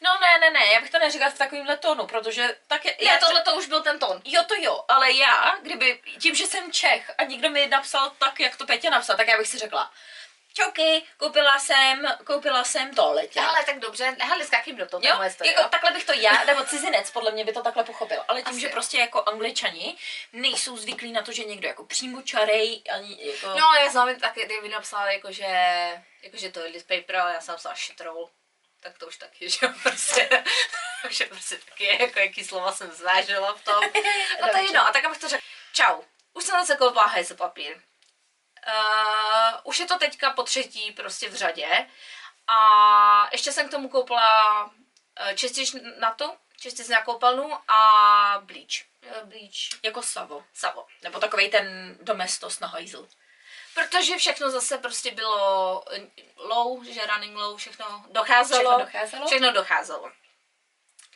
No 0.00 0.10
ne, 0.20 0.38
ne, 0.40 0.50
ne, 0.50 0.66
já 0.72 0.80
bych 0.80 0.90
to 0.90 0.98
neříkala 0.98 1.30
v 1.30 1.38
takovýmhle 1.38 1.76
tónu, 1.76 2.06
protože 2.06 2.56
tak 2.66 2.84
je, 2.84 2.96
Já 3.00 3.18
tohle 3.18 3.42
to 3.42 3.54
už 3.54 3.66
byl 3.66 3.82
ten 3.82 3.98
tón. 3.98 4.22
Jo, 4.24 4.42
to 4.48 4.54
jo, 4.58 4.84
ale 4.88 5.12
já, 5.12 5.56
kdyby, 5.62 6.00
tím, 6.20 6.34
že 6.34 6.46
jsem 6.46 6.72
Čech 6.72 7.10
a 7.18 7.24
někdo 7.24 7.50
mi 7.50 7.66
napsal 7.66 8.12
tak, 8.18 8.40
jak 8.40 8.56
to 8.56 8.66
Petě 8.66 8.90
napsal, 8.90 9.16
tak 9.16 9.28
já 9.28 9.38
bych 9.38 9.48
si 9.48 9.58
řekla, 9.58 9.92
čauky, 10.56 11.02
koupila 11.16 11.58
jsem, 11.58 12.16
koupila 12.24 12.64
jsem 12.64 12.94
to 12.94 13.12
letě. 13.12 13.40
Ale 13.40 13.64
tak 13.64 13.78
dobře, 13.78 14.16
hele, 14.18 14.44
skákým 14.44 14.76
do 14.76 14.86
toho, 14.86 15.00
Jo, 15.04 15.16
moje 15.16 15.30
story, 15.30 15.50
jako 15.50 15.62
jo. 15.62 15.68
takhle 15.68 15.90
bych 15.90 16.04
to 16.04 16.12
já, 16.12 16.44
nebo 16.44 16.64
cizinec, 16.64 17.10
podle 17.10 17.30
mě 17.30 17.44
by 17.44 17.52
to 17.52 17.62
takhle 17.62 17.84
pochopil. 17.84 18.24
Ale 18.28 18.42
tím, 18.42 18.52
Asi. 18.52 18.60
že 18.60 18.68
prostě 18.68 18.98
jako 18.98 19.22
angličani 19.22 19.96
nejsou 20.32 20.76
zvyklí 20.76 21.12
na 21.12 21.22
to, 21.22 21.32
že 21.32 21.44
někdo 21.44 21.68
jako 21.68 21.84
přímo 21.84 22.22
čarej, 22.22 22.82
ani 22.90 23.18
jako... 23.26 23.46
No, 23.46 23.74
já 23.80 23.90
jsem 23.90 24.20
taky, 24.20 24.44
kdyby 24.44 24.68
napsala, 24.68 25.12
jakože, 25.12 25.46
jakože 26.22 26.50
to 26.50 26.60
je 26.60 26.82
paper, 26.82 27.16
ale 27.16 27.34
já 27.34 27.40
jsem 27.40 27.52
napsala 27.52 27.74
shitroll. 27.74 28.30
Tak 28.86 28.98
to 28.98 29.06
už 29.06 29.16
taky, 29.16 29.50
že 29.50 29.58
jo, 29.62 29.72
prostě, 29.82 30.44
že 31.08 31.26
prostě 31.26 31.58
taky, 31.58 32.02
jako 32.02 32.18
jaký 32.18 32.44
slova 32.44 32.72
jsem 32.72 32.92
zvážila 32.92 33.54
v 33.54 33.64
tom. 33.64 33.84
No 34.42 34.48
to 34.50 34.56
je 34.56 34.62
jedno, 34.64 34.86
a 34.86 34.92
tak 34.92 35.04
abych 35.04 35.18
to 35.18 35.28
řekla, 35.28 35.46
čau, 35.72 36.02
už 36.32 36.44
jsem 36.44 36.60
zase 36.60 36.76
koupila 36.76 37.06
hajzl 37.06 37.34
papír. 37.36 37.76
Uh, 38.68 39.54
už 39.64 39.78
je 39.78 39.86
to 39.86 39.98
teďka 39.98 40.30
po 40.30 40.42
třetí 40.42 40.92
prostě 40.92 41.28
v 41.28 41.34
řadě. 41.34 41.86
A 42.46 43.28
ještě 43.32 43.52
jsem 43.52 43.68
k 43.68 43.70
tomu 43.70 43.88
koupila 43.88 44.64
uh, 44.64 44.70
čistič 45.34 45.74
na 45.98 46.10
to, 46.14 46.36
čistič 46.60 46.88
na 46.88 47.02
koupelnu 47.02 47.70
a 47.70 47.80
bleach. 48.44 48.86
Uh, 49.06 49.28
bleach, 49.28 49.82
Jako 49.82 50.02
savo. 50.02 50.44
savo. 50.54 50.86
Nebo 51.02 51.20
takový 51.20 51.50
ten 51.50 51.96
domestos 52.00 52.60
na 52.60 52.68
hajzl. 52.68 53.08
Protože 53.76 54.16
všechno 54.16 54.50
zase 54.50 54.78
prostě 54.78 55.10
bylo 55.10 55.84
eh, 55.92 56.00
low, 56.36 56.84
že 56.84 57.06
running 57.06 57.36
low, 57.36 57.56
všechno 57.56 58.04
docházelo. 58.10 58.60
Všechno 58.60 58.84
docházelo? 58.84 59.26
Všechno 59.26 59.52
docházelo. 59.52 60.10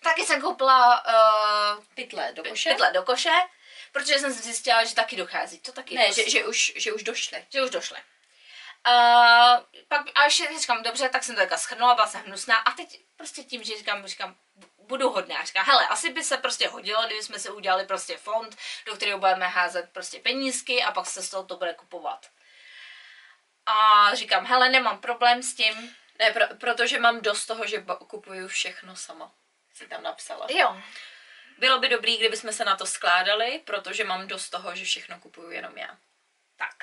Taky 0.03 0.27
jsem 0.27 0.41
koupila 0.41 1.05
uh, 1.05 1.85
Pytle 1.95 2.33
do 2.33 2.45
koše? 2.45 2.71
pytle 2.71 2.93
do 2.93 3.03
koše, 3.03 3.35
protože 3.93 4.19
jsem 4.19 4.33
zjistila, 4.33 4.85
že 4.85 4.95
taky 4.95 5.17
dochází. 5.17 5.61
To 5.61 5.73
taky 5.73 5.95
Ne, 5.95 6.05
prostě, 6.05 6.25
že, 6.25 6.31
že, 6.31 6.47
už, 6.47 6.73
že 6.77 6.93
už 6.93 7.03
došly. 7.03 7.47
že 7.53 7.63
už 7.63 7.71
došly. 7.71 7.99
Uh, 8.89 9.65
pak, 9.89 10.07
a 10.15 10.25
ještě 10.25 10.49
říkám, 10.61 10.83
dobře, 10.83 11.09
tak 11.09 11.25
jsem 11.25 11.35
to 11.35 11.41
taká 11.41 11.59
schrnula, 11.59 11.95
byla 11.95 12.07
jsem 12.07 12.21
hnusná 12.21 12.57
a 12.57 12.71
teď 12.71 13.01
prostě 13.17 13.43
tím, 13.43 13.63
že 13.63 13.79
říkám, 13.79 14.07
říkám, 14.07 14.37
budu 14.79 15.11
hodná. 15.11 15.45
Říkám, 15.45 15.65
hele, 15.65 15.87
asi 15.87 16.11
by 16.11 16.25
se 16.25 16.37
prostě 16.37 16.69
hodilo, 16.69 17.07
kdyby 17.07 17.23
jsme 17.23 17.39
si 17.39 17.51
udělali 17.51 17.87
prostě 17.87 18.17
fond, 18.17 18.57
do 18.87 18.95
kterého 18.97 19.19
budeme 19.19 19.47
házet 19.47 19.91
prostě 19.93 20.19
penízky 20.19 20.83
a 20.83 20.93
pak 20.93 21.07
se 21.07 21.23
z 21.23 21.31
toho 21.31 21.45
to 21.45 21.57
bude 21.57 21.75
kupovat. 21.75 22.27
A 23.71 24.15
říkám, 24.15 24.47
hele, 24.47 24.69
nemám 24.69 24.99
problém 25.01 25.43
s 25.43 25.55
tím. 25.55 25.97
Ne, 26.19 26.31
pro, 26.33 26.45
protože 26.61 26.99
mám 27.01 27.21
dost 27.21 27.47
toho, 27.47 27.67
že 27.67 27.85
kupuju 28.09 28.49
všechno 28.49 28.97
sama. 28.97 29.33
Si 29.75 29.87
tam 29.87 30.03
napsala. 30.03 30.47
Jo, 30.51 30.83
Bylo 31.59 31.79
by 31.79 31.89
dobrý, 31.89 32.17
kdyby 32.17 32.37
jsme 32.37 32.53
se 32.53 32.65
na 32.65 32.77
to 32.77 32.87
skládali, 32.87 33.61
protože 33.65 34.05
mám 34.05 34.29
dost 34.29 34.51
toho, 34.51 34.77
že 34.77 34.85
všechno 34.85 35.21
kupuju 35.21 35.51
jenom 35.51 35.79
já. 35.79 35.99
tak. 36.57 36.75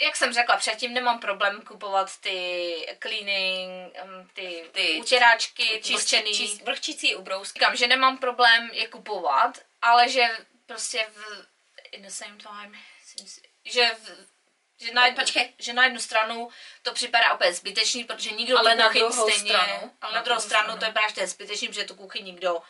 Jak 0.00 0.16
jsem 0.16 0.32
řekla 0.32 0.56
předtím, 0.56 0.94
nemám 0.94 1.20
problém 1.20 1.62
kupovat 1.62 2.20
ty 2.20 2.98
cleaning, 3.02 3.94
um, 4.04 4.28
ty, 4.32 4.70
ty 4.72 4.98
utěráčky, 5.00 5.80
čištěný. 5.84 6.34
Čist, 6.34 6.62
vlhčící 6.62 7.14
ubrousky. 7.16 7.58
Říkám, 7.58 7.76
že 7.76 7.86
nemám 7.86 8.18
problém 8.18 8.70
je 8.72 8.88
kupovat, 8.88 9.58
ale 9.82 10.08
že 10.08 10.28
prostě 10.66 11.06
v, 11.14 11.46
in 11.92 12.02
the 12.02 12.08
same 12.08 12.36
time, 12.36 12.78
že 13.64 13.90
v, 14.02 14.26
Že 14.80 14.92
na, 14.92 15.06
jednu, 15.06 15.20
Počkej. 15.24 15.54
že 15.58 15.72
na 15.72 15.84
jednu 15.84 16.00
stranu 16.00 16.48
to 16.82 16.92
připadá 16.94 17.34
úplně 17.34 17.52
zbytečný, 17.52 18.04
protože 18.04 18.30
nikdo 18.30 18.58
Ale 18.58 18.70
tu 18.72 18.78
na 18.78 18.86
kuchyň 18.86 19.00
druhou 19.08 19.30
stejně, 19.30 19.52
stranu- 19.52 19.90
ale 20.00 20.12
na 20.12 20.18
na 20.18 20.22
druhou 20.22 20.24
druhou 20.24 20.40
stranu 20.40 20.64
stranu. 20.64 20.78
to 20.78 20.84
je 20.84 20.92
právě 20.92 21.08
že 21.08 21.14
to 21.14 21.20
je 21.20 21.26
zbytečný, 21.26 21.68
protože 21.68 21.84
tu 21.84 21.94
kuchyň 21.94 22.24
nikdo 22.24 22.54
uh, 22.54 22.62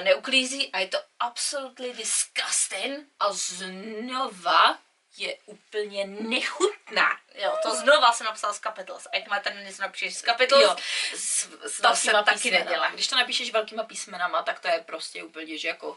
neuklízí 0.00 0.72
a 0.72 0.78
je 0.78 0.88
to 0.88 0.98
absolutely 1.20 1.92
disgusting. 1.92 3.06
A 3.20 3.32
znova 3.32 4.78
je 5.16 5.36
úplně 5.46 6.06
nechutná. 6.06 7.20
Jo, 7.34 7.56
to 7.62 7.74
znova 7.76 8.12
jsem 8.12 8.24
napsala 8.24 8.52
z 8.52 8.58
Capitals. 8.60 9.06
A 9.06 9.16
jak 9.16 9.28
máte 9.28 9.50
tady 9.50 9.64
něco 9.64 9.82
napíšeš 9.82 10.16
z 10.16 10.22
Capitals, 10.22 10.62
Jo, 10.62 10.76
s, 11.16 11.48
s 11.66 11.80
To 11.80 11.96
se 11.96 12.12
taky 12.24 12.50
nedělá. 12.50 12.90
Když 12.90 13.08
to 13.08 13.16
napíšeš 13.16 13.50
velkýma 13.52 13.82
písmenama, 13.84 14.42
tak 14.42 14.60
to 14.60 14.68
je 14.68 14.80
prostě 14.86 15.22
úplně, 15.22 15.58
že 15.58 15.68
jako 15.68 15.96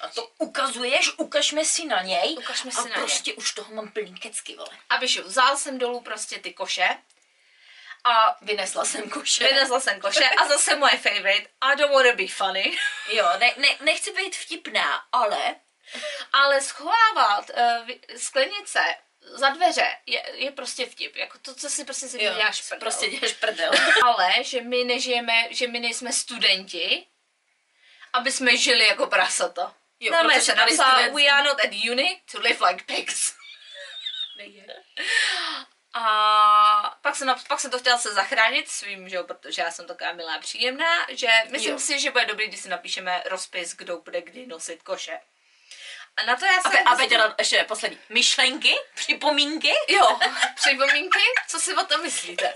a 0.00 0.08
to 0.08 0.26
ukazuješ, 0.38 1.18
ukažme 1.18 1.64
si 1.64 1.84
na 1.84 2.02
něj 2.02 2.36
Ukažme 2.38 2.70
a 2.78 2.82
si 2.82 2.88
na 2.88 2.94
prostě 2.94 3.34
už 3.34 3.52
toho 3.52 3.74
mám 3.74 3.88
plný 3.88 4.14
kecky, 4.14 4.56
vole. 4.56 4.78
a 4.88 4.96
víš, 4.96 5.18
vzal 5.18 5.56
jsem 5.56 5.78
dolů 5.78 6.00
prostě 6.00 6.38
ty 6.38 6.52
koše 6.54 6.88
A 8.04 8.36
vynesla 8.42 8.84
jsem 8.84 9.10
koše. 9.10 9.44
Vynesla 9.44 9.80
jsem 9.80 10.00
koše 10.00 10.28
a 10.28 10.48
zase 10.48 10.76
moje 10.76 10.98
favorite. 10.98 11.48
I 11.60 11.76
don't 11.76 11.94
want 11.94 12.10
to 12.10 12.16
be 12.16 12.28
funny. 12.28 12.78
Jo, 13.12 13.28
ne, 13.38 13.54
ne, 13.56 13.68
nechci 13.80 14.12
být 14.12 14.36
vtipná, 14.36 15.04
ale 15.12 15.56
Ale 16.32 16.60
schovávat 16.60 17.50
uh, 17.50 17.88
sklenice 18.16 18.80
za 19.20 19.48
dveře 19.48 19.96
je, 20.06 20.22
je 20.32 20.50
prostě 20.50 20.86
vtip. 20.86 21.16
Jako 21.16 21.38
to, 21.38 21.54
co 21.54 21.70
si 21.70 21.84
prostě 21.84 22.08
si 22.08 22.22
jo, 22.22 22.34
děláš 22.34 22.62
prdel. 22.62 22.80
prostě 22.80 23.08
děláš 23.10 23.32
prdel. 23.32 23.72
Ale, 24.04 24.32
že 24.44 24.60
my 24.60 24.84
nežijeme, 24.84 25.46
že 25.50 25.66
my 25.66 25.80
nejsme 25.80 26.12
studenti, 26.12 27.06
aby 28.12 28.32
jsme 28.32 28.56
žili 28.56 28.86
jako 28.86 29.06
prasata. 29.06 29.74
Jo, 30.04 30.12
no, 30.12 30.28
protože 30.28 30.40
se 30.40 30.52
tady 30.54 30.76
napsala, 30.76 30.98
student- 30.98 31.14
we 31.14 31.28
are 31.28 31.42
not 31.48 31.60
at 31.64 31.70
uni 31.90 32.20
to 32.32 32.40
live 32.40 32.66
like 32.70 32.84
pigs. 32.84 33.34
A 35.96 36.98
pak 37.02 37.16
jsem, 37.16 37.34
pak 37.48 37.60
jsem 37.60 37.70
to 37.70 37.78
chtěla 37.78 37.98
se 37.98 38.14
zachránit 38.14 38.68
svým, 38.68 39.08
že 39.08 39.16
jo, 39.16 39.24
protože 39.24 39.62
já 39.62 39.70
jsem 39.70 39.86
taková 39.86 40.12
milá 40.12 40.38
příjemná, 40.38 41.06
že 41.08 41.28
myslím 41.50 41.72
Jo. 41.72 41.78
si, 41.78 42.00
že 42.00 42.10
bude 42.10 42.24
dobrý, 42.26 42.48
když 42.48 42.60
si 42.60 42.68
napíšeme 42.68 43.22
rozpis, 43.26 43.74
kdo 43.76 43.98
bude 43.98 44.22
kdy 44.22 44.46
nosit 44.46 44.82
koše. 44.82 45.20
A 46.16 46.22
na 46.22 46.36
to 46.36 46.44
já 46.44 46.62
jsem... 46.62 46.88
a 46.88 46.96
Peťa, 46.96 47.34
ještě 47.38 47.64
poslední. 47.68 47.98
Myšlenky, 48.08 48.74
připomínky. 48.94 49.72
Jo, 49.88 50.18
připomínky, 50.54 51.18
co 51.48 51.60
si 51.60 51.74
o 51.74 51.84
tom 51.84 52.02
myslíte? 52.02 52.52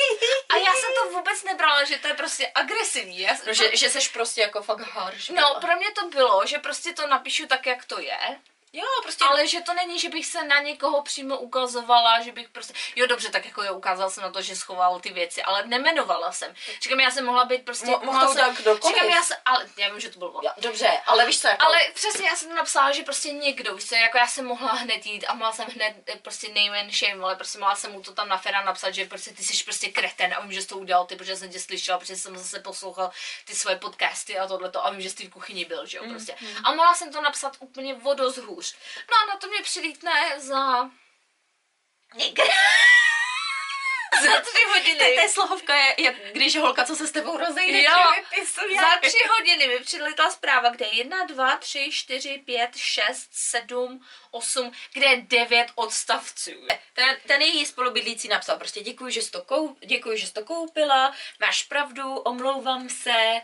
A 0.49 0.57
já 0.57 0.73
jsem 0.73 0.91
to 1.03 1.11
vůbec 1.11 1.43
nebrala, 1.43 1.85
že 1.85 1.99
to 1.99 2.09
je 2.09 2.15
prostě 2.15 2.51
agresivní. 2.55 3.19
Já, 3.19 3.37
No, 3.47 3.53
že, 3.53 3.77
že 3.77 3.91
seš 3.91 4.09
prostě 4.09 4.41
jako 4.41 4.63
fakt 4.63 4.81
harš. 4.81 5.29
no, 5.29 5.57
pro 5.61 5.77
mě 5.77 5.91
to 5.91 6.09
bylo, 6.09 6.47
že 6.47 6.59
prostě 6.59 6.93
to 6.93 7.07
napíšu 7.07 7.47
tak, 7.47 7.67
jak 7.67 7.85
to 7.85 8.01
je, 8.01 8.19
Jo, 8.73 8.85
prostě. 9.03 9.25
ale 9.25 9.47
že 9.47 9.61
to 9.61 9.75
není, 9.75 9.99
že 9.99 10.09
bych 10.09 10.27
se 10.27 10.45
na 10.45 10.59
někoho 10.61 11.03
přímo 11.03 11.39
ukazovala, 11.39 12.21
že 12.21 12.33
bych 12.33 12.49
prostě, 12.49 12.75
jo 12.97 13.07
dobře, 13.07 13.31
tak 13.31 13.45
jako 13.45 13.63
jo, 13.63 13.75
ukázal 13.75 14.11
jsem 14.11 14.23
na 14.23 14.31
to, 14.31 14.43
že 14.43 14.57
schoval 14.57 15.01
ty 15.01 15.11
věci, 15.13 15.43
ale 15.43 15.67
nemenovala 15.67 16.33
jsem. 16.33 16.55
Říkám, 16.83 17.01
já 17.01 17.11
jsem 17.11 17.25
mohla 17.25 17.45
být 17.45 17.65
prostě, 17.65 17.87
Mo- 17.87 17.91
mohl 17.91 18.05
mohla 18.05 18.21
jsem, 18.23 18.31
udělat 18.31 18.57
kdokoliv. 18.57 18.97
Říkám, 18.97 19.11
já 19.11 19.23
jsem, 19.23 19.37
ale 19.45 19.67
já 19.77 19.89
vím, 19.89 20.01
že 20.01 20.11
to 20.11 20.19
bylo. 20.19 20.41
Jo, 20.45 20.51
dobře, 20.59 21.01
ale 21.07 21.27
víš 21.27 21.41
co, 21.41 21.49
jako, 21.49 21.67
Ale 21.67 21.79
přesně 21.95 22.29
já 22.29 22.37
jsem 22.37 22.55
napsala, 22.55 22.93
že 22.93 23.03
prostě 23.03 23.33
někdo, 23.33 23.75
víš 23.75 23.89
co, 23.89 23.95
jako 23.95 24.19
já 24.19 24.27
jsem 24.27 24.47
mohla 24.47 24.73
hned 24.73 25.07
jít 25.07 25.25
a 25.29 25.35
mohla 25.35 25.53
jsem 25.53 25.67
hned 25.75 25.95
eh, 26.07 26.17
prostě 26.17 26.49
name 26.49 26.81
and 26.81 26.91
shame, 26.93 27.25
ale 27.25 27.37
prostě 27.37 27.59
mohla 27.59 27.75
jsem 27.77 27.93
mu 27.93 28.03
to 28.03 28.13
tam 28.15 28.29
na 28.29 28.37
Fera 28.39 28.63
napsat, 28.63 28.91
že 28.91 29.05
prostě 29.05 29.31
ty 29.31 29.43
jsi 29.43 29.65
prostě 29.65 29.89
kreten 29.89 30.35
a 30.35 30.41
vím, 30.41 30.53
že 30.53 30.63
jsi 30.63 30.69
to 30.69 30.77
udělal 30.79 31.07
ty, 31.07 31.17
protože 31.17 31.37
jsem 31.37 31.51
tě 31.51 31.61
slyšela, 31.61 31.99
protože 31.99 32.17
jsem 32.17 32.39
zase 32.39 32.61
poslouchal 32.61 33.11
ty 33.45 33.55
svoje 33.55 33.77
podcasty 33.77 34.39
a 34.39 34.47
tohleto 34.47 34.87
a 34.87 34.91
vím, 34.91 35.01
že 35.01 35.11
jsi 35.11 35.27
v 35.27 35.31
kuchyni 35.31 35.65
byl, 35.65 35.87
že 35.87 35.99
jo, 35.99 36.05
prostě. 36.11 36.35
A 36.65 36.75
mohla 36.75 36.95
jsem 36.95 37.13
to 37.13 37.21
napsat 37.21 37.57
úplně 37.59 37.95
vodost 37.95 38.39
hůř. 38.59 38.77
No 39.11 39.17
a 39.23 39.35
na 39.35 39.37
to 39.41 39.47
mě 39.47 39.63
přilítne 39.63 40.41
za... 40.41 40.91
za 44.23 44.41
tři 44.41 44.53
to, 44.53 44.69
to 44.69 44.73
hodiny. 44.75 45.05
je 45.15 45.29
slohovka, 45.29 45.77
je, 45.77 45.95
jak 45.99 46.15
když 46.33 46.57
holka, 46.57 46.85
co 46.85 46.97
se 46.97 47.07
s 47.07 47.13
tebou 47.13 47.37
rozejde, 47.37 47.83
Jo. 47.83 47.93
Za 48.81 48.97
tři 49.09 49.19
hodiny 49.31 49.69
mi 49.69 49.79
přilitla 49.81 50.31
zpráva, 50.31 50.71
kde 50.71 50.87
je 50.87 50.95
1, 50.95 51.25
2, 51.25 51.57
3, 51.57 51.89
4, 51.93 52.39
5, 52.47 52.71
6, 52.77 53.29
7, 53.33 54.07
8, 54.31 54.73
kde 54.93 55.07
je 55.07 55.17
9 55.23 55.67
odstavců. 55.75 56.51
Ten, 56.93 57.17
ten 57.27 57.43
její 57.43 57.67
spolubydlící 57.67 58.29
napsal 58.29 58.59
prostě 58.59 58.81
děkuji, 58.81 59.11
že 59.13 59.23
jsi 59.23 59.31
to, 59.31 59.43
koup, 59.43 59.79
děkuji, 59.85 60.17
že 60.19 60.27
jsi 60.27 60.33
to 60.33 60.45
koupila, 60.45 61.15
máš 61.41 61.63
pravdu, 61.63 62.15
omlouvám 62.17 62.89
se, 62.89 63.41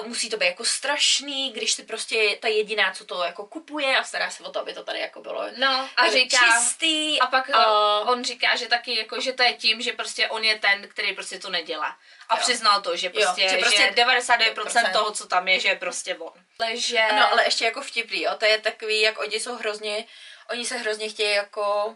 uh, 0.00 0.06
musí 0.06 0.30
to 0.30 0.36
být 0.36 0.46
jako 0.46 0.64
strašný, 0.64 1.52
když 1.52 1.74
ty 1.74 1.82
prostě 1.82 2.38
ta 2.40 2.48
jediná, 2.48 2.92
co 2.92 3.04
to 3.04 3.22
jako 3.22 3.46
kupuje 3.46 3.96
a 3.96 4.04
stará 4.04 4.30
se 4.30 4.42
o 4.44 4.50
to, 4.52 4.60
aby 4.60 4.72
to 4.74 4.84
tady 4.84 4.98
jako 4.98 5.20
bylo 5.20 5.44
No 5.56 5.88
a 5.96 6.10
říká, 6.10 6.38
čistý. 6.38 7.20
a 7.20 7.26
pak 7.26 7.50
a- 7.50 8.00
on 8.00 8.24
říká, 8.24 8.56
že 8.56 8.66
taky 8.66 8.96
jako, 8.96 9.20
že 9.20 9.32
to 9.32 9.42
je 9.42 9.52
tím, 9.54 9.82
že 9.82 9.92
prostě 9.98 10.28
on 10.28 10.44
je 10.44 10.58
ten, 10.58 10.88
který 10.88 11.12
prostě 11.14 11.38
to 11.38 11.50
nedělá. 11.50 11.96
A 12.28 12.36
Jo. 12.36 12.40
přiznal 12.42 12.80
to, 12.82 12.96
že 12.96 13.10
prostě, 13.10 13.42
že 13.42 13.48
že 13.48 13.56
prostě 13.58 13.82
prostě 13.94 14.02
99% 14.04 14.54
procent. 14.54 14.92
toho, 14.92 15.10
co 15.10 15.26
tam 15.26 15.48
je, 15.48 15.60
že 15.60 15.68
je 15.68 15.76
prostě 15.76 16.14
on. 16.16 16.32
Ale 16.60 16.76
že... 16.76 17.00
No, 17.16 17.32
ale 17.32 17.44
ještě 17.44 17.64
jako 17.64 17.80
vtipný, 17.82 18.22
jo, 18.22 18.32
to 18.38 18.44
je 18.44 18.58
takový, 18.58 19.00
jak 19.00 19.18
oni 19.18 19.40
jsou 19.40 19.54
hrozně, 19.56 20.04
oni 20.50 20.64
se 20.64 20.76
hrozně 20.76 21.08
chtějí 21.08 21.34
jako 21.34 21.94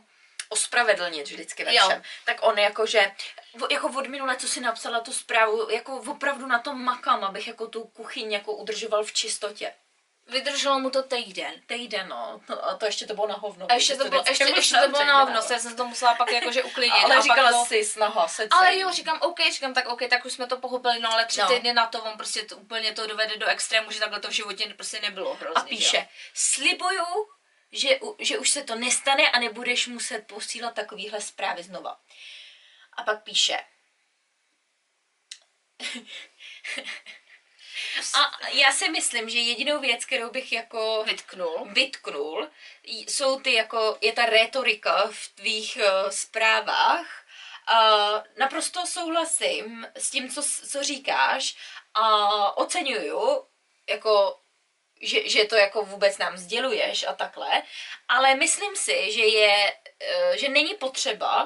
ospravedlnit 0.48 1.26
vždycky 1.28 1.64
ve 1.64 1.74
Jo. 1.74 1.82
všem. 1.88 2.02
Tak 2.24 2.36
on 2.40 2.58
jako, 2.58 2.86
že 2.86 3.10
vo- 3.58 3.66
jako 3.72 3.88
od 3.98 4.06
minule, 4.06 4.36
co 4.36 4.48
si 4.48 4.60
napsala 4.60 5.00
tu 5.00 5.12
zprávu, 5.12 5.70
jako 5.70 5.96
opravdu 5.96 6.46
na 6.46 6.58
tom 6.58 6.84
makám, 6.84 7.24
abych 7.24 7.48
jako 7.48 7.66
tu 7.66 7.84
kuchyň 7.84 8.32
jako 8.32 8.52
udržoval 8.52 9.04
v 9.04 9.12
čistotě. 9.12 9.72
Vydrželo 10.26 10.78
mu 10.80 10.90
to 10.90 11.02
týden. 11.02 11.62
Týden, 11.66 12.08
no. 12.08 12.40
no. 12.48 12.64
A 12.64 12.76
to 12.76 12.86
ještě 12.86 13.06
to 13.06 13.14
bylo 13.14 13.26
na 13.26 13.34
hovno. 13.34 13.66
A 13.70 13.74
ještě 13.74 13.96
to 13.96 14.08
bylo, 14.08 14.24
ještě, 14.28 14.44
ještě 14.44 14.76
to 14.76 14.88
bylo 14.88 15.04
na 15.04 15.20
hovno, 15.20 15.40
já 15.50 15.58
jsem 15.58 15.76
to 15.76 15.84
musela 15.86 16.14
pak 16.14 16.30
jakože 16.32 16.62
uklidnit. 16.62 17.00
Ale 17.04 17.16
a 17.16 17.20
říkala 17.20 17.50
to... 17.52 17.64
si 17.64 17.84
snaha, 17.84 18.28
se 18.28 18.48
Ale 18.50 18.78
jo, 18.78 18.90
říkám 18.92 19.18
OK, 19.22 19.40
říkám 19.52 19.74
tak 19.74 19.86
OK, 19.86 20.00
tak 20.10 20.24
už 20.24 20.32
jsme 20.32 20.46
to 20.46 20.56
pochopili, 20.56 21.00
no 21.00 21.12
ale 21.12 21.26
tři 21.26 21.40
No. 21.40 21.48
týdny 21.48 21.72
na 21.72 21.86
to 21.86 22.02
on 22.04 22.16
prostě 22.16 22.42
to, 22.42 22.56
úplně 22.56 22.92
to 22.92 23.06
dovede 23.06 23.36
do 23.36 23.46
extrému, 23.46 23.90
že 23.90 23.98
takhle 24.00 24.20
to 24.20 24.28
v 24.28 24.32
životě 24.32 24.74
prostě 24.76 25.00
nebylo 25.00 25.34
hrozně. 25.34 25.62
A 25.62 25.64
píše, 25.64 26.08
slibuju, 26.34 27.04
že, 27.72 27.96
u- 28.00 28.16
že 28.18 28.38
už 28.38 28.50
se 28.50 28.62
to 28.64 28.74
nestane 28.74 29.30
a 29.30 29.38
nebudeš 29.38 29.86
muset 29.86 30.26
posílat 30.26 30.74
takovýhle 30.74 31.20
zprávy 31.20 31.62
znova. 31.62 32.00
A 32.92 33.02
pak 33.02 33.22
píše. 33.22 33.58
A 38.14 38.48
já 38.48 38.72
si 38.72 38.90
myslím, 38.90 39.28
že 39.28 39.38
jedinou 39.38 39.80
věc, 39.80 40.04
kterou 40.04 40.30
bych 40.30 40.52
jako. 40.52 41.04
Vytknul. 41.06 41.68
vytknul, 41.72 42.48
jsou 42.84 43.40
ty 43.40 43.54
jako, 43.54 43.98
je 44.00 44.12
ta 44.12 44.26
retorika 44.26 45.08
v 45.10 45.28
tvých 45.34 45.78
uh, 45.80 46.10
zprávách. 46.10 47.06
Uh, 47.72 48.20
naprosto 48.38 48.86
souhlasím 48.86 49.86
s 49.94 50.10
tím, 50.10 50.30
co, 50.30 50.42
co 50.68 50.82
říkáš 50.82 51.56
a 51.94 52.56
oceňuju, 52.56 53.46
jako, 53.88 54.40
že, 55.00 55.28
že 55.28 55.44
to 55.44 55.56
jako 55.56 55.82
vůbec 55.82 56.18
nám 56.18 56.36
sděluješ 56.36 57.04
a 57.04 57.12
takhle, 57.12 57.62
ale 58.08 58.34
myslím 58.34 58.76
si, 58.76 59.12
že 59.12 59.24
je, 59.24 59.74
uh, 59.74 60.36
že 60.36 60.48
není 60.48 60.74
potřeba 60.74 61.44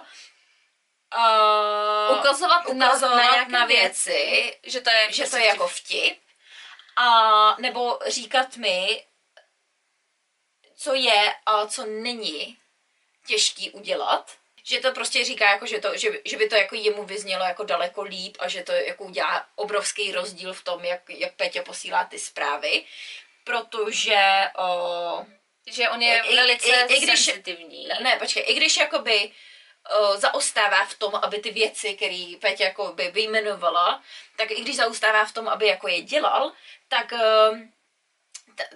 uh, 1.16 2.18
Ukazovat, 2.18 2.66
ukazovat 2.66 3.16
na, 3.16 3.37
na, 3.37 3.44
na 3.48 3.66
věci, 3.66 4.11
věci, 4.11 4.59
že 4.62 4.80
to 4.80 4.90
je, 4.90 5.12
že 5.12 5.30
to 5.30 5.37
je 5.37 5.46
jako 5.46 5.68
vtip, 5.68 6.26
a 6.96 7.56
nebo 7.61 7.98
říkat 8.06 8.56
mi, 8.56 9.04
co 10.76 10.94
je 10.94 11.35
a 11.46 11.66
co 11.66 11.87
není 11.87 12.56
těžký 13.26 13.70
udělat. 13.70 14.37
Že 14.64 14.80
to 14.80 14.92
prostě 14.92 15.24
říká, 15.24 15.50
jako, 15.50 15.66
že, 15.66 15.80
to, 15.80 15.96
že, 15.96 16.11
by- 16.11 16.22
že 16.24 16.37
by 16.37 16.48
to 16.48 16.54
jako 16.56 16.74
jemu 16.74 17.04
vyznělo 17.04 17.44
jako 17.44 17.64
daleko 17.64 18.02
líp 18.02 18.37
a 18.40 18.48
že 18.48 18.62
to 18.62 18.72
jako 18.72 19.04
udělá 19.04 19.46
obrovský 19.54 20.12
rozdíl 20.12 20.52
v 20.52 20.64
tom, 20.64 20.85
jak, 20.85 21.00
jak 21.09 21.35
Peťa 21.35 21.62
posílá 21.62 22.04
ty 22.04 22.18
zprávy. 22.18 22.85
Protože 23.44 24.44
o, 24.59 25.26
že 25.66 25.88
on 25.88 26.02
je 26.02 26.22
I- 26.24 26.28
i- 26.32 26.37
velice 26.37 26.66
i- 26.88 26.94
i 26.94 27.00
když- 27.00 27.24
sensitivní. 27.24 27.88
ne, 28.02 28.16
počkej, 28.18 28.44
i 28.46 28.54
když 28.54 28.76
jakoby 28.76 29.30
uh, 30.01 30.16
zaostává 30.16 30.85
v 30.85 30.94
tom, 30.94 31.14
aby 31.14 31.38
ty 31.38 31.51
věci, 31.51 31.94
které 31.96 32.33
Peťa 32.40 32.64
jakoby 32.64 33.11
vyjmenovala, 33.11 34.03
tak 34.37 34.51
i 34.51 34.61
když 34.61 34.77
zaostává 34.77 35.25
v 35.25 35.33
tom, 35.33 35.49
aby 35.49 35.66
jako 35.66 35.88
je 35.88 36.01
dělal, 36.03 36.53
tak 36.88 37.12
uh, 37.12 37.59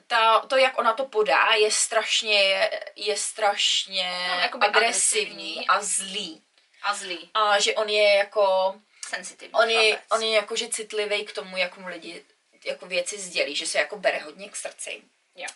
ta, 0.07 0.39
to, 0.41 0.57
jak 0.57 0.79
ona 0.79 0.93
to 0.93 1.05
podá, 1.05 1.55
je 1.55 1.71
strašně, 1.71 2.71
je 2.97 3.17
strašně 3.17 4.27
No, 4.29 4.65
agresivní 4.65 4.67
agresivní. 4.67 5.69
a 5.69 5.83
zlý. 5.83 6.43
A 6.83 6.95
zlý. 6.95 7.31
A 7.35 7.61
že 7.61 7.75
on 7.75 7.89
je 7.89 8.15
jako, 8.15 8.75
Sensitivní. 9.09 9.55
on 9.55 9.71
je, 9.71 9.91
chlapec. 9.91 10.07
on 10.13 10.23
je 10.23 10.31
jakože 10.37 10.69
citlivý 10.69 11.25
k 11.25 11.33
tomu, 11.33 11.57
jak 11.57 11.77
mu 11.77 11.89
lidi 11.89 12.25
jako 12.65 12.87
věci 12.87 13.21
sdělí, 13.21 13.57
že 13.57 13.67
se 13.67 13.79
jako 13.79 13.97
bere 13.97 14.19
hodně 14.19 14.49
k 14.49 14.57
srdci. 14.57 15.03
Jo. 15.37 15.47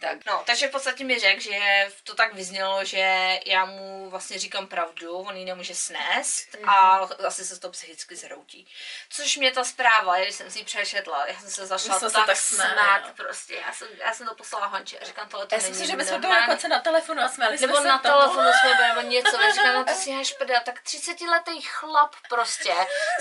Tak. 0.00 0.18
No, 0.26 0.42
takže 0.46 0.68
v 0.68 0.70
podstatě 0.70 1.04
mi 1.04 1.18
řekl, 1.18 1.40
že 1.40 1.58
to 2.04 2.14
tak 2.14 2.34
vyznělo, 2.34 2.84
že 2.84 3.38
já 3.46 3.64
mu 3.64 4.10
vlastně 4.10 4.38
říkám 4.38 4.66
pravdu, 4.66 5.12
on 5.18 5.36
ji 5.36 5.44
nemůže 5.44 5.74
snést 5.74 6.56
a 6.66 6.96
asi 7.26 7.44
se 7.44 7.60
to 7.60 7.70
psychicky 7.70 8.16
zhroutí. 8.16 8.66
Což 9.10 9.36
mě 9.36 9.50
ta 9.52 9.64
zpráva, 9.64 10.18
když 10.18 10.34
jsem 10.34 10.50
si 10.50 10.58
ji 10.58 10.64
přečetla, 10.64 11.26
já 11.26 11.40
jsem 11.40 11.50
se 11.50 11.66
zašla 11.66 11.98
jsme 11.98 12.08
se 12.10 12.14
tak, 12.14 12.26
tak 12.26 12.36
smát, 12.36 13.02
no. 13.06 13.14
prostě, 13.16 13.54
já 13.66 13.72
jsem, 13.72 13.88
já 14.04 14.14
jsem 14.14 14.26
to 14.26 14.34
poslala 14.34 14.66
Honče 14.66 14.98
a 14.98 15.04
říkám, 15.04 15.28
tohle 15.28 15.46
to 15.46 15.54
Já 15.54 15.60
si 15.60 15.64
není 15.70 15.72
myslím, 15.80 15.90
že 15.90 15.96
byli 15.96 16.10
normální. 16.10 16.46
dokonce 16.46 16.68
na 16.68 16.80
telefonu 16.80 17.22
a 17.22 17.28
smáli 17.28 17.58
Nebo 17.60 17.80
na 17.80 17.98
tomu. 17.98 18.14
telefonu 18.14 18.48
jsme 18.60 18.74
byli, 18.74 18.88
nebo 18.88 19.00
něco, 19.00 19.38
a 19.40 19.52
říkám, 19.52 19.74
no 19.74 19.84
to 19.84 19.92
si 20.00 20.12
máš 20.12 20.32
prdel, 20.32 20.60
tak 20.64 20.82
30-letý 20.82 21.60
chlap 21.62 22.14
prostě 22.28 22.74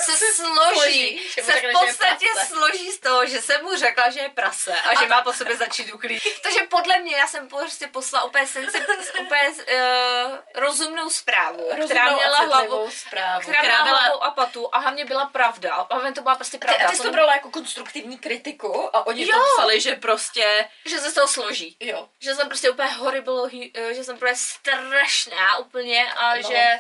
se 0.05 0.17
složí, 0.34 1.30
se 1.41 1.41
v 1.41 1.71
podstatě 1.71 2.25
složí 2.47 2.91
z 2.91 2.99
toho, 2.99 3.25
že 3.25 3.41
jsem 3.41 3.63
mu 3.63 3.78
řekla, 3.78 4.09
že 4.09 4.19
je 4.19 4.30
prase 4.30 4.75
a 4.75 4.99
že 4.99 5.07
má 5.07 5.21
po 5.21 5.34
sobě 5.34 5.57
začít 5.57 5.91
uklidit. 5.93 6.41
Takže 6.41 6.66
podle 6.70 6.99
mě 6.99 7.15
já 7.18 7.28
jsem 7.28 7.47
prostě 7.47 7.88
poslala 7.88 8.26
úplně, 8.26 8.47
sensi, 8.47 8.86
úplně 9.22 9.49
uh, 9.49 10.38
rozumnou 10.55 11.09
zprávu, 11.09 11.63
která 11.63 11.78
Rozumnou 11.78 12.15
měla 12.18 12.38
a 12.38 12.41
citlivou 12.41 12.76
hlavu, 12.76 12.91
zprávu, 12.91 13.41
která, 13.41 13.57
která 13.57 13.84
měla 13.84 13.97
hlavu 13.99 14.24
a 14.24 14.32
patu 14.32 14.76
a 14.76 14.80
hlavně 14.80 15.05
byla 15.05 15.26
pravda. 15.26 15.76
A 15.76 15.93
hlavně 15.95 16.11
to 16.13 16.22
byla 16.22 16.36
prostě 16.36 16.57
Ty, 16.57 16.65
pravda. 16.68 16.88
a 16.88 16.91
ty 16.91 16.97
jsi 16.97 17.03
to 17.03 17.11
brala 17.11 17.34
jako 17.34 17.49
konstruktivní 17.51 18.18
kritiku 18.18 18.95
a 18.95 19.07
oni 19.07 19.28
Jo. 19.28 19.38
to 19.38 19.43
psali, 19.55 19.82
že 19.82 19.95
prostě, 19.95 20.70
že 20.86 20.99
se 20.99 21.11
z 21.11 21.13
toho 21.13 21.28
složí. 21.28 21.78
jo, 21.80 22.09
Že 22.20 22.36
jsem 22.36 22.47
prostě 22.47 22.70
úplně 22.70 22.89
horrible, 22.89 23.49
eh, 23.74 23.93
že 23.93 24.03
jsem 24.03 24.18
prostě 24.18 24.36
strašná 24.59 25.57
úplně 25.57 26.13
a 26.13 26.36
No. 26.36 26.41
že, 26.41 26.80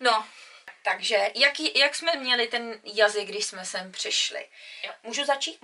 no, 0.00 0.24
takže 0.84 1.30
jak, 1.34 1.60
jak 1.74 1.94
jsme 1.94 2.12
měli 2.16 2.46
ten 2.48 2.80
jazyk, 2.84 3.28
když 3.28 3.44
jsme 3.46 3.64
sem 3.64 3.92
přišli? 3.92 4.46
Jo. 4.84 4.92
Můžu 5.02 5.24
začít? 5.24 5.58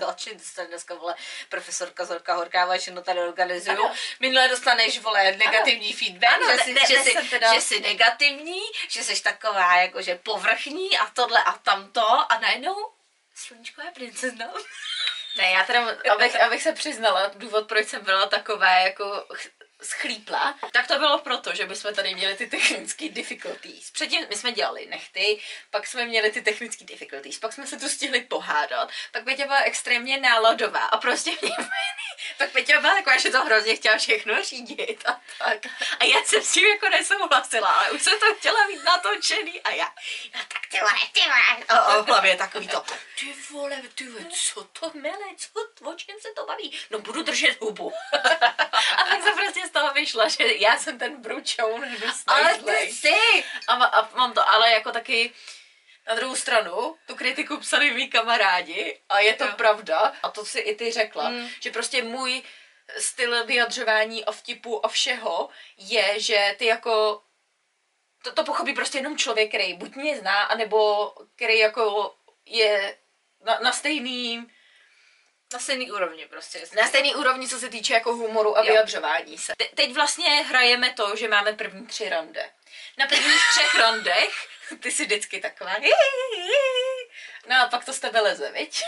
Začít 0.00 0.34
dostane 0.34 0.68
dneska, 0.68 0.94
vole, 0.94 1.14
profesorka 1.48 2.04
Zorka 2.04 2.34
Horkáva, 2.34 2.76
že 2.76 2.90
no 2.90 3.02
tady 3.02 3.20
organizuju. 3.20 3.84
Ano. 3.84 3.94
Minule 4.20 4.48
dostaneš, 4.48 4.98
vole, 4.98 5.32
negativní 5.32 5.92
feedback, 5.92 6.34
Ano, 6.34 6.46
že, 6.58 6.64
jsi, 6.64 6.74
ne- 6.74 6.86
že, 6.88 6.94
ne 6.98 7.04
jsi, 7.04 7.28
teda- 7.30 7.54
že 7.54 7.60
jsi 7.60 7.80
negativní, 7.80 8.60
že 8.88 9.02
jsi 9.04 9.22
taková 9.22 9.76
jakože 9.76 10.14
povrchní 10.22 10.98
a 10.98 11.06
tohle 11.06 11.42
a 11.44 11.52
tamto 11.52 12.32
a 12.32 12.38
najednou 12.40 12.76
sluníčko 13.34 13.82
je 13.82 13.90
princezna. 13.90 14.46
Ne, 15.36 15.50
já 15.50 15.64
teda, 15.64 15.86
abych, 16.14 16.40
abych 16.42 16.62
se 16.62 16.72
přiznala, 16.72 17.30
důvod, 17.34 17.68
proč 17.68 17.88
jsem 17.88 18.04
byla 18.04 18.26
taková 18.26 18.70
jako 18.70 19.26
schlípla, 19.86 20.58
tak 20.72 20.86
to 20.86 20.98
bylo 20.98 21.18
proto, 21.18 21.54
že 21.54 21.66
bychom 21.66 21.94
tady 21.94 22.14
měli 22.14 22.34
ty 22.34 22.46
technické 22.46 23.08
difficulties. 23.08 23.90
Předtím 23.90 24.26
my 24.28 24.36
jsme 24.36 24.52
dělali 24.52 24.86
nechty, 24.86 25.40
pak 25.70 25.86
jsme 25.86 26.06
měli 26.06 26.30
ty 26.30 26.42
technické 26.42 26.84
difficulties, 26.84 27.38
pak 27.38 27.52
jsme 27.52 27.66
se 27.66 27.76
tu 27.76 27.88
stihli 27.88 28.20
pohádat, 28.20 28.90
pak 29.12 29.24
Peťa 29.24 29.44
byla 29.44 29.60
extrémně 29.60 30.20
náladová 30.20 30.84
a 30.84 30.96
prostě 30.96 31.30
mě 31.42 31.50
pak 32.38 32.50
Peťa 32.50 32.80
byla 32.80 32.94
taková, 32.94 33.18
že 33.18 33.30
to 33.30 33.44
hrozně 33.44 33.76
chtěla 33.76 33.98
všechno 33.98 34.42
řídit 34.42 35.08
a 35.08 35.20
tak. 35.38 35.66
A 35.98 36.04
já 36.04 36.24
jsem 36.24 36.42
s 36.42 36.52
tím 36.52 36.66
jako 36.66 36.88
nesouhlasila, 36.88 37.68
ale 37.68 37.90
už 37.90 38.02
jsem 38.02 38.18
to 38.18 38.34
chtěla 38.34 38.66
mít 38.66 38.84
natočený 38.84 39.60
a 39.62 39.70
já, 39.70 39.88
já 40.34 40.40
tak 40.48 40.66
ty 40.70 40.78
vole, 40.80 40.92
ty 41.12 41.20
vole. 41.20 41.64
A, 41.68 41.78
a 41.78 42.02
v 42.02 42.06
hlavě 42.06 42.36
takový 42.36 42.68
to, 42.68 42.84
ty 43.20 43.34
vole, 43.50 43.82
ty 43.94 44.08
vole, 44.08 44.24
co 44.30 44.64
to 44.64 44.90
mele, 44.94 45.24
co, 45.36 45.48
o 45.90 45.94
čem 45.94 46.16
se 46.20 46.28
to 46.36 46.46
baví? 46.46 46.78
No 46.90 46.98
budu 46.98 47.22
držet 47.22 47.60
hubu. 47.60 47.92
a 48.96 49.04
tak 49.04 49.22
se 49.22 49.32
prostě 49.32 49.68
toho 49.80 49.92
vyšlo, 49.94 50.28
že 50.28 50.44
já 50.56 50.78
jsem 50.78 50.98
ten 50.98 51.16
bručoun 51.22 51.84
Ale 52.26 52.58
ty 52.58 52.90
jsi! 52.92 53.14
A, 53.68 53.74
a 53.84 54.08
mám 54.16 54.32
to, 54.32 54.48
ale 54.50 54.70
jako 54.70 54.92
taky 54.92 55.32
na 56.08 56.14
druhou 56.14 56.36
stranu, 56.36 56.96
tu 57.06 57.14
kritiku 57.14 57.56
psali 57.56 57.90
mý 57.90 58.08
kamarádi 58.08 59.00
a 59.08 59.18
je 59.18 59.34
to 59.34 59.44
Jo. 59.44 59.52
pravda. 59.56 60.12
A 60.22 60.30
to 60.30 60.44
si 60.44 60.58
i 60.58 60.74
ty 60.74 60.92
řekla, 60.92 61.28
Mm. 61.30 61.48
že 61.60 61.70
prostě 61.70 62.02
můj 62.02 62.42
styl 62.98 63.46
vyjadřování 63.46 64.24
a 64.24 64.32
vtipu 64.32 64.86
a 64.86 64.88
všeho 64.88 65.48
je, 65.76 66.20
že 66.20 66.54
ty 66.58 66.66
jako 66.66 67.22
to, 68.22 68.32
to 68.32 68.44
pochopí 68.44 68.72
prostě 68.72 68.98
jenom 68.98 69.18
člověk, 69.18 69.48
který 69.48 69.74
buď 69.74 69.94
mě 69.96 70.18
zná, 70.18 70.42
anebo 70.42 71.12
který 71.36 71.58
jako 71.58 72.14
je 72.46 72.98
na, 73.44 73.58
na 73.62 73.72
stejný 73.72 74.46
Na 75.52 75.58
stejný 75.58 75.90
úrovni 75.92 76.26
prostě. 76.26 76.62
na 76.76 76.88
stejný 76.88 77.14
úrovni, 77.14 77.48
co 77.48 77.58
se 77.60 77.68
týče 77.68 77.94
jako 77.94 78.12
humoru 78.14 78.56
a 78.58 78.60
Jo. 78.60 78.66
vyjadřování 78.66 79.38
se. 79.38 79.52
Te- 79.58 79.68
teď 79.74 79.92
vlastně 79.94 80.28
hrajeme 80.42 80.90
to, 80.92 81.16
že 81.16 81.28
máme 81.28 81.52
první 81.52 81.86
tři 81.86 82.08
rande. 82.08 82.50
Na 82.98 83.06
prvních 83.06 83.40
třech 83.50 83.74
randech 83.80 84.48
ty 84.80 84.90
jsi 84.90 85.04
vždycky 85.04 85.40
taková 85.40 85.74
No 87.48 87.56
a 87.60 87.66
pak 87.66 87.84
to 87.84 87.92
z 87.92 87.98
tebe 88.00 88.20
leze, 88.20 88.50
viď? 88.52 88.82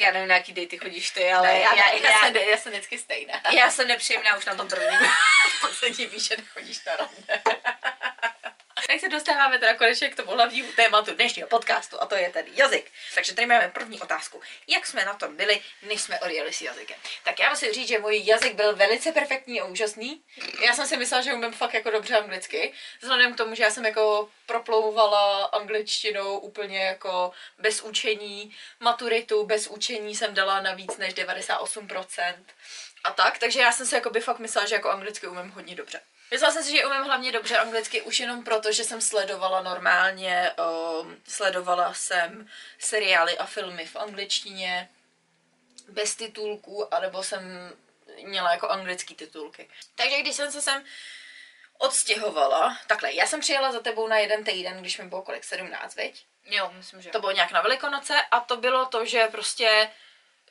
Já 0.00 0.10
nevím, 0.12 0.28
na 0.28 0.34
jaký 0.34 0.52
dej 0.52 0.66
ty 0.66 0.78
chodíš 0.78 1.10
ty, 1.10 1.32
ale 1.32 1.46
Ne, 1.48 1.60
já, 1.60 1.74
já, 1.74 1.88
já, 1.92 2.10
já, 2.10 2.18
jsem, 2.18 2.36
já 2.36 2.56
jsem 2.56 2.72
vždycky 2.72 2.98
stejná. 2.98 3.42
já 3.52 3.70
jsem 3.70 3.88
nepříjemná 3.88 4.36
už 4.36 4.44
na 4.44 4.54
tom 4.54 4.68
prvním. 4.68 5.10
To 5.60 5.68
se 5.74 5.90
diví, 5.90 6.20
že 6.20 6.36
nechodíš 6.36 6.84
na 6.84 6.96
rande. 6.96 7.42
Tak 8.86 9.00
se 9.00 9.08
dostáváme 9.08 9.58
teda 9.58 9.74
konečně 9.74 10.08
k 10.08 10.16
tomu 10.16 10.30
hlavnímu 10.30 10.72
tématu 10.72 11.14
dnešního 11.14 11.48
podcastu 11.48 12.02
a 12.02 12.06
to 12.06 12.16
je 12.16 12.30
tedy 12.30 12.50
jazyk. 12.54 12.92
Takže 13.14 13.34
tady 13.34 13.46
máme 13.46 13.68
první 13.68 14.00
otázku. 14.00 14.40
Jak 14.66 14.86
jsme 14.86 15.04
na 15.04 15.14
tom 15.14 15.36
byli, 15.36 15.60
než 15.82 16.00
jsme 16.00 16.20
odjeli 16.20 16.52
s 16.52 16.62
jazykem? 16.62 16.96
Tak 17.24 17.38
já 17.38 17.50
musím 17.50 17.72
říct, 17.72 17.88
že 17.88 17.98
můj 17.98 18.22
jazyk 18.24 18.54
byl 18.54 18.76
velice 18.76 19.12
perfektní 19.12 19.60
a 19.60 19.64
úžasný. 19.64 20.22
Já 20.66 20.74
jsem 20.74 20.86
si 20.86 20.96
myslela, 20.96 21.22
že 21.22 21.34
umím 21.34 21.52
fakt 21.52 21.74
jako 21.74 21.90
dobře 21.90 22.16
anglicky. 22.16 22.72
Vzhledem 23.00 23.34
k 23.34 23.36
tomu, 23.36 23.54
že 23.54 23.62
já 23.62 23.70
jsem 23.70 23.86
jako 23.86 24.28
proplouvala 24.46 25.44
angličtinou 25.44 26.38
úplně 26.38 26.84
jako 26.84 27.32
bez 27.58 27.80
učení. 27.80 28.56
Maturitu 28.80 29.46
bez 29.46 29.66
učení 29.66 30.16
jsem 30.16 30.34
dala 30.34 30.60
na 30.60 30.74
víc 30.74 30.96
než 30.96 31.14
98% 31.14 32.34
a 33.04 33.10
tak, 33.10 33.38
takže 33.38 33.60
já 33.60 33.72
jsem 33.72 33.86
si 33.86 33.94
jako 33.94 34.10
by 34.10 34.20
fakt 34.20 34.38
myslela, 34.38 34.66
že 34.66 34.74
jako 34.74 34.90
anglicky 34.90 35.26
umím 35.26 35.50
hodně 35.50 35.74
dobře. 35.74 36.00
Myslela 36.30 36.52
jsem 36.52 36.64
si, 36.64 36.70
že 36.70 36.86
umím 36.86 37.02
hlavně 37.02 37.32
dobře 37.32 37.58
anglicky 37.58 38.02
už 38.02 38.20
jenom 38.20 38.44
proto, 38.44 38.72
že 38.72 38.84
jsem 38.84 39.00
sledovala 39.00 39.62
normálně, 39.62 40.52
um, 41.00 41.16
sledovala 41.28 41.94
jsem 41.94 42.48
seriály 42.78 43.38
a 43.38 43.46
filmy 43.46 43.86
v 43.86 43.96
angličtině 43.96 44.88
bez 45.88 46.16
titulků, 46.16 46.94
anebo 46.94 47.22
jsem 47.22 47.72
měla 48.24 48.52
jako 48.52 48.68
anglický 48.68 49.14
titulky. 49.14 49.68
Takže 49.94 50.20
když 50.20 50.36
jsem 50.36 50.52
se 50.52 50.62
sem 50.62 50.84
odstěhovala, 51.78 52.78
takhle, 52.86 53.12
já 53.12 53.26
jsem 53.26 53.40
přijela 53.40 53.72
za 53.72 53.80
tebou 53.80 54.08
na 54.08 54.18
jeden 54.18 54.44
týden, 54.44 54.80
když 54.80 54.98
mi 54.98 55.04
bylo 55.04 55.22
kolik, 55.22 55.44
17, 55.44 55.94
veď? 55.94 56.24
Jo, 56.44 56.72
myslím, 56.76 57.02
že 57.02 57.10
To 57.10 57.20
bylo 57.20 57.32
nějak 57.32 57.52
na 57.52 57.62
Velikonoce 57.62 58.22
a 58.30 58.40
to 58.40 58.56
bylo 58.56 58.86
to, 58.86 59.04
že 59.04 59.28
prostě 59.30 59.90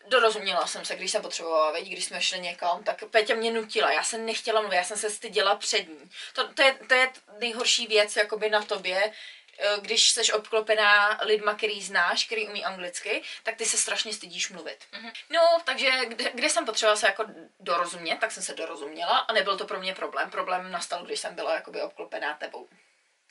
dorozuměla 0.07 0.67
jsem 0.67 0.85
se, 0.85 0.95
když 0.95 1.11
jsem 1.11 1.21
potřebovala, 1.21 1.71
veď, 1.71 1.87
když 1.87 2.05
jsme 2.05 2.21
šli 2.21 2.39
někam, 2.39 2.83
tak 2.83 3.03
Peťa 3.03 3.35
mě 3.35 3.51
nutila, 3.51 3.91
já 3.91 4.03
jsem 4.03 4.25
nechtěla 4.25 4.61
mluvit, 4.61 4.75
já 4.75 4.83
jsem 4.83 4.97
se 4.97 5.09
styděla 5.09 5.55
před 5.55 5.87
ní. 5.87 6.09
To, 6.33 6.47
to, 6.53 6.61
je, 6.61 6.73
to 6.87 6.93
je 6.93 7.11
nejhorší 7.39 7.87
věc 7.87 8.15
jakoby 8.15 8.49
na 8.49 8.61
tobě, 8.61 9.11
eh, 9.59 9.75
když 9.81 10.09
jsi 10.09 10.33
obklopená 10.33 11.19
lidma, 11.21 11.55
který 11.55 11.81
znáš, 11.81 12.25
který 12.25 12.47
umí 12.47 12.65
anglicky, 12.65 13.21
tak 13.43 13.55
ty 13.55 13.65
se 13.65 13.77
strašně 13.77 14.13
stydíš 14.13 14.49
mluvit. 14.49 14.77
Mm-hmm. 14.93 15.11
No, 15.29 15.41
takže 15.65 15.91
kde, 16.05 16.31
kde 16.33 16.49
jsem 16.49 16.65
potřebovala 16.65 16.97
se 16.97 17.07
jako 17.07 17.25
dorozumět, 17.59 18.17
tak 18.17 18.31
jsem 18.31 18.43
se 18.43 18.53
dorozuměla 18.53 19.17
a 19.17 19.33
nebyl 19.33 19.57
to 19.57 19.65
pro 19.65 19.79
mě 19.79 19.95
problém. 19.95 20.29
Problém 20.29 20.71
nastal, 20.71 21.05
když 21.05 21.19
jsem 21.19 21.35
byla 21.35 21.55
jakoby 21.55 21.81
obklopená 21.81 22.33
tebou 22.33 22.69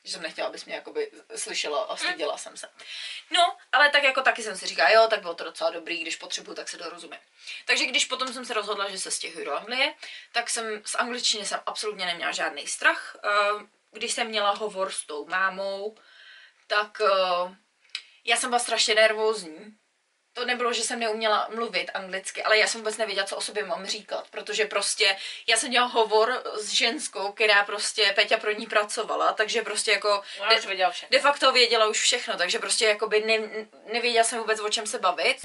že 0.04 0.12
jsem 0.12 0.22
nechtěla, 0.22 0.48
abys 0.48 0.64
mě 0.64 0.74
jakoby 0.74 1.10
slyšela 1.36 1.82
a 1.82 1.96
styděla 1.96 2.38
jsem 2.38 2.56
se. 2.56 2.68
No, 3.30 3.56
ale 3.72 3.90
tak 3.90 4.02
jako 4.02 4.22
taky 4.22 4.42
jsem 4.42 4.56
si 4.56 4.66
říkala, 4.66 4.90
jo, 4.90 5.06
tak 5.10 5.20
bylo 5.20 5.34
to 5.34 5.44
docela 5.44 5.70
dobrý, 5.70 5.98
když 6.02 6.16
potřebuju, 6.16 6.54
tak 6.56 6.68
se 6.68 6.76
dorozumím. 6.76 7.18
Takže 7.64 7.86
když 7.86 8.04
potom 8.04 8.32
jsem 8.32 8.44
se 8.44 8.54
rozhodla, 8.54 8.90
že 8.90 8.98
se 8.98 9.10
stěhuji 9.10 9.44
do 9.44 9.52
Anglie, 9.56 9.94
tak 10.32 10.50
jsem 10.50 10.82
z 10.84 10.94
angličtiny 10.94 11.44
jsem 11.46 11.60
absolutně 11.66 12.06
neměla 12.06 12.32
žádný 12.32 12.66
strach. 12.66 13.16
Eh, 13.24 13.66
Když 13.90 14.12
jsem 14.12 14.26
měla 14.26 14.50
hovor 14.50 14.92
s 14.92 15.04
tou 15.06 15.26
mámou, 15.26 15.96
tak 16.66 17.00
eh, 17.00 17.56
já 18.24 18.36
jsem 18.36 18.50
byla 18.50 18.58
strašně 18.58 18.94
nervózní. 18.94 19.76
To 20.34 20.44
nebylo, 20.44 20.72
že 20.72 20.82
jsem 20.82 21.00
neuměla 21.00 21.48
mluvit 21.54 21.90
anglicky, 21.94 22.42
ale 22.42 22.58
já 22.58 22.66
jsem 22.66 22.80
vůbec 22.80 22.96
nevěděla, 22.96 23.26
co 23.26 23.36
o 23.36 23.40
sobě 23.40 23.64
mám 23.64 23.86
říkat, 23.86 24.26
protože 24.30 24.64
prostě 24.64 25.16
já 25.46 25.56
jsem 25.56 25.68
měla 25.68 25.86
hovor 25.86 26.42
s 26.60 26.68
ženskou, 26.72 27.32
která 27.32 27.64
prostě 27.64 28.12
Peťa 28.14 28.36
pro 28.36 28.50
ní 28.50 28.66
pracovala, 28.66 29.32
takže 29.32 29.62
prostě 29.62 29.92
jako 29.92 30.22
Ona 30.40 30.56
už 30.56 30.66
věděla 30.66 30.90
všechno. 30.90 31.08
de 31.16 31.22
facto 31.22 31.52
věděla 31.52 31.86
už 31.86 32.00
všechno, 32.00 32.36
takže 32.36 32.58
prostě 32.58 32.84
jakoby 32.84 33.20
ne, 33.20 33.66
nevěděla 33.92 34.24
jsem 34.24 34.38
vůbec, 34.38 34.60
o 34.60 34.68
čem 34.68 34.86
se 34.86 34.98
bavit. 34.98 35.36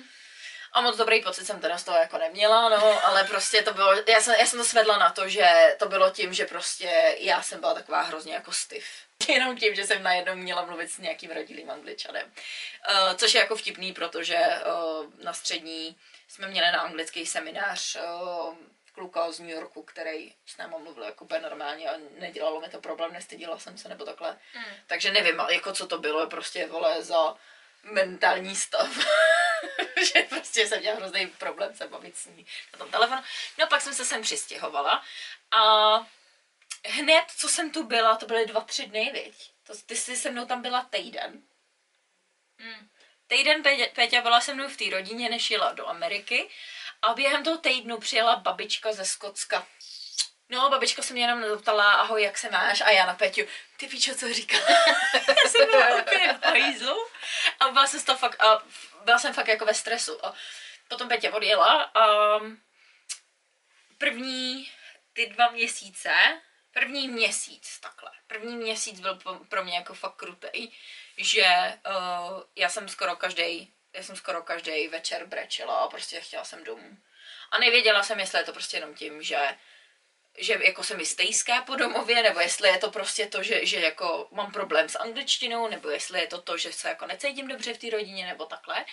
A 0.74 0.82
moc 0.82 0.98
dobrý 0.98 1.22
pocit 1.22 1.46
jsem 1.46 1.60
teda 1.60 1.78
z 1.78 1.84
toho 1.84 1.98
jako 1.98 2.18
neměla, 2.18 2.70
no, 2.70 3.06
ale 3.06 3.24
prostě 3.24 3.62
to 3.62 3.74
bylo, 3.74 3.94
já 4.08 4.22
jsem, 4.22 4.36
já 4.40 4.46
jsem 4.46 4.60
to 4.60 4.66
svedla 4.66 4.98
na 4.98 5.10
to, 5.10 5.30
že 5.30 5.76
to 5.80 5.86
bylo 5.90 6.10
tím, 6.10 6.34
že 6.34 6.46
prostě 6.46 7.16
já 7.20 7.42
jsem 7.42 7.60
byla 7.60 7.74
taková 7.74 8.02
hrozně 8.02 8.34
jako 8.34 8.52
stiv. 8.52 8.86
Jenom 9.28 9.58
tím, 9.58 9.76
že 9.76 9.88
jsem 9.88 10.04
najednou 10.04 10.36
měla 10.36 10.66
mluvit 10.66 10.92
s 10.92 10.98
nějakým 10.98 11.32
rodilým 11.32 11.70
angličanem. 11.70 12.32
Uh, 12.90 13.14
což 13.16 13.34
je 13.34 13.42
jako 13.42 13.56
vtipný, 13.56 13.94
protože 13.94 14.38
uh, 14.38 15.24
na 15.24 15.34
střední 15.34 15.96
jsme 16.28 16.48
měli 16.48 16.72
na 16.72 16.80
anglický 16.82 17.26
seminář 17.26 17.96
uh, 17.96 18.56
kluka 18.94 19.32
z 19.32 19.40
New 19.40 19.50
Yorku, 19.50 19.84
který 19.84 20.34
s 20.46 20.58
náma 20.58 20.78
mluvil 20.78 21.04
jako 21.04 21.26
úplně 21.26 21.40
normálně 21.40 21.90
a 21.90 21.94
nedělalo 22.20 22.62
mi 22.62 22.70
to 22.70 22.82
problém, 22.82 23.14
nestydila 23.14 23.60
jsem 23.60 23.78
se 23.78 23.90
nebo 23.90 24.06
takhle. 24.06 24.38
Mm. 24.56 24.64
Takže 24.88 25.12
nevím, 25.12 25.40
ale 25.40 25.54
jako 25.54 25.74
co 25.74 25.88
to 25.88 25.98
bylo, 25.98 26.28
prostě 26.28 26.68
vole 26.68 27.04
za 27.04 27.36
mentální 27.84 28.56
stav. 28.56 28.90
že 30.14 30.24
prostě 30.30 30.68
jsem 30.68 30.80
měla 30.80 30.96
hrozný 30.96 31.28
problém 31.28 31.76
se 31.76 31.88
bavit 31.88 32.18
s 32.18 32.26
ní 32.26 32.46
na 32.74 32.80
tom 32.80 32.92
telefonu. 32.92 33.22
No 33.58 33.68
pak 33.68 33.82
jsem 33.82 33.94
se 33.94 34.06
sem 34.06 34.22
přistěhovala 34.22 35.04
a 35.52 35.62
hned, 36.86 37.26
co 37.38 37.50
jsem 37.50 37.72
tu 37.72 37.84
byla, 37.84 38.16
to 38.16 38.26
byly 38.26 38.46
dva, 38.46 38.62
tři 38.62 38.86
dny, 38.86 39.10
viď? 39.14 39.52
To, 39.64 39.74
ty 39.86 39.96
jsi 39.96 40.18
se 40.18 40.32
mnou 40.32 40.46
tam 40.46 40.62
byla 40.62 40.84
týden. 40.84 41.42
Mm. 42.58 42.90
Týden 43.28 43.64
Pe- 43.64 43.94
Peťa 43.94 44.22
byla 44.22 44.42
se 44.42 44.54
mnou 44.54 44.68
v 44.68 44.78
té 44.78 44.90
rodině, 44.90 45.30
než 45.30 45.52
jela 45.52 45.74
do 45.74 45.88
Ameriky 45.88 46.50
a 47.02 47.14
během 47.14 47.44
toho 47.44 47.58
týdnu 47.58 47.98
přijela 47.98 48.36
babička 48.36 48.94
ze 48.94 49.06
Skotska. 49.06 49.68
No, 50.50 50.70
babička 50.70 51.02
se 51.02 51.14
mě 51.14 51.24
jenom 51.24 51.44
zeptala, 51.44 51.94
ahoj, 51.94 52.24
jak 52.24 52.38
se 52.38 52.50
máš? 52.50 52.82
A 52.82 52.90
já 52.90 53.06
na 53.06 53.14
Peťu, 53.14 53.42
ty 53.78 53.88
píčo, 53.88 54.16
co 54.16 54.34
říká? 54.34 54.58
já 55.28 55.50
jsem 55.50 55.72
byla 55.72 56.02
úplně 56.02 56.34
v 56.34 56.46
hajzlu 56.46 57.06
a 57.60 57.70
byla 57.70 57.88
jsem, 57.88 58.02
toho 58.02 58.18
fakt, 58.18 58.44
a 58.44 58.64
byla 59.04 59.20
jsem 59.20 59.34
fakt 59.34 59.48
jako 59.48 59.66
ve 59.66 59.74
stresu. 59.74 60.26
A 60.26 60.34
potom 60.88 61.10
Peťa 61.10 61.34
odjela 61.34 61.84
a 61.84 62.06
první 63.98 64.72
ty 65.14 65.26
dva 65.26 65.50
měsíce, 65.50 66.12
první 66.80 67.08
měsíc 67.08 67.80
takhle, 67.80 68.12
první 68.28 68.56
měsíc 68.56 69.00
byl 69.00 69.20
pro 69.50 69.64
mě 69.64 69.76
jako 69.76 69.94
fakt 69.94 70.16
krutej, 70.16 70.72
že 71.18 71.46
uh, 71.88 72.42
já 72.56 72.70
jsem 72.70 72.90
skoro 72.90 73.16
každý 73.16 73.74
já 73.94 74.04
jsem 74.04 74.16
skoro 74.16 74.42
každý 74.42 74.88
večer 74.88 75.26
brečela 75.26 75.76
a 75.76 75.88
prostě 75.88 76.22
chtěla 76.22 76.44
jsem 76.44 76.64
domů. 76.64 76.98
A 77.52 77.60
nevěděla 77.60 78.04
jsem, 78.04 78.20
jestli 78.20 78.40
je 78.40 78.44
to 78.44 78.54
prostě 78.54 78.78
jenom 78.78 78.96
tím, 78.96 79.24
že 79.24 79.58
že 80.38 80.58
jako 80.62 80.84
se 80.84 80.98
mi 80.98 81.06
stejská 81.06 81.62
po 81.62 81.76
domově, 81.76 82.24
nebo 82.24 82.40
jestli 82.40 82.70
je 82.70 82.78
to 82.78 82.92
prostě 82.92 83.26
to, 83.26 83.44
že, 83.44 83.66
že 83.66 83.80
jako 83.80 84.28
mám 84.32 84.52
problém 84.52 84.90
s 84.90 85.00
angličtinou, 85.00 85.68
nebo 85.68 85.90
jestli 85.90 86.20
je 86.20 86.28
to 86.28 86.42
to, 86.42 86.58
že 86.58 86.74
se 86.74 86.90
jako 86.90 87.06
necítím 87.06 87.48
dobře 87.48 87.74
v 87.74 87.78
té 87.78 87.90
rodině, 87.90 88.28
nebo 88.28 88.46
takhle. 88.46 88.86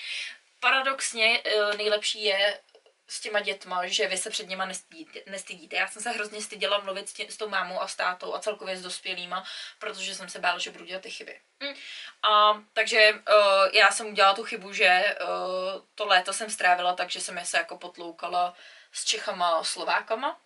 Paradoxně 0.60 1.42
eh, 1.44 1.76
nejlepší 1.76 2.24
je 2.24 2.60
s 3.08 3.20
těma 3.20 3.40
dětma, 3.40 3.86
že 3.86 4.08
vy 4.08 4.16
se 4.16 4.30
před 4.30 4.48
nima 4.48 4.64
nestydíte. 4.64 5.20
nestydíte. 5.26 5.76
Já 5.76 5.88
jsem 5.88 6.02
se 6.02 6.10
hrozně 6.10 6.42
styděla 6.42 6.78
mluvit 6.78 7.08
s, 7.08 7.12
tě, 7.12 7.26
s 7.30 7.36
tou 7.36 7.48
mámou 7.48 7.80
a 7.80 7.88
s 7.88 7.96
tátou 7.96 8.34
a 8.34 8.38
celkově 8.38 8.76
s 8.76 8.82
dospělýma, 8.82 9.44
protože 9.78 10.14
jsem 10.14 10.28
se 10.28 10.38
bála, 10.38 10.58
že 10.58 10.70
budu 10.70 10.84
dělat 10.84 11.02
ty 11.02 11.10
chyby. 11.10 11.40
Mm. 11.60 11.74
A 12.22 12.62
takže 12.72 13.12
uh, 13.12 13.68
já 13.72 13.90
jsem 13.90 14.06
udělala 14.06 14.34
tu 14.34 14.44
chybu, 14.44 14.72
že 14.72 15.16
uh, 15.20 15.82
to 15.94 16.06
léto 16.06 16.32
jsem 16.32 16.50
strávila 16.50 16.94
tak, 16.94 17.10
že 17.10 17.20
jsem 17.20 17.38
je 17.38 17.44
se 17.44 17.56
jako 17.56 17.78
potloukala 17.78 18.54
s 18.92 19.04
Čechama 19.04 19.50
a 19.50 19.64
Slovákama. 19.64 20.40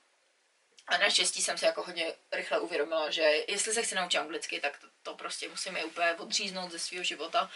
A 0.87 0.99
naštěstí 0.99 1.43
jsem 1.43 1.59
si 1.59 1.65
jako 1.65 1.83
hodně 1.83 2.13
rychle 2.33 2.59
uvědomila, 2.59 3.11
že 3.11 3.23
jestli 3.49 3.75
se 3.75 3.83
chci 3.83 3.95
naučit 3.95 4.19
anglicky, 4.19 4.61
tak 4.61 4.79
to, 4.79 4.87
to 5.03 5.15
prostě 5.15 5.49
musím 5.49 5.77
je 5.77 5.85
úplně 5.85 6.15
odříznout 6.15 6.71
ze 6.71 6.79
svého 6.79 7.05
života. 7.05 7.51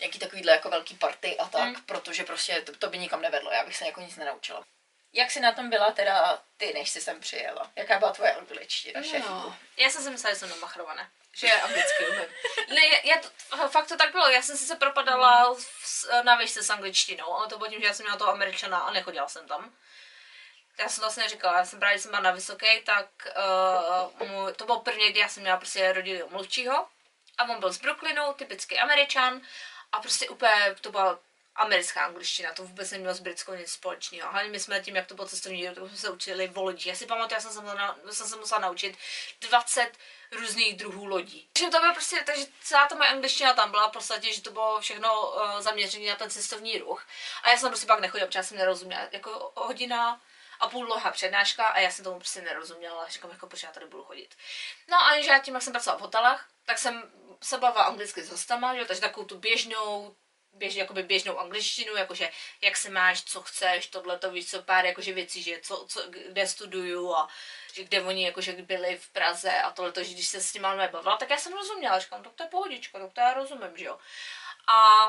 Nějaký 0.00 0.18
takovýhle 0.18 0.52
jako 0.52 0.70
velký 0.70 0.94
party 0.96 1.36
a 1.38 1.48
tak, 1.48 1.68
Mm. 1.68 1.82
protože 1.86 2.24
prostě 2.24 2.60
to, 2.60 2.72
to 2.76 2.90
by 2.90 2.98
nikam 2.98 3.22
nevedlo, 3.22 3.50
já 3.52 3.64
bych 3.64 3.76
se 3.76 3.86
jako 3.86 4.00
nic 4.00 4.16
nenaučila. 4.16 4.64
Jak 5.12 5.30
jsi 5.30 5.40
na 5.40 5.52
tom 5.52 5.70
byla 5.70 5.90
teda 5.92 6.42
ty, 6.56 6.72
než 6.72 6.90
jsi 6.90 7.00
sem 7.00 7.20
přijela? 7.20 7.70
Jaká 7.76 7.98
byla 7.98 8.12
tvoje 8.12 8.32
angličtina? 8.34 9.00
No, 9.28 9.56
já 9.76 9.90
jsem 9.90 10.02
si 10.02 10.10
myslela, 10.10 10.34
že 10.34 10.40
jsem 10.40 10.48
namachrovaná. 10.50 11.08
Že 11.36 11.46
já 11.46 11.58
anglicky 11.64 12.06
umím. 12.08 12.28
Ne, 12.68 12.86
já, 12.86 12.98
já 13.04 13.20
to, 13.20 13.68
fakt 13.68 13.88
to 13.88 13.96
tak 13.96 14.12
bylo. 14.12 14.28
Já 14.28 14.42
jsem 14.42 14.56
si 14.56 14.66
se 14.66 14.76
propadala 14.76 15.54
v, 15.54 16.04
na 16.22 16.36
výšce 16.36 16.62
s 16.62 16.70
angličtinou, 16.70 17.32
ale 17.34 17.48
to 17.48 17.58
bylo 17.58 17.70
tím, 17.70 17.80
že 17.80 17.86
já 17.86 17.94
jsem 17.94 18.04
měla 18.04 18.18
toho 18.18 18.30
američana 18.32 18.78
a 18.78 18.90
nechodila 18.90 19.28
jsem 19.28 19.48
tam. 19.48 19.74
Já 20.78 20.88
jsem 20.88 20.96
to 20.96 21.00
vlastně 21.00 21.22
neříkala, 21.22 21.58
já 21.58 21.64
jsem 21.64 21.78
právě, 21.80 21.98
jsem 21.98 22.10
byla 22.10 22.22
na 22.22 22.30
vysoké, 22.30 22.80
tak 22.82 23.06
uh, 24.20 24.28
můj, 24.28 24.52
to 24.52 24.64
bylo 24.64 24.80
první, 24.80 25.10
kdy 25.10 25.20
já 25.20 25.28
jsem 25.28 25.42
měla 25.42 25.56
prostě 25.58 25.92
rodilého 25.92 26.28
mluvčího 26.28 26.88
a 27.38 27.44
on 27.44 27.60
byl 27.60 27.72
z 27.72 27.78
Brooklynu, 27.80 28.32
typický 28.32 28.78
američan 28.78 29.40
a 29.92 30.00
prostě 30.00 30.28
úplně 30.28 30.76
to 30.80 30.90
byla 30.90 31.18
americká 31.58 32.04
angličtina, 32.04 32.52
to 32.54 32.62
vůbec 32.62 32.90
nemělo 32.90 33.14
s 33.14 33.20
britskou 33.20 33.54
nic 33.54 33.72
společného. 33.72 34.32
Hlavně 34.32 34.50
my 34.50 34.60
jsme 34.60 34.80
tím, 34.80 34.96
jak 34.96 35.06
to 35.06 35.14
bylo 35.14 35.28
cestovní, 35.28 35.66
tak 35.66 35.74
jsme 35.76 35.96
se 35.96 36.10
učili 36.10 36.50
o 36.54 36.62
lodích. 36.62 36.86
Já 36.86 36.94
si 36.94 37.06
pamatuju, 37.06 37.36
já 37.36 37.40
jsem 37.40 37.52
se, 37.52 37.60
musela, 37.60 37.96
jsem 38.10 38.28
se 38.28 38.36
musela 38.36 38.60
naučit 38.60 38.98
20 39.40 39.92
různých 40.32 40.76
druhů 40.76 41.04
lodí. 41.04 41.48
Takže 41.52 41.70
to 41.70 41.80
bylo 41.80 41.92
prostě, 41.92 42.22
takže 42.26 42.46
celá 42.60 42.86
ta 42.86 42.94
moje 42.94 43.08
angličtina 43.08 43.52
tam 43.52 43.70
byla 43.70 43.88
v 43.88 43.92
podstatě, 43.92 44.32
že 44.32 44.42
to 44.42 44.50
bylo 44.50 44.80
všechno 44.80 45.30
uh, 45.30 45.60
zaměřené 45.60 46.10
na 46.10 46.16
ten 46.16 46.30
cestovní 46.30 46.78
ruch. 46.78 47.06
A 47.42 47.50
já 47.50 47.56
jsem 47.56 47.68
prostě 47.68 47.86
pak 47.86 48.00
nechodila, 48.00 48.26
protože 48.26 48.42
jsem 48.42 48.58
nerozuměla. 48.58 49.02
Jako 49.12 49.52
hodina 49.54 50.20
a 50.60 50.68
půl 50.68 50.86
dlouhá 50.86 51.10
přednáška 51.10 51.66
a 51.66 51.80
já 51.80 51.90
jsem 51.90 52.04
tomu 52.04 52.18
prostě 52.18 52.40
nerozuměla. 52.40 53.08
Říkám, 53.08 53.30
jako 53.30 53.46
proč 53.46 53.62
já 53.62 53.72
tady 53.72 53.86
budu 53.86 54.04
chodit. 54.04 54.36
No 54.88 55.02
a 55.02 55.20
že 55.20 55.30
já 55.30 55.38
tím, 55.38 55.54
jak 55.54 55.62
jsem 55.62 55.72
pracovala 55.72 55.98
v 55.98 56.02
hotelech, 56.02 56.44
tak 56.66 56.78
jsem 56.78 57.10
se 57.42 57.58
bavila 57.58 57.84
anglicky 57.84 58.22
s 58.22 58.30
hostama, 58.30 58.72
jo, 58.72 58.84
takže 58.84 59.00
takovou 59.00 59.26
tu 59.26 59.38
běžnou 59.38 60.16
běž, 60.52 60.74
jakoby 60.74 61.02
běžnou 61.02 61.38
angličtinu, 61.38 61.96
jakože 61.96 62.30
jak 62.60 62.76
se 62.76 62.90
máš, 62.90 63.24
co 63.24 63.42
chceš, 63.42 63.86
tohle 63.86 64.18
to 64.18 64.30
víš, 64.30 64.50
co 64.50 64.62
pár 64.62 64.86
jakože 64.86 65.12
věcí, 65.12 65.42
že 65.42 65.60
co, 65.62 65.86
co, 65.88 66.02
kde 66.08 66.46
studuju 66.46 67.14
a 67.14 67.28
že 67.72 67.84
kde 67.84 68.02
oni 68.02 68.24
jakože 68.24 68.52
byli 68.52 68.96
v 68.96 69.08
Praze 69.08 69.60
a 69.60 69.70
tohle 69.70 69.92
to, 69.92 70.04
že 70.04 70.14
když 70.14 70.28
se 70.28 70.40
s 70.40 70.54
nimi 70.54 70.66
bavila, 70.92 71.16
tak 71.16 71.30
já 71.30 71.36
jsem 71.36 71.52
rozuměla, 71.52 71.98
říkám, 71.98 72.22
tak 72.22 72.32
to 72.32 72.42
je 72.42 72.48
pohodička, 72.48 72.98
tak 72.98 73.12
to 73.12 73.20
já 73.20 73.34
rozumím, 73.34 73.76
že 73.76 73.84
jo. 73.84 73.98
A 74.66 75.08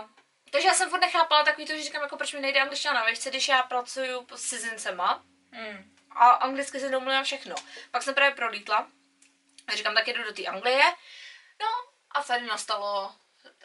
takže 0.51 0.67
já 0.67 0.73
jsem 0.73 0.89
furt 0.89 0.99
nechápala 0.99 1.43
takový 1.43 1.67
to, 1.67 1.73
že 1.73 1.83
říkám, 1.83 2.01
jako 2.01 2.17
proč 2.17 2.33
mi 2.33 2.39
nejde 2.39 2.61
angličtina 2.61 2.93
na 2.93 3.05
výšce, 3.05 3.29
když 3.29 3.47
já 3.47 3.63
pracuju 3.63 4.27
s 4.35 4.49
cizincema 4.49 5.23
Hmm. 5.51 5.95
a 6.11 6.29
anglicky 6.29 6.79
si 6.79 6.89
domluvím 6.89 7.23
všechno. 7.23 7.55
Pak 7.91 8.03
jsem 8.03 8.15
právě 8.15 8.35
prolítla 8.35 8.87
a 9.67 9.75
říkám, 9.75 9.93
tak 9.93 10.07
jedu 10.07 10.23
do 10.23 10.33
té 10.33 10.45
Anglie, 10.45 10.83
no 11.61 11.88
a 12.11 12.23
tady 12.23 12.45
nastalo, 12.45 13.11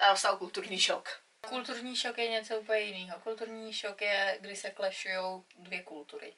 nastal 0.00 0.36
kulturní 0.36 0.80
šok. 0.80 1.20
Kulturní 1.48 1.96
šok 1.96 2.18
je 2.18 2.28
něco 2.28 2.56
úplně 2.56 2.80
jiného. 2.80 3.20
Kulturní 3.20 3.72
šok 3.72 4.02
je, 4.02 4.38
kdy 4.40 4.56
se 4.56 4.70
klešujou 4.70 5.44
dvě 5.56 5.82
kultury. 5.82 6.34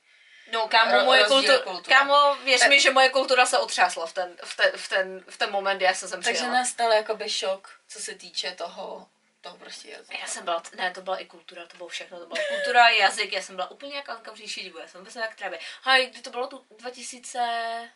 No, 0.53 0.69
kámo, 0.69 1.05
moje 1.05 1.23
rozdíl 1.29 1.59
kultura, 1.59 1.99
kámo, 1.99 2.35
věř 2.45 2.61
Tak- 2.61 2.69
mi, 2.69 2.81
že 2.81 2.91
moje 2.91 3.09
kultura 3.11 3.47
se 3.47 3.59
otřásla 3.59 4.07
v 4.07 4.13
ten, 4.13 4.37
v 4.45 4.57
ten, 4.57 4.71
v 4.77 4.89
ten, 4.89 5.25
v 5.29 5.37
ten 5.37 5.51
moment, 5.51 5.77
kdy 5.77 5.85
já 5.85 5.95
jsem 5.95 6.09
sem 6.09 6.23
Takže 6.23 6.35
přijela. 6.35 6.55
nastal 6.55 6.93
jakoby 6.93 7.31
šok, 7.31 7.81
co 7.89 8.01
se 8.03 8.15
týče 8.15 8.51
toho, 8.53 9.09
toho 9.41 9.57
prostě 9.59 9.91
jazyka. 9.91 10.19
Já 10.19 10.27
jsem 10.27 10.45
byla, 10.45 10.63
ne, 10.77 10.91
to 10.91 11.01
byla 11.03 11.17
i 11.19 11.27
kultura, 11.27 11.67
to 11.67 11.77
bylo 11.77 11.89
všechno, 11.89 12.19
to 12.21 12.27
byla 12.27 12.41
kultura, 12.49 12.89
jazyk, 12.89 13.33
já 13.33 13.43
jsem 13.43 13.57
byla 13.57 13.71
úplně 13.71 13.97
jak 13.97 14.09
Anka 14.09 14.33
v 14.33 14.37
říši 14.37 14.63
divu, 14.63 14.79
já 14.79 14.89
jsem 14.89 15.01
vůbec 15.01 15.15
jak 15.17 15.35
trávě. 15.35 15.59
Hej, 15.83 16.07
kdy 16.07 16.23
to 16.23 16.31
bylo 16.31 16.47
tu 16.47 16.67
2000, 16.79 17.91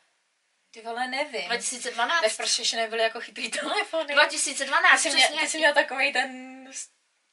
Ty 0.71 0.83
vole, 0.83 1.07
nevím. 1.09 1.47
2012? 1.47 2.39
Ve 2.39 2.45
ještě 2.45 2.77
nebyly 2.77 3.03
jako 3.03 3.21
chytrý 3.21 3.51
telefony. 3.51 4.15
2012, 4.15 5.03
ty, 5.03 5.11
jsi 5.11 5.17
měl, 5.17 5.29
přesně. 5.29 5.41
ty 5.41 5.49
jsi 5.49 5.59
měl 5.59 5.75
takový 5.75 6.13
ten... 6.13 6.51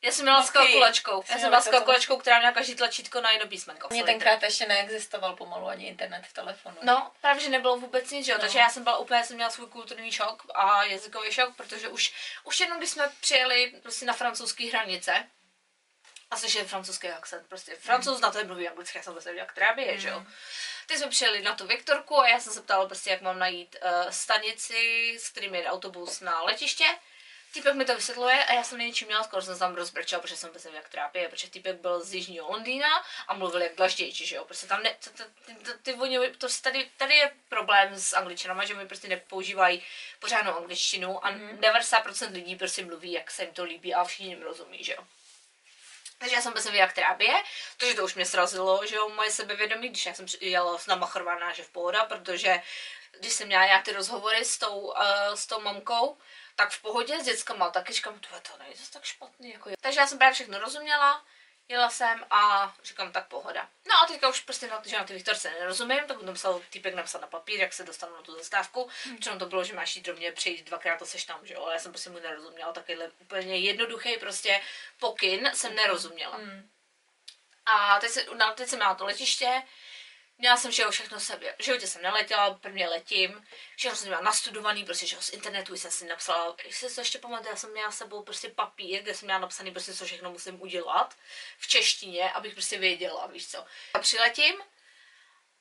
Já 0.01 0.11
jsem 0.11 0.25
měla 0.25 0.43
s 0.43 0.53
Nokia. 0.53 0.65
kalkulačkou. 0.65 1.11
Já 1.11 1.35
měla 1.35 1.39
jsem 1.39 1.49
byla 1.49 1.61
s 1.61 1.67
kalkulačkou, 1.67 2.17
která 2.17 2.39
měla 2.39 2.53
každý 2.53 2.75
tlačítko 2.75 3.21
na 3.21 3.31
jedno 3.31 3.47
písmenko. 3.49 3.87
Mně 3.91 4.03
tenkrát 4.03 4.43
ještě 4.43 4.65
neexistoval 4.65 5.35
pomalu 5.35 5.67
ani 5.67 5.87
internet 5.87 6.25
v 6.27 6.33
telefonu. 6.33 6.77
No, 6.81 7.11
právě, 7.21 7.43
že 7.43 7.49
nebylo 7.49 7.77
vůbec 7.77 8.11
nic, 8.11 8.25
že 8.25 8.31
jo? 8.31 8.37
No. 8.37 8.41
Takže 8.41 8.59
já 8.59 8.69
jsem 8.69 8.83
byla 8.83 8.97
úplně, 8.97 9.23
jsem 9.23 9.35
měla 9.35 9.51
svůj 9.51 9.67
kulturní 9.67 10.11
šok 10.11 10.45
a 10.55 10.83
jazykový 10.83 11.31
šok, 11.31 11.55
protože 11.55 11.87
už, 11.87 12.13
už 12.43 12.59
jenom 12.59 12.77
když 12.77 12.89
jsme 12.89 13.11
přijeli 13.21 13.73
prostě 13.83 14.05
na 14.05 14.13
francouzské 14.13 14.69
hranice, 14.69 15.27
a 16.31 16.37
slyšeli 16.37 16.65
francouzský 16.65 17.07
akcent, 17.09 17.47
prostě 17.47 17.75
francouz 17.75 18.19
na 18.21 18.31
to 18.31 18.43
mluví 18.45 18.69
anglicky, 18.69 18.97
já 18.97 19.03
jsem 19.03 19.13
prostě 19.13 19.29
jak 19.31 19.53
trábě, 19.53 19.97
že 19.99 20.07
jo? 20.09 20.23
Ty 20.87 20.97
jsme 20.97 21.07
přijeli 21.07 21.41
na 21.41 21.55
tu 21.55 21.67
Viktorku 21.67 22.19
a 22.19 22.27
já 22.29 22.39
jsem 22.39 22.53
se 22.53 22.61
ptala 22.61 22.85
prostě, 22.85 23.09
jak 23.09 23.21
mám 23.21 23.39
najít 23.39 23.75
uh, 23.83 24.09
stanici, 24.11 25.15
s 25.19 25.29
kterým 25.29 25.55
jede 25.55 25.67
autobus 25.69 26.19
na 26.19 26.41
letiště. 26.43 26.85
Týpek 27.53 27.73
mi 27.75 27.85
to 27.85 27.95
vysvětluje 27.95 28.45
a 28.45 28.53
já 28.53 28.63
jsem 28.63 28.77
nejčím 28.77 29.07
měla, 29.07 29.23
skoro 29.23 29.41
jsem 29.41 29.53
se 29.53 29.59
tam 29.59 29.75
rozbrčela, 29.75 30.21
protože 30.21 30.35
jsem 30.35 30.49
prostě 30.49 30.69
jak 30.73 30.89
trápě, 30.89 31.29
protože 31.29 31.49
týpek 31.49 31.75
byl 31.75 32.03
z 32.03 32.13
jižního 32.13 32.47
Londýna 32.51 32.87
a 33.27 33.33
mluvil 33.33 33.61
jak 33.61 33.75
dlaždějči, 33.75 34.25
že 34.25 34.35
jo, 34.35 34.45
prostě 34.45 34.67
tam 34.67 34.83
ne, 34.83 34.95
t, 34.99 35.09
t, 35.09 35.23
ty, 35.45 35.53
ty, 35.55 35.71
ty 35.83 35.93
oni, 35.93 36.19
to, 36.29 36.47
tady, 36.61 36.89
tady 36.97 37.15
je 37.15 37.31
problém 37.49 37.99
s 37.99 38.13
angličanama, 38.13 38.65
že 38.65 38.73
mi 38.73 38.87
prostě 38.87 39.07
nepoužívají 39.07 39.83
pořádnou 40.19 40.55
angličtinu 40.57 41.25
a 41.25 41.29
Mhm. 41.31 41.57
90% 41.57 42.31
lidí 42.33 42.55
prostě 42.55 42.85
mluví, 42.85 43.11
jak 43.11 43.31
se 43.31 43.43
jim 43.43 43.53
to 43.53 43.63
líbí 43.63 43.93
a 43.93 44.03
všichni 44.03 44.27
jim 44.27 44.41
rozumí, 44.41 44.83
že 44.83 44.93
jo. 44.93 45.07
Takže 46.17 46.35
já 46.35 46.41
jsem 46.41 46.53
bez 46.53 46.65
jak 46.65 46.93
trápě, 46.93 47.43
protože 47.77 47.93
to 47.93 48.03
už 48.03 48.15
mě 48.15 48.25
srazilo, 48.25 48.85
že 48.85 48.95
jo, 48.95 49.09
moje 49.09 49.31
sebevědomí, 49.31 49.89
když 49.89 50.05
já 50.05 50.13
jsem 50.13 50.25
jela 50.41 50.77
namachrovaná, 50.87 51.53
že 51.53 51.63
v 51.63 51.69
pohoda, 51.69 52.05
protože 52.05 52.61
když 53.19 53.33
jsem 53.33 53.47
měla 53.47 53.81
ty 53.81 53.91
rozhovory 53.91 54.45
s 54.45 54.57
tou, 54.57 54.79
uh, 54.79 55.33
s 55.33 55.47
tou 55.47 55.61
mamkou, 55.61 56.17
tak 56.55 56.71
v 56.71 56.81
pohodě 56.81 57.19
s 57.19 57.25
dětskama, 57.25 57.69
taky 57.69 57.93
říkám, 57.93 58.19
to, 58.19 58.27
to 58.29 58.57
není 58.63 58.75
zase 58.75 58.91
tak 58.91 59.03
špatný. 59.03 59.51
Jako 59.53 59.69
je." 59.69 59.75
Takže 59.81 59.99
já 59.99 60.07
jsem 60.07 60.17
právě 60.17 60.33
všechno 60.33 60.59
rozuměla, 60.59 61.25
jela 61.69 61.89
jsem 61.89 62.25
a 62.29 62.73
říkám, 62.83 63.11
tak 63.11 63.27
pohoda. 63.27 63.69
No 63.87 63.93
a 64.03 64.07
teďka 64.07 64.29
už 64.29 64.39
prostě 64.39 64.67
na, 64.67 64.81
že 64.85 64.97
na 64.97 65.03
ty 65.03 65.13
Viktorce 65.13 65.49
nerozumím, 65.49 65.99
tak 66.07 66.19
to 66.19 66.25
musel 66.25 66.61
týpek 66.69 66.95
napsat 66.95 67.21
na 67.21 67.27
papír, 67.27 67.59
jak 67.59 67.73
se 67.73 67.83
dostanu 67.83 68.15
na 68.15 68.21
tu 68.21 68.37
zastávku. 68.37 68.89
Hmm. 69.03 69.17
Protože 69.17 69.31
to 69.31 69.45
bylo, 69.45 69.63
že 69.63 69.73
máš 69.73 69.95
jít 69.95 70.07
rovně 70.07 70.31
přejít 70.31 70.67
dvakrát, 70.67 70.99
to 70.99 71.05
seš 71.05 71.23
tam, 71.23 71.39
že 71.43 71.53
jo, 71.53 71.63
ale 71.63 71.73
já 71.73 71.79
jsem 71.79 71.91
prostě 71.91 72.09
mu 72.09 72.19
nerozuměla, 72.19 72.73
takovýhle 72.73 73.11
úplně 73.19 73.57
jednoduchý 73.57 74.17
prostě 74.17 74.61
pokyn 74.99 75.51
jsem 75.53 75.75
nerozuměla. 75.75 76.37
Hmm. 76.37 76.69
A 77.65 77.99
teď, 77.99 78.11
se, 78.11 78.25
no, 78.35 78.53
teď 78.53 78.69
jsem 78.69 78.79
měla 78.79 78.95
to 78.95 79.05
letiště, 79.05 79.63
Měla 80.39 80.57
jsem, 80.57 80.71
že 80.71 80.83
všechno 80.89 81.19
sebe. 81.19 81.55
V 81.59 81.63
životě 81.63 81.87
jsem 81.87 82.01
neletěla, 82.01 82.53
prvně 82.53 82.87
letím. 82.87 83.47
Všechno 83.75 83.97
jsem 83.97 84.07
měla 84.07 84.21
nastudovaný, 84.21 84.85
prostě, 84.85 85.07
že 85.07 85.17
z 85.19 85.29
internetu 85.29 85.75
jsem 85.75 85.91
si 85.91 86.05
napsala, 86.05 86.55
jestli 86.65 86.89
se 86.89 87.01
ještě 87.01 87.19
pamatuju, 87.19 87.49
já 87.49 87.55
jsem 87.55 87.71
měla 87.71 87.91
s 87.91 87.97
sebou 87.97 88.23
prostě 88.23 88.49
papír, 88.49 89.01
kde 89.01 89.13
jsem 89.13 89.25
měla 89.25 89.39
napsaný, 89.39 89.71
prostě, 89.71 89.93
co 89.93 90.05
všechno 90.05 90.31
musím 90.31 90.61
udělat 90.61 91.15
v 91.57 91.67
češtině, 91.67 92.31
abych 92.31 92.53
prostě 92.53 92.77
věděla, 92.77 93.27
víš 93.27 93.47
co. 93.47 93.65
A 93.93 93.99
přiletím 93.99 94.55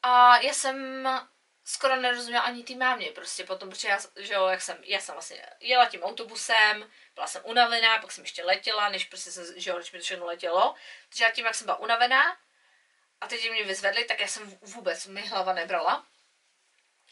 a 0.02 0.38
já 0.38 0.54
jsem 0.54 1.08
skoro 1.64 1.96
nerozuměla 1.96 2.44
ani 2.44 2.64
té 2.64 2.74
mámě, 2.74 3.10
prostě 3.12 3.44
potom, 3.44 3.70
protože 3.70 3.88
já, 3.88 3.98
že 4.16 4.34
jo, 4.34 4.46
jak 4.46 4.62
jsem, 4.62 4.78
já 4.82 5.00
jsem 5.00 5.12
vlastně 5.12 5.46
jela 5.60 5.86
tím 5.86 6.02
autobusem, 6.02 6.90
byla 7.14 7.26
jsem 7.26 7.42
unavená, 7.44 7.98
pak 7.98 8.12
jsem 8.12 8.24
ještě 8.24 8.44
letěla, 8.44 8.88
než 8.88 9.04
prostě 9.04 9.32
jsem, 9.32 9.60
že 9.60 9.70
jo, 9.70 9.78
než 9.78 9.92
mi 9.92 9.98
to 9.98 10.04
všechno 10.04 10.26
letělo, 10.26 10.74
takže 11.08 11.24
já 11.24 11.30
tím, 11.30 11.44
jak 11.44 11.54
jsem 11.54 11.64
byla 11.64 11.76
unavená, 11.76 12.36
a 13.20 13.26
teď 13.26 13.50
mě 13.50 13.64
vyzvedli, 13.64 14.04
tak 14.04 14.20
já 14.20 14.26
jsem 14.26 14.58
vůbec, 14.62 15.06
mi 15.06 15.26
hlava 15.26 15.52
nebrala. 15.52 16.06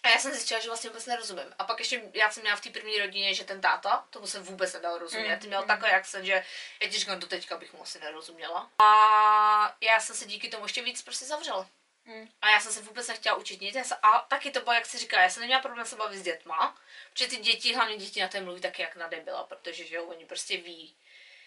A 0.02 0.08
já 0.08 0.18
jsem 0.18 0.32
zjistila, 0.32 0.60
že 0.60 0.68
vlastně 0.68 0.90
vůbec 0.90 1.06
nerozumím. 1.06 1.54
A 1.58 1.64
pak 1.64 1.78
ještě, 1.78 2.02
já 2.14 2.30
jsem 2.30 2.42
měla 2.42 2.56
v 2.56 2.60
té 2.60 2.70
první 2.70 2.98
rodině, 2.98 3.34
že 3.34 3.44
ten 3.44 3.60
táta, 3.60 4.06
tomu 4.10 4.26
jsem 4.26 4.42
vůbec 4.42 4.72
nedal 4.72 4.98
rozumět. 4.98 5.38
Ty 5.40 5.46
měl 5.46 5.60
mm. 5.60 5.66
takový 5.66 5.92
akcent, 5.92 6.24
že 6.24 6.44
já 6.82 6.88
ti 6.88 6.98
říkám, 6.98 7.18
do 7.18 7.26
teďka 7.26 7.56
bych 7.56 7.72
mu 7.72 7.82
asi 7.82 8.00
nerozuměla. 8.00 8.70
A 8.78 9.76
já 9.80 10.00
jsem 10.00 10.16
se 10.16 10.26
díky 10.26 10.48
tomu 10.48 10.64
ještě 10.64 10.82
víc 10.82 11.02
prostě 11.02 11.24
zavřela. 11.24 11.68
Mm. 12.04 12.28
A 12.42 12.50
já 12.50 12.60
jsem 12.60 12.72
se 12.72 12.82
vůbec 12.82 13.08
nechtěla 13.08 13.36
učit 13.36 13.60
nic. 13.60 13.92
a 14.02 14.18
taky 14.18 14.50
to 14.50 14.60
bylo, 14.60 14.72
jak 14.72 14.86
si 14.86 14.98
říká, 14.98 15.22
já 15.22 15.30
jsem 15.30 15.40
neměla 15.40 15.62
problém 15.62 15.86
se 15.86 15.96
bavit 15.96 16.18
s 16.18 16.22
dětma, 16.22 16.76
protože 17.12 17.26
ty 17.26 17.36
děti, 17.36 17.74
hlavně 17.74 17.96
děti 17.96 18.20
na 18.20 18.28
té 18.28 18.40
mluví 18.40 18.60
taky 18.60 18.82
jak 18.82 18.96
na 18.96 19.08
debila, 19.08 19.44
protože 19.44 19.86
že 19.86 19.94
jo, 19.94 20.04
oni 20.04 20.24
prostě 20.24 20.56
ví, 20.56 20.96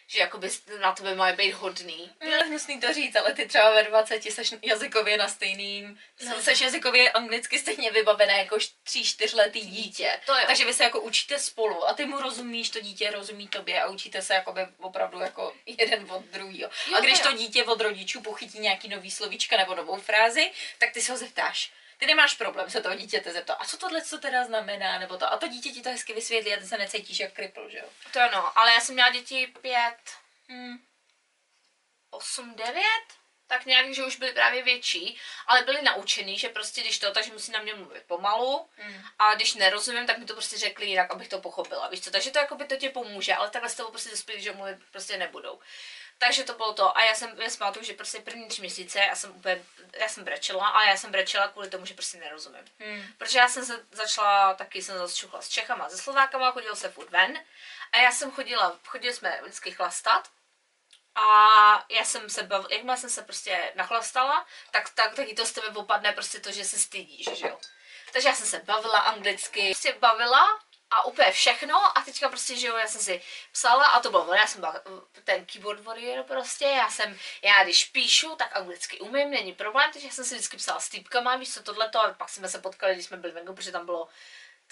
že 0.08 0.20
jakoby 0.20 0.50
na 0.82 0.92
tebe 0.92 1.16
mají 1.16 1.36
být 1.36 1.52
hodný. 1.52 2.12
Je 2.22 2.38
hnusný 2.38 2.80
to 2.80 2.94
říct, 2.94 3.16
ale 3.16 3.34
ty 3.34 3.46
třeba 3.46 3.74
ve 3.74 3.84
20 3.84 4.32
seš 4.32 4.54
jazykově 4.62 5.18
na 5.18 5.28
stejným, 5.28 6.00
no. 6.26 6.42
seš 6.42 6.62
jazykově 6.62 7.12
anglicky 7.12 7.60
stejně 7.60 7.92
vybavené 7.92 8.38
jako 8.38 8.56
3-4 8.56 9.36
letý 9.36 9.62
dítě. 9.62 10.20
To 10.26 10.34
jo. 10.34 10.44
Takže 10.48 10.66
vy 10.66 10.74
se 10.74 10.84
jako 10.84 11.02
učíte 11.02 11.40
spolu 11.40 11.88
a 11.88 11.94
ty 11.94 12.06
mu 12.06 12.20
rozumíš, 12.20 12.70
to 12.70 12.80
dítě 12.80 13.12
rozumí 13.12 13.48
tobě 13.48 13.82
a 13.82 13.88
učíte 13.88 14.22
se 14.22 14.34
jakoby 14.34 14.62
opravdu 14.80 15.20
jako 15.20 15.54
jeden 15.66 16.12
od 16.12 16.26
druhého. 16.26 16.72
A 16.98 17.00
když 17.00 17.20
to 17.20 17.34
dítě 17.34 17.64
od 17.64 17.82
rodičů 17.82 18.22
pochytí 18.22 18.60
nějaký 18.60 18.90
nový 18.90 19.12
slovíčka 19.12 19.58
nebo 19.58 19.76
novou 19.76 19.98
frázi, 19.98 20.52
tak 20.78 20.92
ty 20.94 21.02
se 21.02 21.12
ho 21.12 21.18
zeptáš 21.18 21.72
ty 21.98 22.06
nemáš 22.06 22.34
problém 22.34 22.70
se 22.70 22.82
toho 22.82 22.96
dítěte 22.96 23.34
zeptat, 23.34 23.54
a 23.54 23.66
co 23.66 23.78
tohle 23.78 24.02
co 24.02 24.18
teda 24.18 24.46
znamená, 24.46 25.00
nebo 25.00 25.18
to, 25.18 25.34
a 25.34 25.38
to 25.38 25.48
dítě 25.48 25.70
ti 25.70 25.82
to 25.82 25.90
hezky 25.90 26.14
vysvětlí 26.14 26.54
a 26.54 26.60
ty 26.60 26.68
se 26.68 26.78
necítíš 26.78 27.20
jak 27.20 27.34
kripl, 27.34 27.70
že 27.70 27.78
jo? 27.78 27.90
To 28.14 28.20
ano, 28.22 28.58
ale 28.60 28.74
já 28.74 28.80
jsem 28.80 28.96
měla 28.96 29.10
děti 29.10 29.54
pět, 29.62 29.98
hmm, 30.50 30.78
osm, 32.12 32.56
devět, 32.56 33.08
tak 33.48 33.66
nějak, 33.66 33.94
že 33.94 34.06
už 34.06 34.16
byli 34.16 34.32
právě 34.32 34.64
větší, 34.64 35.18
ale 35.48 35.62
byli 35.62 35.82
naučený, 35.82 36.38
že 36.38 36.50
prostě 36.50 36.82
když 36.82 37.00
to, 37.00 37.12
takže 37.12 37.34
musí 37.34 37.52
na 37.52 37.62
mě 37.62 37.74
mluvit 37.74 38.04
pomalu 38.08 38.70
mm. 38.84 39.04
a 39.20 39.36
když 39.36 39.54
nerozumím, 39.54 40.08
tak 40.08 40.18
mi 40.18 40.26
to 40.26 40.34
prostě 40.34 40.58
řekli 40.58 40.86
jinak, 40.86 41.12
abych 41.12 41.28
to 41.28 41.40
pochopila, 41.40 41.88
víš 41.88 42.02
co, 42.02 42.12
takže 42.12 42.32
to 42.32 42.40
jako 42.40 42.56
by 42.56 42.66
to 42.66 42.76
ti 42.76 42.90
pomůže, 42.90 43.36
ale 43.36 43.50
takhle 43.50 43.70
s 43.70 43.76
tebou 43.76 43.90
prostě 43.90 44.10
dospělí, 44.10 44.42
že 44.42 44.52
mluvit 44.52 44.78
prostě 44.92 45.18
nebudou. 45.18 45.60
Takže 46.18 46.44
to 46.44 46.54
bylo 46.54 46.74
to. 46.74 46.98
A 46.98 47.04
já 47.04 47.16
jsem, 47.16 47.42
já 47.42 47.50
pamatuju, 47.58 47.86
že 47.86 47.94
prostě 47.94 48.20
první 48.20 48.48
tři 48.48 48.62
měsíce 48.62 49.00
já 49.00 49.16
jsem 49.16 49.32
úplně, 49.32 49.66
já 50.00 50.10
jsem 50.10 50.24
brečela, 50.24 50.68
ale 50.68 50.86
já 50.86 50.98
jsem 50.98 51.12
brečela 51.12 51.48
kvůli 51.48 51.70
tomu, 51.70 51.86
že 51.86 51.94
prostě 51.94 52.18
nerozumím. 52.18 52.66
Hmm. 52.80 53.04
Protože 53.18 53.40
já 53.40 53.50
jsem 53.50 53.66
se 53.66 53.86
začala, 53.92 54.54
taky 54.54 54.82
jsem 54.82 54.98
začala 54.98 55.42
s 55.42 55.50
Čechama, 55.50 55.90
se 55.90 55.98
Slovákama, 55.98 56.52
chodila 56.52 56.76
se 56.76 56.90
furt 56.90 57.10
ven. 57.10 57.40
A 57.92 57.98
já 57.98 58.12
jsem 58.12 58.32
chodila, 58.32 58.80
chodili 58.86 59.14
jsme 59.14 59.40
vždycky 59.42 59.72
chlastat. 59.72 60.30
A 61.16 61.86
já 61.90 62.04
jsem 62.04 62.30
se 62.30 62.44
bavila, 62.44 62.70
jakmile 62.72 62.98
jsem 62.98 63.10
se 63.10 63.22
prostě 63.22 63.72
nachlastala, 63.76 64.46
tak, 64.72 64.90
tak 64.90 65.16
taky 65.16 65.34
to 65.34 65.46
z 65.46 65.52
tebe 65.52 65.68
opadne 65.68 66.12
prostě 66.12 66.40
to, 66.40 66.52
že 66.52 66.66
se 66.66 66.80
stydíš, 66.80 67.30
že 67.38 67.48
jo. 67.48 67.60
Takže 68.14 68.30
já 68.30 68.36
jsem 68.36 68.48
se 68.48 68.60
bavila 68.60 69.00
anglicky, 69.00 69.66
prostě 69.66 69.94
bavila 69.94 70.60
a 70.92 71.06
úplně 71.06 71.32
všechno. 71.32 71.98
A 71.98 72.02
teďka 72.02 72.30
prostě, 72.30 72.56
že 72.56 72.68
jo, 72.68 72.78
já 72.78 72.88
jsem 72.88 73.02
si 73.02 73.22
psala 73.52 73.84
a 73.84 74.00
to 74.00 74.12
bylo, 74.12 74.34
já 74.34 74.48
jsem 74.48 74.62
byla 74.62 74.82
ten 75.24 75.46
keyboard 75.46 75.84
warrior 75.84 76.24
prostě, 76.24 76.66
já 76.66 76.90
jsem, 76.90 77.18
já 77.42 77.64
když 77.64 77.86
píšu, 77.86 78.36
tak 78.36 78.56
anglicky 78.56 79.00
umím, 79.00 79.32
není 79.32 79.54
problém, 79.54 79.90
takže 79.94 80.08
já 80.08 80.14
jsem 80.14 80.26
si 80.26 80.36
vždycky 80.36 80.58
psala 80.58 80.80
s 80.80 80.90
týpkama, 80.90 81.36
víš 81.36 81.54
co, 81.54 81.64
tohleto, 81.64 82.02
a 82.02 82.14
pak 82.14 82.30
jsme 82.30 82.50
se 82.50 82.60
potkali, 82.60 82.94
když 82.94 83.06
jsme 83.06 83.18
byli 83.18 83.34
venku, 83.34 83.54
protože 83.54 83.72
tam 83.72 83.86
bylo 83.86 84.08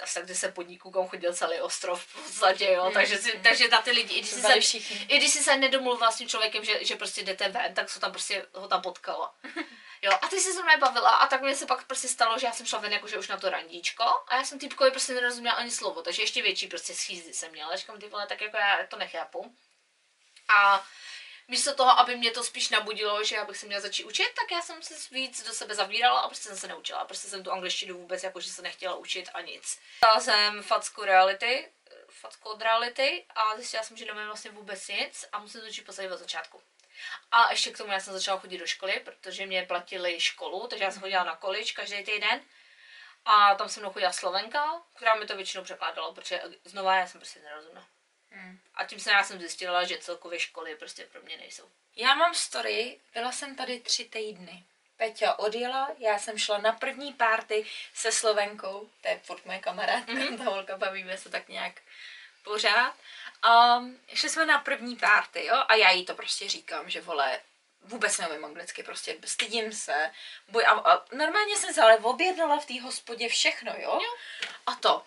asi 0.04 0.26
tak, 0.28 0.36
se 0.36 0.52
podniků, 0.52 0.92
kam 0.92 1.08
chodil 1.08 1.34
celý 1.34 1.60
ostrov 1.62 2.06
v 2.06 2.24
podstatě, 2.24 2.72
jo, 2.72 2.86
mm. 2.86 2.94
takže, 2.94 3.18
si, 3.18 3.40
takže 3.44 3.68
na 3.68 3.82
ty 3.82 3.92
lidi, 3.92 4.14
i 4.14 4.20
když, 4.20 4.30
si 4.30 4.42
se, 4.42 4.88
i 5.08 5.18
když 5.18 5.32
si 5.32 5.44
se 5.44 5.58
nedomluvila 5.58 6.12
s 6.12 6.18
tím 6.18 6.30
člověkem, 6.30 6.66
že, 6.66 6.86
že 6.86 6.96
prostě 6.96 7.24
jdete 7.24 7.50
ven, 7.50 7.74
tak 7.74 7.90
se 7.90 8.00
tam 8.00 8.12
prostě 8.12 8.46
ho 8.54 8.68
tam 8.68 8.82
potkala. 8.82 9.36
Jo, 10.02 10.12
a 10.22 10.28
ty 10.28 10.40
jsi 10.40 10.54
se 10.54 10.64
mnou 10.64 10.80
bavila 10.80 11.10
a 11.10 11.28
tak 11.28 11.42
mi 11.42 11.56
se 11.56 11.66
pak 11.66 11.88
prostě 11.88 12.08
stalo, 12.08 12.40
že 12.40 12.48
já 12.48 12.54
jsem 12.54 12.66
šla 12.66 12.80
ven 12.80 12.94
jakože 12.94 13.18
už 13.18 13.28
na 13.28 13.38
to 13.38 13.50
randíčko 13.50 14.04
a 14.28 14.36
já 14.36 14.44
jsem 14.44 14.60
typkovi 14.60 14.92
prostě 14.92 15.14
nerozuměla 15.14 15.56
ani 15.56 15.72
slovo, 15.72 16.02
takže 16.02 16.22
ještě 16.22 16.42
větší 16.42 16.68
prostě 16.68 16.94
schýzdy 16.94 17.34
jsem 17.34 17.52
měla, 17.52 17.76
říkám 17.76 18.00
ty 18.00 18.10
vole, 18.10 18.28
tak 18.28 18.42
jako 18.42 18.58
já 18.58 18.88
to 18.90 18.98
nechápu. 18.98 19.56
A 20.58 20.86
místo 21.48 21.76
toho, 21.76 22.00
aby 22.00 22.16
mě 22.16 22.32
to 22.32 22.44
spíš 22.44 22.70
nabudilo, 22.70 23.24
že 23.24 23.36
já 23.36 23.46
bych 23.46 23.58
se 23.58 23.66
měla 23.66 23.82
začít 23.82 24.06
učit, 24.06 24.28
tak 24.36 24.52
já 24.52 24.62
jsem 24.62 24.84
se 24.84 24.94
víc 25.12 25.48
do 25.48 25.54
sebe 25.54 25.76
zavírala 25.76 26.20
a 26.20 26.28
prostě 26.28 26.48
jsem 26.48 26.58
se 26.58 26.68
neučila. 26.68 27.06
Prostě 27.06 27.28
jsem 27.28 27.44
tu 27.44 27.52
angličtinu 27.52 27.98
vůbec 27.98 28.24
jakože 28.24 28.50
se 28.50 28.62
nechtěla 28.62 28.96
učit 28.96 29.30
a 29.34 29.42
nic. 29.42 29.80
Dala 30.02 30.20
jsem 30.20 30.64
facku 30.64 31.04
reality, 31.04 31.72
facku 32.10 32.50
od 32.50 32.62
reality 32.62 33.26
a 33.36 33.56
zjistila 33.56 33.84
jsem, 33.84 33.98
že 33.98 34.06
nemám 34.06 34.26
vlastně 34.26 34.52
vůbec 34.52 34.88
nic 34.88 35.26
a 35.32 35.40
musím 35.40 35.62
začít 35.62 35.86
posadit 35.86 36.12
od 36.12 36.20
začátku. 36.20 36.62
A 37.32 37.52
ještě 37.52 37.72
k 37.72 37.78
tomu 37.78 37.92
já 37.92 38.00
jsem 38.00 38.14
začala 38.14 38.40
chodit 38.40 38.58
do 38.58 38.68
školy, 38.68 39.02
protože 39.06 39.46
mě 39.46 39.66
platili 39.66 40.20
školu, 40.20 40.68
takže 40.68 40.84
já 40.84 40.92
jsem 40.92 41.02
chodila 41.02 41.24
na 41.24 41.36
količ 41.36 41.72
každý 41.72 42.04
týden. 42.04 42.42
A 43.26 43.56
tam 43.56 43.70
se 43.70 43.80
mnou 43.80 43.92
chodila 43.92 44.12
Slovenka, 44.12 44.82
která 44.94 45.16
mi 45.16 45.26
to 45.26 45.36
většinou 45.36 45.64
překládala, 45.64 46.14
protože 46.14 46.42
znova 46.64 46.96
já 46.96 47.08
jsem 47.08 47.20
prostě 47.20 47.40
nerozuměla. 47.40 47.88
Hmm. 48.36 48.60
A 48.76 48.86
tím 48.86 49.00
se 49.00 49.12
já 49.12 49.24
jsem 49.24 49.40
zjistila, 49.40 49.84
že 49.84 49.98
celkově 49.98 50.40
školy 50.40 50.76
prostě 50.76 51.06
pro 51.06 51.22
mě 51.22 51.38
nejsou. 51.38 51.70
Já 51.96 52.16
mám 52.16 52.34
story, 52.34 53.00
byla 53.14 53.32
jsem 53.32 53.56
tady 53.56 53.80
tři 53.80 54.06
týdny. 54.06 54.64
Peťa 54.98 55.34
odjela, 55.34 55.90
já 55.98 56.20
jsem 56.20 56.38
šla 56.38 56.58
na 56.58 56.72
první 56.72 57.14
párty 57.14 57.66
se 57.94 58.12
Slovenkou, 58.12 58.90
to 59.02 59.08
je 59.08 59.20
furt 59.24 59.46
moje 59.46 59.60
kamarádka, 59.60 60.12
mm-hmm. 60.12 60.38
ta 60.38 60.44
holka, 60.44 60.78
bavíme 60.78 61.18
se 61.18 61.30
tak 61.30 61.50
nějak 61.50 61.82
pořád. 62.44 62.96
A 63.42 63.82
šli 64.14 64.30
jsme 64.30 64.46
na 64.46 64.60
první 64.60 64.96
párty, 64.96 65.46
jo, 65.46 65.64
a 65.68 65.76
já 65.76 65.92
jí 65.92 66.06
to 66.06 66.16
prostě 66.16 66.50
říkám, 66.50 66.90
že 66.90 67.02
vole, 67.02 67.40
vůbec 67.82 68.18
neumím 68.18 68.46
anglicky, 68.46 68.84
prostě 68.84 69.18
stydím 69.26 69.72
se. 69.72 70.12
Boj, 70.48 70.66
a, 70.66 70.72
a 70.72 71.06
normálně 71.16 71.58
jsem 71.58 71.74
se 71.74 71.82
ale 71.82 71.98
objednala 71.98 72.60
v 72.60 72.66
té 72.66 72.82
hospodě 72.82 73.30
všechno, 73.30 73.74
jo? 73.78 74.00
jo. 74.04 74.14
A 74.66 74.76
to. 74.76 75.06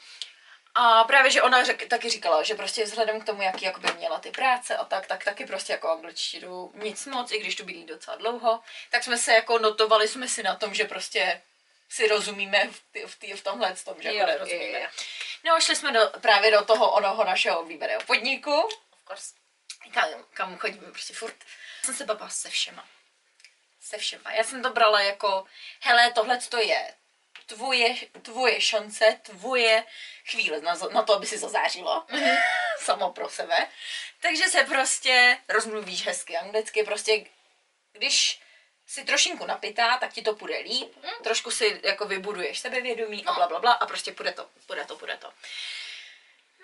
A 0.81 1.05
právě, 1.05 1.31
že 1.31 1.43
ona 1.43 1.64
řek, 1.64 1.89
taky 1.89 2.11
říkala, 2.11 2.43
že 2.43 2.55
prostě 2.55 2.85
vzhledem 2.85 3.20
k 3.20 3.24
tomu, 3.24 3.43
jaký 3.43 3.64
jakoby 3.64 3.93
měla 3.93 4.18
ty 4.18 4.31
práce 4.31 4.76
a 4.76 4.85
tak, 4.85 5.07
tak 5.07 5.24
taky 5.24 5.47
prostě 5.47 5.72
jako 5.72 5.91
angličtinu 5.91 6.72
nic 6.74 7.07
moc, 7.07 7.33
i 7.33 7.39
když 7.39 7.57
tu 7.57 7.64
bydlí 7.64 7.85
docela 7.85 8.16
dlouho, 8.16 8.61
tak 8.91 9.05
jsme 9.05 9.18
se 9.18 9.33
jako 9.33 9.59
notovali 9.59 10.09
jsme 10.09 10.29
si 10.29 10.43
na 10.43 10.55
tom, 10.55 10.74
že 10.74 10.85
prostě 10.85 11.43
si 11.89 12.09
rozumíme 12.09 12.68
v, 12.70 12.83
tý, 12.93 13.01
v, 13.01 13.18
tý, 13.18 13.33
v 13.33 13.45
tomhle 13.45 13.74
tom, 13.85 14.03
že 14.03 14.12
jako 14.12 14.26
nerozumíme. 14.26 14.79
Jo, 14.79 14.81
jo. 14.81 14.89
No, 15.45 15.61
šli 15.61 15.76
jsme 15.76 15.93
do, 15.93 16.01
právě 16.20 16.51
do 16.51 16.64
toho 16.64 16.93
onoho 16.93 17.24
našeho 17.24 17.61
oblíbeného 17.61 18.03
podniku. 18.07 18.61
Of 18.61 18.72
course. 19.07 19.35
Kam, 19.95 20.09
kam 20.35 20.59
chodíme 20.59 20.91
prostě 20.91 21.14
furt. 21.14 21.37
Jsem 21.85 21.95
se 21.95 22.05
bavila 22.05 22.29
se 22.29 22.51
všema. 22.51 22.85
Se 23.81 23.99
všema. 23.99 24.33
Já 24.33 24.45
jsem 24.45 24.62
to 24.62 24.70
brala 24.70 25.01
jako, 25.01 25.45
hele, 25.81 26.12
tohle 26.12 26.39
to 26.39 26.59
je 26.59 26.95
tvoje, 27.49 27.96
tvoje 28.22 28.61
šance, 28.61 29.20
tvoje 29.22 29.84
chvíle 30.24 30.61
na, 30.61 30.74
na 30.92 31.03
to, 31.03 31.14
aby 31.14 31.26
si 31.26 31.38
zazářilo. 31.38 32.05
Mm-hmm. 32.09 32.38
Samo 32.78 33.12
pro 33.12 33.28
sebe. 33.28 33.68
Takže 34.20 34.44
se 34.44 34.64
prostě 34.64 35.38
rozmluvíš 35.49 36.07
hezky 36.07 36.36
anglicky, 36.36 36.84
prostě 36.84 37.24
když 37.92 38.40
si 38.86 39.05
trošinku 39.05 39.46
napitá, 39.46 39.96
tak 39.99 40.12
ti 40.12 40.22
to 40.22 40.34
půjde 40.34 40.59
líp, 40.59 40.96
mm. 40.96 41.22
trošku 41.22 41.51
si 41.51 41.80
jako 41.84 42.05
vybuduješ 42.05 42.59
sebevědomí 42.59 43.22
no. 43.26 43.32
a 43.32 43.34
bla, 43.34 43.49
bla, 43.49 43.59
bla 43.61 43.72
a 43.72 43.86
prostě 43.86 44.12
půjde 44.12 44.32
to, 44.32 44.49
půjde 44.66 44.84
to, 44.84 44.96
půjde 44.96 45.16
to. 45.16 45.32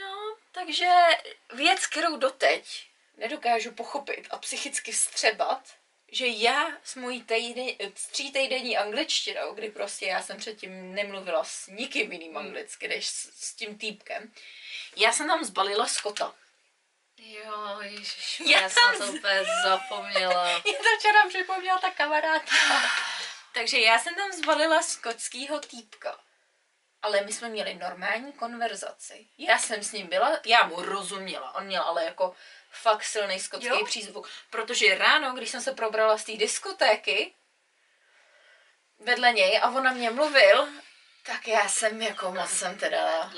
No, 0.01 0.37
takže 0.53 0.91
věc, 1.55 1.87
kterou 1.87 2.17
doteď 2.17 2.87
nedokážu 3.17 3.73
pochopit 3.73 4.27
a 4.31 4.39
psychicky 4.39 4.93
vstřebat, 4.93 5.75
že 6.15 6.27
já 6.27 6.69
s 6.85 6.95
mojí 6.95 7.23
týdny, 7.23 7.79
tří 8.11 8.77
angličtinou, 8.77 9.55
kdy 9.55 9.71
prostě 9.71 10.07
já 10.07 10.23
jsem 10.23 10.37
předtím 10.37 10.95
nemluvila 10.95 11.45
s 11.45 11.67
nikým 11.67 12.13
jiným 12.13 12.31
mm. 12.31 12.37
anglicky, 12.37 12.89
než 12.89 13.07
s, 13.07 13.47
s 13.47 13.55
tím 13.55 13.79
týpkem, 13.79 14.33
já 14.97 15.13
jsem 15.13 15.27
tam 15.27 15.45
zbalila 15.45 15.87
skota. 15.87 16.35
Jo, 17.19 17.79
ježiš, 17.81 18.43
já, 18.47 18.61
já 18.61 18.69
jsem 18.69 18.99
to 18.99 19.07
úplně 19.07 19.45
zapomněla. 19.65 20.49
Já 20.53 20.61
to 20.63 20.99
včera 20.99 21.29
připomněla 21.29 21.79
ta 21.79 21.91
kamarádka. 21.91 22.57
Takže 23.55 23.81
já 23.81 23.99
jsem 23.99 24.15
tam 24.15 24.33
zvalila 24.33 24.83
skotského 24.83 25.61
týpka. 25.61 26.19
Ale 27.03 27.21
my 27.21 27.33
jsme 27.33 27.49
měli 27.49 27.75
normální 27.75 28.33
konverzaci. 28.33 29.27
Já 29.39 29.59
jsem 29.59 29.83
s 29.83 29.93
ním 29.93 30.07
byla, 30.07 30.39
já 30.47 30.67
mu 30.67 30.83
rozuměla. 30.83 31.55
On 31.55 31.65
měl 31.65 31.83
ale 31.83 32.05
jako 32.05 32.35
fakt 32.75 33.05
silný 33.05 33.41
skotský 33.41 33.69
jo? 33.69 33.85
přízvuk. 33.85 34.29
Protože 34.51 34.99
ráno, 34.99 35.33
když 35.33 35.51
jsem 35.51 35.61
se 35.61 35.73
probrala 35.73 36.19
z 36.19 36.25
té 36.25 36.33
diskotéky, 36.33 37.35
vedle 38.99 39.33
něj 39.33 39.61
a 39.63 39.69
on 39.71 39.83
na 39.85 39.93
mě 39.93 40.11
mluvil, 40.11 40.69
tak 41.23 41.49
já 41.49 41.69
jsem 41.69 42.03
jako 42.03 42.31
moc 42.33 42.51
jsem 42.51 42.79
teda, 42.79 43.33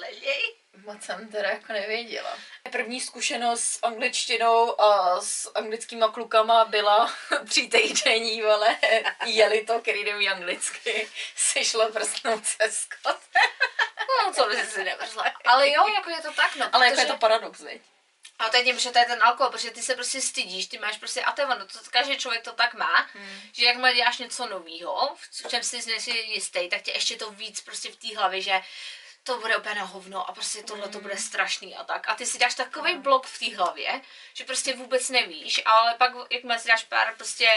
moc 0.84 1.02
jsem 1.02 1.28
teda 1.28 1.48
jako 1.50 1.72
nevěděla. 1.72 2.38
První 2.72 3.00
zkušenost 3.00 3.60
s 3.64 3.78
angličtinou 3.82 4.80
a 4.80 5.20
s 5.20 5.52
anglickýma 5.54 6.08
klukama 6.08 6.64
byla 6.64 7.12
tři 7.48 7.68
týdenní, 7.68 8.42
vole, 8.42 8.76
jeli 9.24 9.64
to, 9.64 9.80
který 9.80 10.04
neumí 10.04 10.28
anglicky, 10.28 11.08
si 11.36 11.64
šlo 11.64 11.92
prsnout 11.92 12.46
se 12.46 12.70
skot. 12.70 13.20
No, 14.24 14.32
co 14.32 14.48
by 14.48 14.56
si 14.56 14.84
nevrzla. 14.84 15.24
Ale 15.44 15.70
jo, 15.70 15.88
jako 15.94 16.10
je 16.10 16.20
to 16.22 16.32
tak, 16.32 16.56
no. 16.56 16.68
Ale 16.72 16.86
jako 16.86 17.00
je 17.00 17.04
protože- 17.06 17.12
to 17.12 17.18
paradox, 17.18 17.60
A 18.38 18.48
teď 18.48 18.74
protože 18.74 18.90
to 18.90 18.98
je 18.98 19.04
ten 19.04 19.22
alkohol, 19.22 19.52
protože 19.52 19.70
ty 19.70 19.82
se 19.82 19.94
prostě 19.94 20.20
stydíš, 20.20 20.66
ty 20.66 20.78
máš 20.78 20.98
prostě, 20.98 21.22
a 21.22 21.32
to 21.32 21.40
je 21.40 21.46
ono, 21.46 21.66
to 21.66 21.78
každý 21.90 22.16
člověk 22.16 22.42
to 22.42 22.52
tak 22.52 22.74
má, 22.74 23.08
hmm. 23.14 23.40
že 23.52 23.64
jakmile 23.64 23.94
děláš 23.94 24.18
něco 24.18 24.46
nového, 24.46 25.16
v 25.44 25.48
čem 25.48 25.62
si 25.62 25.90
nejsi 25.90 26.10
jistý, 26.10 26.68
tak 26.68 26.82
tě 26.82 26.92
ještě 26.92 27.16
to 27.16 27.30
víc 27.30 27.60
prostě 27.60 27.90
v 27.90 27.96
té 27.96 28.16
hlavě, 28.16 28.40
že 28.40 28.60
to 29.22 29.38
bude 29.38 29.56
úplně 29.56 29.74
na 29.74 29.84
hovno 29.84 30.30
a 30.30 30.32
prostě 30.32 30.62
tohle 30.62 30.88
to 30.88 31.00
bude 31.00 31.16
strašný 31.16 31.76
a 31.76 31.84
tak. 31.84 32.08
A 32.08 32.14
ty 32.14 32.26
si 32.26 32.38
dáš 32.38 32.54
takový 32.54 32.94
blok 32.96 33.26
v 33.26 33.38
té 33.38 33.56
hlavě, 33.56 34.00
že 34.34 34.44
prostě 34.44 34.74
vůbec 34.74 35.08
nevíš, 35.08 35.62
ale 35.64 35.94
pak 35.94 36.12
jakmile 36.30 36.58
si 36.58 36.68
dáš 36.68 36.84
pár 36.84 37.14
prostě 37.16 37.48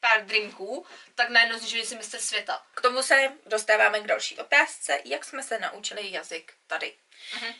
pár 0.00 0.24
drinků, 0.26 0.86
tak 1.14 1.28
najednou 1.28 1.58
že 1.66 1.84
si 1.84 1.96
mistr 1.96 2.18
světa. 2.18 2.62
K 2.74 2.80
tomu 2.80 3.02
se 3.02 3.32
dostáváme 3.46 4.00
k 4.00 4.06
další 4.06 4.38
otázce. 4.38 5.00
Jak 5.04 5.24
jsme 5.24 5.42
se 5.42 5.58
naučili 5.58 6.12
jazyk 6.12 6.54
tady? 6.66 6.94
Mhm. 7.34 7.54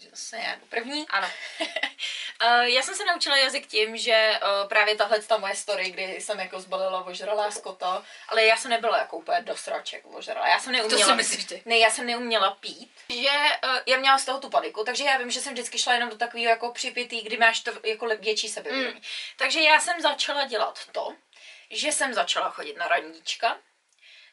Takže 0.00 0.10
zase 0.10 0.36
já 0.36 0.50
jako 0.50 0.66
první. 0.66 1.06
Ano. 1.08 1.28
Uh, 1.60 2.60
já 2.62 2.82
jsem 2.82 2.94
se 2.94 3.04
naučila 3.04 3.36
jazyk 3.36 3.66
tím, 3.66 3.96
že 3.96 4.40
uh, 4.42 4.68
právě 4.68 4.96
tahle 4.96 5.22
ta 5.22 5.38
moje 5.38 5.54
story, 5.54 5.90
kdy 5.90 6.20
jsem 6.20 6.40
jako 6.40 6.60
zbalila 6.60 7.06
ožralá 7.06 7.50
skota, 7.50 8.04
ale 8.28 8.44
já 8.44 8.56
jsem 8.56 8.70
nebyla 8.70 8.98
jako 8.98 9.16
úplně 9.16 9.40
do 9.40 9.56
sraček 9.56 10.02
ožralá. 10.06 10.48
Já 10.48 10.58
jsem 10.58 10.72
neuměla. 10.72 11.06
si 11.06 11.14
myslíš 11.14 11.44
ty? 11.44 11.62
Ne, 11.64 11.78
já 11.78 11.90
jsem 11.90 12.06
neuměla 12.06 12.50
pít. 12.50 12.90
Že 13.08 13.38
uh, 13.64 13.78
já 13.86 13.96
měla 13.98 14.18
z 14.18 14.24
toho 14.24 14.40
tu 14.40 14.50
paniku, 14.50 14.84
takže 14.84 15.04
já 15.04 15.18
vím, 15.18 15.30
že 15.30 15.40
jsem 15.40 15.52
vždycky 15.52 15.78
šla 15.78 15.94
jenom 15.94 16.10
do 16.10 16.16
takového 16.16 16.50
jako 16.50 16.72
připitý, 16.72 17.22
kdy 17.22 17.36
máš 17.36 17.60
to 17.60 17.72
jako 17.84 18.06
větší 18.06 18.48
sebevědomí. 18.48 18.94
Mm. 18.94 19.02
Takže 19.36 19.60
já 19.60 19.80
jsem 19.80 20.00
začala 20.00 20.44
dělat 20.44 20.78
to, 20.92 21.14
že 21.70 21.92
jsem 21.92 22.14
začala 22.14 22.50
chodit 22.50 22.76
na 22.76 22.88
randíčka, 22.88 23.56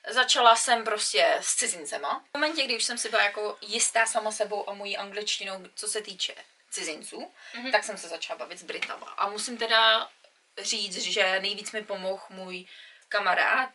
Začala 0.10 0.56
jsem 0.56 0.84
prostě 0.84 1.38
s 1.42 1.56
cizincema. 1.56 2.26
V 2.30 2.38
momentě, 2.38 2.64
kdy 2.64 2.78
už 2.78 2.84
jsem 2.84 2.98
si 2.98 3.10
byla 3.10 3.24
jako 3.24 3.58
jistá 3.62 4.06
sama 4.06 4.32
sebou 4.32 4.70
a 4.70 4.74
mojí 4.74 4.98
angličtinou, 4.98 5.64
co 5.76 5.88
se 5.88 6.02
týče 6.02 6.36
cizinců, 6.70 7.32
mm-hmm. 7.54 7.72
tak 7.72 7.84
jsem 7.84 7.98
se 7.98 8.08
začala 8.08 8.40
bavit 8.40 8.60
s 8.60 8.64
Britama. 8.64 9.08
A 9.08 9.30
musím 9.30 9.58
teda 9.58 10.10
říct, 10.58 10.98
že 10.98 11.40
nejvíc 11.40 11.72
mi 11.72 11.84
pomohl 11.84 12.24
můj 12.30 12.66
kamarád 13.10 13.70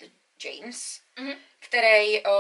James, 0.44 1.00
mm-hmm. 1.16 1.36
který 1.60 2.22
uh, 2.24 2.30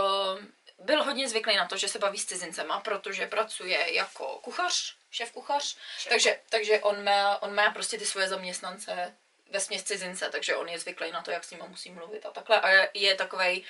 byl 0.78 1.04
hodně 1.04 1.28
zvyklý 1.28 1.56
na 1.56 1.66
to, 1.66 1.76
že 1.76 1.88
se 1.88 1.98
baví 1.98 2.18
s 2.18 2.26
cizincema, 2.26 2.80
protože 2.80 3.26
pracuje 3.26 3.94
jako 3.94 4.38
kuchař, 4.38 4.96
šéf 5.10 5.32
kuchař, 5.32 5.76
takže, 6.08 6.40
takže 6.50 6.80
on, 6.80 7.04
má, 7.04 7.42
on 7.42 7.54
má 7.54 7.70
prostě 7.70 7.98
ty 7.98 8.06
svoje 8.06 8.28
zaměstnance 8.28 9.16
ve 9.52 9.60
směs 9.60 9.82
cizince, 9.82 10.28
takže 10.30 10.56
on 10.56 10.68
je 10.68 10.78
zvyklý 10.78 11.12
na 11.12 11.22
to, 11.22 11.30
jak 11.30 11.44
s 11.44 11.50
nimi 11.50 11.62
musí 11.68 11.90
mluvit 11.90 12.26
a 12.26 12.30
takhle. 12.30 12.60
A 12.60 12.68
je, 12.70 12.90
je 12.94 13.14
takovej 13.14 13.64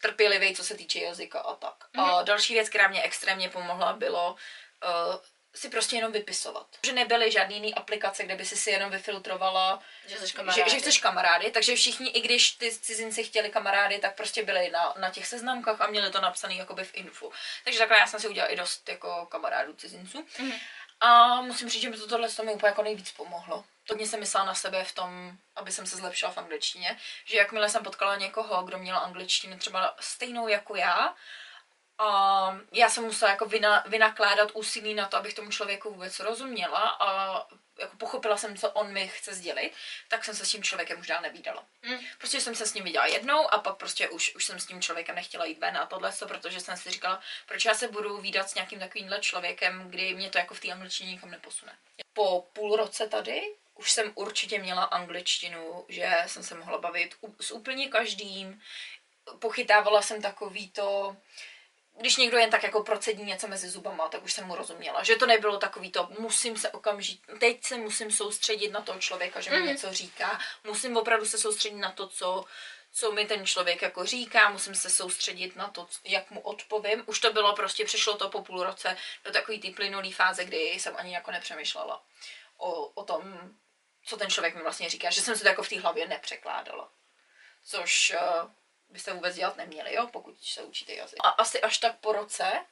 trpělivý, 0.00 0.56
co 0.56 0.64
se 0.64 0.74
týče 0.74 1.00
jazyka 1.00 1.40
a 1.40 1.54
tak. 1.54 1.74
Mm-hmm. 1.94 2.18
A 2.18 2.22
další 2.22 2.54
věc, 2.54 2.68
která 2.68 2.88
mě 2.88 3.02
extrémně 3.02 3.48
pomohla, 3.48 3.92
bylo 3.92 4.32
uh, 4.32 5.16
si 5.54 5.68
prostě 5.68 5.96
jenom 5.96 6.12
vypisovat. 6.12 6.66
Že 6.86 6.92
nebyly 6.92 7.30
žádný 7.32 7.54
jiný 7.54 7.74
aplikace, 7.74 8.24
kde 8.24 8.36
by 8.36 8.44
si 8.44 8.56
si 8.56 8.70
jenom 8.70 8.90
vyfiltrovala, 8.90 9.82
Že 10.06 10.18
jsi 10.18 10.26
že, 10.26 10.32
kamarády. 10.32 10.70
že 10.70 10.78
chceš 10.78 10.98
kamarády, 10.98 11.50
takže 11.50 11.76
všichni, 11.76 12.10
i 12.10 12.20
když 12.20 12.50
ty 12.50 12.70
cizinci 12.70 13.24
chtěli 13.24 13.50
kamarády, 13.50 13.98
tak 13.98 14.16
prostě 14.16 14.42
byli 14.44 14.70
na, 14.70 14.94
na 14.98 15.10
těch 15.10 15.26
seznamkách 15.26 15.80
a 15.80 15.86
měli 15.86 16.10
to 16.10 16.20
napsané 16.20 16.54
jakoby 16.54 16.84
v 16.84 16.94
infu. 16.94 17.32
Takže 17.64 17.78
takhle 17.78 17.98
já 17.98 18.06
jsem 18.06 18.20
si 18.20 18.28
udělala 18.28 18.52
i 18.52 18.56
dost 18.56 18.88
jako 18.88 19.26
kamarádů 19.26 19.72
cizinců. 19.72 20.26
Mhm. 20.38 20.52
A 21.00 21.40
musím 21.42 21.68
říct, 21.68 21.82
že 21.82 21.90
mi 21.90 21.96
to 21.96 22.06
tohle 22.06 22.28
to 22.28 22.42
mi 22.42 22.52
úplně 22.52 22.68
jako 22.68 22.82
nejvíc 22.82 23.12
pomohlo. 23.12 23.64
Hodně 23.88 24.06
jsem 24.06 24.20
myslela 24.20 24.46
na 24.46 24.54
sebe 24.54 24.84
v 24.84 24.94
tom, 24.94 25.38
aby 25.56 25.72
jsem 25.72 25.86
se 25.86 25.96
zlepšila 25.96 26.30
v 26.30 26.38
angličtině, 26.38 26.98
že 27.24 27.36
jakmile 27.36 27.68
jsem 27.68 27.84
potkala 27.84 28.16
někoho, 28.16 28.62
kdo 28.62 28.78
měl 28.78 28.96
angličtinu 28.96 29.58
třeba 29.58 29.94
stejnou 30.00 30.48
jako 30.48 30.76
já, 30.76 31.14
a 31.98 32.58
já 32.72 32.90
jsem 32.90 33.04
musela 33.04 33.30
jako 33.30 33.46
vyna, 33.46 33.84
vynakládat 33.86 34.50
úsilí 34.54 34.94
na 34.94 35.08
to, 35.08 35.16
abych 35.16 35.34
tomu 35.34 35.50
člověku 35.50 35.90
vůbec 35.90 36.20
rozuměla 36.20 36.96
a 37.00 37.36
jako 37.78 37.96
pochopila 37.96 38.36
jsem, 38.36 38.56
co 38.56 38.70
on 38.70 38.92
mi 38.92 39.08
chce 39.08 39.34
sdělit, 39.34 39.72
tak 40.08 40.24
jsem 40.24 40.34
se 40.34 40.46
s 40.46 40.50
tím 40.50 40.62
člověkem 40.62 41.00
už 41.00 41.06
dál 41.06 41.22
nevídala. 41.22 41.64
Mm. 41.82 41.98
Prostě 42.18 42.40
jsem 42.40 42.54
se 42.54 42.66
s 42.66 42.74
ním 42.74 42.84
viděla 42.84 43.06
jednou 43.06 43.54
a 43.54 43.58
pak 43.58 43.76
prostě 43.76 44.08
už, 44.08 44.34
už 44.34 44.44
jsem 44.44 44.60
s 44.60 44.66
tím 44.66 44.82
člověkem 44.82 45.14
nechtěla 45.14 45.44
jít 45.44 45.58
ven 45.58 45.76
a 45.76 45.86
tohle, 45.86 46.12
protože 46.28 46.60
jsem 46.60 46.76
si 46.76 46.90
říkala, 46.90 47.20
proč 47.46 47.64
já 47.64 47.74
se 47.74 47.88
budu 47.88 48.18
výdat 48.18 48.50
s 48.50 48.54
nějakým 48.54 48.78
takovýmhle 48.78 49.20
člověkem, 49.20 49.90
kdy 49.90 50.14
mě 50.14 50.30
to 50.30 50.38
jako 50.38 50.54
v 50.54 50.60
té 50.60 50.68
angličtině 50.68 51.10
nikam 51.10 51.30
neposune. 51.30 51.72
Po 52.12 52.46
půl 52.52 52.76
roce 52.76 53.08
tady 53.08 53.42
už 53.76 53.92
jsem 53.92 54.12
určitě 54.14 54.58
měla 54.58 54.84
angličtinu, 54.84 55.84
že 55.88 56.12
jsem 56.26 56.42
se 56.42 56.54
mohla 56.54 56.78
bavit 56.78 57.14
s 57.40 57.50
úplně 57.50 57.88
každým. 57.88 58.60
Pochytávala 59.38 60.02
jsem 60.02 60.22
takový 60.22 60.70
to, 60.70 61.16
když 62.00 62.16
někdo 62.16 62.38
jen 62.38 62.50
tak 62.50 62.62
jako 62.62 62.82
procedí 62.82 63.22
něco 63.22 63.48
mezi 63.48 63.68
zubama, 63.68 64.08
tak 64.08 64.24
už 64.24 64.32
jsem 64.32 64.44
mu 64.46 64.54
rozuměla. 64.54 65.02
Že 65.04 65.16
to 65.16 65.26
nebylo 65.26 65.58
takový 65.58 65.90
to, 65.90 66.08
musím 66.18 66.56
se 66.56 66.70
okamžitě, 66.70 67.32
teď 67.40 67.64
se 67.64 67.76
musím 67.76 68.10
soustředit 68.10 68.68
na 68.68 68.80
toho 68.80 68.98
člověka, 69.00 69.40
že 69.40 69.50
mi 69.50 69.56
Mhm. 69.56 69.66
něco 69.66 69.92
říká. 69.92 70.40
Musím 70.64 70.96
opravdu 70.96 71.26
se 71.26 71.38
soustředit 71.38 71.76
na 71.76 71.92
to, 71.92 72.08
co, 72.08 72.44
co 72.92 73.12
mi 73.12 73.26
ten 73.26 73.46
člověk 73.46 73.82
jako 73.82 74.04
říká, 74.06 74.50
musím 74.50 74.74
se 74.74 74.90
soustředit 74.90 75.56
na 75.56 75.68
to, 75.68 75.88
jak 76.04 76.30
mu 76.30 76.40
odpovím. 76.40 77.02
Už 77.06 77.20
to 77.20 77.32
bylo 77.32 77.54
prostě, 77.56 77.84
přišlo 77.84 78.16
to 78.16 78.28
po 78.28 78.42
půl 78.42 78.62
roce 78.62 78.96
do 79.24 79.32
takový 79.32 79.60
ty 79.60 79.70
plynulý 79.70 80.12
fáze, 80.12 80.44
kdy 80.44 80.58
jsem 80.58 80.94
ani 80.96 81.14
jako 81.14 81.30
nepřemýšlela 81.30 82.02
o, 82.58 82.70
o 82.86 83.04
tom, 83.04 83.22
co 84.06 84.16
ten 84.16 84.30
člověk 84.30 84.54
mi 84.54 84.62
vlastně 84.62 84.90
říká, 84.90 85.10
že 85.10 85.20
jsem 85.20 85.36
si 85.36 85.42
to 85.42 85.48
jako 85.48 85.62
v 85.62 85.68
té 85.68 85.80
hlavě 85.80 86.08
nepřekládala. 86.08 86.92
Což 87.64 88.14
uh, 88.14 88.50
byste 88.88 89.12
vůbec 89.12 89.36
dělat 89.36 89.56
neměli, 89.56 89.94
jo, 89.94 90.06
pokud 90.06 90.44
se 90.44 90.62
učíte 90.62 90.94
jazyk. 90.94 91.18
A 91.24 91.28
asi 91.28 91.60
až 91.60 91.78
tak 91.78 91.98
po 91.98 92.12
roce 92.12 92.66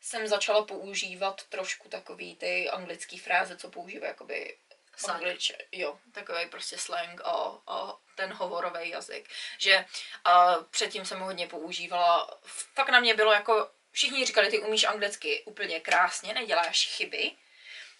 jsem 0.00 0.26
začala 0.26 0.64
používat 0.64 1.42
trošku 1.48 1.88
takový 1.88 2.36
ty 2.36 2.70
anglické 2.70 3.18
fráze, 3.18 3.56
co 3.56 3.70
používají 3.70 4.10
jakoby 4.10 4.58
Slang. 4.96 5.16
anglič, 5.16 5.52
jo, 5.72 5.98
takový 6.12 6.46
prostě 6.46 6.78
slang 6.78 7.20
a, 7.24 7.58
a 7.66 7.96
ten 8.16 8.32
hovorový 8.32 8.88
jazyk. 8.88 9.28
Že 9.58 9.84
a 10.24 10.56
předtím 10.70 11.06
jsem 11.06 11.18
ho 11.20 11.24
hodně 11.24 11.46
používala, 11.46 12.38
fakt 12.74 12.88
na 12.88 13.00
mě 13.00 13.14
bylo 13.14 13.32
jako, 13.32 13.70
všichni 13.90 14.26
říkali, 14.26 14.50
ty 14.50 14.58
umíš 14.58 14.84
anglicky 14.84 15.42
úplně 15.44 15.80
krásně, 15.80 16.34
neděláš 16.34 16.86
chyby, 16.86 17.30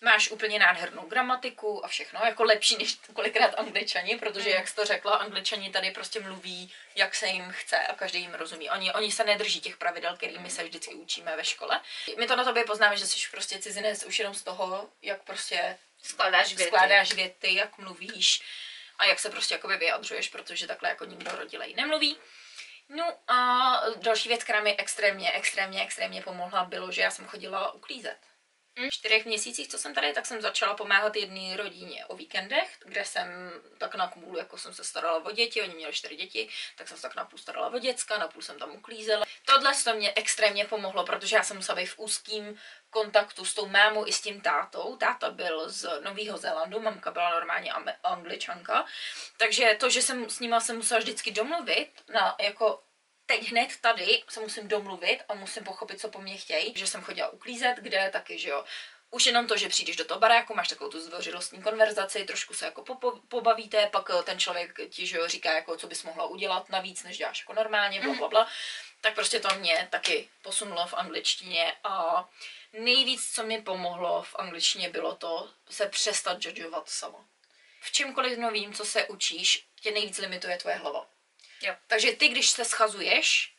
máš 0.03 0.31
úplně 0.31 0.59
nádhernou 0.59 1.03
gramatiku 1.03 1.85
a 1.85 1.89
všechno, 1.89 2.21
jako 2.25 2.45
lepší 2.45 2.77
než 2.77 2.99
kolikrát 3.15 3.55
angličani, 3.59 4.17
protože 4.17 4.51
jak 4.51 4.69
jsi 4.69 4.75
to 4.75 4.85
řekla, 4.85 5.13
angličani 5.13 5.71
tady 5.71 5.91
prostě 5.91 6.21
mluví, 6.21 6.73
jak 6.95 7.15
se 7.15 7.27
jim 7.27 7.53
chce 7.53 7.77
a 7.77 7.95
každý 7.95 8.21
jim 8.21 8.35
rozumí. 8.35 8.71
Oni, 8.71 8.93
oni 8.93 9.13
se 9.13 9.25
nedrží 9.25 9.61
těch 9.61 9.77
pravidel, 9.77 10.17
kterými 10.17 10.51
se 10.51 10.65
vždycky 10.65 10.95
učíme 10.95 11.37
ve 11.37 11.45
škole. 11.45 11.81
My 12.19 12.27
to 12.27 12.37
na 12.37 12.45
tobě 12.45 12.65
poznáme, 12.65 12.97
že 12.97 13.07
jsi 13.07 13.31
prostě 13.31 13.59
cizinec 13.59 14.05
už 14.05 14.19
jenom 14.19 14.35
z 14.35 14.43
toho, 14.43 14.89
jak 15.03 15.23
prostě 15.23 15.79
Skládáš 16.03 16.55
věty. 16.55 16.65
skládáš 16.65 17.13
věty, 17.13 17.55
jak 17.55 17.79
mluvíš 17.79 18.43
a 18.99 19.05
jak 19.05 19.19
se 19.19 19.31
prostě 19.31 19.55
jakoby 19.55 19.77
vyjadřuješ, 19.77 20.29
protože 20.29 20.67
takhle 20.67 20.89
jako 20.89 21.05
nikdo 21.05 21.31
rodilej 21.37 21.75
nemluví. 21.75 22.17
No 22.89 23.19
a 23.29 23.81
další 23.97 24.29
věc, 24.29 24.45
která 24.45 24.61
mi 24.61 24.77
extrémně, 24.77 25.33
extrémně, 25.33 25.83
extrémně 25.83 26.23
pomohla, 26.23 26.65
bylo, 26.65 26.93
že 26.93 27.03
já 27.03 27.11
jsem 27.11 27.27
chodila 27.27 27.73
uklízet. 27.73 28.19
V 28.77 28.91
čtyřech 28.91 29.25
měsících, 29.25 29.69
co 29.69 29.79
jsem 29.79 29.95
tady, 29.95 30.13
tak 30.13 30.27
jsem 30.27 30.41
začala 30.41 30.75
pomáhat 30.75 31.17
jedné 31.17 31.57
rodině 31.57 32.07
o 32.07 32.17
víkendech, 32.17 32.79
kde 32.85 33.05
jsem 33.05 33.29
tak 33.79 33.95
na 33.95 34.07
půl, 34.07 34.39
jako 34.39 34.59
jsem 34.59 34.75
se 34.75 34.85
starala 34.85 35.25
o 35.25 35.31
děti, 35.31 35.63
oni 35.63 35.75
měli 35.75 35.93
čtyři 35.93 36.17
děti, 36.17 36.49
tak 36.77 36.89
jsem 36.89 36.97
se 36.97 37.03
tak 37.03 37.17
na 37.17 37.25
půl 37.25 37.39
starala 37.39 37.69
o 37.69 37.79
děcka, 37.79 38.19
na 38.19 38.29
půl 38.29 38.43
jsem 38.43 38.59
tam 38.59 38.71
uklízela. 38.71 39.25
Tohle 39.45 39.73
to 39.85 39.95
mě 39.95 40.13
extrémně 40.17 40.65
pomohlo, 40.65 41.05
protože 41.05 41.37
já 41.37 41.43
jsem 41.43 41.57
musela 41.57 41.77
být 41.77 41.87
v 41.87 41.99
úzkým 41.99 42.59
kontaktu 42.91 43.45
s 43.45 43.55
tou 43.55 43.67
mámou 43.67 44.07
i 44.07 44.13
s 44.13 44.21
tím 44.21 44.41
tátou. 44.41 44.97
Táta 44.97 45.31
byl 45.31 45.71
z 45.71 46.01
Nového 46.01 46.39
Zélandu, 46.39 46.81
mamka 46.81 47.11
byla 47.11 47.31
normálně 47.31 47.73
angličanka, 48.03 48.87
takže 49.37 49.77
to, 49.81 49.91
že 49.91 50.03
jsem 50.03 50.31
s 50.31 50.41
nima 50.41 50.61
se 50.61 50.73
musela 50.73 51.01
vždycky 51.01 51.31
domluvit 51.31 51.91
na 52.09 52.37
jako 52.41 52.83
teď 53.27 53.51
hned 53.51 53.77
tady 53.81 54.23
se 54.29 54.41
musím 54.41 54.69
domluvit 54.69 55.19
a 55.29 55.35
musím 55.35 55.65
pochopit, 55.65 56.01
co 56.01 56.09
po 56.09 56.21
mně 56.21 56.37
chtějí. 56.37 56.73
Že 56.77 56.87
jsem 56.87 57.03
chodila 57.03 57.29
uklízet, 57.29 57.77
kde 57.77 58.11
taky, 58.13 58.39
že 58.39 58.49
jo, 58.49 58.65
už 59.15 59.27
jenom 59.27 59.47
to, 59.47 59.57
že 59.57 59.69
přijdeš 59.69 59.97
do 59.97 60.05
toho 60.05 60.21
baráku, 60.21 60.55
máš 60.55 60.69
takovou 60.69 60.91
tu 60.91 61.01
zdvořilostní 61.01 61.63
konverzaci, 61.63 62.25
trošku 62.25 62.55
se 62.55 62.65
jako 62.65 62.83
popo- 62.83 63.21
pobavíte, 63.29 63.87
pak 63.87 64.11
eh, 64.11 64.23
ten 64.23 64.39
člověk 64.39 64.79
ti, 64.91 65.07
že 65.07 65.17
jo, 65.17 65.29
říká, 65.29 65.53
jako, 65.53 65.77
co 65.77 65.87
bys 65.87 66.03
mohla 66.03 66.27
udělat 66.27 66.69
navíc, 66.69 67.03
než 67.03 67.19
děláš 67.19 67.41
jako 67.41 67.53
normálně, 67.53 68.01
bla, 68.01 68.15
bla, 68.15 68.29
bla. 68.29 68.49
Tak 69.01 69.15
prostě 69.15 69.41
to 69.41 69.49
mě 69.55 69.89
taky 69.91 70.29
posunulo 70.43 70.87
v 70.87 70.95
angličtině 70.95 71.73
a 71.85 72.29
nejvíc, 72.73 73.33
co 73.35 73.43
mi 73.43 73.63
pomohlo 73.63 74.23
v 74.23 74.35
angličtině, 74.35 74.91
bylo 74.91 75.15
to 75.15 75.51
se 75.71 75.87
přestat 75.87 76.45
judgeovat 76.45 76.89
sama. 76.89 77.25
V 77.81 77.93
čemkoliv 77.93 78.39
novým, 78.39 78.75
co 78.75 78.85
se 78.85 79.07
učíš, 79.07 79.67
tě 79.81 79.91
nejvíc 79.91 80.19
limituje 80.19 80.57
tvoje 80.57 80.77
hlava. 80.77 81.12
Jo. 81.63 81.75
Takže 81.87 82.13
ty, 82.13 82.29
když 82.29 82.51
se 82.51 82.65
schazuješ, 82.65 83.55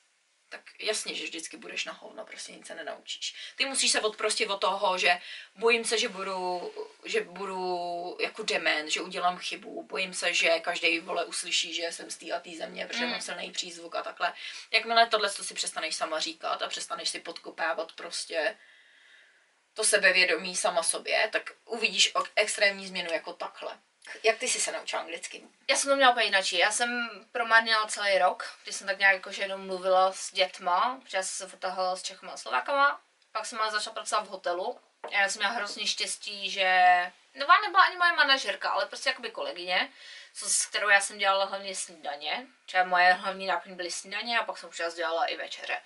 tak 0.49 0.61
jasně, 0.79 1.15
že 1.15 1.23
vždycky 1.23 1.57
budeš 1.57 1.85
na 1.85 1.93
hovno, 1.93 2.25
prostě 2.25 2.51
nic 2.51 2.67
se 2.67 2.75
nenaučíš. 2.75 3.35
Ty 3.55 3.65
musíš 3.65 3.91
se 3.91 4.01
odprostit 4.01 4.49
od 4.49 4.57
toho, 4.61 4.97
že 4.97 5.19
bojím 5.55 5.85
se, 5.85 5.97
že 5.97 6.09
budu, 6.09 6.73
že 7.05 7.21
budu 7.21 8.17
jako 8.21 8.43
dement, 8.43 8.89
že 8.91 9.01
udělám 9.01 9.37
chybu, 9.37 9.83
bojím 9.83 10.13
se, 10.13 10.33
že 10.33 10.59
každý 10.59 10.99
vole 10.99 11.25
uslyší, 11.25 11.73
že 11.73 11.91
jsem 11.91 12.11
z 12.11 12.17
té 12.17 12.31
a 12.31 12.39
té 12.39 12.49
země, 12.57 12.87
protože 12.87 13.05
Mm. 13.05 13.11
mám 13.11 13.21
silný 13.21 13.51
přízvuk 13.51 13.95
a 13.95 14.03
takhle. 14.03 14.33
Jakmile 14.71 15.07
tohle 15.07 15.29
to 15.29 15.43
si 15.43 15.53
přestaneš 15.53 15.95
sama 15.95 16.19
říkat 16.19 16.61
a 16.61 16.67
přestaneš 16.67 17.09
si 17.09 17.19
podkopávat 17.19 17.91
prostě 17.93 18.57
to 19.73 19.83
sebevědomí 19.83 20.55
sama 20.55 20.83
sobě, 20.83 21.29
tak 21.31 21.51
uvidíš 21.65 22.11
extrémní 22.35 22.87
změnu 22.87 23.13
jako 23.13 23.33
takhle. 23.33 23.79
Jak 24.23 24.37
ty 24.37 24.47
jsi 24.47 24.61
se 24.61 24.71
naučila 24.71 25.01
anglicky? 25.01 25.43
Já 25.69 25.75
jsem 25.75 25.89
to 25.89 25.95
měla 25.95 26.11
úplně 26.11 26.25
jinak. 26.25 26.53
Já 26.53 26.71
jsem 26.71 27.09
promarnila 27.31 27.87
celý 27.87 28.17
rok, 28.17 28.57
kdy 28.63 28.73
jsem 28.73 28.87
tak 28.87 28.99
nějak 28.99 29.13
jakože 29.13 29.41
jenom 29.41 29.67
mluvila 29.67 30.11
s 30.13 30.33
dětma, 30.33 30.99
protože 31.03 31.17
já 31.17 31.23
jsem 31.23 31.45
se 31.45 31.51
fotahala 31.51 31.95
s 31.95 32.03
Čechama 32.03 32.31
a 32.31 32.37
Slovákama. 32.37 33.01
Pak 33.31 33.45
jsem 33.45 33.61
ale 33.61 33.71
začala 33.71 33.93
pracovat 33.93 34.27
v 34.27 34.29
hotelu. 34.29 34.79
A 35.03 35.21
já 35.21 35.29
jsem 35.29 35.39
měla 35.39 35.53
hrozně 35.53 35.87
štěstí, 35.87 36.49
že 36.49 37.11
nová 37.35 37.61
nebyla 37.61 37.83
ani 37.83 37.97
moje 37.97 38.11
manažerka, 38.11 38.69
ale 38.69 38.85
prostě 38.85 39.09
jakoby 39.09 39.31
kolegyně, 39.31 39.89
co, 40.33 40.49
s 40.49 40.65
kterou 40.65 40.89
já 40.89 41.01
jsem 41.01 41.17
dělala 41.17 41.45
hlavně 41.45 41.75
snídaně. 41.75 42.47
Třeba 42.65 42.83
moje 42.83 43.13
hlavní 43.13 43.47
náplň 43.47 43.75
byly 43.75 43.91
snídaně 43.91 44.39
a 44.39 44.43
pak 44.43 44.57
jsem 44.57 44.69
už 44.69 44.81
dělala 44.95 45.25
i 45.25 45.37
večeře. 45.37 45.81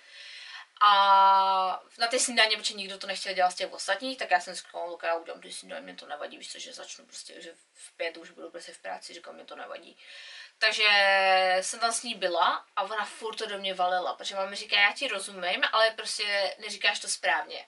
A 0.80 1.82
na 1.98 2.06
ty 2.06 2.20
snídaně, 2.20 2.56
protože 2.56 2.74
nikdo 2.74 2.98
to 2.98 3.06
nechtěl 3.06 3.34
dělat 3.34 3.50
z 3.50 3.54
těch 3.54 3.72
ostatních, 3.72 4.18
tak 4.18 4.30
já 4.30 4.40
jsem 4.40 4.54
říkala, 4.54 4.84
Luka, 4.84 5.06
já 5.06 5.14
udělám 5.14 5.40
ty 5.40 5.52
snídaně, 5.52 5.82
mě 5.82 5.94
to 5.94 6.06
nevadí, 6.06 6.38
víš 6.38 6.52
co, 6.52 6.58
že 6.58 6.72
začnu 6.72 7.06
prostě, 7.06 7.40
že 7.40 7.54
v 7.74 7.96
pět 7.96 8.16
už 8.16 8.30
budu 8.30 8.50
prostě 8.50 8.72
v 8.72 8.78
práci, 8.78 9.14
říkám, 9.14 9.34
mě 9.34 9.44
to 9.44 9.56
nevadí. 9.56 9.98
Takže 10.58 10.88
jsem 11.60 11.80
tam 11.80 11.92
s 11.92 12.02
ní 12.02 12.14
byla 12.14 12.66
a 12.76 12.82
ona 12.82 13.04
furt 13.04 13.36
to 13.36 13.46
do 13.46 13.58
mě 13.58 13.74
valila, 13.74 14.14
protože 14.14 14.34
máma 14.34 14.54
říká, 14.54 14.80
já 14.80 14.92
ti 14.92 15.08
rozumím, 15.08 15.64
ale 15.72 15.90
prostě 15.90 16.56
neříkáš 16.58 16.98
to 16.98 17.08
správně. 17.08 17.66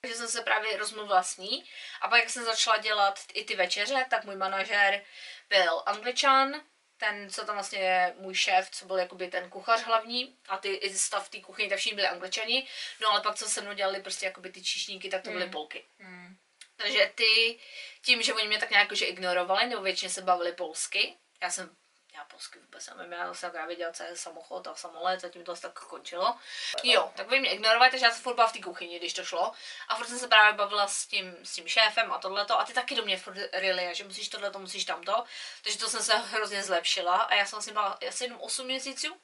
Takže 0.00 0.16
jsem 0.16 0.28
se 0.28 0.42
právě 0.42 0.76
rozmluvila 0.76 1.22
s 1.22 1.36
ní 1.36 1.70
a 2.00 2.08
pak 2.08 2.20
jak 2.20 2.30
jsem 2.30 2.44
začala 2.44 2.78
dělat 2.78 3.20
i 3.34 3.44
ty 3.44 3.56
večeře, 3.56 4.06
tak 4.10 4.24
můj 4.24 4.36
manažer 4.36 5.04
byl 5.48 5.82
angličan, 5.86 6.60
ten, 7.02 7.30
co 7.30 7.44
tam 7.44 7.54
vlastně 7.56 7.78
je 7.78 8.14
můj 8.18 8.34
šéf, 8.34 8.70
co 8.70 8.86
byl 8.86 8.96
jakoby 8.96 9.28
ten 9.28 9.50
kuchař 9.50 9.82
hlavní 9.82 10.36
a 10.48 10.56
ty 10.56 10.74
i 10.74 10.94
stav 10.94 11.28
té 11.28 11.40
kuchyni, 11.40 11.68
tak 11.68 11.78
všichni 11.78 11.96
byli 11.96 12.08
angličani, 12.08 12.66
no 13.00 13.08
ale 13.10 13.20
pak 13.20 13.34
co 13.36 13.48
se 13.48 13.60
mnou 13.60 13.72
dělali 13.72 14.00
prostě 14.02 14.26
jakoby 14.26 14.52
ty 14.52 14.62
číšníky, 14.62 15.08
tak 15.08 15.22
to 15.22 15.30
byly 15.30 15.44
Mm. 15.44 15.50
polky. 15.50 15.84
Hmm. 15.98 16.36
Takže 16.76 17.12
ty, 17.14 17.58
tím, 18.02 18.22
že 18.22 18.34
oni 18.34 18.48
mě 18.48 18.58
tak 18.58 18.70
nějak 18.70 18.92
že 18.92 19.04
ignorovali, 19.04 19.66
nebo 19.66 19.82
většině 19.82 20.10
se 20.10 20.22
bavili 20.22 20.52
polsky, 20.52 21.14
já 21.42 21.50
jsem 21.50 21.76
polsky 22.24 22.58
vůbec 22.58 22.90
nevím, 22.96 23.12
já 23.12 23.34
jsem 23.34 23.50
tak 23.50 23.66
věděla, 23.66 23.92
co 23.92 24.02
je 24.02 24.16
samochod 24.16 24.66
a 24.66 24.74
samolet 24.74 25.24
a 25.24 25.28
to 25.44 25.52
asi 25.52 25.62
tak 25.62 25.72
končilo. 25.72 26.36
Jo, 26.82 27.12
tak 27.16 27.28
vy 27.28 27.40
mě 27.40 27.50
ignorovali, 27.50 27.90
takže 27.90 28.06
já 28.06 28.12
jsem 28.12 28.22
furt 28.22 28.34
byla 28.34 28.46
v 28.46 28.52
té 28.52 28.60
kuchyni, 28.60 28.98
když 28.98 29.12
to 29.12 29.24
šlo. 29.24 29.52
A 29.88 29.96
furt 29.96 30.06
jsem 30.06 30.18
se 30.18 30.28
právě 30.28 30.52
bavila 30.52 30.88
s 30.88 31.06
tím, 31.06 31.36
s 31.42 31.52
tím 31.52 31.68
šéfem 31.68 32.12
a 32.12 32.18
tohleto. 32.18 32.60
A 32.60 32.64
ty 32.64 32.72
taky 32.72 32.94
do 32.94 33.02
mě 33.02 33.16
furt 33.16 33.38
rily, 33.52 33.90
že 33.94 34.04
musíš 34.04 34.28
tohleto, 34.28 34.58
musíš 34.58 34.84
tamto. 34.84 35.24
Takže 35.62 35.78
to 35.78 35.88
jsem 35.88 36.02
se 36.02 36.16
hrozně 36.16 36.62
zlepšila 36.62 37.16
a 37.16 37.34
já 37.34 37.46
jsem 37.46 37.56
vlastně 37.56 37.72
byla 37.72 37.98
asi 38.08 38.24
jenom 38.24 38.40
8 38.40 38.66
měsíců 38.66 39.16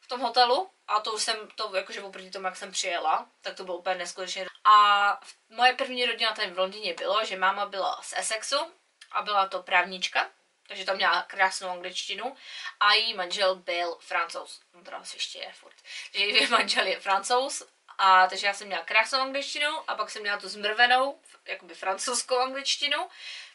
v 0.00 0.06
tom 0.08 0.20
hotelu 0.20 0.70
a 0.88 1.00
to 1.00 1.12
už 1.12 1.22
jsem, 1.22 1.48
to 1.54 1.76
jakože 1.76 2.02
oproti 2.02 2.30
tomu, 2.30 2.46
jak 2.46 2.56
jsem 2.56 2.72
přijela, 2.72 3.26
tak 3.40 3.54
to 3.54 3.64
bylo 3.64 3.76
úplně 3.76 3.94
neskutečně. 3.94 4.46
A 4.64 5.20
moje 5.48 5.72
první 5.72 6.06
rodina 6.06 6.32
tady 6.32 6.50
v 6.50 6.58
Londýně 6.58 6.94
bylo, 6.94 7.24
že 7.24 7.36
máma 7.36 7.66
byla 7.66 8.02
z 8.02 8.12
Essexu 8.16 8.72
a 9.12 9.22
byla 9.22 9.48
to 9.48 9.62
právnička, 9.62 10.30
takže 10.68 10.84
tam 10.84 10.96
měla 10.96 11.22
krásnou 11.22 11.68
angličtinu 11.68 12.36
a 12.80 12.94
její 12.94 13.14
manžel 13.14 13.54
byl 13.54 13.96
francouz. 14.00 14.60
On 14.74 14.84
teda 14.84 14.96
asi 14.96 15.16
ještě 15.16 15.38
je 15.38 15.52
furt. 15.52 15.76
Že 16.14 16.24
její 16.24 16.46
manžel 16.46 16.86
je 16.86 17.00
francouz 17.00 17.62
a 17.98 18.26
takže 18.26 18.46
já 18.46 18.54
jsem 18.54 18.66
měla 18.66 18.84
krásnou 18.84 19.20
angličtinu 19.20 19.90
a 19.90 19.94
pak 19.94 20.10
jsem 20.10 20.22
měla 20.22 20.38
tu 20.38 20.48
zmrvenou, 20.48 21.20
jakoby 21.46 21.74
francouzskou 21.74 22.38
angličtinu. 22.38 23.08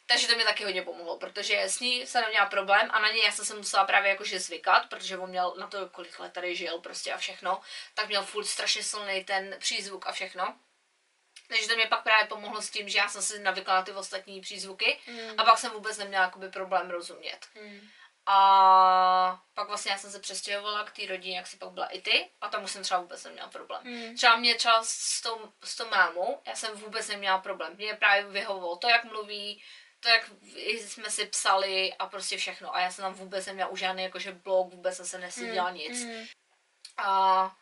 Takže 0.06 0.28
to 0.28 0.36
mi 0.36 0.44
taky 0.44 0.64
hodně 0.64 0.82
pomohlo, 0.82 1.18
protože 1.18 1.62
s 1.62 1.80
ní 1.80 2.08
jsem 2.08 2.22
neměla 2.24 2.46
problém 2.46 2.90
a 2.92 3.00
na 3.00 3.10
něj 3.10 3.26
já 3.26 3.32
jsem 3.32 3.46
se 3.46 3.56
musela 3.56 3.86
právě 3.86 4.10
jakože 4.10 4.40
zvykat, 4.40 4.90
protože 4.90 5.18
on 5.18 5.30
měl 5.30 5.56
na 5.60 5.68
to, 5.68 5.90
kolik 5.90 6.20
let 6.20 6.34
tady 6.34 6.56
žil 6.56 6.80
prostě 6.80 7.14
a 7.14 7.18
všechno, 7.18 7.62
tak 7.94 8.08
měl 8.08 8.24
furt 8.24 8.46
strašně 8.46 8.84
silný 8.84 9.24
ten 9.24 9.56
přízvuk 9.60 10.08
a 10.08 10.12
všechno. 10.12 10.56
Takže 11.48 11.68
to 11.68 11.76
mě 11.76 11.86
pak 11.88 12.04
právě 12.04 12.28
pomohlo 12.28 12.62
s 12.62 12.70
tím, 12.70 12.90
že 12.90 12.98
já 12.98 13.10
jsem 13.10 13.22
si 13.22 13.40
navykla 13.40 13.76
na 13.76 13.82
ty 13.82 13.92
ostatní 13.92 14.42
přízvuky 14.42 15.00
a 15.38 15.44
pak 15.44 15.58
jsem 15.58 15.72
vůbec 15.72 15.98
neměla 15.98 16.24
jakoby 16.24 16.50
problém 16.50 16.90
rozumět. 16.90 17.40
Hmm. 17.56 17.90
A 18.30 19.42
pak 19.54 19.68
vlastně 19.68 19.92
já 19.92 19.98
jsem 19.98 20.12
se 20.12 20.20
přestěhovala 20.20 20.84
k 20.84 20.92
té 20.92 21.06
rodině, 21.06 21.38
jak 21.38 21.48
si 21.48 21.58
pak 21.58 21.70
byla 21.70 21.88
i 21.88 22.02
ty, 22.02 22.30
a 22.42 22.50
tam 22.50 22.64
už 22.64 22.72
jsem 22.72 22.84
třeba 22.84 23.00
vůbec 23.00 23.24
neměla 23.24 23.48
problém. 23.48 23.82
Hmm. 23.84 24.16
Třeba 24.16 24.36
mě 24.36 24.56
třeba 24.56 24.84
s 24.84 25.22
tou, 25.22 25.54
s 25.64 25.76
tou 25.76 25.90
mámou, 25.90 26.42
já 26.48 26.56
jsem 26.56 26.78
vůbec 26.78 27.08
neměla 27.08 27.38
problém. 27.38 27.76
Mě 27.76 27.94
právě 27.94 28.24
vyhovovalo 28.24 28.78
to, 28.78 28.90
jak 28.90 29.04
mluví, 29.04 29.64
to, 30.00 30.10
jak 30.10 30.32
jsme 30.72 31.10
si 31.10 31.26
psali 31.26 31.94
a 31.94 32.06
prostě 32.08 32.38
všechno. 32.38 32.76
A 32.76 32.82
já 32.82 32.92
jsem 32.92 33.04
tam 33.04 33.14
vůbec 33.14 33.46
neměla 33.46 33.70
už 33.70 33.80
žádný 33.80 34.04
jakože 34.04 34.32
blog, 34.32 34.74
vůbec 34.74 34.96
jsem 34.96 35.06
se 35.06 35.18
neseděla 35.18 35.72
nic. 35.72 36.04
Hmm. 36.04 36.26
A 36.98 37.56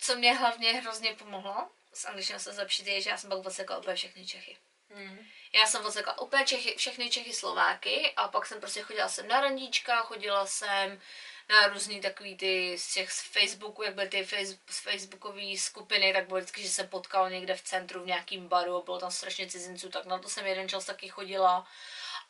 co 0.00 0.16
mě 0.16 0.34
hlavně 0.34 0.72
hrozně 0.72 1.14
pomohlo 1.14 1.70
s 1.96 2.04
angličtinou 2.04 2.38
se 2.38 2.52
zlepšit, 2.52 2.86
je, 2.86 3.00
že 3.00 3.10
já 3.10 3.16
jsem 3.16 3.30
pak 3.30 3.38
odsekla 3.38 3.78
úplně 3.78 3.96
všechny 3.96 4.26
Čechy. 4.26 4.56
Hmm. 4.94 5.26
Já 5.52 5.66
jsem 5.66 5.86
odsekla 5.86 6.20
úplně 6.20 6.44
Čechy, 6.44 6.74
všechny 6.76 7.10
Čechy 7.10 7.32
Slováky 7.32 8.12
a 8.16 8.28
pak 8.28 8.46
jsem 8.46 8.60
prostě 8.60 8.82
chodila 8.82 9.08
jsem 9.08 9.28
na 9.28 9.40
randíčka, 9.40 10.02
chodila 10.02 10.46
jsem 10.46 11.00
na 11.48 11.66
různý 11.66 12.00
takový 12.00 12.36
ty 12.36 12.78
z 12.78 12.94
těch 12.94 13.12
z 13.12 13.20
Facebooku, 13.20 13.82
jak 13.82 13.94
byly 13.94 14.08
ty 14.08 14.24
face, 14.24 14.58
z 14.70 14.78
Facebookové 14.78 15.56
skupiny, 15.56 16.12
tak 16.12 16.26
bylo 16.26 16.38
vždycky, 16.38 16.62
že 16.62 16.68
se 16.68 16.84
potkal 16.84 17.30
někde 17.30 17.54
v 17.54 17.62
centru 17.62 18.02
v 18.02 18.06
nějakým 18.06 18.48
baru 18.48 18.76
a 18.76 18.84
bylo 18.84 18.98
tam 18.98 19.10
strašně 19.10 19.46
cizinců, 19.46 19.88
tak 19.88 20.06
na 20.06 20.18
to 20.18 20.28
jsem 20.28 20.46
jeden 20.46 20.68
čas 20.68 20.84
taky 20.84 21.08
chodila. 21.08 21.66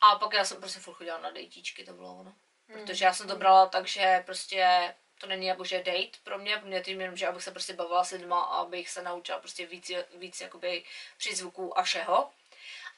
A 0.00 0.18
pak 0.18 0.32
já 0.32 0.44
jsem 0.44 0.60
prostě 0.60 0.80
furt 0.80 0.94
chodila 0.94 1.18
na 1.18 1.30
dejtíčky, 1.30 1.84
to 1.84 1.92
bylo 1.92 2.16
ono. 2.16 2.34
Protože 2.72 3.04
já 3.04 3.14
jsem 3.14 3.28
to 3.28 3.36
brala 3.36 3.66
tak, 3.66 3.86
že 3.86 4.22
prostě 4.26 4.94
to 5.18 5.26
není 5.26 5.46
jako 5.46 5.64
že 5.64 5.78
date 5.78 6.18
pro 6.24 6.38
mě, 6.38 6.56
pro 6.56 6.66
mě 6.66 6.80
tím 6.80 7.00
jenom, 7.00 7.16
že 7.16 7.26
abych 7.26 7.42
se 7.42 7.50
prostě 7.50 7.72
bavila 7.72 8.04
s 8.04 8.10
lidma 8.10 8.40
a 8.40 8.56
abych 8.56 8.90
se 8.90 9.02
naučila 9.02 9.38
prostě 9.38 9.66
víc, 9.66 9.90
víc 10.14 10.40
jakoby 10.40 10.84
přízvuků 11.18 11.78
a 11.78 11.82
všeho. 11.82 12.30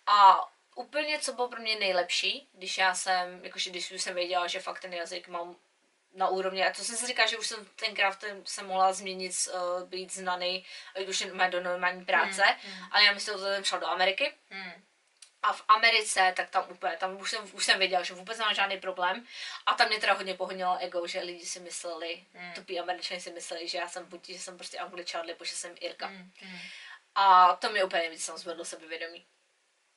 A 0.07 0.49
úplně, 0.75 1.19
co 1.19 1.33
bylo 1.33 1.49
pro 1.49 1.61
mě 1.61 1.77
nejlepší, 1.77 2.49
když 2.53 2.79
já 2.79 2.95
jsem, 2.95 3.45
jakože 3.45 3.71
když 3.71 3.91
už 3.91 4.03
jsem 4.03 4.14
věděla, 4.14 4.47
že 4.47 4.61
fakt 4.61 4.81
ten 4.81 4.95
jazyk 4.95 5.29
mám 5.29 5.57
na 6.14 6.29
úrovni, 6.29 6.66
a 6.66 6.73
to 6.73 6.85
jsem 6.85 6.97
si 6.97 7.07
říkala, 7.07 7.29
že 7.29 7.39
už 7.39 7.47
jsem 7.47 7.66
tenkrát 7.77 8.19
ten, 8.19 8.43
jsem 8.47 8.66
mohla 8.66 8.93
změnit, 8.93 9.33
uh, 9.55 9.89
být 9.89 10.12
znaný, 10.12 10.66
a 10.97 11.09
už 11.09 11.27
má 11.33 11.49
do 11.49 11.61
normální 11.61 12.05
práce, 12.05 12.45
ale 12.91 13.05
já 13.05 13.12
myslím, 13.12 13.39
že 13.39 13.41
jsem 13.41 13.64
šla 13.64 13.79
do 13.79 13.87
Ameriky, 13.87 14.33
Hmm. 14.51 14.73
A 15.43 15.53
v 15.53 15.64
Americe, 15.68 16.32
tak 16.36 16.51
tam 16.51 16.64
úplně, 16.70 16.97
tam 16.97 17.16
už 17.16 17.30
jsem, 17.30 17.51
už 17.53 17.64
jsem 17.64 17.78
věděla, 17.78 18.03
že 18.03 18.14
vůbec 18.14 18.39
nemám 18.39 18.55
žádný 18.55 18.80
problém. 18.80 19.26
A 19.66 19.74
tam 19.74 19.89
mě 19.89 20.01
teda 20.01 20.12
hodně 20.12 20.34
pohodnilo 20.34 20.78
ego, 20.80 21.07
že 21.07 21.20
lidi 21.20 21.47
si 21.47 21.61
mysleli, 21.61 22.24
mm. 22.34 22.53
tupí 22.53 22.80
američani 22.80 23.20
si 23.20 23.30
mysleli, 23.32 23.68
že 23.68 23.78
já 23.78 23.89
jsem 23.89 24.07
buď, 24.07 24.28
že 24.28 24.39
jsem 24.39 24.57
prostě 24.57 24.78
angličan, 24.78 25.26
nebo 25.26 25.45
že 25.45 25.57
jsem 25.57 25.74
Irka. 25.80 26.09
Mm. 26.09 26.32
Hmm. 26.41 26.61
A 27.14 27.57
to 27.57 27.70
mi 27.70 27.84
úplně 27.84 28.11
víc 28.11 28.24
jsem 28.24 28.39
zvedlo 28.39 28.64
sebevědomí. 28.64 29.26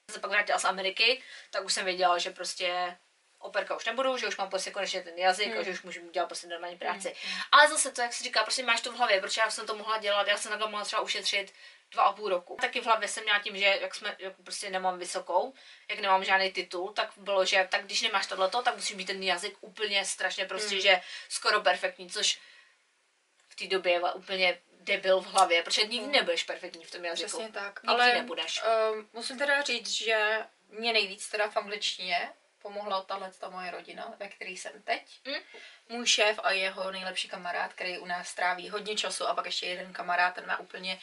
Když 0.06 0.14
se 0.14 0.20
pak 0.20 0.32
vrátila 0.32 0.60
z 0.60 0.66
Ameriky, 0.66 1.24
tak 1.50 1.66
už 1.66 1.74
jsem 1.74 1.86
věděla, 1.86 2.18
že 2.18 2.32
prostě 2.32 2.98
operka 3.40 3.76
už 3.76 3.86
nebudu, 3.86 4.18
že 4.18 4.28
už 4.28 4.38
mám 4.38 4.50
prostě 4.50 4.72
konečně 4.72 5.02
ten 5.02 5.18
jazyk 5.18 5.54
mm. 5.54 5.60
a 5.60 5.64
že 5.64 5.72
už 5.72 5.82
můžu 5.82 6.12
dělat 6.12 6.26
prostě 6.26 6.48
normální 6.48 6.78
práci. 6.78 7.10
Mm. 7.10 7.40
Ale 7.52 7.68
zase 7.68 7.92
to, 7.92 8.02
jak 8.02 8.14
se 8.14 8.24
říká, 8.24 8.44
prostě 8.44 8.64
máš 8.64 8.82
to 8.82 8.92
v 8.92 8.96
hlavě, 8.96 9.22
protože 9.22 9.42
já 9.42 9.50
jsem 9.50 9.68
to 9.68 9.76
mohla 9.76 9.98
dělat, 9.98 10.28
já 10.28 10.38
jsem 10.38 10.50
takhle 10.52 10.70
mohla 10.70 10.86
třeba 10.86 11.02
ušetřit 11.02 11.54
dva 11.92 12.04
a 12.04 12.14
půl 12.14 12.30
roku. 12.30 12.58
Taky 12.62 12.82
v 12.82 12.86
hlavě 12.86 13.08
jsem 13.08 13.24
měla 13.24 13.40
tím, 13.40 13.58
že 13.58 13.66
jak 13.66 13.96
jsme, 13.96 14.16
jak 14.20 14.34
prostě 14.44 14.70
nemám 14.70 15.00
vysokou, 15.00 15.54
jak 15.90 16.00
nemám 16.00 16.24
žádný 16.24 16.52
titul, 16.52 16.94
tak 16.94 17.12
bylo, 17.18 17.46
že 17.46 17.68
tak 17.72 17.86
když 17.86 18.02
nemáš 18.02 18.28
tohleto, 18.28 18.62
tak 18.62 18.76
musíš 18.76 18.96
mít 18.96 19.06
ten 19.06 19.24
jazyk 19.24 19.58
úplně 19.62 20.06
strašně 20.06 20.46
prostě, 20.46 20.76
mm. 20.76 20.82
že 20.82 21.02
skoro 21.30 21.62
perfektní, 21.62 22.10
což 22.10 22.40
v 23.48 23.56
té 23.56 23.68
době 23.68 23.92
je 23.92 24.02
úplně 24.02 24.58
debil 24.80 25.22
v 25.22 25.28
hlavě, 25.28 25.64
protože 25.64 25.84
nikdy 25.84 26.08
nebudeš 26.08 26.44
perfektní 26.44 26.84
v 26.84 26.92
tom 26.92 27.06
jazyku. 27.06 27.28
Přesně 27.28 27.50
tak. 27.50 27.84
Nikdy 27.84 27.94
Ale 27.94 28.14
nebudeš. 28.14 28.62
Um, 28.94 29.10
musím 29.14 29.38
teda 29.38 29.62
říct, 29.62 29.90
že 29.90 30.46
mě 30.70 30.94
nejvíc 30.94 31.30
teda 31.30 31.50
v 31.50 31.58
angličtině 31.58 32.30
pomohla 32.62 33.02
tahle 33.02 33.32
ta 33.40 33.50
moje 33.50 33.72
rodina, 33.72 34.14
ve 34.20 34.28
které 34.28 34.52
jsem 34.52 34.82
teď. 34.84 35.20
Mm. 35.26 35.34
Můj 35.90 36.08
šéf 36.08 36.40
a 36.44 36.52
jeho 36.52 36.92
nejlepší 36.92 37.28
kamarád, 37.28 37.74
který 37.74 37.98
u 37.98 38.06
nás 38.06 38.34
tráví 38.34 38.70
hodně 38.70 38.96
času 38.96 39.28
a 39.28 39.34
pak 39.34 39.46
ještě 39.46 39.66
jeden 39.66 39.94
kamarád, 39.94 40.36
ten 40.36 40.48
má 40.48 40.60
úplně 40.60 41.00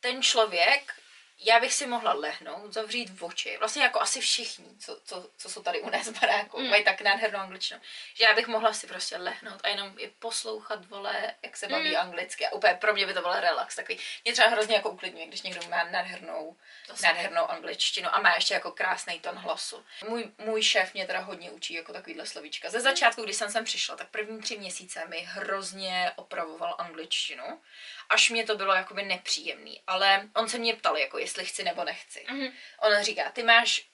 ten 0.00 0.22
člověk 0.22 0.94
já 1.40 1.60
bych 1.60 1.74
si 1.74 1.86
mohla 1.86 2.12
lehnout, 2.12 2.72
zavřít 2.72 3.22
oči, 3.22 3.56
vlastně 3.58 3.82
jako 3.82 4.00
asi 4.00 4.20
všichni, 4.20 4.76
co, 4.78 5.00
co, 5.04 5.30
co 5.36 5.48
jsou 5.48 5.62
tady 5.62 5.80
u 5.80 5.90
nás 5.90 6.08
v 6.08 6.20
baráku, 6.20 6.60
mm. 6.60 6.70
mají 6.70 6.84
tak 6.84 7.00
nádhernou 7.00 7.38
angličtinu, 7.38 7.80
že 8.14 8.24
já 8.24 8.34
bych 8.34 8.46
mohla 8.46 8.72
si 8.72 8.86
prostě 8.86 9.16
lehnout 9.16 9.60
a 9.64 9.68
jenom 9.68 9.98
je 9.98 10.10
poslouchat, 10.18 10.84
vole, 10.84 11.34
jak 11.42 11.56
se 11.56 11.68
baví 11.68 11.90
mm. 11.90 11.96
anglicky 11.96 12.46
a 12.46 12.52
úplně 12.52 12.74
pro 12.74 12.94
mě 12.94 13.06
by 13.06 13.14
to 13.14 13.20
byl 13.20 13.40
relax 13.40 13.76
takový. 13.76 13.98
Mě 14.24 14.32
třeba 14.32 14.48
hrozně 14.48 14.74
jako 14.74 14.90
uklidňuje, 14.90 15.26
když 15.26 15.42
někdo 15.42 15.68
má 15.68 15.84
nádhernou, 15.84 16.56
nádhernou 17.02 17.46
angličtinu 17.50 18.14
a 18.14 18.20
má 18.20 18.34
ještě 18.34 18.54
jako 18.54 18.70
krásný 18.70 19.20
ton 19.20 19.34
hlasu. 19.34 19.84
Můj, 20.08 20.30
můj 20.38 20.62
šéf 20.62 20.94
mě 20.94 21.06
teda 21.06 21.20
hodně 21.20 21.50
učí 21.50 21.74
jako 21.74 21.92
takovýhle 21.92 22.26
slovíčka. 22.26 22.70
Ze 22.70 22.80
začátku, 22.80 23.22
když 23.22 23.36
jsem 23.36 23.50
sem 23.50 23.64
přišla, 23.64 23.96
tak 23.96 24.08
první 24.08 24.40
tři 24.40 24.58
měsíce 24.58 25.06
mi 25.06 25.18
hrozně 25.18 26.12
opravoval 26.16 26.74
angličtinu 26.78 27.60
až 28.08 28.30
mě 28.30 28.46
to 28.46 28.56
bylo 28.56 28.74
jakoby 28.74 29.02
nepříjemný. 29.02 29.82
Ale 29.86 30.28
on 30.34 30.48
se 30.48 30.58
mě 30.58 30.74
ptal, 30.74 30.96
jako 30.96 31.18
jestli 31.18 31.44
chci 31.44 31.64
nebo 31.64 31.84
nechci. 31.84 32.26
Mm-hmm. 32.28 32.52
On 32.78 33.02
říká, 33.02 33.30
ty 33.30 33.42
máš 33.42 33.88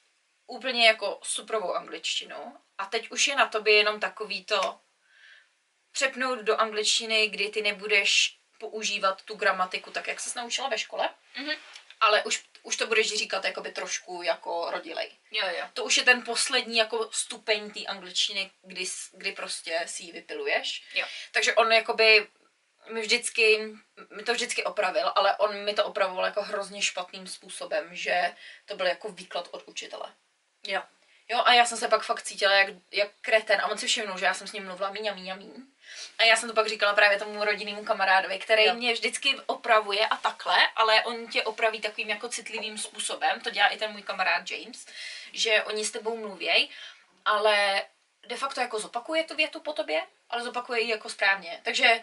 úplně 0.46 0.86
jako 0.86 1.20
suprovou 1.22 1.74
angličtinu 1.74 2.56
a 2.78 2.86
teď 2.86 3.10
už 3.10 3.28
je 3.28 3.36
na 3.36 3.46
tobě 3.46 3.74
jenom 3.74 4.00
takový 4.00 4.44
to 4.44 4.80
přepnout 5.92 6.38
do 6.38 6.56
angličtiny, 6.56 7.28
kdy 7.28 7.48
ty 7.48 7.62
nebudeš 7.62 8.38
používat 8.58 9.22
tu 9.22 9.34
gramatiku 9.34 9.90
tak, 9.90 10.08
jak 10.08 10.20
se 10.20 10.38
naučila 10.38 10.68
ve 10.68 10.78
škole, 10.78 11.10
mm-hmm. 11.36 11.58
ale 12.00 12.22
už, 12.22 12.44
už 12.62 12.76
to 12.76 12.86
budeš 12.86 13.14
říkat 13.14 13.44
jakoby 13.44 13.72
trošku 13.72 14.22
jako 14.22 14.70
rodilej. 14.70 15.10
Jo, 15.30 15.46
jo. 15.58 15.66
To 15.74 15.84
už 15.84 15.96
je 15.96 16.02
ten 16.02 16.22
poslední 16.22 16.76
jako 16.76 17.08
stupeň 17.12 17.70
té 17.70 17.80
angličtiny, 17.80 18.50
kdy, 18.62 18.84
kdy 19.12 19.32
prostě 19.32 19.80
si 19.86 20.02
ji 20.02 20.12
vypiluješ. 20.12 20.84
Jo. 20.94 21.06
Takže 21.32 21.54
on 21.54 21.72
jakoby 21.72 22.28
mi 22.91 23.01
vždycky, 23.01 23.74
mi 24.16 24.22
to 24.22 24.32
vždycky 24.32 24.64
opravil, 24.64 25.12
ale 25.14 25.37
on 25.37 25.64
mi 25.64 25.74
to 25.74 25.85
opravoval 25.85 26.24
jako 26.24 26.43
hrozně 26.43 26.82
špatným 26.82 27.26
způsobem, 27.26 27.89
že 27.91 28.35
to 28.66 28.76
byl 28.76 28.87
jako 28.87 29.09
výklad 29.09 29.49
od 29.51 29.62
učitele. 29.66 30.12
Jo. 30.66 30.82
Jo, 31.28 31.43
a 31.45 31.55
já 31.55 31.66
jsem 31.66 31.78
se 31.78 31.89
pak 31.89 32.03
fakt 32.03 32.22
cítila 32.22 32.53
jak, 32.53 32.68
jak 32.93 33.09
kreten 33.20 33.61
a 33.61 33.66
on 33.66 33.78
si 33.78 33.87
všimnul, 33.87 34.18
že 34.18 34.24
já 34.24 34.35
jsem 34.35 34.47
s 34.47 34.53
ním 34.53 34.66
mluvila 34.66 34.91
míň 34.91 35.09
a 35.09 35.14
míň 35.14 35.30
a 35.30 35.35
míň. 35.35 35.53
A 36.18 36.24
já 36.24 36.37
jsem 36.37 36.49
to 36.49 36.55
pak 36.55 36.68
říkala 36.68 36.95
právě 36.95 37.18
tomu 37.18 37.45
rodinnému 37.45 37.85
kamarádovi, 37.85 38.39
který 38.39 38.64
jo. 38.64 38.74
mě 38.74 38.93
vždycky 38.93 39.37
opravuje 39.47 40.07
a 40.07 40.16
takhle, 40.16 40.57
ale 40.76 41.03
on 41.05 41.26
tě 41.26 41.43
opraví 41.43 41.80
takovým 41.80 42.09
jako 42.09 42.28
citlivým 42.28 42.78
způsobem, 42.78 43.41
to 43.41 43.51
dělá 43.51 43.66
i 43.66 43.78
ten 43.78 43.93
můj 43.93 44.03
kamarád 44.03 44.51
James, 44.51 44.87
že 45.32 45.62
oni 45.62 45.85
s 45.85 45.91
tebou 45.91 46.16
mluvějí, 46.16 46.70
ale 47.24 47.82
de 48.26 48.37
facto 48.37 48.61
jako 48.61 48.78
zopakuje 48.78 49.24
tu 49.24 49.37
větu 49.37 49.61
po 49.61 49.72
tobě, 49.72 50.03
ale 50.30 50.43
zopakuje 50.43 50.80
ji 50.80 50.91
jako 50.91 51.09
správně. 51.09 51.61
Takže 51.62 52.01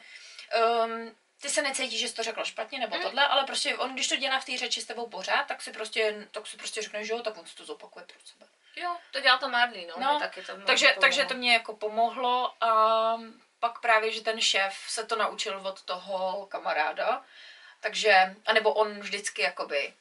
um, 0.86 1.16
ty 1.42 1.50
se 1.50 1.62
necítíš, 1.62 2.00
že 2.00 2.08
jsi 2.08 2.16
to 2.16 2.24
řekla 2.24 2.44
špatně 2.44 2.80
nebo 2.80 2.96
mm. 2.96 3.02
tohle, 3.02 3.28
ale 3.28 3.44
prostě 3.44 3.78
on, 3.78 3.94
když 3.94 4.08
to 4.08 4.16
dělá 4.16 4.40
v 4.40 4.46
té 4.46 4.58
řeči 4.58 4.82
s 4.82 4.86
tebou 4.86 5.08
pořád, 5.08 5.44
tak 5.44 5.62
si 5.62 5.72
prostě, 5.72 6.28
tak 6.32 6.48
si 6.48 6.58
prostě 6.58 6.82
řekne, 6.82 7.06
že 7.06 7.14
jo, 7.14 7.20
tak 7.20 7.38
on 7.38 7.46
si 7.46 7.56
to 7.56 7.66
zopakuje 7.66 8.06
pro 8.06 8.20
sebe. 8.26 8.46
Jo, 8.76 8.98
to 9.12 9.20
dělá 9.20 9.38
to 9.38 9.50
Marley, 9.50 9.86
no. 9.86 9.94
no 9.98 10.20
taky 10.20 10.42
to 10.42 10.62
takže, 10.66 10.96
takže 11.02 11.26
to 11.26 11.34
mě 11.34 11.54
jako 11.54 11.76
pomohlo 11.76 12.64
a 12.64 13.18
pak 13.60 13.82
právě, 13.82 14.12
že 14.12 14.22
ten 14.22 14.42
šéf 14.42 14.76
se 14.88 15.06
to 15.06 15.16
naučil 15.16 15.68
od 15.68 15.82
toho 15.82 16.46
kamaráda, 16.46 17.24
takže, 17.80 18.36
anebo 18.46 18.74
on 18.74 19.00
vždycky 19.00 19.42
jakoby 19.42 19.94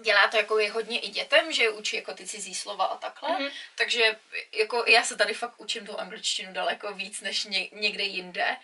dělá 0.00 0.28
to 0.28 0.36
jako 0.36 0.58
je 0.58 0.72
hodně 0.72 1.00
i 1.00 1.08
dětem, 1.08 1.52
že 1.52 1.62
je 1.62 1.70
učí 1.70 1.96
jako 1.96 2.14
ty 2.14 2.26
cizí 2.26 2.54
slova 2.54 2.84
a 2.84 2.96
takhle, 2.96 3.30
mm-hmm. 3.30 3.50
takže 3.74 4.16
jako 4.52 4.84
já 4.86 5.04
se 5.04 5.16
tady 5.16 5.34
fakt 5.34 5.60
učím 5.60 5.86
tu 5.86 6.00
angličtinu 6.00 6.52
daleko 6.52 6.94
víc 6.94 7.20
než 7.20 7.44
ně, 7.44 7.68
někde 7.72 8.04
jinde 8.04 8.56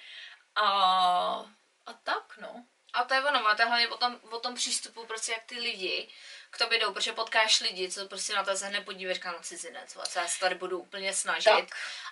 a, 0.57 0.67
a 1.87 1.93
tak, 1.93 2.37
no. 2.41 2.65
A 2.93 3.05
to 3.05 3.15
je 3.15 3.25
ono, 3.25 3.43
máte 3.43 3.65
hlavně 3.65 3.89
o 3.89 3.97
tom, 3.97 4.21
o 4.31 4.41
tom 4.41 4.55
přístupu, 4.55 5.07
prostě 5.07 5.33
jak 5.33 5.45
ty 5.45 5.61
lidi 5.61 6.09
k 6.51 6.59
tobě 6.59 6.79
jdou, 6.79 6.93
protože 6.93 7.13
potkáš 7.13 7.61
lidi, 7.61 7.93
co 7.93 8.09
prostě 8.09 8.35
na 8.35 8.45
to 8.45 8.57
se 8.57 8.67
hned 8.67 8.85
podíváš, 8.85 9.21
no 9.25 9.39
cizinec, 9.43 9.99
co 10.09 10.19
já 10.19 10.29
se 10.29 10.41
tady 10.41 10.55
budu 10.55 10.79
úplně 10.79 11.13
snažit. 11.15 11.51
Tak. 11.51 11.69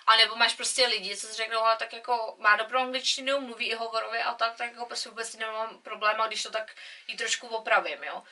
A 0.07 0.15
nebo 0.15 0.35
máš 0.35 0.53
prostě 0.53 0.87
lidi, 0.87 1.17
co 1.17 1.27
si 1.27 1.33
řeknou, 1.33 1.59
ale 1.59 1.77
tak 1.77 1.93
jako 1.93 2.35
má 2.39 2.55
dobrou 2.55 2.79
angličtinu, 2.79 3.41
mluví 3.41 3.65
i 3.65 3.75
hovorově 3.75 4.23
a 4.23 4.33
tak, 4.33 4.55
tak 4.55 4.71
jako 4.71 4.85
prostě 4.85 5.09
vůbec 5.09 5.35
nemám 5.35 5.81
problém, 5.81 6.21
a 6.21 6.27
když 6.27 6.43
to 6.43 6.51
tak 6.51 6.75
ji 7.07 7.17
trošku 7.17 7.47
opravím, 7.47 8.03
jo 8.03 8.23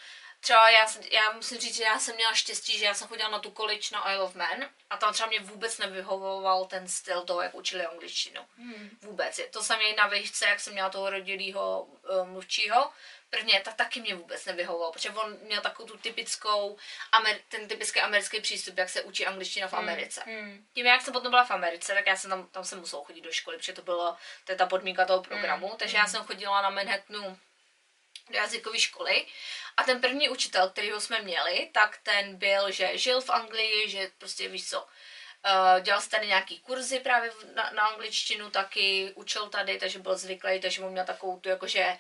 třeba 0.43 0.69
já, 0.69 0.85
já 1.11 1.31
musím 1.31 1.57
říct, 1.57 1.75
že 1.75 1.83
já 1.83 1.99
jsem 1.99 2.15
měla 2.15 2.33
štěstí, 2.33 2.77
že 2.77 2.85
já 2.85 2.93
jsem 2.93 3.07
chodila 3.07 3.29
na 3.29 3.39
tu 3.39 3.51
college 3.51 3.87
na 3.91 4.11
Isle 4.11 4.23
of 4.23 4.35
Man 4.35 4.69
a 4.89 4.97
tam 4.97 5.13
třeba 5.13 5.29
mě 5.29 5.39
vůbec 5.39 5.77
nevyhovoval 5.77 6.65
ten 6.65 6.87
styl 6.87 7.21
toho, 7.21 7.41
jak 7.41 7.55
učili 7.55 7.85
angličtinu. 7.85 8.41
Hmm. 8.57 8.97
Vůbec. 9.01 9.39
To 9.51 9.63
samé 9.63 9.93
na 9.97 10.07
výšce, 10.07 10.45
jak 10.45 10.59
jsem 10.59 10.73
měla 10.73 10.89
toho 10.89 11.09
rodilého 11.09 11.81
uh, 11.81 12.27
mluvčího, 12.27 12.91
prvně, 13.29 13.61
tak 13.65 13.73
taky 13.73 14.01
mě 14.01 14.15
vůbec 14.15 14.45
nevyhovoval, 14.45 14.91
protože 14.91 15.09
on 15.09 15.37
měl 15.43 15.61
takovou 15.61 15.87
tu 15.87 15.97
typickou, 15.97 16.77
amer, 17.11 17.39
ten 17.49 17.67
typický 17.67 17.99
americký 17.99 18.41
přístup, 18.41 18.77
jak 18.77 18.89
se 18.89 19.01
učí 19.01 19.25
angličtina 19.25 19.67
v 19.67 19.73
hmm. 19.73 19.81
Americe. 19.81 20.21
Hmm. 20.25 20.65
Tím, 20.73 20.85
jak 20.85 21.01
jsem 21.01 21.13
potom 21.13 21.29
byla 21.29 21.45
v 21.45 21.51
Americe, 21.51 21.93
tak 21.93 22.07
já 22.07 22.15
jsem 22.15 22.29
tam, 22.29 22.47
tam 22.47 22.63
jsem 22.63 22.79
musela 22.79 23.03
chodit 23.03 23.21
do 23.21 23.31
školy, 23.31 23.57
protože 23.57 23.73
to 23.73 23.81
bylo, 23.81 24.17
to 24.45 24.51
je 24.51 24.55
ta 24.55 24.65
podmínka 24.65 25.05
toho 25.05 25.23
programu, 25.23 25.67
hmm. 25.67 25.77
takže 25.77 25.97
já 25.97 26.03
hmm. 26.03 26.11
jsem 26.11 26.23
chodila 26.23 26.61
na 26.61 26.69
Manhattanu 26.69 27.37
do 28.29 28.37
jazykové 28.37 28.79
školy. 28.79 29.25
A 29.77 29.83
ten 29.83 30.01
první 30.01 30.29
učitel, 30.29 30.69
kterýho 30.69 31.01
jsme 31.01 31.21
měli, 31.21 31.69
tak 31.71 31.97
ten 32.03 32.35
byl, 32.35 32.71
že 32.71 32.97
žil 32.97 33.21
v 33.21 33.29
Anglii, 33.29 33.89
že 33.89 34.11
prostě 34.17 34.47
víš 34.47 34.69
co, 34.69 34.81
uh, 34.81 35.81
dělal 35.81 36.01
si 36.01 36.09
tady 36.09 36.27
nějaký 36.27 36.59
kurzy 36.59 36.99
právě 36.99 37.31
na, 37.55 37.71
na 37.71 37.81
angličtinu 37.81 38.49
taky, 38.49 39.11
učil 39.15 39.49
tady, 39.49 39.79
takže 39.79 39.99
byl 39.99 40.17
zvyklý, 40.17 40.59
takže 40.59 40.81
mu 40.81 40.89
měl 40.89 41.05
takovou 41.05 41.39
tu 41.39 41.49
jakože 41.49 41.97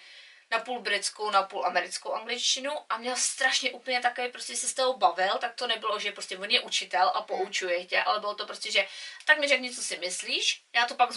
na 0.53 0.59
půl 0.59 0.79
britskou, 0.79 1.31
na 1.31 1.43
půl 1.43 1.65
americkou 1.65 2.13
angličtinu 2.13 2.71
a 2.89 2.97
měl 2.97 3.15
strašně 3.15 3.71
úplně 3.71 4.01
takový, 4.01 4.31
prostě 4.31 4.55
se 4.55 4.67
s 4.67 4.73
toho 4.73 4.97
bavil, 4.97 5.37
tak 5.41 5.55
to 5.55 5.67
nebylo, 5.67 5.99
že 5.99 6.11
prostě 6.11 6.37
on 6.37 6.49
je 6.49 6.61
učitel 6.61 7.11
a 7.15 7.21
poučuje 7.21 7.85
tě, 7.85 8.03
ale 8.03 8.19
bylo 8.19 8.35
to 8.35 8.45
prostě, 8.45 8.71
že 8.71 8.87
tak 9.25 9.39
mi 9.39 9.47
řekni, 9.47 9.75
co 9.75 9.83
si 9.83 9.97
myslíš, 9.97 10.63
já 10.75 10.85
to 10.85 10.95
pak 10.95 11.11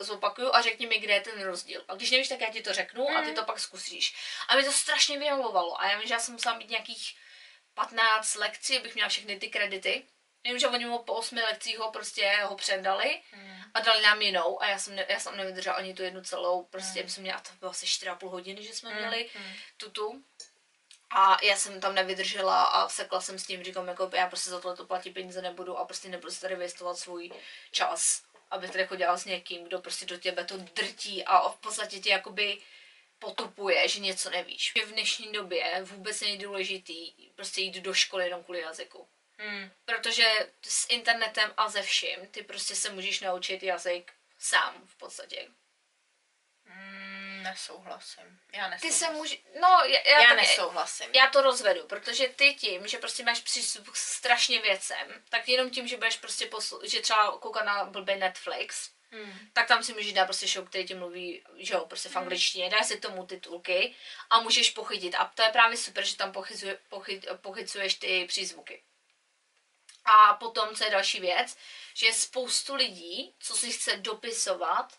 zopakuju 0.00 0.54
a 0.54 0.62
řekni 0.62 0.86
mi, 0.86 0.98
kde 0.98 1.14
je 1.14 1.20
ten 1.20 1.42
rozdíl. 1.42 1.84
A 1.88 1.94
když 1.94 2.10
nevíš, 2.10 2.28
tak 2.28 2.40
já 2.40 2.50
ti 2.50 2.62
to 2.62 2.72
řeknu 2.72 3.08
a 3.10 3.22
ty 3.22 3.28
mm. 3.28 3.34
to 3.34 3.44
pak 3.44 3.60
zkusíš. 3.60 4.14
A 4.48 4.56
mi 4.56 4.64
to 4.64 4.72
strašně 4.72 5.18
vyhovovalo 5.18 5.80
a 5.80 5.90
já 5.90 5.98
vím, 5.98 6.08
že 6.08 6.14
já 6.14 6.20
jsem 6.20 6.34
musela 6.34 6.58
mít 6.58 6.70
nějakých 6.70 7.14
15 7.74 8.34
lekcí, 8.34 8.78
abych 8.78 8.94
měla 8.94 9.08
všechny 9.08 9.38
ty 9.38 9.48
kredity. 9.48 10.06
Vím, 10.44 10.58
že 10.58 10.68
oni 10.68 10.86
mu 10.86 10.98
po 10.98 11.14
osmi 11.14 11.42
lekcích 11.42 11.78
ho 11.78 11.92
prostě 11.92 12.38
ho 12.42 12.56
předali 12.56 13.22
hmm. 13.32 13.62
a 13.74 13.80
dali 13.80 14.02
nám 14.02 14.22
jinou 14.22 14.62
a 14.62 14.68
já 14.68 14.78
jsem, 14.78 14.96
ne, 14.96 15.06
já 15.08 15.20
jsem 15.20 15.36
nevydržela 15.36 15.76
ani 15.76 15.94
tu 15.94 16.02
jednu 16.02 16.22
celou, 16.22 16.64
prostě 16.64 17.00
hmm. 17.00 17.08
jsem 17.08 17.22
měla, 17.22 17.40
to 17.40 17.50
bylo 17.58 17.70
asi 17.70 17.86
4,5 17.86 18.28
hodiny, 18.30 18.62
že 18.62 18.74
jsme 18.74 18.90
hmm. 18.90 18.98
měli 18.98 19.30
hmm. 19.34 19.54
tutu. 19.76 20.24
A 21.14 21.44
já 21.44 21.56
jsem 21.56 21.80
tam 21.80 21.94
nevydržela 21.94 22.64
a 22.64 22.88
sekla 22.88 23.20
jsem 23.20 23.38
s 23.38 23.46
tím, 23.46 23.64
říkám, 23.64 23.88
jako 23.88 24.10
já 24.12 24.26
prostě 24.26 24.50
za 24.50 24.60
tohle 24.60 24.86
platit 24.86 25.10
peníze 25.10 25.42
nebudu 25.42 25.78
a 25.78 25.84
prostě 25.84 26.08
nebudu 26.08 26.34
tady 26.40 26.56
vystovat 26.56 26.98
svůj 26.98 27.30
čas, 27.70 28.22
aby 28.50 28.68
tady 28.68 28.86
chodila 28.86 29.16
s 29.16 29.24
někým, 29.24 29.64
kdo 29.64 29.78
prostě 29.78 30.06
do 30.06 30.16
těbe 30.16 30.44
to 30.44 30.56
drtí 30.56 31.24
a 31.24 31.48
v 31.48 31.56
podstatě 31.56 32.00
tě 32.00 32.10
jakoby 32.10 32.58
potupuje, 33.18 33.88
že 33.88 34.00
něco 34.00 34.30
nevíš. 34.30 34.72
V 34.86 34.92
dnešní 34.92 35.32
době 35.32 35.82
vůbec 35.82 36.20
není 36.20 36.38
důležitý 36.38 37.12
prostě 37.34 37.60
jít 37.60 37.74
do 37.74 37.94
školy 37.94 38.24
jenom 38.24 38.44
kvůli 38.44 38.60
jazyku. 38.60 39.08
Hmm. 39.42 39.70
Protože 39.84 40.48
s 40.62 40.86
internetem 40.88 41.54
a 41.56 41.68
ze 41.68 41.82
vším 41.82 42.26
ty 42.26 42.42
prostě 42.42 42.76
se 42.76 42.90
můžeš 42.90 43.20
naučit 43.20 43.62
jazyk 43.62 44.12
sám 44.38 44.82
v 44.86 44.96
podstatě. 44.96 45.48
Hmm, 46.66 47.42
nesouhlasím. 47.42 48.40
Já 48.52 48.68
nesouhlasím. 48.68 48.90
Ty 48.90 48.92
se 48.92 49.10
může... 49.10 49.36
No, 49.60 49.68
já, 49.68 50.00
já, 50.10 50.20
já 50.20 50.28
taky, 50.28 50.40
nesouhlasím. 50.40 51.10
Já 51.14 51.26
to 51.26 51.42
rozvedu, 51.42 51.86
protože 51.86 52.28
ty 52.28 52.54
tím, 52.54 52.86
že 52.86 52.98
prostě 52.98 53.24
máš 53.24 53.40
přístup 53.40 53.90
k 53.90 53.96
strašně 53.96 54.60
věcem, 54.60 55.22
tak 55.28 55.48
jenom 55.48 55.70
tím, 55.70 55.88
že 55.88 55.96
budeš 55.96 56.16
prostě 56.16 56.46
poslu... 56.46 56.80
že 56.84 57.00
třeba 57.00 57.38
koukat 57.38 57.64
na 57.64 57.84
blbý 57.84 58.16
Netflix, 58.16 58.90
Hmm. 59.14 59.38
tak 59.52 59.68
tam 59.68 59.82
si 59.82 59.92
můžeš 59.92 60.12
dát 60.12 60.24
prostě 60.24 60.48
show, 60.48 60.68
který 60.68 60.86
ti 60.86 60.94
mluví, 60.94 61.42
že 61.56 61.74
jo, 61.74 61.86
prostě 61.86 62.08
v 62.08 62.12
hmm. 62.12 62.22
angličtině, 62.22 62.70
dá 62.70 62.82
si 62.82 63.00
tomu 63.00 63.26
titulky 63.26 63.94
a 64.30 64.40
můžeš 64.40 64.70
pochytit. 64.70 65.14
A 65.14 65.32
to 65.34 65.42
je 65.42 65.48
právě 65.48 65.76
super, 65.76 66.04
že 66.04 66.16
tam 66.16 66.32
pochycuje, 66.32 66.78
pochyt, 66.88 67.26
pochycuješ 67.40 67.94
ty 67.94 68.24
přízvuky. 68.28 68.82
A 70.04 70.34
potom, 70.34 70.74
co 70.74 70.84
je 70.84 70.90
další 70.90 71.20
věc, 71.20 71.56
že 71.94 72.06
je 72.06 72.14
spoustu 72.14 72.74
lidí, 72.74 73.34
co 73.38 73.56
si 73.56 73.72
chce 73.72 73.96
dopisovat 73.96 74.92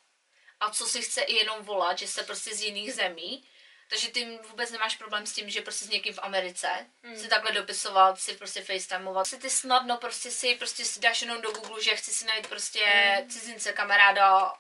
a 0.60 0.70
co 0.70 0.88
si 0.88 1.02
chce 1.02 1.22
i 1.22 1.36
jenom 1.36 1.64
volat, 1.64 1.98
že 2.00 2.08
se 2.08 2.24
prostě 2.24 2.56
z 2.56 2.62
jiných 2.62 2.94
zemí, 2.94 3.48
takže 3.90 4.12
ty 4.12 4.40
vůbec 4.50 4.72
nemáš 4.72 4.96
problém 4.96 5.26
s 5.26 5.34
tím, 5.34 5.50
že 5.50 5.62
prostě 5.62 5.86
s 5.86 5.90
někým 5.90 6.14
v 6.14 6.20
Americe 6.22 6.68
hmm. 7.04 7.18
si 7.18 7.28
takhle 7.28 7.52
dopisovat, 7.52 8.20
si 8.20 8.34
prostě 8.34 8.64
facetimeovat. 8.64 9.28
Si 9.28 9.38
ty 9.38 9.50
snadno 9.50 9.98
prostě 9.98 10.32
si 10.32 10.56
prostě 10.56 10.86
si 10.86 11.00
dáš 11.00 11.22
jenom 11.22 11.42
do 11.42 11.52
Google, 11.52 11.84
že 11.84 11.96
chci 11.96 12.14
si 12.14 12.26
najít 12.26 12.48
prostě 12.48 12.86
hmm. 12.86 13.30
cizince, 13.30 13.74
kamaráda 13.74 14.54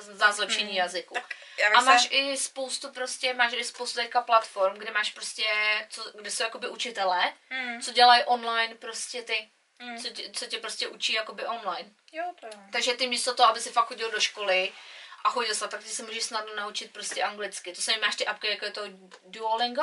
za 0.00 0.32
zlepšení 0.32 0.68
hmm. 0.68 0.76
jazyku. 0.76 1.14
Tak, 1.14 1.34
a 1.74 1.80
máš 1.80 2.02
se... 2.02 2.08
i 2.08 2.36
spoustu 2.36 2.92
prostě, 2.92 3.34
máš 3.34 3.52
i 3.52 3.64
spoustu 3.64 4.00
teďka 4.00 4.20
platform, 4.20 4.78
kde 4.78 4.90
máš 4.90 5.10
prostě, 5.10 5.46
co, 5.90 6.12
kde 6.14 6.30
jsou 6.30 6.42
jakoby 6.42 6.68
učitelé, 6.68 7.32
hmm. 7.48 7.80
co 7.80 7.92
dělají 7.92 8.24
online 8.24 8.74
prostě 8.74 9.22
ty 9.22 9.50
mm. 9.78 9.98
co, 9.98 10.08
tě, 10.08 10.30
co 10.32 10.46
tě 10.46 10.58
prostě 10.58 10.88
učí 10.88 11.12
jakoby 11.12 11.46
online. 11.46 11.90
Jo, 12.12 12.24
to 12.40 12.46
je. 12.46 12.52
Takže 12.72 12.94
ty 12.94 13.06
místo 13.06 13.34
toho, 13.34 13.48
aby 13.48 13.60
si 13.60 13.70
fakt 13.70 13.86
chodil 13.86 14.10
do 14.10 14.20
školy 14.20 14.72
a 15.24 15.30
chodil 15.30 15.54
se, 15.54 15.68
tak 15.68 15.82
ty 15.82 15.88
se 15.88 16.02
můžeš 16.02 16.24
snadno 16.24 16.54
naučit 16.54 16.92
prostě 16.92 17.22
anglicky. 17.22 17.72
To 17.72 17.82
samé 17.82 17.98
máš 17.98 18.16
ty 18.16 18.26
apky, 18.26 18.48
jako 18.48 18.64
je 18.64 18.70
to 18.70 18.82
Duolingo. 19.24 19.82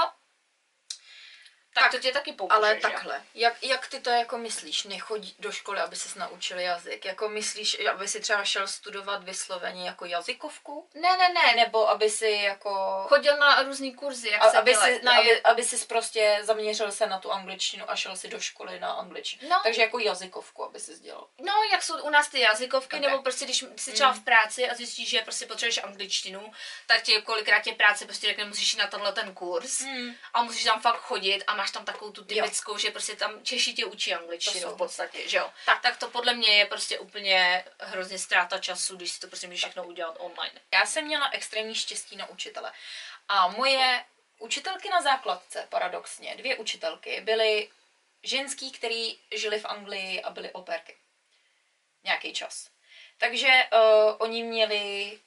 Tak, 1.74 1.92
to 1.92 2.00
tě 2.00 2.12
taky 2.12 2.34
pomůže, 2.34 2.56
Ale 2.56 2.76
že? 2.76 2.82
takhle, 2.82 3.22
jak, 3.36 3.64
jak 3.64 3.88
ty 3.88 4.00
to 4.00 4.10
jako 4.10 4.38
myslíš, 4.38 4.84
nechodí 4.84 5.36
do 5.40 5.52
školy, 5.52 5.80
aby 5.80 5.96
ses 5.96 6.16
naučil 6.16 6.60
jazyk? 6.60 7.06
Jako 7.06 7.30
myslíš, 7.30 7.86
aby 7.88 8.08
si 8.08 8.20
třeba 8.20 8.44
šel 8.46 8.68
studovat 8.68 9.24
vysloveně 9.24 9.86
jako 9.88 10.06
jazykovku? 10.06 10.88
Ne, 10.94 11.18
ne, 11.18 11.30
ne. 11.30 11.56
Nebo 11.56 11.90
aby 11.90 12.10
si 12.10 12.30
jako... 12.30 13.06
Chodil 13.10 13.38
na 13.38 13.64
různý 13.64 13.94
kurzy, 13.96 14.30
jak 14.30 14.42
A, 14.42 14.50
se 14.50 14.58
aby, 14.58 14.76
si, 14.76 15.02
aby, 15.02 15.42
aby 15.42 15.64
si 15.64 15.86
prostě 15.86 16.40
zaměřil 16.42 16.92
se 16.92 17.08
na 17.08 17.20
tu 17.20 17.32
angličtinu 17.32 17.92
a 17.92 17.96
šel 17.96 18.16
si 18.16 18.28
do 18.28 18.40
školy 18.40 18.80
na 18.80 18.92
angličtinu. 18.94 19.50
No. 19.50 19.60
Takže 19.64 19.82
jako 19.82 20.00
jazykovku, 20.00 20.64
aby 20.66 20.80
si 20.80 21.00
dělal. 21.00 21.28
No, 21.40 21.54
jak 21.72 21.84
jsou 21.84 22.02
u 22.04 22.10
nás 22.10 22.28
ty 22.28 22.40
jazykovky, 22.40 22.96
Ok. 22.96 23.00
okay. 23.00 23.12
nebo 23.12 23.24
prostě 23.24 23.46
když 23.46 23.66
jsi 23.76 23.92
třeba 23.92 24.14
v 24.14 24.20
práci 24.20 24.70
a 24.70 24.76
zjistíš, 24.76 25.10
že 25.10 25.22
prostě 25.22 25.46
potřebuješ 25.46 25.84
angličtinu, 25.84 26.54
tak 26.88 27.02
ti 27.02 27.22
kolikrát 27.22 27.60
tě 27.60 27.72
práce 27.74 28.06
prostě 28.06 28.28
řekne, 28.28 28.46
musíš 28.46 28.74
jít 28.74 28.80
na 28.80 28.88
tenhle 28.88 29.12
ten 29.14 29.34
kurz 29.34 29.82
Hmm. 29.82 30.16
a 30.34 30.44
musíš 30.44 30.64
tam 30.64 30.82
fakt 30.82 31.00
chodit 31.02 31.44
a 31.48 31.56
máš 31.64 31.72
tam 31.72 31.86
takovou 31.86 32.12
tu 32.12 32.22
Jo. 32.22 32.28
typickou, 32.28 32.78
že 32.78 32.92
prostě 32.92 33.16
tam 33.16 33.44
Češi 33.44 33.74
tě 33.74 33.86
učí 33.86 34.14
angličtinu 34.14 34.70
v 34.70 34.78
podstatě, 34.78 35.30
že 35.30 35.38
jo. 35.38 35.52
Tak. 35.66 35.82
tak 35.82 35.98
to 35.98 36.10
podle 36.10 36.34
mě 36.34 36.50
je 36.50 36.66
prostě 36.66 37.00
úplně 37.00 37.66
hrozně 37.80 38.20
ztráta 38.20 38.60
času, 38.60 38.96
když 38.96 39.12
si 39.12 39.20
to 39.20 39.28
prostě 39.28 39.48
můžeš 39.48 39.62
všechno 39.62 39.84
udělat 39.84 40.16
online. 40.20 40.62
Já 40.74 40.86
jsem 40.86 41.06
měla 41.06 41.30
extrémní 41.32 41.76
štěstí 41.76 42.16
na 42.16 42.30
učitele. 42.30 42.72
A 43.28 43.48
moje 43.48 44.06
učitelky 44.40 44.90
na 44.90 45.02
základce, 45.02 45.68
paradoxně, 45.70 46.36
dvě 46.36 46.56
učitelky, 46.56 47.22
byly 47.22 47.70
ženský, 48.24 48.72
který 48.72 49.18
žili 49.36 49.60
v 49.60 49.66
Anglii 49.66 50.22
a 50.22 50.30
byly 50.30 50.52
operky. 50.52 50.96
Nějaký 52.04 52.34
čas. 52.34 52.70
Takže 53.18 53.68
uh, 53.74 54.16
oni 54.18 54.44
měli 54.44 55.20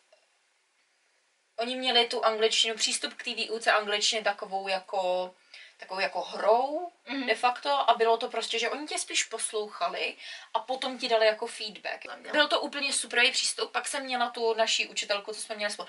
oni 1.57 1.77
měli 1.77 2.09
tu 2.09 2.25
angličtinu, 2.25 2.75
přístup 2.75 3.15
k 3.15 3.25
té 3.25 3.35
výuce 3.35 3.73
angličtiny 3.73 4.23
takovou 4.23 4.69
jako 4.69 5.35
takovou 5.77 6.01
jako 6.01 6.21
hrou 6.21 6.93
Mhm. 7.07 7.27
de 7.27 7.35
facto 7.35 7.91
a 7.91 7.95
bylo 7.95 8.17
to 8.17 8.29
prostě, 8.29 8.59
že 8.59 8.71
oni 8.71 8.87
tě 8.87 8.99
spíš 8.99 9.25
poslouchali 9.25 10.17
a 10.55 10.61
potom 10.61 10.99
ti 10.99 11.09
dali 11.09 11.27
jako 11.27 11.47
feedback. 11.47 12.05
Byl 12.33 12.49
to 12.49 12.61
úplně 12.61 12.93
superový 12.93 13.31
přístup, 13.33 13.73
pak 13.73 13.89
jsem 13.89 14.05
měla 14.05 14.31
tu 14.31 14.55
naší 14.55 14.87
učitelku, 14.89 15.33
co 15.35 15.41
jsme 15.41 15.55
měli 15.57 15.73
spolu 15.73 15.89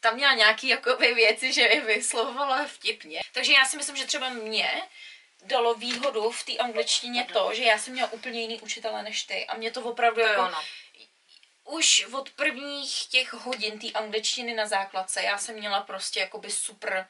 tam 0.00 0.14
měla 0.14 0.34
nějaký 0.34 0.68
jakoby 0.68 1.14
věci, 1.14 1.52
že 1.52 1.60
je 1.60 1.80
vyslovovala 1.80 2.66
vtipně. 2.66 3.20
Takže 3.32 3.52
já 3.52 3.64
si 3.64 3.76
myslím, 3.76 3.96
že 3.96 4.06
třeba 4.06 4.28
mě 4.28 4.82
dalo 5.44 5.74
výhodu 5.74 6.30
v 6.30 6.44
té 6.44 6.56
angličtině 6.56 7.24
to, 7.32 7.54
že 7.54 7.62
já 7.62 7.78
jsem 7.78 7.92
měla 7.92 8.12
úplně 8.12 8.40
jiný 8.40 8.60
učitele 8.60 9.02
než 9.02 9.22
ty 9.22 9.46
a 9.46 9.54
mě 9.56 9.70
to 9.70 9.82
opravdu 9.82 10.20
jako 10.20 10.42
no. 10.48 10.58
už 11.64 12.06
od 12.12 12.30
prvních 12.30 13.06
těch 13.06 13.32
hodin 13.32 13.78
té 13.78 13.90
angličtiny 13.98 14.54
na 14.54 14.66
základce 14.66 15.22
já 15.22 15.38
jsem 15.38 15.54
měla 15.54 15.80
prostě 15.80 16.20
jakoby 16.20 16.50
super 16.50 17.08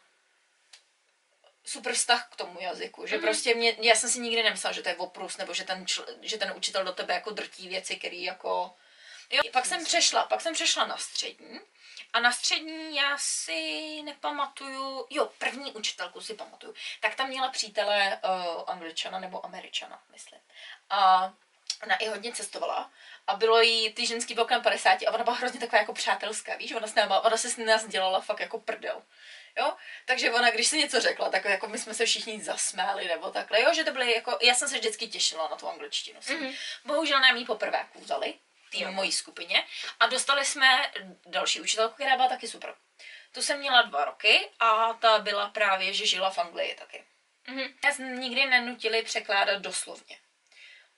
super 1.68 1.92
vztah 1.94 2.28
k 2.30 2.36
tomu 2.36 2.60
jazyku, 2.60 3.06
že 3.06 3.16
Mhm. 3.16 3.24
prostě 3.24 3.54
mě, 3.54 3.76
já 3.80 3.94
jsem 3.94 4.10
si 4.10 4.18
nikdy 4.20 4.42
nemyslela, 4.42 4.72
že 4.72 4.82
to 4.82 4.88
je 4.88 4.96
oprus, 4.96 5.36
nebo 5.36 5.54
že 5.54 5.64
ten, 5.64 5.86
čl, 5.86 6.06
že 6.22 6.38
ten 6.38 6.52
učitel 6.56 6.84
do 6.84 6.92
tebe 6.92 7.14
jako 7.14 7.30
drtí 7.30 7.68
věci, 7.68 7.96
které 7.96 8.16
jako... 8.16 8.74
Jo, 9.30 9.42
pak 9.52 9.66
jsem 9.66 9.84
přešla, 9.84 10.24
pak 10.24 10.40
jsem 10.40 10.54
přešla 10.54 10.86
na 10.86 10.96
střední 10.96 11.60
a 12.12 12.20
na 12.20 12.32
střední 12.32 12.96
já 12.96 13.18
si 13.18 14.02
nepamatuju, 14.02 15.06
jo, 15.10 15.30
první 15.38 15.72
učitelku 15.72 16.20
si 16.20 16.34
pamatuju, 16.34 16.74
tak 17.00 17.14
tam 17.14 17.28
měla 17.28 17.48
přítele 17.48 18.20
uh, 18.24 18.62
angličana 18.66 19.18
nebo 19.18 19.44
američana, 19.46 20.00
myslím. 20.12 20.40
A 20.90 21.32
ona 21.82 21.96
i 21.96 22.08
hodně 22.08 22.32
cestovala 22.32 22.90
a 23.26 23.36
bylo 23.36 23.60
jí 23.60 23.92
ty 23.92 24.06
ženský 24.06 24.34
bylo 24.34 24.46
kolem 24.46 24.62
50 24.62 25.02
a 25.02 25.10
ona 25.14 25.24
byla 25.24 25.36
hrozně 25.36 25.60
taková 25.60 25.78
jako 25.80 25.92
přátelská, 25.92 26.56
víš, 26.56 26.72
ona, 26.72 26.86
s 26.86 26.94
náma, 26.94 27.20
ona 27.20 27.36
se 27.36 27.50
s 27.50 27.56
nás 27.56 27.86
dělala 27.86 28.20
fakt 28.20 28.40
jako 28.40 28.58
prdel. 28.58 29.02
Jo? 29.58 29.76
Takže 30.04 30.32
ona, 30.32 30.50
když 30.50 30.68
si 30.68 30.78
něco 30.78 31.00
řekla, 31.00 31.30
tak 31.30 31.44
jako 31.44 31.68
my 31.68 31.78
jsme 31.78 31.94
se 31.94 32.06
všichni 32.06 32.40
zasmáli 32.40 33.08
nebo 33.08 33.30
takhle, 33.30 33.62
jo, 33.62 33.74
že 33.74 33.84
to 33.84 33.92
byly 33.92 34.14
jako, 34.14 34.38
já 34.42 34.54
jsem 34.54 34.68
se 34.68 34.78
vždycky 34.78 35.08
těšila 35.08 35.48
na 35.48 35.56
tu 35.56 35.68
angličtinu. 35.68 36.20
Mm-hmm. 36.20 36.56
Bohužel 36.84 37.20
nám 37.20 37.36
ji 37.36 37.44
poprvé 37.44 37.86
vzali, 37.94 38.34
tým 38.70 38.82
Jo. 38.82 38.92
mojí 38.92 39.12
skupině 39.12 39.64
a 40.00 40.06
dostali 40.06 40.44
jsme 40.44 40.92
další 41.26 41.60
učitelku, 41.60 41.94
která 41.94 42.16
byla 42.16 42.28
taky 42.28 42.48
super. 42.48 42.74
Tu 43.32 43.42
jsem 43.42 43.58
měla 43.58 43.82
dva 43.82 44.04
roky 44.04 44.50
a 44.60 44.92
ta 44.92 45.18
byla 45.18 45.48
právě, 45.48 45.92
že 45.92 46.06
žila 46.06 46.30
v 46.30 46.38
Anglii 46.38 46.74
taky. 46.74 47.04
Mhm. 47.46 47.74
Nás 47.84 47.98
nikdy 47.98 48.46
nenutili 48.46 49.02
překládat 49.02 49.62
doslovně. 49.62 50.18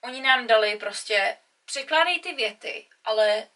Oni 0.01 0.21
nám 0.21 0.47
dali 0.47 0.75
prostě, 0.75 1.37
překládej 1.65 2.19
ty 2.19 2.33
věty, 2.33 2.87
ale 3.03 3.47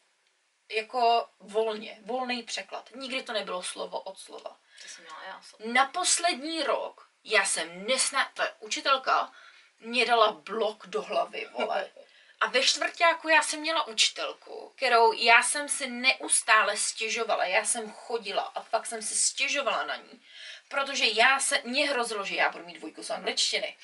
jako 0.71 1.27
volně, 1.39 1.97
volný 2.01 2.43
překlad. 2.43 2.89
Nikdy 2.95 3.23
to 3.23 3.33
nebylo 3.33 3.63
slovo 3.63 3.99
od 3.99 4.19
slova. 4.19 4.57
To 4.85 4.89
jsem 4.89 5.03
měla 5.03 5.23
já. 5.23 5.41
Na 5.73 5.85
poslední 5.85 6.63
rok 6.63 7.09
já 7.23 7.45
jsem 7.45 7.87
nesna... 7.87 8.31
Ta 8.33 8.47
učitelka 8.59 9.31
mě 9.79 10.05
dala 10.05 10.31
blok 10.31 10.87
do 10.87 11.01
hlavy, 11.01 11.49
vole. 11.59 11.89
A 12.39 12.47
ve 12.47 12.63
čtvrtáku 12.63 13.29
já 13.29 13.43
jsem 13.43 13.59
měla 13.59 13.87
učitelku, 13.87 14.73
kterou 14.75 15.13
já 15.13 15.43
jsem 15.43 15.69
si 15.69 15.87
neustále 15.87 16.77
stěžovala. 16.77 17.45
Já 17.45 17.65
jsem 17.65 17.91
chodila 17.91 18.41
a 18.41 18.61
fakt 18.61 18.85
jsem 18.85 19.01
si 19.01 19.15
stěžovala 19.15 19.85
na 19.85 19.95
ní. 19.95 20.21
Protože 20.67 21.05
já 21.13 21.39
se, 21.39 21.61
mě 21.63 21.89
hrozilo, 21.89 22.25
že 22.25 22.35
já 22.35 22.49
budu 22.49 22.65
mít 22.65 22.77
dvojku 22.77 23.03
z 23.03 23.09
angličtiny. 23.09 23.75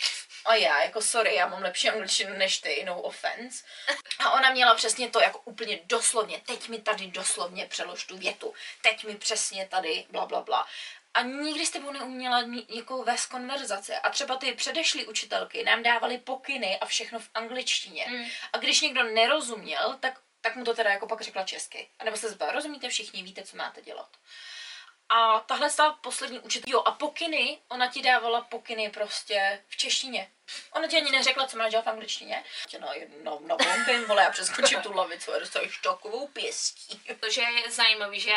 A 0.45 0.55
já, 0.55 0.83
jako 0.83 1.01
sorry, 1.01 1.35
já 1.35 1.47
mám 1.47 1.61
lepší 1.61 1.89
angličtinu 1.89 2.37
než 2.37 2.57
ty, 2.57 2.83
no 2.85 3.01
offense. 3.01 3.65
A 4.19 4.31
ona 4.31 4.49
měla 4.49 4.75
přesně 4.75 5.09
to, 5.09 5.21
jako 5.21 5.39
úplně 5.45 5.79
doslovně, 5.83 6.41
teď 6.45 6.69
mi 6.69 6.81
tady 6.81 7.07
doslovně 7.07 7.65
přelož 7.65 8.05
tu 8.05 8.17
větu, 8.17 8.53
teď 8.81 9.03
mi 9.03 9.15
přesně 9.15 9.67
tady, 9.67 10.05
bla, 10.09 10.25
bla, 10.25 10.41
bla. 10.41 10.67
A 11.13 11.21
nikdy 11.21 11.65
s 11.65 11.71
tebou 11.71 11.91
neuměla 11.91 12.43
jako 12.69 13.03
vést 13.03 13.25
konverzace. 13.25 13.99
A 13.99 14.09
třeba 14.09 14.35
ty 14.35 14.51
předešlý 14.51 15.05
učitelky 15.05 15.63
nám 15.63 15.83
dávaly 15.83 16.17
pokyny 16.17 16.79
a 16.79 16.85
všechno 16.85 17.19
v 17.19 17.29
angličtině. 17.33 18.05
Mm. 18.09 18.25
A 18.53 18.57
když 18.57 18.81
někdo 18.81 19.03
nerozuměl, 19.03 19.97
tak, 19.99 20.19
tak 20.41 20.55
mu 20.55 20.63
to 20.63 20.73
teda 20.73 20.89
jako 20.89 21.07
pak 21.07 21.21
řekla 21.21 21.43
česky. 21.43 21.87
A 21.99 22.03
nebo 22.03 22.17
se 22.17 22.29
zeptala, 22.29 22.51
rozumíte 22.51 22.89
všichni, 22.89 23.23
víte, 23.23 23.43
co 23.43 23.57
máte 23.57 23.81
dělat. 23.81 24.09
A 25.13 25.39
tahle 25.39 25.69
stala 25.69 25.93
poslední 25.93 26.39
učitel. 26.39 26.71
Jo, 26.71 26.81
a 26.85 26.91
pokyny, 26.91 27.59
ona 27.67 27.87
ti 27.87 28.01
dávala 28.01 28.41
pokyny 28.41 28.89
prostě 28.89 29.63
v 29.67 29.77
češtině. 29.77 30.31
Ona 30.71 30.87
ti 30.87 30.97
ani 30.97 31.11
neřekla, 31.11 31.47
co 31.47 31.57
máš 31.57 31.71
dělat 31.71 31.85
v 31.85 31.89
angličtině. 31.89 32.43
Tě 32.67 32.79
na 32.79 32.93
jedno, 32.93 33.39
na 33.45 33.55
bombím, 33.55 34.05
vole, 34.05 34.23
já 34.23 34.29
přeskočím 34.31 34.81
tu 34.81 34.93
lavicu 34.93 35.33
a 35.33 35.39
dostaneš 35.39 35.77
takovou 35.77 36.27
pěstí. 36.27 37.01
Protože 37.07 37.41
je 37.41 37.71
zajímavý, 37.71 38.19
že 38.19 38.33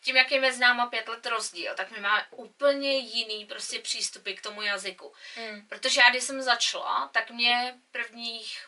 tím, 0.00 0.16
jak 0.16 0.32
je 0.32 0.40
mezi 0.40 0.60
náma 0.60 0.86
pět 0.86 1.08
let 1.08 1.26
rozdíl, 1.26 1.74
tak 1.74 1.90
my 1.90 2.00
máme 2.00 2.26
úplně 2.30 2.98
jiný 2.98 3.44
prostě 3.46 3.78
přístupy 3.78 4.32
k 4.32 4.42
tomu 4.42 4.62
jazyku. 4.62 5.12
Mm. 5.36 5.68
Protože 5.68 6.00
já, 6.00 6.10
když 6.10 6.24
jsem 6.24 6.42
začala, 6.42 7.10
tak 7.12 7.30
mě 7.30 7.74
prvních... 7.90 8.66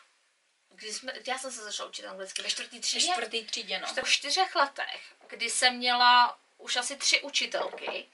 Kdy 0.69 0.93
jsme, 0.93 1.13
já 1.27 1.37
jsem 1.37 1.51
se 1.51 1.63
začala 1.63 1.89
učit 1.89 2.05
anglicky 2.05 2.41
ve 2.41 2.49
čtvrtý 2.49 2.75
Ve 2.75 2.81
třídě. 2.81 3.11
čtvrtý 3.11 3.45
třídě, 3.45 3.79
no. 3.79 4.03
V 4.03 4.09
čtyřech 4.09 4.55
letech, 4.55 5.01
kdy 5.27 5.49
jsem 5.49 5.75
měla 5.75 6.39
už 6.59 6.75
asi 6.75 6.97
tři 6.97 7.21
učitelky 7.21 8.09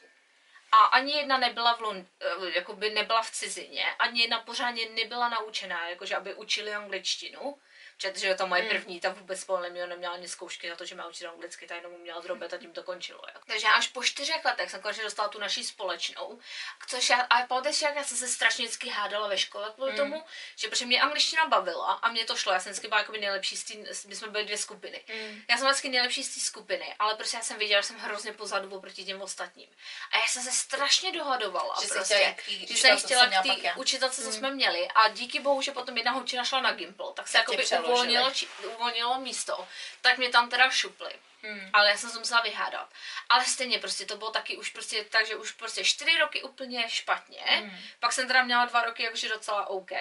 a 0.71 0.77
ani 0.77 1.13
jedna 1.13 1.37
nebyla 1.37 1.73
v, 1.73 1.81
Lund, 1.81 2.07
eh, 2.19 2.49
jakoby 2.55 2.89
nebyla 2.89 3.21
v 3.21 3.31
cizině, 3.31 3.85
ani 3.99 4.21
jedna 4.21 4.39
pořádně 4.39 4.89
nebyla 4.89 5.29
naučená, 5.29 5.89
jakože 5.89 6.15
aby 6.15 6.33
učili 6.33 6.73
angličtinu. 6.73 7.57
Protože 8.01 8.35
ta 8.35 8.45
moje 8.45 8.61
Mm. 8.61 8.69
první, 8.69 8.99
ta 8.99 9.09
vůbec 9.09 9.39
spolu 9.39 9.61
neměla, 9.61 9.87
neměla 9.87 10.13
ani 10.13 10.27
zkoušky 10.27 10.69
na 10.69 10.75
to, 10.75 10.85
že 10.85 10.95
má 10.95 11.07
učit 11.07 11.25
anglicky, 11.25 11.67
ta 11.67 11.75
jenom 11.75 11.93
uměla 11.93 12.21
zrobit 12.21 12.53
a 12.53 12.57
tím 12.57 12.73
to 12.73 12.83
končilo. 12.83 13.21
Jako. 13.27 13.39
Takže 13.47 13.67
až 13.67 13.87
po 13.87 14.03
čtyřech 14.03 14.45
letech 14.45 14.71
jsem 14.71 14.81
konečně 14.81 15.03
dostala 15.03 15.29
tu 15.29 15.39
naší 15.39 15.63
společnou, 15.63 16.39
což 16.87 17.09
já, 17.09 17.21
a 17.21 17.45
pamatuješ, 17.47 17.81
jak 17.81 17.95
já 17.95 18.03
jsem 18.03 18.17
se 18.17 18.27
strašně 18.27 18.65
vždycky 18.65 18.89
hádala 18.89 19.27
ve 19.27 19.37
škole 19.37 19.71
kvůli 19.75 19.91
Mm. 19.91 19.97
tomu, 19.97 20.23
že 20.55 20.67
protože 20.67 20.85
mě 20.85 21.01
angličtina 21.01 21.47
bavila 21.47 21.93
a 21.93 22.09
mě 22.09 22.25
to 22.25 22.35
šlo, 22.35 22.53
já 22.53 22.59
jsem 22.59 22.71
vždycky 22.71 22.87
byla 22.87 22.99
jako 22.99 23.11
nejlepší 23.11 23.57
z 23.57 23.63
tý, 23.63 23.77
my 24.07 24.15
jsme 24.15 24.27
byli 24.27 24.43
dvě 24.45 24.57
skupiny. 24.57 25.03
Mm. 25.13 25.41
Já 25.49 25.57
jsem 25.57 25.67
vždycky 25.67 25.89
nejlepší 25.89 26.23
z 26.23 26.33
té 26.35 26.39
skupiny, 26.39 26.95
ale 26.99 27.15
prostě 27.15 27.37
já 27.37 27.43
jsem 27.43 27.57
věděla, 27.57 27.81
že 27.81 27.87
jsem 27.87 27.97
hrozně 27.99 28.31
pozadu 28.33 28.75
oproti 28.75 29.05
těm 29.05 29.21
ostatním. 29.21 29.69
A 30.11 30.17
já 30.17 30.25
jsem 30.27 30.43
se 30.43 30.51
strašně 30.51 31.11
dohadovala. 31.11 31.75
Že 31.81 31.87
prostě, 31.87 32.35
chtěla 32.37 32.59
že 32.67 32.75
jsem 32.77 32.95
učitelce, 32.95 33.01
co 33.01 33.07
chtěla 33.07 33.27
k 33.27 33.61
té 33.61 33.73
učitelce, 33.79 34.21
co 34.21 34.27
Mm. 34.27 34.33
jsme 34.33 34.51
měli. 34.51 34.87
A 34.87 35.09
díky 35.09 35.39
bohu, 35.39 35.61
že 35.61 35.71
potom 35.71 35.97
jedna 35.97 36.11
holčina 36.11 36.43
šla 36.43 36.61
na 36.61 36.71
Gimple, 36.73 37.13
tak 37.13 37.27
se 37.27 37.33
Tak 37.37 37.45
přeložili. 37.45 37.84
Uvolnilo, 37.85 38.31
či, 38.31 38.47
uvolnilo 38.47 39.19
místo. 39.19 39.67
Tak 40.01 40.17
mě 40.17 40.29
tam 40.29 40.49
teda 40.49 40.69
šupli. 40.69 41.13
Mm. 41.43 41.69
Ale 41.73 41.89
já 41.89 41.97
jsem 41.97 42.09
se 42.09 42.19
musela 42.19 42.41
vyhádat. 42.41 42.93
Ale 43.29 43.45
stejně 43.45 43.79
prostě 43.79 44.05
to 44.05 44.17
bylo 44.17 44.31
taky 44.31 44.57
už 44.57 44.69
prostě 44.69 45.03
tak, 45.03 45.27
že 45.27 45.35
už 45.35 45.51
prostě 45.51 45.83
čtyři 45.83 46.17
roky 46.17 46.43
úplně 46.43 46.89
špatně. 46.89 47.45
Mm. 47.63 47.77
Pak 47.99 48.13
jsem 48.13 48.27
teda 48.27 48.43
měla 48.43 48.65
dva 48.65 48.81
roky 48.81 49.03
jakože 49.03 49.29
docela 49.29 49.69
OK. 49.69 49.91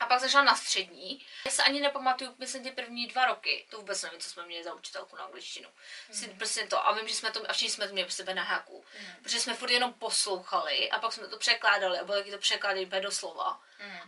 A 0.00 0.06
pak 0.06 0.20
zašla 0.20 0.42
na 0.42 0.56
střední. 0.56 1.26
Já 1.44 1.50
se 1.50 1.62
ani 1.62 1.80
nepamatuju, 1.80 2.34
myslím, 2.38 2.62
ty 2.62 2.70
první 2.70 3.06
dva 3.06 3.26
roky. 3.26 3.66
To 3.70 3.76
vůbec 3.76 4.02
nevím, 4.02 4.20
co 4.20 4.30
jsme 4.30 4.46
měli 4.46 4.64
za 4.64 4.74
učitelku 4.74 5.16
na 5.16 5.24
angličtinu. 5.24 5.68
Si 6.12 6.28
prostě 6.28 6.66
to. 6.66 6.86
A 6.86 6.92
vím, 6.92 7.08
že 7.08 7.14
jsme 7.14 7.30
to, 7.30 7.50
a 7.50 7.52
všichni 7.52 7.70
jsme 7.70 7.86
to 7.86 7.92
měli 7.92 8.06
pro 8.06 8.14
sebe 8.14 8.34
na 8.34 8.42
háku. 8.42 8.84
Protože 9.22 9.40
jsme 9.40 9.54
furt 9.54 9.70
jenom 9.70 9.92
poslouchali 9.92 10.90
a 10.90 10.98
pak 10.98 11.12
jsme 11.12 11.28
to 11.28 11.38
překládali 11.38 11.98
a 11.98 12.04
bylo 12.04 12.18
taky 12.18 12.30
to 12.30 12.38
překlady 12.38 12.86
do 12.86 13.10
slova. 13.10 13.60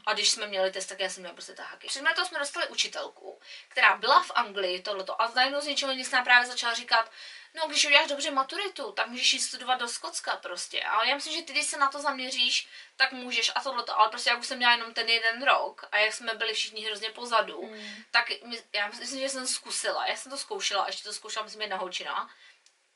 A 0.06 0.14
když 0.14 0.30
jsme 0.30 0.46
měli 0.46 0.70
test, 0.70 0.86
tak 0.86 1.00
já 1.00 1.08
jsem 1.08 1.22
měla 1.22 1.34
prostě 1.34 1.52
tahaky. 1.52 1.86
Před 1.86 2.02
to 2.16 2.24
jsme 2.24 2.38
dostali 2.38 2.68
učitelku, 2.68 3.40
která 3.68 3.96
byla 3.96 4.22
v 4.22 4.30
Anglii, 4.34 4.82
tohleto, 4.82 5.22
a 5.22 5.32
najednou 5.34 5.60
z 5.60 5.66
ničeho 5.66 5.92
nic 5.92 6.10
nám 6.10 6.24
právě 6.24 6.48
začala 6.48 6.74
říkat, 6.74 7.10
no 7.54 7.66
když 7.68 7.84
uděláš 7.84 8.08
dobře 8.08 8.30
maturitu, 8.30 8.92
tak 8.92 9.06
můžeš 9.06 9.32
jít 9.32 9.40
studovat 9.40 9.74
do 9.74 9.88
Skotska 9.88 10.36
prostě. 10.36 10.82
Ale 10.82 11.08
já 11.08 11.14
myslím, 11.14 11.34
že 11.34 11.42
ty, 11.42 11.52
když 11.52 11.66
se 11.66 11.78
na 11.78 11.88
to 11.88 12.00
zaměříš, 12.00 12.68
tak 12.96 13.12
můžeš 13.12 13.52
a 13.54 13.60
tohleto. 13.60 13.98
Ale 13.98 14.08
prostě 14.08 14.30
jak 14.30 14.40
už 14.40 14.46
jsem 14.46 14.56
měla 14.58 14.72
jenom 14.72 14.94
ten 14.94 15.08
jeden 15.08 15.42
rok 15.42 15.88
a 15.92 15.98
jak 15.98 16.12
jsme 16.14 16.34
byli 16.34 16.54
všichni 16.54 16.84
hrozně 16.84 17.10
pozadu, 17.10 17.62
mm. 17.62 18.04
tak 18.10 18.26
my, 18.44 18.62
já 18.74 18.86
myslím, 18.88 19.20
že 19.20 19.28
jsem 19.28 19.46
zkusila. 19.46 20.06
Já 20.06 20.16
jsem 20.16 20.32
to 20.32 20.38
zkoušela, 20.38 20.86
ještě 20.86 21.04
to 21.04 21.12
zkoušela, 21.12 21.44
myslím, 21.44 21.60
jedna 21.60 21.76
holčina. 21.76 22.30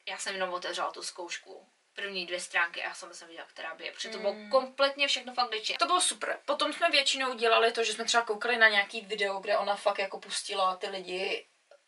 Já 0.08 0.18
jsem 0.18 0.34
jenom 0.34 0.52
otevřela 0.52 0.90
tu 0.90 1.02
zkoušku 1.02 1.68
první 1.94 2.26
dvě 2.26 2.40
stránky 2.40 2.82
a 2.82 2.88
já 2.88 2.94
jsem 2.94 3.14
se 3.14 3.26
viděla, 3.26 3.46
která 3.46 3.74
by 3.74 3.84
je, 3.84 3.92
protože 3.92 4.08
to 4.08 4.18
bylo 4.18 4.32
Mm. 4.32 4.50
kompletně 4.50 5.08
všechno 5.08 5.34
v 5.34 5.38
angličtině. 5.38 5.78
To 5.78 5.86
bylo 5.86 6.00
super. 6.00 6.40
Potom 6.44 6.72
jsme 6.72 6.90
většinou 6.90 7.34
dělali 7.34 7.72
to, 7.72 7.84
že 7.84 7.92
jsme 7.92 8.04
třeba 8.04 8.24
koukali 8.24 8.56
na 8.56 8.68
nějaký 8.68 9.00
video, 9.00 9.38
kde 9.40 9.58
ona 9.58 9.76
fakt 9.76 9.98
jako 9.98 10.20
pustila 10.20 10.76
ty 10.76 10.86
lidi 10.86 11.46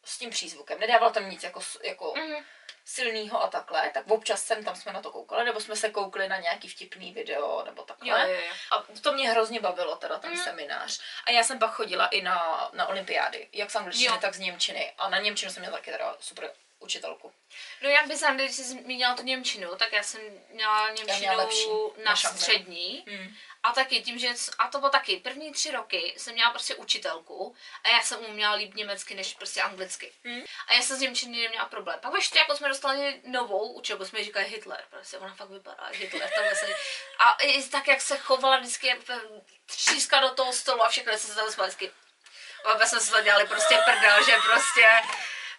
s 0.08 0.18
tím 0.18 0.30
přízvukem. 0.30 0.80
Nedávala 0.80 1.12
tam 1.12 1.30
nic 1.30 1.42
jako, 1.42 1.60
jako 1.84 2.14
Mhm. 2.16 2.44
silného 2.84 3.42
a 3.42 3.48
takhle, 3.48 3.90
tak 3.94 4.04
občas 4.10 4.42
sem 4.44 4.64
tam 4.64 4.76
jsme 4.76 4.92
na 4.92 5.02
to 5.02 5.10
koukali, 5.12 5.44
nebo 5.44 5.60
jsme 5.60 5.76
se 5.76 5.90
koukli 5.90 6.28
na 6.28 6.36
nějaký 6.38 6.68
vtipný 6.68 7.12
video, 7.12 7.62
nebo 7.64 7.80
Jo, 7.82 7.86
takhle. 7.86 8.30
jo, 8.32 8.40
jo. 8.40 8.52
A 8.72 8.84
to 9.00 9.12
mě 9.12 9.30
hrozně 9.30 9.60
bavilo, 9.60 9.96
teda 9.96 10.18
ten 10.18 10.30
Mm. 10.30 10.36
seminář. 10.36 11.00
A 11.26 11.30
já 11.30 11.42
jsem 11.44 11.58
pak 11.58 11.70
chodila 11.72 12.06
i 12.06 12.22
na, 12.22 12.70
na 12.72 12.86
olympiády, 12.86 13.48
jak 13.52 13.70
z 13.70 13.76
angličtiny, 13.76 14.06
Jo. 14.06 14.18
tak 14.20 14.34
z 14.34 14.38
němčiny. 14.38 14.92
A 14.98 15.08
na 15.08 15.18
němčinu 15.18 15.52
jsem 15.52 15.60
měla 15.62 15.76
taky 15.76 15.90
teda 15.90 16.16
super 16.20 16.50
učitelku. 16.78 17.32
No 17.82 17.88
jak 17.88 18.06
by 18.06 18.16
jsem, 18.16 18.36
když 18.36 18.52
jsi 18.52 18.64
zmínila 18.64 19.14
tu 19.14 19.22
Němčinu, 19.22 19.76
tak 19.76 19.92
já 19.92 20.02
jsem 20.02 20.20
měla 20.50 20.90
Němčinu 20.90 21.18
měla 21.18 21.36
lepší 21.36 21.68
na 22.04 22.10
Anglii. 22.10 22.16
střední. 22.16 23.04
Hmm. 23.08 23.34
A 23.62 23.72
taky 23.72 24.02
tím, 24.02 24.18
že, 24.18 24.28
a 24.58 24.68
to 24.68 24.78
bylo 24.78 24.90
taky, 24.90 25.16
první 25.16 25.52
tři 25.52 25.70
roky 25.70 26.14
jsem 26.16 26.34
měla 26.34 26.50
prostě 26.50 26.74
učitelku 26.74 27.56
a 27.84 27.88
já 27.88 28.02
jsem 28.02 28.24
uměla 28.24 28.54
líp 28.54 28.74
německy 28.74 29.14
než 29.14 29.34
prostě 29.34 29.62
anglicky. 29.62 30.12
Hmm. 30.24 30.42
A 30.66 30.72
já 30.72 30.82
jsem 30.82 30.96
s 30.96 31.00
Němčiny 31.00 31.42
neměla 31.42 31.66
problém. 31.66 32.00
Pak 32.00 32.14
ještě 32.14 32.38
jako 32.38 32.56
jsme 32.56 32.68
dostali 32.68 33.20
novou 33.24 33.72
učitelku, 33.72 34.04
jsme 34.04 34.24
říkali 34.24 34.48
Hitler, 34.48 34.84
prostě 34.90 35.18
ona 35.18 35.34
fakt 35.34 35.50
vypadá 35.50 35.84
jak 35.86 35.94
Hitler. 35.94 36.30
Takhle 36.36 36.54
se, 36.54 36.74
a 37.18 37.32
i 37.42 37.62
tak, 37.62 37.88
jak 37.88 38.00
se 38.00 38.18
chovala 38.18 38.58
vždycky, 38.58 38.86
jak 38.86 38.98
tříska 39.66 40.20
do 40.20 40.30
toho 40.30 40.52
stolu 40.52 40.82
a 40.82 40.88
všechno, 40.88 41.18
se 41.18 41.34
to 41.34 41.46
vždycky. 41.46 41.90
A 42.64 42.72
opět 42.72 42.88
jsme 42.88 43.00
se 43.00 43.12
to 43.12 43.22
dělali 43.22 43.46
prostě 43.46 43.78
prdel, 43.84 44.24
že 44.24 44.36
prostě, 44.46 44.88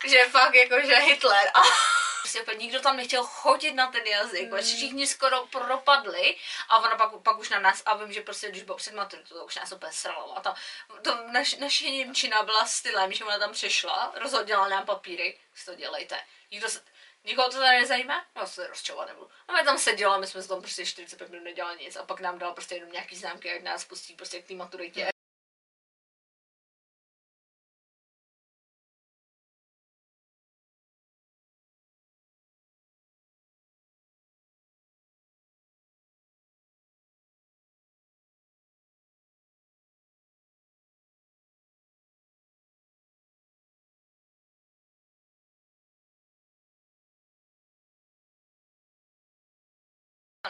že 0.07 0.25
fakt 0.25 0.55
jako, 0.55 0.75
že 0.87 0.95
Hitler. 0.95 1.47
A 1.53 1.61
prostě 2.21 2.41
úplně 2.41 2.57
nikdo 2.57 2.79
tam 2.79 2.97
nechtěl 2.97 3.23
chodit 3.23 3.71
na 3.71 3.91
ten 3.91 4.05
jazyk, 4.05 4.51
mm. 4.51 4.61
všichni 4.61 5.07
skoro 5.07 5.45
propadli 5.45 6.35
a 6.69 6.77
ona 6.77 6.95
pak, 6.95 7.21
pak 7.23 7.39
už 7.39 7.49
na 7.49 7.59
nás, 7.59 7.83
a 7.85 7.95
vím, 7.97 8.13
že 8.13 8.21
prostě 8.21 8.49
když 8.49 8.63
bylo 8.63 8.77
před 8.77 8.93
maturitou, 8.93 9.35
to 9.35 9.45
už 9.45 9.55
nás 9.55 9.71
úplně 9.71 9.91
sralo. 9.91 10.37
A 10.37 10.41
ta, 10.41 10.55
to 11.03 11.17
naš, 11.31 11.55
naše 11.55 11.89
Němčina 11.89 12.43
byla 12.43 12.65
stylem, 12.65 13.13
že 13.13 13.25
ona 13.25 13.39
tam 13.39 13.51
přišla, 13.51 14.11
rozhodila 14.15 14.67
nám 14.67 14.85
papíry, 14.85 15.39
si 15.55 15.65
to 15.65 15.75
dělejte. 15.75 16.19
Nikdo 16.51 16.69
se, 16.69 16.81
Nikoho 17.23 17.49
to 17.49 17.57
tady 17.57 17.79
nezajímá? 17.79 18.25
Já 18.35 18.45
se 18.45 18.67
rozčovat 18.67 19.07
nebudu. 19.07 19.29
A 19.47 19.53
my 19.53 19.63
tam 19.63 19.77
seděla, 19.77 20.17
my 20.17 20.27
jsme 20.27 20.41
se 20.41 20.47
tam 20.47 20.61
prostě 20.61 20.85
45 20.85 21.29
minut 21.29 21.43
nedělali 21.43 21.77
nic 21.79 21.95
a 21.95 22.03
pak 22.03 22.19
nám 22.19 22.39
dal 22.39 22.53
prostě 22.53 22.75
jenom 22.75 22.91
nějaký 22.91 23.15
známky, 23.15 23.47
jak 23.47 23.63
nás 23.63 23.85
pustí 23.85 24.15
prostě 24.15 24.41
k 24.41 24.47
té 24.47 24.53
maturitě. 24.53 25.09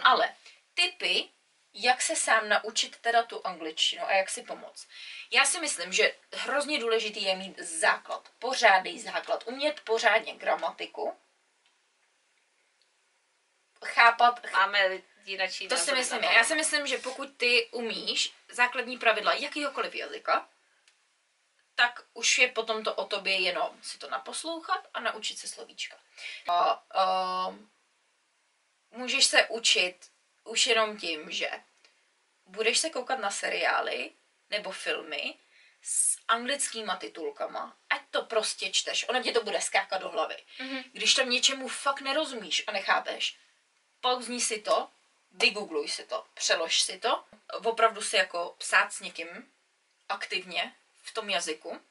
Ale 0.10 0.36
typy, 0.74 1.30
jak 1.74 2.02
se 2.02 2.16
sám 2.16 2.50
naučit 2.50 2.98
teda 2.98 3.24
tu 3.24 3.48
angličtinu 3.48 4.06
a 4.06 4.12
jak 4.12 4.30
si 4.30 4.42
pomoct. 4.42 4.88
Já 5.32 5.46
si 5.46 5.60
myslím, 5.60 5.94
že 5.94 6.16
hrozně 6.34 6.80
důležitý 6.80 7.24
je 7.24 7.36
mít 7.36 7.60
základ, 7.60 8.30
pořádný 8.40 9.00
základ, 9.00 9.44
umět 9.48 9.80
pořádně 9.80 10.34
gramatiku, 10.34 11.18
chápat, 13.86 14.52
Máme 14.52 15.02
jinačí 15.26 15.68
to 15.68 15.78
si 15.78 15.96
myslím, 15.96 16.24
já. 16.24 16.32
já 16.32 16.44
si 16.44 16.56
myslím, 16.56 16.88
že 16.88 16.98
pokud 16.98 17.38
ty 17.38 17.70
umíš 17.72 18.34
základní 18.50 18.98
pravidla 18.98 19.34
jakýhokoliv 19.34 19.96
jazyka, 19.96 20.50
tak 21.76 22.04
už 22.14 22.38
je 22.38 22.48
potom 22.48 22.84
to 22.84 22.96
o 22.96 23.06
tobě 23.06 23.40
jenom 23.40 23.78
si 23.82 23.98
to 23.98 24.10
naposlouchat 24.10 24.88
a 24.94 25.00
naučit 25.00 25.38
se 25.38 25.48
slovíčka. 25.48 25.96
A, 26.48 26.84
a, 26.94 27.56
můžeš 28.92 29.26
se 29.26 29.48
učit 29.48 30.10
už 30.44 30.68
jenom 30.68 30.98
tím, 30.98 31.32
že 31.32 31.52
budeš 32.46 32.80
se 32.80 32.90
koukat 32.90 33.20
na 33.20 33.32
seriály 33.32 34.12
nebo 34.50 34.72
filmy 34.72 35.36
s 35.82 36.18
anglickýma 36.28 36.96
titulkama, 36.96 37.78
ať 37.90 38.02
to 38.12 38.24
prostě 38.24 38.70
čteš, 38.70 39.06
ono 39.10 39.24
ti 39.24 39.32
to 39.32 39.44
bude 39.44 39.62
skákat 39.62 40.02
do 40.02 40.10
hlavy. 40.10 40.38
Mhm. 40.60 40.84
Když 40.92 41.14
tam 41.14 41.30
něčemu 41.30 41.68
fakt 41.68 42.02
nerozumíš 42.02 42.64
a 42.68 42.72
nechápeš, 42.72 43.38
pauzní 44.02 44.42
si 44.42 44.62
to, 44.62 44.90
vygoogluj 45.32 45.88
si 45.88 46.04
to, 46.04 46.26
přelož 46.34 46.82
si 46.82 47.00
to, 47.00 47.24
opravdu 47.64 48.02
si 48.02 48.16
jako 48.16 48.56
psát 48.58 48.94
s 48.94 49.00
někým 49.00 49.52
aktivně 50.10 50.76
v 51.04 51.14
tom 51.14 51.30
jazyku. 51.30 51.82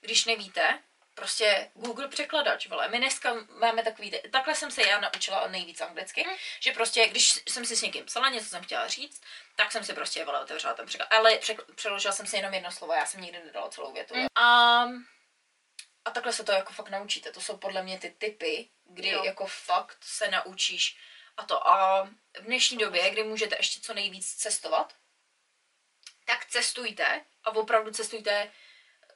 Když 0.00 0.24
nevíte, 0.24 0.82
prostě 1.20 1.70
Google 1.74 2.08
překladač, 2.08 2.66
vole. 2.66 2.88
My 2.88 2.98
dneska 2.98 3.34
máme 3.58 3.82
takový, 3.82 4.14
takhle 4.32 4.54
jsem 4.54 4.70
se 4.70 4.82
já 4.82 5.00
naučila 5.00 5.48
nejvíc 5.48 5.80
anglicky, 5.80 6.24
Mm. 6.24 6.34
že 6.60 6.72
prostě, 6.72 7.08
když 7.08 7.42
jsem 7.48 7.64
si 7.66 7.76
s 7.76 7.82
někým 7.82 8.04
psala, 8.04 8.28
něco 8.28 8.46
jsem 8.46 8.62
chtěla 8.64 8.88
říct, 8.88 9.22
tak 9.56 9.72
jsem 9.72 9.84
si 9.84 9.92
prostě, 9.94 10.24
vole, 10.24 10.40
otevřela 10.42 10.74
ten 10.74 10.86
překlad. 10.86 11.12
Ale 11.12 11.36
překl- 11.36 11.74
přeložila 11.74 12.12
jsem 12.12 12.26
si 12.26 12.36
jenom 12.36 12.54
jedno 12.54 12.72
slovo, 12.72 12.92
já 12.92 13.06
jsem 13.06 13.20
nikdy 13.20 13.38
nedala 13.44 13.68
celou 13.68 13.92
větu. 13.92 14.14
Mm. 14.16 14.26
A, 14.34 14.82
a 16.04 16.10
takhle 16.10 16.32
se 16.32 16.44
to 16.44 16.52
jako 16.52 16.72
fakt 16.72 16.88
naučíte. 16.88 17.32
To 17.32 17.40
jsou 17.40 17.56
podle 17.56 17.82
mě 17.82 17.98
ty 17.98 18.10
typy, 18.10 18.68
kdy 18.84 19.08
Jo. 19.08 19.24
jako 19.24 19.46
fakt 19.46 19.98
se 20.04 20.28
naučíš 20.28 20.98
a 21.36 21.44
to. 21.44 21.68
A 21.68 22.04
v 22.40 22.42
dnešní 22.42 22.78
době, 22.78 23.10
kdy 23.10 23.24
můžete 23.24 23.56
ještě 23.58 23.80
co 23.80 23.94
nejvíc 23.94 24.34
cestovat, 24.34 24.94
tak 26.24 26.46
cestujte 26.46 27.24
a 27.44 27.50
opravdu 27.50 27.90
cestujte 27.90 28.50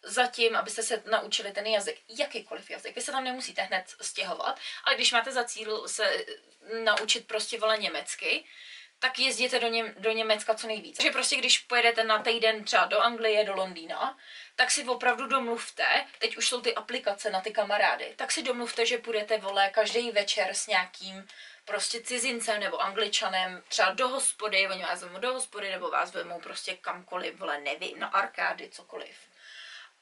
zatím, 0.05 0.57
abyste 0.57 0.83
se 0.83 1.03
naučili 1.11 1.53
ten 1.53 1.67
jazyk, 1.67 2.01
jakýkoliv 2.09 2.71
jazyk. 2.71 2.97
Vy 2.97 3.03
se 3.03 3.13
tam 3.13 3.25
nemusíte 3.25 3.63
hned 3.63 3.85
stěhovat, 4.01 4.61
ale 4.85 4.95
když 4.95 5.13
máte 5.13 5.33
za 5.33 5.45
cíl 5.45 5.89
se 5.89 6.25
naučit 6.85 7.27
prostě 7.27 7.59
vole 7.59 7.79
německy, 7.79 8.45
tak 8.99 9.19
jezděte 9.19 9.59
do, 9.59 9.67
Něm- 9.67 9.95
do 9.97 10.11
Německa 10.11 10.55
co 10.55 10.67
nejvíc. 10.67 10.97
Takže 10.97 11.11
prostě 11.11 11.37
když 11.37 11.59
pojedete 11.59 12.05
na 12.05 12.19
týden 12.23 12.65
třeba 12.65 12.85
do 12.85 13.01
Anglie, 13.01 13.45
do 13.45 13.55
Londýna, 13.55 14.19
tak 14.57 14.71
si 14.71 14.85
opravdu 14.85 15.27
domluvte, 15.27 16.07
teď 16.19 16.37
už 16.37 16.49
jsou 16.49 16.61
ty 16.61 16.75
aplikace 16.75 17.31
na 17.31 17.41
ty 17.41 17.51
kamarády, 17.51 18.13
tak 18.17 18.33
si 18.33 18.43
domluvte, 18.43 18.87
že 18.87 18.99
půjdete 18.99 19.39
vole 19.39 19.71
každý 19.71 20.11
večer 20.11 20.49
s 20.55 20.67
nějakým 20.67 21.29
prostě 21.65 22.01
cizincem 22.01 22.61
nebo 22.61 22.83
angličanem 22.83 23.63
třeba 23.69 23.91
do 23.91 24.09
hospody, 24.09 24.69
oni 24.69 24.83
vás 24.83 25.03
vezmou 25.03 25.19
do 25.19 25.33
hospody 25.33 25.71
nebo 25.71 25.91
vás 25.91 26.13
vezmou 26.13 26.41
prostě 26.41 26.77
kamkoliv, 26.77 27.39
vole, 27.39 27.61
nevím, 27.61 27.99
na 27.99 28.09
arkády, 28.09 28.69
cokoliv. 28.69 29.17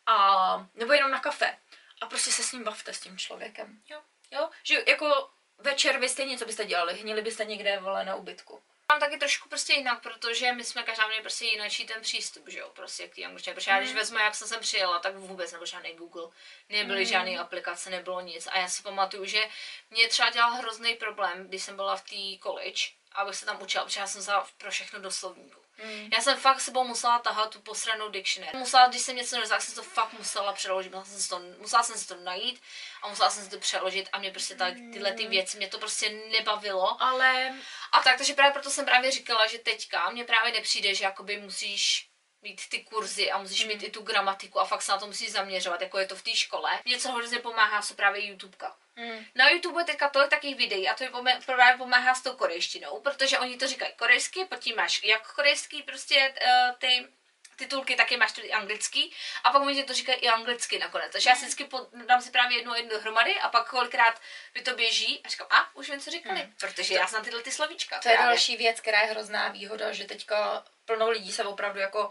A, 0.07 0.67
nebo 0.75 0.93
jenom 0.93 1.11
na 1.11 1.21
kafe. 1.21 1.59
A 2.01 2.07
prostě 2.07 2.33
se 2.33 2.43
s 2.43 2.53
ním 2.53 2.65
bavte, 2.65 2.93
s 2.93 3.01
tím 3.01 3.19
člověkem. 3.19 3.83
Jo. 3.89 4.01
Jo, 4.31 4.51
že 4.63 4.85
jako 4.87 5.31
večer 5.59 5.99
vy 5.99 6.09
stejně, 6.09 6.39
co 6.39 6.45
byste 6.45 6.65
dělali, 6.65 6.95
hnili 6.95 7.23
byste 7.23 7.45
někde, 7.45 7.79
vole, 7.79 8.05
na 8.05 8.15
ubytku. 8.15 8.63
Mám 8.89 9.01
taky 9.01 9.19
trošku 9.19 9.49
prostě 9.49 9.73
jinak, 9.73 10.03
protože 10.03 10.53
my 10.53 10.65
jsme 10.65 10.83
každá 10.83 11.07
měli 11.07 11.23
prostě 11.23 11.45
jinačí 11.45 11.87
ten 11.87 12.01
přístup, 12.03 12.49
že 12.49 12.59
jo, 12.59 12.71
prostě 12.71 13.09
k 13.09 13.15
té 13.15 13.25
angličtině. 13.25 13.55
Protože 13.55 13.71
já 13.71 13.81
když 13.81 13.95
vezmu, 13.95 14.19
jak 14.19 14.35
jsem 14.35 14.49
sem 14.49 14.61
přijela, 14.61 14.99
tak 14.99 15.17
vůbec 15.17 15.53
nebyl 15.53 15.67
žádný 15.67 15.95
Google, 15.95 16.29
nebyly 16.69 17.01
Mm. 17.01 17.05
žádné 17.07 17.39
aplikace, 17.39 17.91
nebylo 17.91 18.21
nic. 18.21 18.47
A 18.47 18.59
já 18.59 18.69
si 18.69 18.83
pamatuju, 18.83 19.25
že 19.25 19.49
mě 19.91 20.09
třeba 20.09 20.31
dělal 20.31 20.51
hrozný 20.53 20.95
problém, 20.95 21.49
když 21.49 21.63
jsem 21.63 21.77
byla 21.77 21.97
v 21.97 22.03
té 22.03 22.43
college, 22.43 22.83
abych 23.13 23.37
se 23.37 23.47
tam 23.47 23.63
učila, 23.63 23.85
protože 23.85 24.01
já 24.01 24.07
jsem 24.07 24.21
vzala 24.21 24.49
pro 24.59 24.71
všechno 24.71 25.01
do 25.01 25.11
slovníku. 25.11 25.62
Mm. 25.85 26.09
Já 26.13 26.21
jsem 26.21 26.37
fakt 26.37 26.61
sebou 26.61 26.85
musela 26.85 27.19
tahat 27.19 27.51
tu 27.51 27.61
posranou 27.61 28.09
dictionary. 28.09 28.59
Musela, 28.59 28.89
když 28.89 29.03
jsem 29.03 29.17
něco 29.17 29.41
neznala, 29.41 29.59
tak 29.59 29.67
jsem 29.69 29.75
to 29.75 29.83
fakt 29.83 30.13
musela 30.13 30.53
přeložit. 30.53 30.93
Musela 30.93 31.05
jsem, 31.05 31.21
si 31.21 31.29
to, 31.29 31.41
musela 31.59 31.83
jsem 31.83 31.99
si 31.99 32.09
to 32.09 32.17
najít 32.17 32.63
a 33.03 33.09
musela 33.09 33.31
jsem 33.31 33.45
si 33.45 33.51
to 33.51 33.59
přeložit 33.59 34.09
a 34.13 34.19
mě 34.19 34.31
prostě 34.31 34.55
tady, 34.55 34.93
tyhle 34.93 35.13
ty 35.13 35.27
věci, 35.27 35.57
mě 35.57 35.69
to 35.69 35.79
prostě 35.79 36.11
nebavilo. 36.11 37.03
Ale 37.03 37.55
A 37.93 38.03
tak, 38.03 38.17
takže 38.19 38.35
právě 38.35 38.53
proto 38.53 38.71
jsem 38.71 38.85
právě 38.85 39.11
říkala, 39.11 39.47
že 39.47 39.59
teďka 39.59 40.11
mně 40.11 40.25
právě 40.25 40.53
nepřijde, 40.53 40.95
že 40.95 41.05
jakoby 41.05 41.37
musíš 41.37 42.09
mít 42.43 42.69
ty 42.69 42.85
kurzy 42.85 43.31
a 43.31 43.39
musíš 43.39 43.65
mít 43.65 43.83
i 43.83 43.91
tu 43.91 44.03
gramatiku 44.03 44.61
a 44.61 44.65
fakt 44.65 44.83
se 44.83 44.93
na 44.93 44.99
to 44.99 45.07
musíš 45.07 45.33
zaměřovat, 45.33 45.81
jako 45.81 45.99
je 45.99 46.07
to 46.07 46.17
v 46.17 46.23
té 46.23 46.37
škole. 46.37 46.71
Mně 46.85 46.99
co 46.99 47.13
hrozně 47.13 47.39
pomáhá, 47.39 47.83
jsou 47.83 47.95
právě 47.95 48.27
YouTubeka. 48.27 48.77
Mm. 48.97 49.25
Na 49.35 49.51
YouTube 49.51 49.81
je 49.81 49.85
teďka 49.85 50.09
tolik 50.09 50.31
takových 50.31 50.57
videí 50.57 50.89
a 50.89 50.95
to 50.95 51.23
mi 51.23 51.33
právě 51.47 51.79
pomáhá 51.79 52.15
s 52.15 52.23
tou 52.23 52.33
korejštinou, 52.33 53.01
protože 53.01 53.39
oni 53.39 53.57
to 53.57 53.67
říkají 53.67 53.93
korejsky, 53.97 54.49
tím 54.59 54.77
máš 54.77 55.03
jak 55.03 55.35
korejský 55.35 55.83
prostě 55.83 56.35
uh, 56.47 56.77
ty 56.79 57.09
titulky, 57.57 57.97
taky 57.97 58.17
máš 58.17 58.33
tady 58.33 58.53
anglický 58.53 59.15
a 59.45 59.51
pak 59.51 59.63
oni 59.63 59.85
to 59.85 59.95
říkají 59.95 60.19
i 60.19 60.29
anglicky 60.29 60.79
nakonec. 60.79 61.13
Takže 61.13 61.31
já 61.31 61.37
si 61.37 61.41
vždycky 61.41 61.65
pod, 61.65 61.89
dám 62.07 62.23
si 62.23 62.31
právě 62.31 62.59
jednu 62.59 62.75
jednu 62.75 62.91
dohromady 62.91 63.35
a 63.35 63.49
pak 63.49 63.71
kolikrát 63.71 64.21
mi 64.55 64.63
to 64.63 64.75
běží 64.75 65.21
a 65.25 65.29
říkám, 65.29 65.47
a 65.51 65.77
už 65.77 65.91
vím, 65.91 66.01
co 66.01 66.11
říkali, 66.11 66.41
hmm. 66.41 66.55
protože 66.61 66.95
já 66.95 67.07
znám 67.07 67.25
tyhle 67.25 67.43
ty 67.43 67.51
slovíčka. 67.51 67.99
To 67.99 68.09
je 68.09 68.15
právě. 68.15 68.29
další 68.29 68.57
věc, 68.57 68.81
která 68.81 69.01
je 69.01 69.07
hrozná 69.07 69.49
výhoda, 69.49 69.93
že 69.93 70.05
teďka 70.05 70.65
plno 70.85 71.11
lidí 71.11 71.33
se 71.33 71.45
opravdu 71.45 71.81
jako 71.81 72.11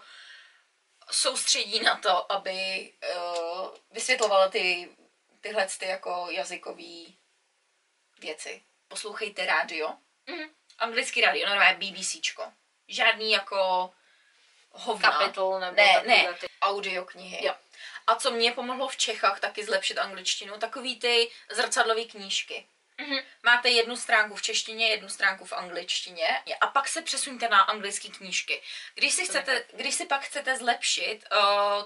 soustředí 1.12 1.80
na 1.80 1.96
to, 1.96 2.32
aby 2.32 2.92
uh, 3.16 3.68
vysvětlovala 3.92 4.50
ty, 4.50 4.90
tyhle 5.42 5.68
ty 5.78 5.86
jako 5.86 6.28
jazykové 6.30 7.04
věci. 8.20 8.64
Poslouchejte 8.88 9.46
rádio. 9.46 9.94
Mhm. 10.28 10.50
Anglický 10.78 11.22
rádio, 11.22 11.50
no 11.50 11.62
je 11.62 11.74
BBCčko. 11.80 12.54
Žádný 12.88 13.32
jako 13.32 13.92
hovna. 14.72 15.12
Kapitol 15.12 15.60
nebo 15.60 15.76
ne, 15.76 16.04
ne, 16.06 16.34
ty- 16.34 16.48
audioknihy. 16.62 17.46
Jo. 17.46 17.56
A 18.08 18.16
co 18.16 18.32
mě 18.32 18.52
pomohlo 18.52 18.88
v 18.88 18.98
Čechách 18.98 19.40
taky 19.40 19.66
zlepšit 19.66 19.98
angličtinu, 19.98 20.58
takový 20.58 21.00
ty 21.00 21.32
zrcadlové 21.50 22.06
knížky. 22.06 22.68
Mhm. 22.98 23.20
Máte 23.44 23.70
jednu 23.70 23.98
stránku 23.98 24.36
v 24.36 24.42
češtině, 24.42 24.90
jednu 24.90 25.10
stránku 25.10 25.46
v 25.46 25.54
angličtině 25.54 26.44
a 26.62 26.68
pak 26.68 26.88
se 26.88 27.02
přesuňte 27.02 27.50
na 27.50 27.60
anglické 27.60 28.08
knížky. 28.10 28.62
Když 28.96 29.14
si, 29.14 29.26
chcete, 29.26 29.66
když 29.74 29.96
si 29.96 30.06
pak 30.06 30.22
chcete 30.22 30.58
zlepšit 30.58 31.26
uh, 31.32 31.84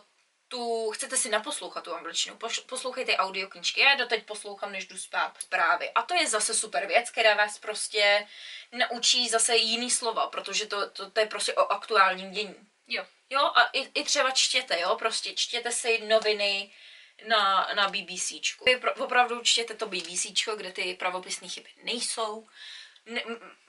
tu, 0.55 0.91
chcete 0.91 1.17
si 1.17 1.29
naposlouchat 1.29 1.83
tu 1.83 1.93
angličtinu, 1.93 2.37
poslouchejte 2.65 3.17
audioknížky. 3.17 3.81
Já 3.81 3.95
doteď 3.95 4.25
poslouchám, 4.25 4.71
než 4.71 4.87
jdu 4.87 4.97
spát 4.97 5.33
zprávy. 5.39 5.91
A 5.91 6.01
to 6.01 6.13
je 6.13 6.27
zase 6.27 6.53
super 6.53 6.85
věc, 6.87 7.09
která 7.09 7.33
vás 7.35 7.57
prostě 7.57 8.27
naučí 8.71 9.29
zase 9.29 9.55
jiný 9.55 9.91
slova, 9.91 10.27
protože 10.27 10.65
to, 10.65 10.89
to, 10.89 11.11
to 11.11 11.19
je 11.19 11.25
prostě 11.25 11.53
o 11.53 11.71
aktuálním 11.71 12.31
dění. 12.31 12.55
Jo. 12.87 13.05
Jo, 13.29 13.41
a 13.41 13.63
i, 13.73 13.79
i 13.79 14.03
třeba 14.03 14.31
čtěte, 14.31 14.79
jo, 14.79 14.95
prostě 14.95 15.33
čtěte 15.33 15.71
si 15.71 16.07
noviny 16.07 16.71
na, 17.27 17.69
na 17.75 17.89
BBCčku. 17.89 18.65
Vy 18.65 18.79
Opravdu 18.79 19.41
čtěte 19.41 19.73
to 19.73 19.87
BBCčko, 19.87 20.55
kde 20.55 20.71
ty 20.71 20.93
pravopisné 20.93 21.47
chyby 21.47 21.69
nejsou. 21.83 22.47
Ne, 23.05 23.21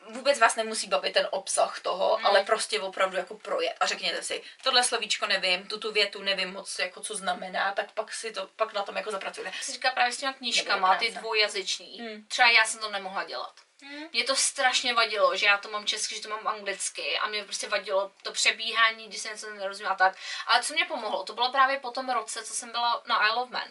vůbec 0.08 0.38
vás 0.38 0.56
nemusí 0.56 0.88
bavit 0.88 1.12
ten 1.12 1.28
obsah 1.30 1.80
toho, 1.80 2.18
mm. 2.18 2.26
ale 2.26 2.44
prostě 2.44 2.80
opravdu 2.80 3.16
jako 3.16 3.34
projet 3.34 3.76
a 3.80 3.86
řekněte 3.86 4.22
si, 4.22 4.42
tohle 4.62 4.84
slovíčko 4.84 5.26
nevím, 5.26 5.66
tuto 5.66 5.92
větu 5.92 6.22
nevím 6.22 6.52
moc, 6.52 6.78
jako 6.78 7.00
co 7.00 7.14
znamená, 7.14 7.72
tak 7.72 7.92
pak 7.92 8.12
si 8.12 8.32
to, 8.32 8.48
pak 8.56 8.72
na 8.72 8.82
tom 8.82 8.96
jako 8.96 9.10
zapracujte. 9.10 9.52
si 9.60 9.72
říká 9.72 9.90
právě 9.90 10.12
s 10.12 10.16
těma 10.16 10.32
knížkama, 10.32 10.96
ty 10.96 11.10
dvojjazyční. 11.10 11.98
Hmm. 12.00 12.26
Třeba 12.28 12.50
já 12.50 12.64
jsem 12.64 12.80
to 12.80 12.90
nemohla 12.90 13.24
dělat. 13.24 13.54
Hmm. 13.82 14.08
Mě 14.12 14.24
to 14.24 14.36
strašně 14.36 14.94
vadilo, 14.94 15.36
že 15.36 15.46
já 15.46 15.58
to 15.58 15.70
mám 15.70 15.86
česky, 15.86 16.14
že 16.14 16.22
to 16.22 16.28
mám 16.28 16.46
anglicky 16.46 17.18
a 17.18 17.28
mě 17.28 17.44
prostě 17.44 17.68
vadilo 17.68 18.12
to 18.22 18.32
přebíhání, 18.32 19.08
když 19.08 19.20
jsem 19.20 19.32
něco 19.32 19.50
nerozuměla 19.50 19.94
tak. 19.94 20.16
Ale 20.46 20.62
co 20.62 20.74
mě 20.74 20.84
pomohlo, 20.84 21.24
to 21.24 21.34
bylo 21.34 21.52
právě 21.52 21.80
po 21.80 21.90
tom 21.90 22.10
roce, 22.10 22.44
co 22.44 22.54
jsem 22.54 22.70
byla 22.70 23.02
na 23.06 23.26
Isle 23.26 23.42
of 23.42 23.50
Man. 23.50 23.68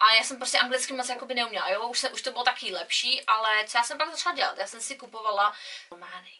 A 0.00 0.14
já 0.14 0.22
jsem 0.24 0.36
prostě 0.36 0.58
anglicky 0.58 0.92
moc 0.92 1.08
jakoby 1.08 1.34
neuměla, 1.34 1.70
jo, 1.70 1.88
už, 1.88 1.98
se, 1.98 2.10
už 2.10 2.22
to 2.22 2.32
bylo 2.32 2.44
taky 2.44 2.72
lepší, 2.74 3.24
ale 3.26 3.64
co 3.66 3.78
já 3.78 3.84
jsem 3.84 3.98
pak 3.98 4.10
začala 4.10 4.34
dělat, 4.36 4.58
já 4.58 4.66
jsem 4.66 4.80
si 4.80 4.96
kupovala 4.96 5.54
romány. 5.90 6.30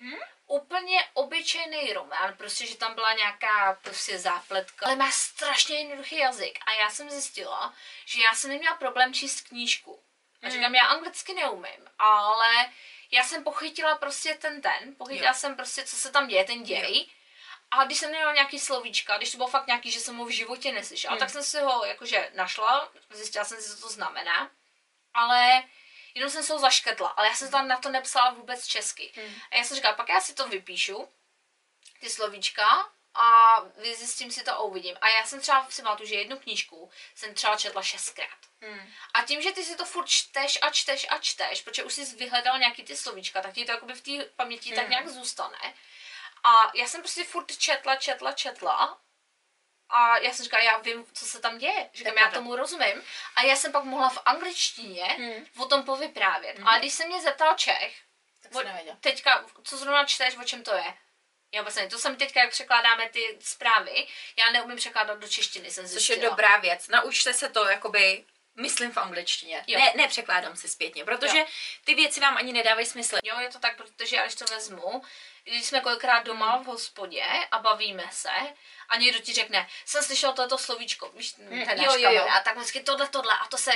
Hmm? 0.00 0.18
Úplně 0.46 1.04
obyčejný 1.14 1.92
román, 1.92 2.34
prostě, 2.36 2.66
že 2.66 2.76
tam 2.76 2.94
byla 2.94 3.12
nějaká 3.12 3.78
prostě 3.82 4.18
zápletka, 4.18 4.86
ale 4.86 4.96
má 4.96 5.10
strašně 5.10 5.78
jednoduchý 5.78 6.16
jazyk. 6.18 6.58
A 6.66 6.72
já 6.72 6.90
jsem 6.90 7.10
zjistila, 7.10 7.74
že 8.06 8.22
já 8.22 8.34
jsem 8.34 8.50
neměla 8.50 8.76
problém 8.76 9.14
číst 9.14 9.40
knížku. 9.40 10.02
A 10.42 10.46
Hmm. 10.46 10.50
říkám, 10.50 10.74
já 10.74 10.84
anglicky 10.86 11.34
neumím, 11.34 11.90
ale 11.98 12.70
já 13.10 13.24
jsem 13.24 13.44
pochytila 13.44 13.94
prostě 13.98 14.34
ten 14.34 14.60
ten, 14.62 14.94
pochytila 14.98 15.30
Jo. 15.30 15.34
jsem 15.34 15.56
prostě, 15.56 15.84
co 15.84 15.96
se 15.96 16.10
tam 16.10 16.28
děje, 16.28 16.44
ten 16.44 16.62
děj. 16.62 17.06
A 17.70 17.84
když 17.84 17.98
jsem 17.98 18.10
měla 18.10 18.32
nějaký 18.34 18.58
slovíčka, 18.58 19.16
když 19.16 19.30
to 19.30 19.36
bylo 19.36 19.48
fakt 19.48 19.66
nějaký, 19.66 19.90
že 19.90 20.00
jsem 20.00 20.16
ho 20.16 20.24
v 20.24 20.30
životě 20.30 20.72
neslyšela, 20.72 21.12
Hmm. 21.12 21.18
tak 21.20 21.30
jsem 21.30 21.42
si 21.42 21.60
ho 21.60 21.84
jakože 21.84 22.30
našla, 22.34 22.92
zjistila 23.10 23.44
jsem 23.44 23.60
si, 23.62 23.68
co 23.76 23.80
to 23.82 23.88
znamená, 23.88 24.50
ale 25.14 25.62
jenom 26.14 26.30
jsem 26.30 26.42
se 26.42 26.52
ho 26.52 26.58
zaškrtla, 26.58 27.08
ale 27.08 27.28
já 27.28 27.34
jsem 27.34 27.50
tam 27.50 27.68
na 27.68 27.76
to 27.76 27.88
nepsala 27.88 28.30
vůbec 28.30 28.66
česky. 28.66 29.12
Hmm. 29.14 29.34
A 29.50 29.56
já 29.56 29.64
jsem 29.64 29.76
říkala, 29.76 29.94
pak 29.94 30.08
já 30.08 30.20
si 30.20 30.34
to 30.34 30.48
vypíšu, 30.48 31.08
ty 32.00 32.10
slovíčka, 32.10 32.88
a 33.14 33.60
vyzjistím 33.76 34.30
si 34.32 34.44
to 34.44 34.50
a 34.50 34.58
uvidím. 34.58 34.96
A 35.00 35.08
já 35.08 35.26
jsem 35.26 35.40
třeba 35.40 35.66
si 35.70 35.82
pamatuju, 35.82 36.08
že 36.08 36.14
jednu 36.14 36.38
knížku 36.38 36.90
jsem 37.14 37.34
třeba 37.34 37.56
četla 37.56 37.82
šestkrát. 37.82 38.38
Hmm. 38.60 38.92
A 39.14 39.22
tím, 39.22 39.42
že 39.42 39.52
ty 39.52 39.64
si 39.64 39.76
to 39.76 39.84
furt 39.84 40.08
čteš 40.08 40.58
a 40.62 40.70
čteš 40.70 41.06
a 41.10 41.18
čteš, 41.18 41.62
protože 41.62 41.84
už 41.84 41.94
jsi 41.94 42.04
vyhledal 42.16 42.58
nějaký 42.58 42.82
ty 42.82 42.96
slovíčka, 42.96 43.42
tak 43.42 43.54
ti 43.54 43.64
to 43.64 43.72
jakoby 43.72 43.94
v 43.94 44.00
té 44.00 44.24
paměti 44.36 44.74
tak 44.74 44.84
Mm. 44.84 44.90
nějak 44.90 45.08
zůstane. 45.08 45.74
A 46.44 46.70
já 46.74 46.86
jsem 46.86 47.00
prostě 47.00 47.24
furt 47.24 47.58
četla, 47.58 47.96
četla, 47.96 48.32
četla. 48.32 49.00
A 49.88 50.18
já 50.18 50.32
jsem 50.32 50.44
říkala, 50.44 50.62
já 50.62 50.78
vím, 50.78 51.06
co 51.12 51.24
se 51.26 51.40
tam 51.40 51.58
děje. 51.58 51.90
Říkám, 51.94 52.14
já 52.18 52.30
tomu 52.30 52.56
rozumím. 52.56 53.02
A 53.36 53.42
já 53.42 53.56
jsem 53.56 53.72
pak 53.72 53.84
mohla 53.84 54.10
v 54.10 54.18
angličtině 54.24 55.04
Hmm. 55.04 55.46
o 55.58 55.64
tom 55.66 55.82
povyprávět. 55.84 56.56
A 56.66 56.78
když 56.78 56.92
se 56.94 57.06
mě 57.06 57.20
zeptal 57.22 57.54
Čech, 57.54 58.00
Tak 58.42 58.64
nevěděl. 58.64 58.96
teďka, 59.00 59.44
co 59.64 59.76
zrovna 59.76 60.04
čteš, 60.04 60.36
o 60.36 60.44
čem 60.44 60.62
to 60.64 60.74
je? 60.74 60.94
Já 61.52 61.60
vůbec 61.60 61.74
nevím. 61.74 61.90
To 61.90 61.98
jsem 61.98 62.16
teďka, 62.16 62.40
jak 62.40 62.50
překládáme 62.50 63.08
ty 63.08 63.38
zprávy, 63.40 64.06
já 64.36 64.50
neumím 64.50 64.76
překládat 64.76 65.18
do 65.18 65.28
češtiny, 65.28 65.70
jsem 65.70 65.84
Což 65.84 65.92
zjistila. 65.92 66.16
je 66.24 66.30
dobrá 66.30 66.56
věc. 66.56 66.88
Naučte 66.88 67.34
se 67.34 67.48
to 67.48 67.64
jakoby 67.68 68.24
myslím 68.56 68.92
v 68.92 68.96
angličtině. 68.96 69.64
Jo. 69.66 69.78
Ne, 69.78 69.92
nepřekládám 69.96 70.56
si 70.56 70.68
zpětně, 70.68 71.04
protože 71.04 71.38
Jo. 71.38 71.46
ty 71.84 71.94
věci 71.94 72.20
vám 72.20 72.36
ani 72.36 72.52
nedávají 72.52 72.86
smysl. 72.86 73.16
Jo, 73.24 73.40
je 73.40 73.48
to 73.48 73.58
tak, 73.58 73.76
protože 73.76 74.16
já 74.16 74.22
když 74.22 74.34
to 74.34 74.44
vezmu, 74.44 75.02
když 75.44 75.64
jsme 75.64 75.80
kolikrát 75.80 76.20
doma 76.26 76.56
v 76.56 76.64
hospodě 76.66 77.24
a 77.50 77.58
bavíme 77.58 78.04
se 78.12 78.30
a 78.88 78.96
někdo 78.96 79.18
ti 79.18 79.32
řekne, 79.32 79.68
jsem 79.84 80.02
slyšel 80.02 80.32
toto 80.32 80.58
slovíčko, 80.58 81.08
víš, 81.14 81.32
ten 81.32 81.44
Mm, 81.52 81.66
náš 81.66 81.76
jo, 81.78 81.92
jo, 81.94 82.10
jo. 82.10 82.18
kamarád, 82.18 82.44
tak 82.44 82.56
vždycky 82.56 82.80
tohle, 82.80 83.08
tohle 83.08 83.32
a 83.42 83.46
to 83.48 83.56
se, 83.58 83.72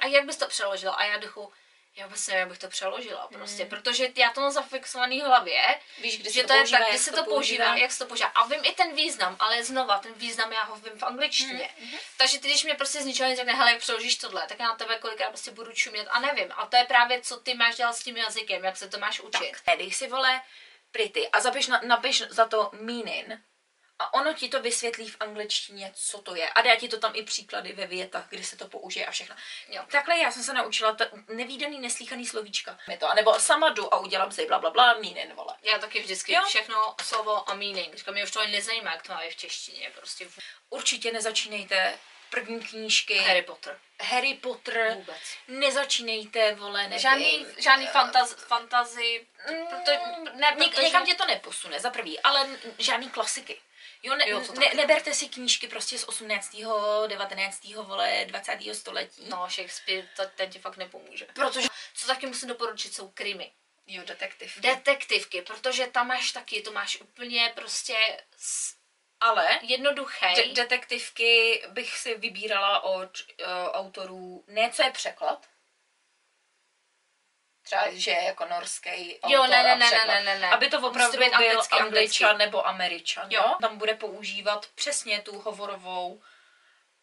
a 0.00 0.06
jak 0.06 0.24
bys 0.24 0.36
to 0.36 0.46
přeložila? 0.48 0.94
A 0.94 1.04
já 1.04 1.16
duchu, 1.18 1.52
já 1.96 2.06
vůbec 2.06 2.26
nevím, 2.26 2.40
jak 2.40 2.48
bych 2.48 2.58
to 2.58 2.68
přeložila 2.68 3.28
prostě, 3.28 3.64
protože 3.64 4.08
já 4.16 4.30
to 4.30 4.40
mám 4.40 4.50
zafixovaný 4.50 5.20
v 5.20 5.24
hlavě, 5.24 5.80
Víš, 5.98 6.18
kdy 6.18 6.32
že 6.32 6.44
to, 6.44 6.52
je 6.52 6.68
tak, 6.68 6.88
kdy 6.88 6.98
se 6.98 7.12
to 7.12 7.24
používá, 7.24 7.76
jak 7.76 7.92
se 7.92 7.98
to 7.98 8.06
používá. 8.06 8.28
A 8.28 8.46
vím 8.46 8.60
i 8.64 8.72
ten 8.72 8.94
význam, 8.94 9.36
ale 9.38 9.64
znova, 9.64 9.98
ten 9.98 10.12
význam 10.12 10.52
já 10.52 10.62
ho 10.62 10.76
vím 10.76 10.98
v 10.98 11.02
angličtině. 11.02 11.70
Mhm, 11.78 11.98
Takže 12.16 12.38
ty, 12.38 12.48
když 12.48 12.64
mě 12.64 12.74
prostě 12.74 13.02
z 13.02 13.04
ničeho 13.04 13.30
nic 13.30 13.38
řekne, 13.38 13.54
hele, 13.54 13.70
jak 13.72 13.80
přeložíš 13.80 14.16
tohle, 14.16 14.46
tak 14.48 14.60
já 14.60 14.66
na 14.66 14.76
tebe 14.76 14.98
kolikrát 14.98 15.28
prostě 15.28 15.50
budu 15.50 15.72
čumět 15.72 16.08
a 16.10 16.20
nevím. 16.20 16.52
A 16.56 16.66
to 16.66 16.76
je 16.76 16.84
právě, 16.84 17.20
co 17.20 17.36
ty 17.36 17.54
máš 17.54 17.76
dělat 17.76 17.96
s 17.96 18.02
tím 18.02 18.16
jazykem, 18.16 18.64
jak 18.64 18.76
se 18.76 18.88
to 18.88 18.98
máš 18.98 19.20
učit. 19.20 19.52
Tak, 19.64 19.78
dej 19.78 19.92
si 19.92 20.06
vole 20.08 20.42
pretty 20.92 21.28
a 21.28 21.40
zapiš, 21.40 21.66
na, 21.66 21.80
napiš 21.84 22.22
za 22.28 22.46
to 22.46 22.70
meaning 22.72 23.32
a 24.02 24.14
ono 24.14 24.34
ti 24.34 24.48
to 24.48 24.60
vysvětlí 24.62 25.08
v 25.10 25.16
angličtině, 25.20 25.92
co 25.94 26.18
to 26.22 26.34
je. 26.34 26.50
A 26.50 26.62
dá 26.62 26.76
ti 26.76 26.88
to 26.88 26.98
tam 26.98 27.12
i 27.14 27.22
příklady 27.22 27.72
ve 27.72 27.86
větách, 27.86 28.28
kdy 28.28 28.44
se 28.44 28.56
to 28.56 28.68
použije 28.68 29.06
a 29.06 29.10
všechno. 29.10 29.36
Jo. 29.68 29.82
Takhle 29.90 30.18
já 30.18 30.30
jsem 30.32 30.42
se 30.42 30.52
naučila 30.52 30.92
t- 30.92 31.10
nevýdaný, 31.28 31.80
neslíchaný 31.80 32.26
slovíčka. 32.26 32.78
Je 32.88 32.96
to, 32.96 33.10
anebo 33.10 33.40
sama 33.40 33.68
jdu 33.70 33.94
a 33.94 33.98
udělám 33.98 34.32
si 34.32 34.46
bla 34.46 34.58
bla 34.58 34.70
bla 34.70 34.94
meaning, 34.94 35.34
vole. 35.34 35.54
Já 35.62 35.78
taky 35.78 36.00
vždycky 36.00 36.32
Jo. 36.32 36.42
všechno 36.46 36.94
slovo 37.02 37.50
a 37.50 37.54
meaning. 37.54 37.94
Říkám, 37.94 38.14
mě 38.14 38.24
už 38.24 38.30
to 38.30 38.40
ani 38.40 38.52
nezajímá, 38.52 38.92
jak 38.92 39.02
to 39.02 39.12
má 39.12 39.20
v 39.30 39.36
češtině. 39.36 39.90
Prostě 39.96 40.28
Určitě 40.70 41.12
nezačínejte 41.12 41.98
první 42.30 42.60
knížky. 42.60 43.14
Harry 43.18 43.42
Potter. 43.42 43.78
Harry 44.02 44.34
Potter. 44.34 44.94
Vůbec. 44.94 45.16
Nezačínejte, 45.48 46.54
vole, 46.54 46.82
nevím. 46.82 46.98
Žádný, 46.98 47.46
žádný 47.58 47.86
fantaz, 47.86 48.34
fantazy, 48.34 49.26
proto, 49.70 49.90
ne, 50.34 50.54
Něk, 50.58 50.70
protože... 50.70 50.82
někam 50.82 51.06
tě 51.06 51.14
to 51.14 51.26
neposune, 51.26 51.80
za 51.80 51.90
prvý, 51.90 52.20
ale 52.20 52.46
žádný 52.78 53.10
klasiky. 53.10 53.60
Jo, 54.02 54.14
ne, 54.16 54.28
Jo, 54.28 54.42
ne, 54.58 54.70
neberte 54.74 55.14
si 55.14 55.28
knížky 55.28 55.68
prostě 55.68 55.98
z 55.98 56.04
18., 56.04 56.56
19., 57.06 57.64
vole, 57.74 58.24
20. 58.26 58.58
století. 58.72 59.24
No, 59.28 59.48
Shakespeare, 59.50 60.08
to, 60.16 60.22
ten 60.36 60.50
ti 60.50 60.58
fakt 60.58 60.76
nepomůže. 60.76 61.26
Protože... 61.34 61.68
Co 61.94 62.06
taky 62.06 62.26
musím 62.26 62.48
doporučit, 62.48 62.94
jsou 62.94 63.08
krymy. 63.08 63.52
Jo, 63.86 64.02
detektiv. 64.06 64.58
Detektivky, 64.60 65.42
protože 65.42 65.86
tam 65.86 66.06
máš 66.08 66.32
taky, 66.32 66.62
to 66.62 66.72
máš 66.72 67.00
úplně 67.00 67.52
prostě 67.54 68.22
s- 68.36 68.74
ale 69.20 69.58
jednoduchý. 69.62 70.26
de- 70.36 70.52
detektivky 70.54 71.62
bych 71.68 71.98
si 71.98 72.14
vybírala 72.14 72.80
od 72.84 73.10
uh, 73.40 73.46
autorů, 73.72 74.44
ne 74.48 74.70
co 74.70 74.82
je 74.82 74.90
překlad, 74.90 75.46
třeba, 77.62 77.84
že 77.92 78.10
je 78.10 78.22
jako 78.24 78.44
norský 78.46 79.18
autor 79.22 79.30
Jo, 79.32 79.42
ne, 79.46 79.62
ne, 79.62 79.76
ne, 79.76 79.86
překlad. 79.86 80.06
ne, 80.06 80.24
ne, 80.24 80.38
ne. 80.38 80.50
Aby 80.50 80.70
to 80.70 80.78
opravdu 80.78 81.12
to 81.12 81.18
byl 81.18 81.26
být 81.26 81.34
anglicky, 81.34 81.74
angličan 81.78 82.38
nebo 82.38 82.66
američan, 82.66 83.26
Jo. 83.30 83.42
jo? 83.46 83.54
Tam 83.60 83.78
bude 83.78 83.94
používat 83.94 84.66
přesně 84.74 85.20
tu 85.22 85.38
hovorovou 85.38 86.22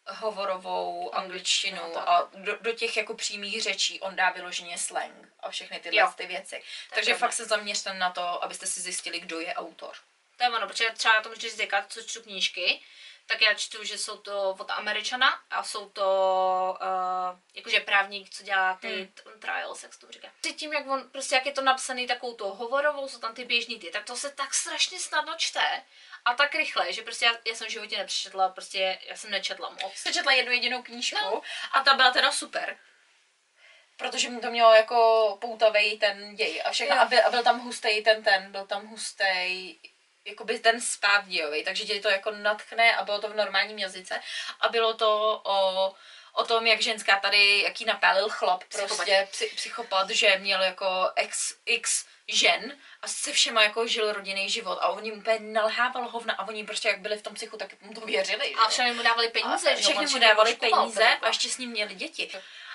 hovorovou 0.08 1.14
angličtinu 1.14 1.76
no, 1.82 1.90
tak. 1.94 2.08
a 2.08 2.28
do, 2.34 2.56
do 2.60 2.72
těch 2.72 2.96
jako 2.96 3.14
přímých 3.14 3.62
řečí 3.62 4.00
on 4.00 4.16
dá 4.16 4.30
vyloženě 4.30 4.78
slang 4.78 5.28
a 5.40 5.50
všechny 5.50 5.80
tyhle 5.80 6.00
Jo. 6.00 6.12
ty 6.16 6.26
věci. 6.26 6.50
To 6.50 6.56
je 6.56 6.62
Takže 6.94 7.14
fakt 7.14 7.32
se 7.32 7.44
zaměřte 7.44 7.94
na 7.94 8.10
to, 8.10 8.44
abyste 8.44 8.66
si 8.66 8.80
zjistili, 8.80 9.20
kdo 9.20 9.40
je 9.40 9.54
autor. 9.54 9.92
To 10.36 10.44
je 10.44 10.50
ono, 10.50 10.66
protože 10.66 10.90
třeba 10.90 11.14
já 11.14 11.20
tomu 11.20 11.34
vždy 11.34 11.50
říkat, 11.50 11.84
co 11.88 12.02
čtu 12.02 12.22
knížky, 12.22 12.80
tak 13.30 13.42
já 13.42 13.54
čtu, 13.54 13.84
že 13.84 13.98
jsou 13.98 14.16
to 14.16 14.50
od 14.58 14.70
Američana 14.70 15.40
a 15.50 15.62
jsou 15.62 15.88
to 15.88 16.78
uh, 16.82 17.38
jakože 17.54 17.80
právník, 17.80 18.30
co 18.30 18.42
dělá 18.42 18.78
ty 18.80 18.88
hmm. 18.88 19.40
trials, 19.40 19.82
jak 19.82 19.94
se 19.94 20.00
to 20.00 20.10
říká. 20.10 20.28
Tím, 20.56 20.72
jak 20.72 20.86
on, 20.86 21.10
prostě 21.10 21.34
jak 21.34 21.46
je 21.46 21.52
to 21.52 21.62
napsaný 21.62 22.06
takovou 22.06 22.34
tou 22.34 22.50
hovorovou, 22.50 23.08
jsou 23.08 23.18
tam 23.18 23.34
ty 23.34 23.44
běžný 23.44 23.78
ty, 23.78 23.90
tak 23.90 24.04
to 24.04 24.16
se 24.16 24.30
tak 24.30 24.54
strašně 24.54 25.00
snadno 25.00 25.34
čte 25.36 25.82
a 26.24 26.34
tak 26.34 26.54
rychle, 26.54 26.92
že 26.92 27.02
prostě 27.02 27.24
já, 27.24 27.32
já 27.46 27.54
jsem 27.54 27.66
v 27.66 27.70
životě 27.70 27.98
nepřečetla, 27.98 28.48
prostě 28.48 28.98
já 29.08 29.16
jsem 29.16 29.30
nečetla 29.30 29.70
moc. 29.70 29.92
Jsem 29.94 30.12
četla 30.12 30.32
jednu 30.32 30.52
jedinou 30.52 30.82
knížku 30.82 31.18
No, 31.22 31.42
a 31.72 31.80
ta 31.80 31.94
byla 31.94 32.10
teda 32.10 32.32
super. 32.32 32.78
protože 33.96 34.30
mi 34.30 34.40
to 34.40 34.50
mělo 34.50 34.72
jako 34.72 35.38
poutavej 35.40 35.98
ten 35.98 36.34
děj 36.34 36.62
a 36.64 36.70
všechno. 36.70 37.00
A 37.00 37.04
byl, 37.04 37.26
a 37.26 37.30
byl 37.30 37.42
tam 37.42 37.60
hustej 37.60 38.02
ten 38.02 38.22
ten, 38.22 38.52
byl 38.52 38.66
tam 38.66 38.86
hustej 38.86 39.78
jakoby 40.24 40.58
ten 40.58 40.80
spát 40.80 41.26
dějový, 41.26 41.64
takže 41.64 41.84
tě 41.84 42.00
to 42.00 42.08
jako 42.08 42.30
natchne 42.30 42.96
a 42.96 43.04
bylo 43.04 43.20
to 43.20 43.28
v 43.28 43.36
normálním 43.36 43.78
jazyce 43.78 44.20
a 44.60 44.68
bylo 44.68 44.94
to 44.94 45.40
o, 45.44 45.92
o 46.32 46.44
tom, 46.44 46.66
jak 46.66 46.80
ženská 46.80 47.20
tady, 47.20 47.62
jaký 47.62 47.84
napálil 47.84 48.28
chlap, 48.28 48.64
Psychopat. 48.64 48.96
prostě 48.96 49.28
psy, 49.30 49.52
psychopat, 49.56 50.10
že 50.10 50.36
měl 50.38 50.62
jako 50.62 51.10
x, 51.16 51.54
x 51.66 52.06
žen 52.28 52.76
a 53.02 53.08
se 53.08 53.32
všema 53.32 53.62
jako 53.62 53.86
žil 53.86 54.12
rodinný 54.12 54.50
život 54.50 54.78
a 54.80 54.88
oni 54.88 55.12
úplně 55.12 55.38
nalhával 55.40 56.08
hovna 56.08 56.34
a 56.34 56.48
oni 56.48 56.64
prostě 56.64 56.88
jak 56.88 57.00
byli 57.00 57.16
v 57.16 57.22
tom 57.22 57.34
psychu, 57.34 57.56
tak 57.56 57.82
mu 57.82 57.94
to 57.94 58.00
věřili. 58.00 58.54
A 58.54 58.68
všem 58.68 58.96
mu 58.96 59.02
dávali 59.02 59.28
peníze, 59.28 59.70
a 59.70 59.74
že 59.74 59.82
všechny 59.82 60.06
mu 60.06 60.18
dávali 60.18 60.54
peníze 60.54 61.04
a 61.04 61.26
ještě 61.26 61.48
s 61.48 61.58
ním 61.58 61.70
měli 61.70 61.94
děti. 61.94 62.30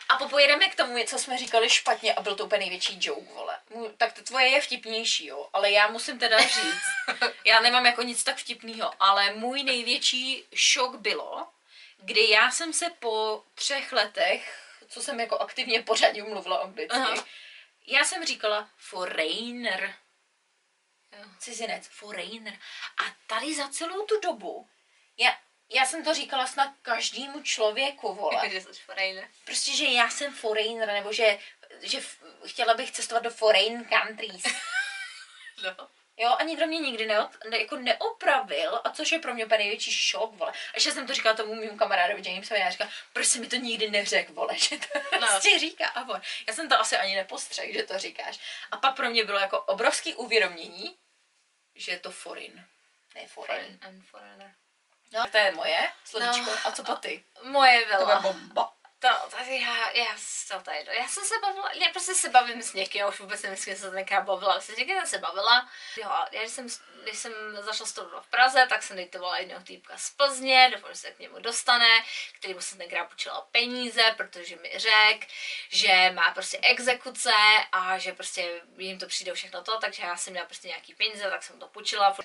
A 0.09 0.17
popojedeme 0.17 0.69
k 0.69 0.75
tomu, 0.75 1.03
co 1.05 1.19
jsme 1.19 1.37
říkali 1.37 1.69
špatně 1.69 2.13
a 2.13 2.21
byl 2.21 2.35
to 2.35 2.45
úplně 2.45 2.59
největší 2.59 2.97
joke, 3.01 3.33
vole. 3.33 3.59
Tak 3.97 4.13
to 4.13 4.21
tvoje 4.21 4.47
je 4.47 4.61
vtipnější, 4.61 5.25
jo, 5.25 5.49
ale 5.53 5.71
já 5.71 5.87
musím 5.87 6.19
teda 6.19 6.39
říct, 6.41 6.85
já 7.45 7.59
nemám 7.59 7.85
jako 7.85 8.01
nic 8.01 8.23
tak 8.23 8.37
vtipného, 8.37 8.93
ale 8.99 9.33
můj 9.33 9.63
největší 9.63 10.43
šok 10.55 10.95
bylo, 10.95 11.47
kdy 11.97 12.29
já 12.29 12.51
jsem 12.51 12.73
se 12.73 12.89
po 12.99 13.43
třech 13.55 13.91
letech, 13.91 14.59
co 14.87 15.01
jsem 15.01 15.19
jako 15.19 15.37
aktivně 15.37 15.81
pořádně 15.81 16.23
mluvila 16.23 16.57
anglicky, 16.57 16.97
Aha. 16.97 17.25
já 17.87 18.03
jsem 18.03 18.25
říkala 18.25 18.69
foreigner, 18.77 19.95
cizinec, 21.39 21.87
foreigner. 21.87 22.53
A 22.97 23.03
tady 23.27 23.55
za 23.55 23.67
celou 23.67 24.05
tu 24.05 24.19
dobu, 24.19 24.67
já, 25.17 25.37
já 25.69 25.85
jsem 25.85 26.03
to 26.03 26.13
říkala 26.13 26.47
snad 26.47 26.73
každému 26.81 27.41
člověku, 27.43 28.13
vole. 28.15 28.49
Že 28.51 28.61
jsi 28.61 28.73
foreigner. 28.85 29.27
Prostě, 29.45 29.71
že 29.71 29.85
já 29.85 30.09
jsem 30.09 30.33
foreigner, 30.33 30.87
nebo 30.87 31.13
že, 31.13 31.39
že 31.81 31.97
f- 31.97 32.23
chtěla 32.45 32.73
bych 32.73 32.91
cestovat 32.91 33.23
do 33.23 33.29
foreign 33.29 33.85
countries. 33.89 34.43
No. 35.63 35.89
Jo, 36.17 36.35
a 36.39 36.43
nikdo 36.43 36.67
mě 36.67 36.79
nikdy 36.79 37.05
ne, 37.05 37.29
ne, 37.49 37.59
jako 37.59 37.75
neopravil, 37.75 38.81
a 38.83 38.89
což 38.89 39.11
je 39.11 39.19
pro 39.19 39.33
mě 39.33 39.45
úplně 39.45 39.57
největší 39.57 39.91
šok, 39.91 40.35
vole. 40.35 40.51
A 40.51 40.55
ještě 40.75 40.91
jsem 40.91 41.07
to 41.07 41.13
říkala 41.13 41.35
tomu 41.35 41.55
mým 41.55 41.77
kamarádovi 41.77 42.29
Jamesovi, 42.29 42.59
já 42.59 42.69
říkala, 42.69 42.91
proč 43.13 43.27
jsi 43.27 43.39
mi 43.39 43.47
to 43.47 43.55
nikdy 43.55 43.89
neřekl, 43.91 44.33
vole, 44.33 44.57
že 44.59 44.77
to 44.77 44.99
No. 45.11 45.27
prostě 45.27 45.59
říká. 45.59 45.87
A 45.87 46.01
on, 46.09 46.21
já 46.47 46.53
jsem 46.53 46.69
to 46.69 46.79
asi 46.79 46.97
ani 46.97 47.15
nepostřeh, 47.15 47.73
že 47.73 47.83
to 47.83 47.99
říkáš. 47.99 48.39
A 48.71 48.77
pak 48.77 48.95
pro 48.95 49.09
mě 49.09 49.25
bylo 49.25 49.39
jako 49.39 49.61
obrovský 49.61 50.15
uvědomění, 50.15 50.97
že 51.75 51.91
je 51.91 51.99
to 51.99 52.11
foreign, 52.11 52.65
ne 53.15 53.27
foreign. 53.27 53.63
Foreign 53.63 53.79
and 53.81 54.05
foreigner. 54.05 54.55
No, 55.13 55.25
to 55.31 55.37
je 55.37 55.51
moje 55.51 55.77
slovíčko. 56.03 56.51
No. 56.51 56.57
A 56.65 56.71
co 56.71 56.83
pa 56.83 56.95
ty? 56.95 57.23
Moje 57.43 57.81
To 57.81 57.85
bude 57.85 58.05
byla. 58.05 58.19
bomba. 58.19 58.71
To, 59.05 59.29
to 59.29 59.37
já, 59.53 59.89
já, 59.91 60.15
to 60.47 60.59
tady, 60.59 60.85
já 60.91 61.07
jsem 61.07 61.23
se 61.23 61.33
bavila, 61.41 61.71
já 61.73 61.89
prostě 61.91 62.15
se 62.15 62.29
bavím 62.29 62.61
s 62.61 62.73
někým, 62.73 62.99
já 62.99 63.07
už 63.07 63.19
vůbec 63.19 63.41
kým 63.41 63.55
jsem 63.55 63.75
se 63.75 63.91
tenkrát 63.91 64.21
bavila, 64.21 64.61
s 64.61 64.67
někým 64.67 64.95
jsem 64.95 65.07
se 65.07 65.17
bavila. 65.17 65.69
Jo, 65.97 66.11
já 66.31 66.41
když 66.41 66.51
jsem, 66.51 66.67
když 67.03 67.17
jsem 67.17 67.33
začala 67.59 67.87
studovat 67.87 68.25
v 68.25 68.29
Praze, 68.29 68.67
tak 68.69 68.83
jsem 68.83 68.95
dejtovala 68.97 69.37
jednoho 69.37 69.61
týpka 69.61 69.97
z 69.97 70.09
Plzně, 70.09 70.71
doufám, 70.73 70.89
že 70.91 70.99
se 70.99 71.11
k 71.11 71.19
němu 71.19 71.39
dostane, 71.39 71.87
kterýmu 72.39 72.61
jsem 72.61 72.77
tenkrát 72.77 73.05
počila 73.05 73.47
peníze, 73.51 74.13
protože 74.17 74.55
mi 74.55 74.71
řekl, 74.75 75.25
že 75.69 76.11
má 76.13 76.31
prostě 76.33 76.59
exekuce 76.61 77.33
a 77.71 77.97
že 77.97 78.13
prostě 78.13 78.61
jim 78.77 78.99
to 78.99 79.07
přijde 79.07 79.33
všechno 79.33 79.63
to, 79.63 79.79
takže 79.79 80.03
já 80.03 80.17
jsem 80.17 80.33
měla 80.33 80.45
prostě 80.45 80.67
nějaký 80.67 80.95
peníze, 80.95 81.29
tak 81.29 81.43
jsem 81.43 81.59
to 81.59 81.67
půjčila. 81.67 82.17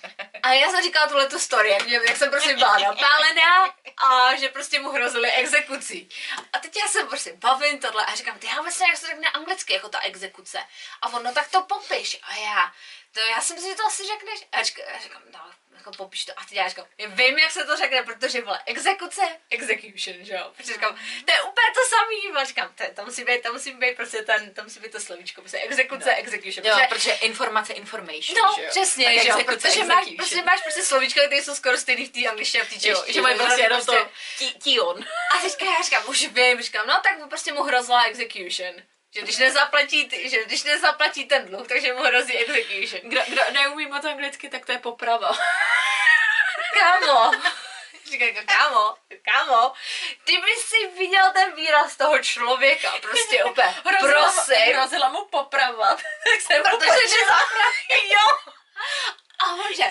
A 0.43 0.52
já 0.52 0.70
jsem 0.70 0.82
říkala 0.82 1.07
tuhle 1.07 1.28
tu 1.28 1.39
story, 1.39 1.70
jak, 1.70 2.16
jsem 2.16 2.31
prostě 2.31 2.55
byla 2.55 2.78
napálená 2.78 3.74
a 3.97 4.36
že 4.36 4.48
prostě 4.48 4.81
mu 4.81 4.90
hrozily 4.90 5.32
exekucí. 5.32 6.09
A 6.52 6.59
teď 6.59 6.70
já 6.79 6.89
se 6.89 7.05
prostě 7.05 7.33
bavím 7.33 7.81
tohle 7.81 8.07
a 8.07 8.15
říkám, 8.15 8.39
ty 8.39 8.47
já 8.47 8.55
nevím, 8.55 8.73
jak 8.89 8.97
se 8.97 9.07
řekne 9.07 9.31
anglicky, 9.31 9.73
jako 9.73 9.89
ta 9.89 10.01
exekuce. 10.01 10.59
A 11.03 11.09
on, 11.09 11.23
no 11.23 11.35
tak 11.35 11.51
to 11.51 11.63
popiš. 11.63 12.21
A 12.23 12.35
já, 12.35 12.73
to 13.13 13.21
já 13.21 13.41
si 13.41 13.55
myslím, 13.55 13.73
že 13.73 13.77
to 13.77 13.87
asi 13.87 14.07
řekneš. 14.07 14.49
A 14.53 14.63
říkám 14.63 15.23
no, 15.33 15.53
jako 15.81 15.90
popiš 15.97 16.24
to. 16.24 16.32
A 16.36 16.43
já 16.52 16.69
říkám, 16.69 16.86
já 16.98 17.09
vím, 17.09 17.39
jak 17.39 17.51
se 17.51 17.65
to 17.65 17.77
řekne, 17.77 18.02
protože 18.02 18.40
vole, 18.40 18.61
exekuce, 18.66 19.20
execution, 19.51 20.16
že 20.24 20.35
jo. 20.35 20.52
Protože 20.57 20.73
říkám, 20.73 20.94
to 21.24 21.32
je 21.32 21.43
úplně 21.43 21.70
to 21.74 21.81
samý. 21.97 22.36
A 22.40 22.44
říkám, 22.44 22.73
to, 22.74 22.85
to 22.94 23.05
musí 23.05 23.24
být, 23.24 23.43
to 23.43 23.52
musí 23.52 23.73
být 23.73 23.97
prostě 23.97 24.23
ten, 24.23 24.55
to 24.55 24.62
musí 24.62 24.81
být 24.81 24.93
to 24.93 25.01
slovíčko, 25.01 25.40
prostě 25.40 25.59
exekuce, 25.59 26.11
No. 26.11 26.19
execution. 26.19 26.66
Jo, 26.66 26.73
protože- 26.74 26.86
protože 26.94 27.12
informace, 27.12 27.73
information, 27.73 28.39
No, 28.43 28.55
že 28.57 28.62
jo? 28.62 28.69
přesně, 28.70 29.05
Tak 29.05 29.15
že 29.15 29.28
jo, 29.28 29.39
exekuce, 29.39 29.69
protože 29.69 29.85
máš, 29.85 30.07
prostě 30.16 30.43
máš 30.43 30.62
prostě 30.62 30.82
slovíčka, 30.82 31.20
které 31.20 31.43
jsou 31.43 31.55
skoro 31.55 31.78
stejný 31.78 32.07
v 32.07 32.11
té 32.12 32.27
angličtině 32.31 32.62
a 32.62 32.66
v 32.66 32.69
té 32.69 32.74
češtině. 32.81 33.12
že 33.15 33.20
mají 33.20 33.39
prostě 33.39 33.61
jenom 33.62 33.81
to 33.86 33.93
prostě- 33.93 34.09
tí- 34.39 34.55
tion. 34.59 35.05
A 35.35 35.39
teďka 35.43 35.65
já 35.65 35.82
říkám, 35.82 36.02
už 36.09 36.27
vím, 36.27 36.62
říkám, 36.62 36.86
no 36.86 37.01
tak 37.05 37.19
mu 37.19 37.28
prostě 37.28 37.52
mu 37.52 37.62
hrozila 37.62 38.05
execution. 38.05 38.74
Že 39.15 39.23
když 39.23 39.37
nezaplatí, 39.39 40.09
ty- 40.09 40.31
že 40.31 40.45
když 40.45 40.62
nezaplatí 40.62 41.24
ten 41.24 41.47
dluh, 41.47 41.69
takže 41.69 41.93
mu 41.93 42.03
hrozí 42.03 42.37
execution. 42.39 43.11
Kdo, 43.11 43.20
kdo 43.28 43.43
neumí 43.51 43.87
moc 43.87 44.05
anglicky, 44.05 44.49
tak 44.49 44.66
to 44.66 44.73
je 44.73 44.78
poprava. 44.78 45.31
Kámo, 46.78 47.32
jako, 48.11 48.41
kámo, 48.47 48.97
kámo, 49.23 49.73
ty 50.24 50.37
bys 50.37 50.65
si 50.65 50.87
viděl 50.87 51.31
ten 51.32 51.55
výraz 51.55 51.97
toho 51.97 52.19
člověka, 52.19 52.93
prostě 53.01 53.45
úplně, 53.51 53.74
prosím, 53.82 54.74
Hrozila 54.74 55.09
mu 55.09 55.24
popravat. 55.24 56.01
tak 56.24 56.41
jsem 56.41 56.62
protože 56.62 57.09
že 57.09 57.27
zapraví, 57.27 58.11
jo. 58.11 58.53
A 59.39 59.53
on 59.53 59.74
že, 59.77 59.85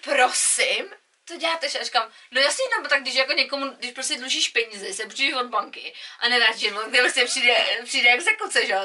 prosím, 0.00 0.94
to 1.24 1.36
děláte, 1.36 1.68
že 1.68 1.84
říkám, 1.84 2.12
no 2.30 2.40
jasně, 2.40 2.64
no, 2.82 2.88
tak 2.88 3.02
když 3.02 3.14
jako 3.14 3.32
někomu, 3.32 3.66
když 3.70 3.90
prostě 3.92 4.16
dlužíš 4.16 4.48
peníze, 4.48 4.92
se 4.94 5.02
půjčíš 5.06 5.32
od 5.34 5.46
banky 5.46 5.94
a 6.18 6.28
nedáš 6.28 6.60
jim, 6.62 6.74
tak 6.74 7.00
prostě 7.00 7.24
přijde, 7.24 7.66
přijde 7.84 8.10
exekuce, 8.12 8.66
že 8.66 8.72
jo, 8.72 8.80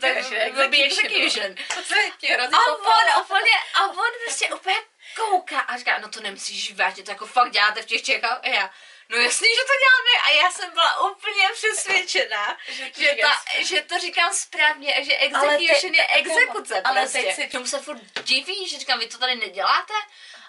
takže 0.00 0.38
tak 0.44 0.54
will 0.54 0.68
be 0.70 0.76
execution, 0.76 1.54
execution. 1.78 2.54
A 2.54 2.66
on 2.66 3.22
úplně, 3.22 3.50
a 3.74 3.86
on 3.86 3.96
prostě 4.24 4.48
úplně 4.54 4.76
kouká 5.16 5.60
a 5.60 5.76
říká, 5.78 5.98
no 5.98 6.08
to 6.08 6.20
nemyslíš 6.20 6.74
vážně, 6.74 7.02
to 7.02 7.10
jako 7.10 7.26
fakt 7.26 7.50
děláte 7.52 7.82
v 7.82 7.86
těch 7.86 8.02
Čechách? 8.02 8.40
A 8.42 8.48
já, 8.48 8.70
no 9.08 9.16
jasný, 9.18 9.48
že 9.48 9.60
to 9.60 9.72
děláme 9.82 10.22
a 10.40 10.44
já 10.44 10.50
jsem 10.50 10.70
byla 10.70 11.10
úplně 11.10 11.48
přesvědčená, 11.54 12.58
Že 12.68 12.90
to 12.94 13.00
že, 13.00 13.16
ta, 13.20 13.42
že 13.62 13.82
to 13.82 13.98
říkám 13.98 14.34
správně 14.34 14.94
a 14.94 15.02
že 15.04 15.16
Ale 15.34 15.56
teď- 15.56 15.70
execution 15.70 15.94
je 15.94 16.06
exekuce 16.06 16.80
ale 16.82 17.00
prostě. 17.00 17.22
teď 17.22 17.34
si- 17.36 17.48
Tomu 17.48 17.66
se 17.66 17.78
furt 17.78 18.00
diví, 18.22 18.68
že 18.68 18.78
říkám, 18.78 18.98
vy 18.98 19.06
to 19.06 19.18
tady 19.18 19.34
neděláte? 19.34 19.92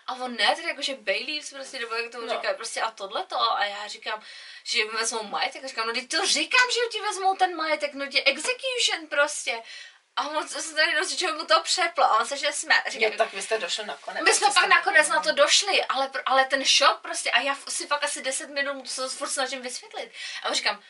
A 0.07 0.13
on 0.13 0.35
ne, 0.35 0.55
tedy 0.55 0.67
jakože 0.67 0.95
Baileys 0.95 1.49
prostě, 1.49 1.79
nebo 1.79 1.95
jak 1.95 2.11
tomu 2.11 2.27
No. 2.27 2.34
říká, 2.34 2.53
prostě 2.53 2.81
a 2.81 2.91
tohleto. 2.91 3.41
A 3.51 3.65
já 3.65 3.88
říkám, 3.88 4.21
že 4.63 4.85
mi 4.85 4.91
vezmou 4.91 5.23
majetek. 5.23 5.63
A 5.63 5.67
říkám, 5.67 5.88
no 5.88 5.93
teď 5.93 6.09
to 6.09 6.25
říkám, 6.25 6.67
že 6.73 6.79
ti 6.91 7.01
vezmou 7.01 7.35
ten 7.35 7.55
majetek, 7.55 7.93
no 7.93 8.07
tě 8.07 8.23
execution 8.23 9.07
prostě. 9.09 9.61
A 10.15 10.27
on 10.27 10.47
se 10.47 10.75
tady 10.75 10.91
čeho 11.17 11.38
mu 11.38 11.45
to 11.45 11.61
přeplo 11.61 12.03
a 12.03 12.19
on 12.19 12.27
se 12.27 12.38
že 12.38 12.51
jsme. 12.51 12.75
Jo, 12.85 12.91
Říkám, 12.91 13.11
tak 13.11 13.34
vy 13.34 13.41
jste 13.41 13.57
došli 13.57 13.85
nakonec. 13.85 14.23
my 14.23 14.34
jsme 14.34 14.47
pak 14.53 14.67
nakonec 14.67 15.07
na 15.09 15.21
to 15.21 15.31
došli, 15.31 15.85
ale, 15.85 16.11
ale 16.25 16.45
ten 16.45 16.65
šok 16.65 16.99
prostě, 17.01 17.31
a 17.31 17.39
já 17.41 17.55
si 17.67 17.88
fakt 17.88 18.03
asi 18.03 18.21
10 18.21 18.49
minut 18.49 18.89
se 18.89 19.09
furt 19.09 19.29
snažím 19.29 19.61
vysvětlit. 19.61 20.11
A 20.43 20.53
říkám, 20.53 20.84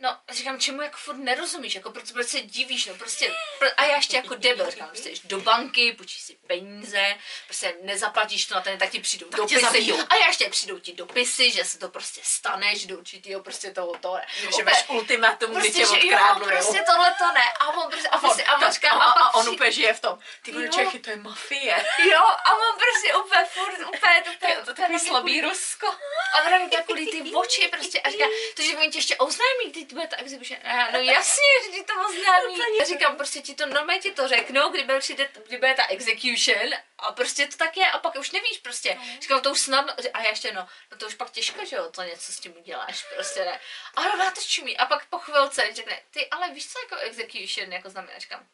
no, 0.00 0.16
říkám, 0.30 0.60
čemu 0.60 0.82
jako 0.82 0.96
furt 0.96 1.16
nerozumíš, 1.16 1.74
jako 1.74 1.90
proč, 1.90 2.12
proč 2.12 2.26
se 2.26 2.40
divíš, 2.40 2.86
no 2.86 2.94
prostě, 2.94 3.34
pr- 3.60 3.72
a 3.76 3.84
já 3.84 3.96
ještě 3.96 4.16
jako 4.16 4.34
debil, 4.34 4.70
říkám, 4.70 4.88
prostě 4.88 5.08
jdeš 5.08 5.20
do 5.20 5.40
banky, 5.40 5.92
půjčíš 5.92 6.22
si 6.22 6.36
peníze, 6.46 7.16
prostě 7.46 7.74
nezaplatíš 7.82 8.46
to 8.46 8.54
na 8.54 8.60
ten, 8.60 8.78
tak 8.78 8.90
ti 8.90 9.00
přijdou 9.00 9.26
tě 9.26 9.54
dopisy. 9.60 9.92
A 10.08 10.14
já 10.14 10.26
ještě 10.26 10.48
přijdou 10.50 10.78
ti 10.78 10.92
dopisy, 10.92 11.50
že 11.50 11.64
se 11.64 11.78
to 11.78 11.88
prostě 11.88 12.20
stane, 12.24 12.76
že 12.76 12.86
do 12.86 12.98
určitého 12.98 13.42
prostě 13.42 13.70
toho, 13.70 13.98
toho, 14.00 14.20
Že 14.56 14.64
máš 14.64 14.84
ultimátum, 14.88 15.50
kdy 15.50 15.60
prostě, 15.60 15.72
tě 15.72 15.86
že 15.86 15.92
odkrádnu, 15.92 16.44
prostě 16.46 16.84
tohle 16.90 17.14
to 17.18 17.32
ne. 17.34 17.44
A 17.60 17.68
on 17.68 17.90
prostě, 17.90 18.08
a, 18.08 18.18
prostě, 18.18 18.44
a, 18.44 18.58
to- 18.60 18.66
počkám, 18.66 19.00
a, 19.00 19.04
pak 19.04 19.07
on 19.38 19.48
úplně 19.48 19.72
žije 19.72 19.92
v 19.94 20.00
tom. 20.00 20.18
Ty 20.42 20.52
vole. 20.52 20.68
Čechy, 20.68 20.98
to 20.98 21.10
je 21.10 21.16
mafie. 21.16 21.86
Jo, 22.10 22.20
a 22.20 22.54
on 22.54 22.78
prostě 22.78 23.14
úplně 23.14 23.44
furt, 23.44 23.86
úplně, 23.86 24.22
to, 24.24 24.30
To 24.40 24.46
je 24.46 24.56
to 24.56 24.74
takový 24.74 24.98
slabý 24.98 25.40
Rusko. 25.40 25.86
A 26.34 26.46
ona 26.46 26.58
mi 26.58 26.68
takový 26.70 27.10
ty 27.10 27.32
oči 27.34 27.68
prostě 27.68 28.00
a 28.00 28.10
říká, 28.10 28.24
to, 28.56 28.62
že 28.62 28.76
oni 28.76 28.90
tě 28.90 28.98
ještě 28.98 29.16
oznámí, 29.16 29.86
to 29.86 29.94
bude 29.94 30.06
ta 30.06 30.16
exhibition. 30.16 30.60
A 30.64 30.68
já, 30.68 30.90
no 30.90 30.98
jasně, 30.98 31.42
že 31.64 31.70
ti 31.70 31.84
to 31.84 31.92
oznámí. 32.08 32.58
Já 32.78 32.84
říkám, 32.84 33.16
prostě 33.16 33.40
ti 33.40 33.54
to 33.54 33.66
normálně 33.66 34.00
ti 34.00 34.12
to 34.12 34.28
řeknou, 34.28 34.68
kdy 34.68 34.84
bude, 34.84 34.98
přijde, 34.98 35.28
kdy 35.46 35.56
bude 35.56 35.74
ta 35.74 35.86
execution 35.86 36.74
a 36.98 37.12
prostě 37.12 37.46
to 37.46 37.56
tak 37.56 37.76
je 37.76 37.90
a 37.90 37.98
pak 37.98 38.16
už 38.18 38.30
nevíš 38.30 38.58
prostě. 38.58 38.98
Říkám, 39.20 39.40
to 39.40 39.50
už 39.50 39.60
snadno, 39.60 39.94
a 40.14 40.22
já 40.22 40.28
ještě 40.28 40.52
no, 40.52 40.68
no 40.90 40.98
to 40.98 41.06
už 41.06 41.14
pak 41.14 41.30
těžko, 41.30 41.64
že 41.64 41.76
jo, 41.76 41.90
to 41.90 42.02
něco 42.02 42.32
s 42.32 42.40
tím 42.40 42.54
uděláš, 42.58 43.04
prostě 43.14 43.44
ne. 43.44 43.60
A 43.96 44.00
ona 44.14 44.30
to 44.30 44.40
čumí 44.40 44.76
a 44.76 44.86
pak 44.86 45.06
po 45.06 45.18
chvilce 45.18 45.62
řekne, 45.72 46.00
ty 46.10 46.30
ale 46.30 46.50
víš 46.50 46.72
co 46.72 46.78
jako 46.78 46.96
execution 46.96 47.72
jako 47.72 47.90
znamená, 47.90 48.18
říkám, 48.18 48.40
ty 48.40 48.48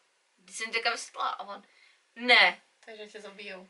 jsem 0.56 0.72
teďka 0.72 0.90
vysvětla 0.90 1.28
a 1.28 1.44
on, 1.44 1.62
ne, 2.16 2.60
Takže 2.84 3.06
tě 3.06 3.20
zabijou. 3.20 3.68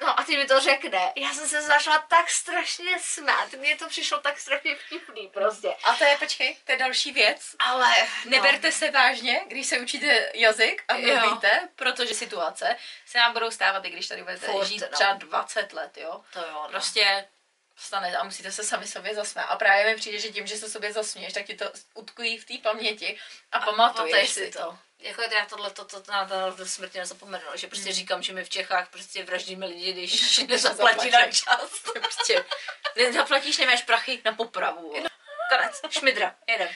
No 0.00 0.20
a 0.20 0.24
ty 0.24 0.36
mi 0.36 0.46
to 0.46 0.60
řekne. 0.60 1.12
Já 1.16 1.32
jsem 1.32 1.48
se 1.48 1.62
začala 1.62 1.98
tak 1.98 2.30
strašně 2.30 2.98
smát. 3.00 3.52
Mně 3.52 3.76
to 3.76 3.88
přišlo 3.88 4.18
tak 4.18 4.38
strašně 4.38 4.76
vtipný 4.76 5.28
prostě. 5.28 5.74
A 5.84 5.94
to 5.94 6.04
je, 6.04 6.16
počkej, 6.16 6.56
to 6.64 6.72
je 6.72 6.78
další 6.78 7.12
věc. 7.12 7.56
Ale 7.58 7.94
Neberte 8.24 8.72
se 8.72 8.90
vážně, 8.90 9.40
když 9.48 9.66
se 9.66 9.78
učíte 9.78 10.30
jazyk 10.34 10.84
a 10.88 10.94
mluvíte, 10.94 11.68
protože 11.76 12.14
situace 12.14 12.76
se 13.06 13.18
nám 13.18 13.32
budou 13.32 13.50
stávat, 13.50 13.84
i 13.84 13.90
když 13.90 14.06
tady 14.06 14.22
budete 14.22 14.46
Furt, 14.46 14.66
žít 14.66 14.80
no. 14.80 14.88
třeba 14.88 15.12
20 15.12 15.72
let, 15.72 15.98
jo. 15.98 16.24
To 16.32 16.38
jo, 16.38 16.62
no. 16.62 16.68
Prostě 16.68 17.28
stane 17.76 18.16
a 18.16 18.24
musíte 18.24 18.52
se 18.52 18.64
sami 18.64 18.86
sobě 18.86 19.14
zasmát. 19.14 19.46
A 19.50 19.56
právě 19.56 19.86
mi 19.86 19.96
přijde, 19.96 20.18
že 20.18 20.28
tím, 20.28 20.46
že 20.46 20.56
se 20.56 20.70
sobě 20.70 20.92
zasměješ, 20.92 21.32
tak 21.32 21.46
ti 21.46 21.56
to 21.56 21.72
utkují 21.94 22.38
v 22.38 22.44
té 22.44 22.58
paměti 22.58 23.18
a, 23.52 23.58
pamatuješ 23.58 23.96
pamatuješ 23.96 24.30
si 24.30 24.50
to. 24.50 24.78
Jako 25.04 25.22
já 25.22 25.46
tohle 25.46 25.70
to, 25.70 25.84
to, 25.84 26.00
to, 26.00 26.12
na 26.12 26.26
to 26.28 26.34
do 26.56 26.66
smrti 26.66 26.98
nezapomenu, 26.98 27.44
že 27.54 27.66
prostě 27.66 27.92
říkám, 27.92 28.22
že 28.22 28.32
my 28.32 28.44
v 28.44 28.48
Čechách 28.48 28.88
prostě 28.90 29.24
vraždíme 29.24 29.66
lidi, 29.66 29.92
když 29.92 30.38
nezaplatí 30.48 31.10
na 31.10 31.26
čas. 31.26 31.70
prostě 31.92 32.44
nezaplatíš, 32.96 33.58
nemáš 33.58 33.82
prachy 33.82 34.22
na 34.24 34.32
popravu. 34.32 34.94
Konec, 35.48 35.80
šmidra, 35.98 36.34
jedem. 36.48 36.68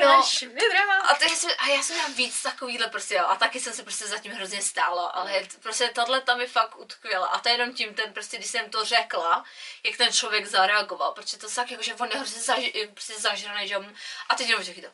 No, 0.00 0.06
No, 0.06 0.22
drama. 0.70 0.94
a, 0.96 1.14
to 1.14 1.24
já 1.24 1.30
jsem, 1.30 1.50
a 1.58 1.66
já 1.68 1.82
jsem 1.82 1.96
měla 1.96 2.08
víc 2.08 2.42
takovýhle 2.42 2.88
prostě, 2.88 3.14
jo, 3.14 3.24
a 3.28 3.36
taky 3.36 3.60
jsem 3.60 3.72
se 3.72 3.82
prostě 3.82 4.06
zatím 4.06 4.32
hrozně 4.32 4.62
stála, 4.62 5.06
ale 5.06 5.40
t- 5.40 5.58
prostě 5.62 5.88
tohle 5.88 6.20
tam 6.20 6.38
mi 6.38 6.46
fakt 6.46 6.78
utkvěla. 6.78 7.26
A 7.26 7.38
to 7.38 7.48
je 7.48 7.54
jenom 7.54 7.74
tím, 7.74 7.94
ten 7.94 8.12
prostě, 8.12 8.36
když 8.36 8.50
jsem 8.50 8.70
to 8.70 8.84
řekla, 8.84 9.44
jak 9.84 9.96
ten 9.96 10.12
člověk 10.12 10.46
zareagoval, 10.46 11.12
protože 11.12 11.38
to 11.38 11.50
tak 11.50 11.70
jako, 11.70 11.82
že 11.82 11.94
on 11.94 12.08
je 12.10 12.16
hrozně 12.16 12.40
zaž, 12.40 12.58
prostě 12.94 13.14
zažraný, 13.14 13.68
že 13.68 13.74
jo, 13.74 13.84
a 14.28 14.34
teď 14.34 14.48
jenom 14.48 14.64
řekl 14.64 14.80
to. 14.80 14.88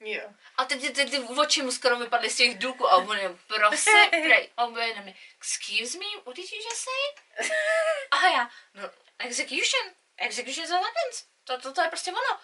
Jo. 0.00 0.22
A 0.56 0.64
teď 0.64 0.80
ty, 0.80 0.90
ty, 0.90 1.10
ty 1.10 1.18
oči 1.18 1.62
mu 1.62 1.72
skoro 1.72 1.98
vypadly 1.98 2.30
z 2.30 2.36
těch 2.36 2.58
důků 2.58 2.88
a 2.88 2.96
on 2.96 3.18
je 3.18 3.36
prosím, 3.46 3.92
prej. 4.10 4.50
A 4.56 4.64
on 4.64 4.72
bude 4.72 4.94
na 4.94 5.02
mě, 5.02 5.14
excuse 5.38 5.98
me, 5.98 6.04
what 6.26 6.36
did 6.36 6.52
you 6.52 6.58
just 6.58 6.84
say? 6.84 7.48
A 8.10 8.28
já, 8.28 8.50
no, 8.74 8.90
execution, 9.18 9.90
execution 10.16 10.64
is 10.64 10.70
happens. 10.70 11.24
To, 11.44 11.58
to, 11.60 11.72
to 11.72 11.82
je 11.82 11.88
prostě 11.88 12.10
ono. 12.10 12.40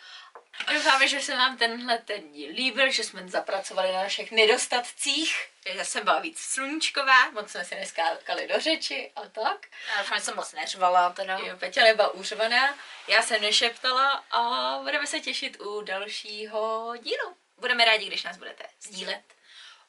A 0.67 0.73
doufáme, 0.73 1.09
že 1.09 1.21
se 1.21 1.37
vám 1.37 1.57
tenhle 1.57 1.99
ten 1.99 2.33
díl 2.33 2.51
líbil, 2.55 2.91
že 2.91 3.05
jsme 3.05 3.29
zapracovali 3.29 3.93
na 3.93 4.03
našich 4.03 4.33
nedostatcích, 4.33 5.49
že 5.73 5.85
jsem 5.85 6.05
byla 6.05 6.19
víc 6.19 6.39
sluníčková, 6.39 7.31
moc 7.31 7.51
jsme 7.51 7.65
si 7.65 7.75
neskákali 7.75 8.49
do 8.49 8.61
řeči 8.61 9.13
a 9.17 9.29
tak. 9.29 9.67
Já 9.91 10.03
doufám, 10.03 10.19
že 10.19 10.25
jsem 10.25 10.37
moc 10.37 10.53
neřvala, 10.53 11.11
teda. 11.11 11.39
Jo, 11.39 11.57
Peťa 11.57 11.83
nebyla 11.83 12.11
úřvaná, 12.11 12.79
já 13.09 13.23
jsem 13.23 13.43
nešeptala 13.43 14.25
a 14.31 14.79
budeme 14.83 15.07
se 15.07 15.21
těšit 15.21 15.61
u 15.61 15.81
dalšího 15.81 16.95
dílu. 16.97 17.37
Budeme 17.65 17.85
rádi, 17.85 18.07
když 18.07 18.23
nás 18.23 18.37
budete 18.37 18.65
sdílet, 18.81 19.25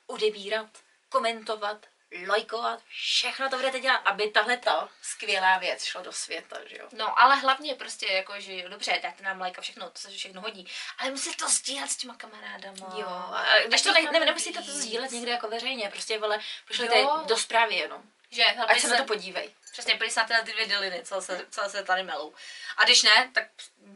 odebírat, 0.07 0.67
komentovat, 1.09 1.85
lajkovat, 2.27 2.79
všechno 2.87 3.49
to 3.49 3.55
budete 3.55 3.79
dělat, 3.79 3.97
aby 3.97 4.29
tahle 4.29 4.57
ta 4.57 4.89
skvělá 5.01 5.57
věc 5.57 5.83
šla 5.83 6.01
do 6.01 6.11
světa, 6.11 6.57
že 6.65 6.77
jo. 6.77 6.87
No, 6.91 7.19
ale 7.19 7.35
hlavně 7.35 7.75
prostě 7.75 8.07
jako, 8.07 8.33
že 8.37 8.57
jo, 8.57 8.69
dobře, 8.69 8.99
dáte 9.03 9.23
nám 9.23 9.41
like 9.41 9.57
a 9.57 9.61
všechno, 9.61 9.89
to 9.89 9.99
se 9.99 10.09
všechno 10.09 10.41
hodí, 10.41 10.67
ale 10.97 11.11
musíte 11.11 11.37
to 11.37 11.49
sdílet 11.49 11.91
s 11.91 11.97
těma 11.97 12.15
kamarádama. 12.15 12.95
Jo, 12.97 13.07
a 13.07 13.45
když 13.67 13.81
to 13.81 13.91
ne, 13.91 14.01
ne, 14.01 14.19
nemusíte 14.19 14.61
to 14.61 14.71
sdílet 14.71 15.11
někde 15.11 15.31
jako 15.31 15.47
veřejně, 15.47 15.89
prostě 15.89 16.19
vole, 16.19 16.39
pošlete 16.67 17.05
do 17.25 17.37
zprávy 17.37 17.75
jenom. 17.75 18.03
Že, 18.31 18.43
Ať 18.43 18.79
se 18.79 18.87
na 18.87 18.97
to 18.97 19.03
podívej. 19.03 19.53
Přesně, 19.75 19.99
se 20.09 20.19
na 20.19 20.25
tyhle 20.25 20.43
ty 20.43 20.51
dvě 20.51 20.67
deliny, 20.67 21.03
co 21.03 21.21
se, 21.21 21.45
co 21.49 21.61
se 21.69 21.83
tady 21.83 22.03
melou. 22.03 22.35
A 22.77 22.83
když 22.83 23.03
ne, 23.03 23.31
tak 23.33 23.43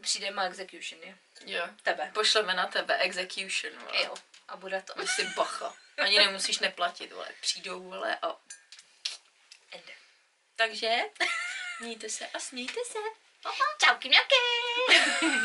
přijde 0.00 0.30
má 0.30 0.44
execution. 0.44 1.00
Jo. 1.46 1.68
Tebe. 1.82 2.10
Pošleme 2.14 2.54
na 2.54 2.66
tebe 2.66 2.98
execution, 2.98 3.78
vole. 3.78 4.02
Jo. 4.04 4.14
A 4.48 4.56
bude 4.56 4.82
to. 4.82 4.98
Ať 4.98 5.08
si 5.08 5.24
bacha. 5.24 5.74
Ani 5.98 6.18
nemusíš 6.18 6.58
neplatit, 6.58 7.12
vole. 7.12 7.28
Přijdou, 7.40 7.82
vole, 7.82 8.18
a... 8.22 8.36
Ende. 9.72 9.92
Takže, 10.56 10.96
mějte 11.80 12.08
se 12.08 12.26
a 12.26 12.38
smějte 12.38 12.80
se. 12.86 12.98
Čauky 13.84 14.08
mňauky! 14.08 14.34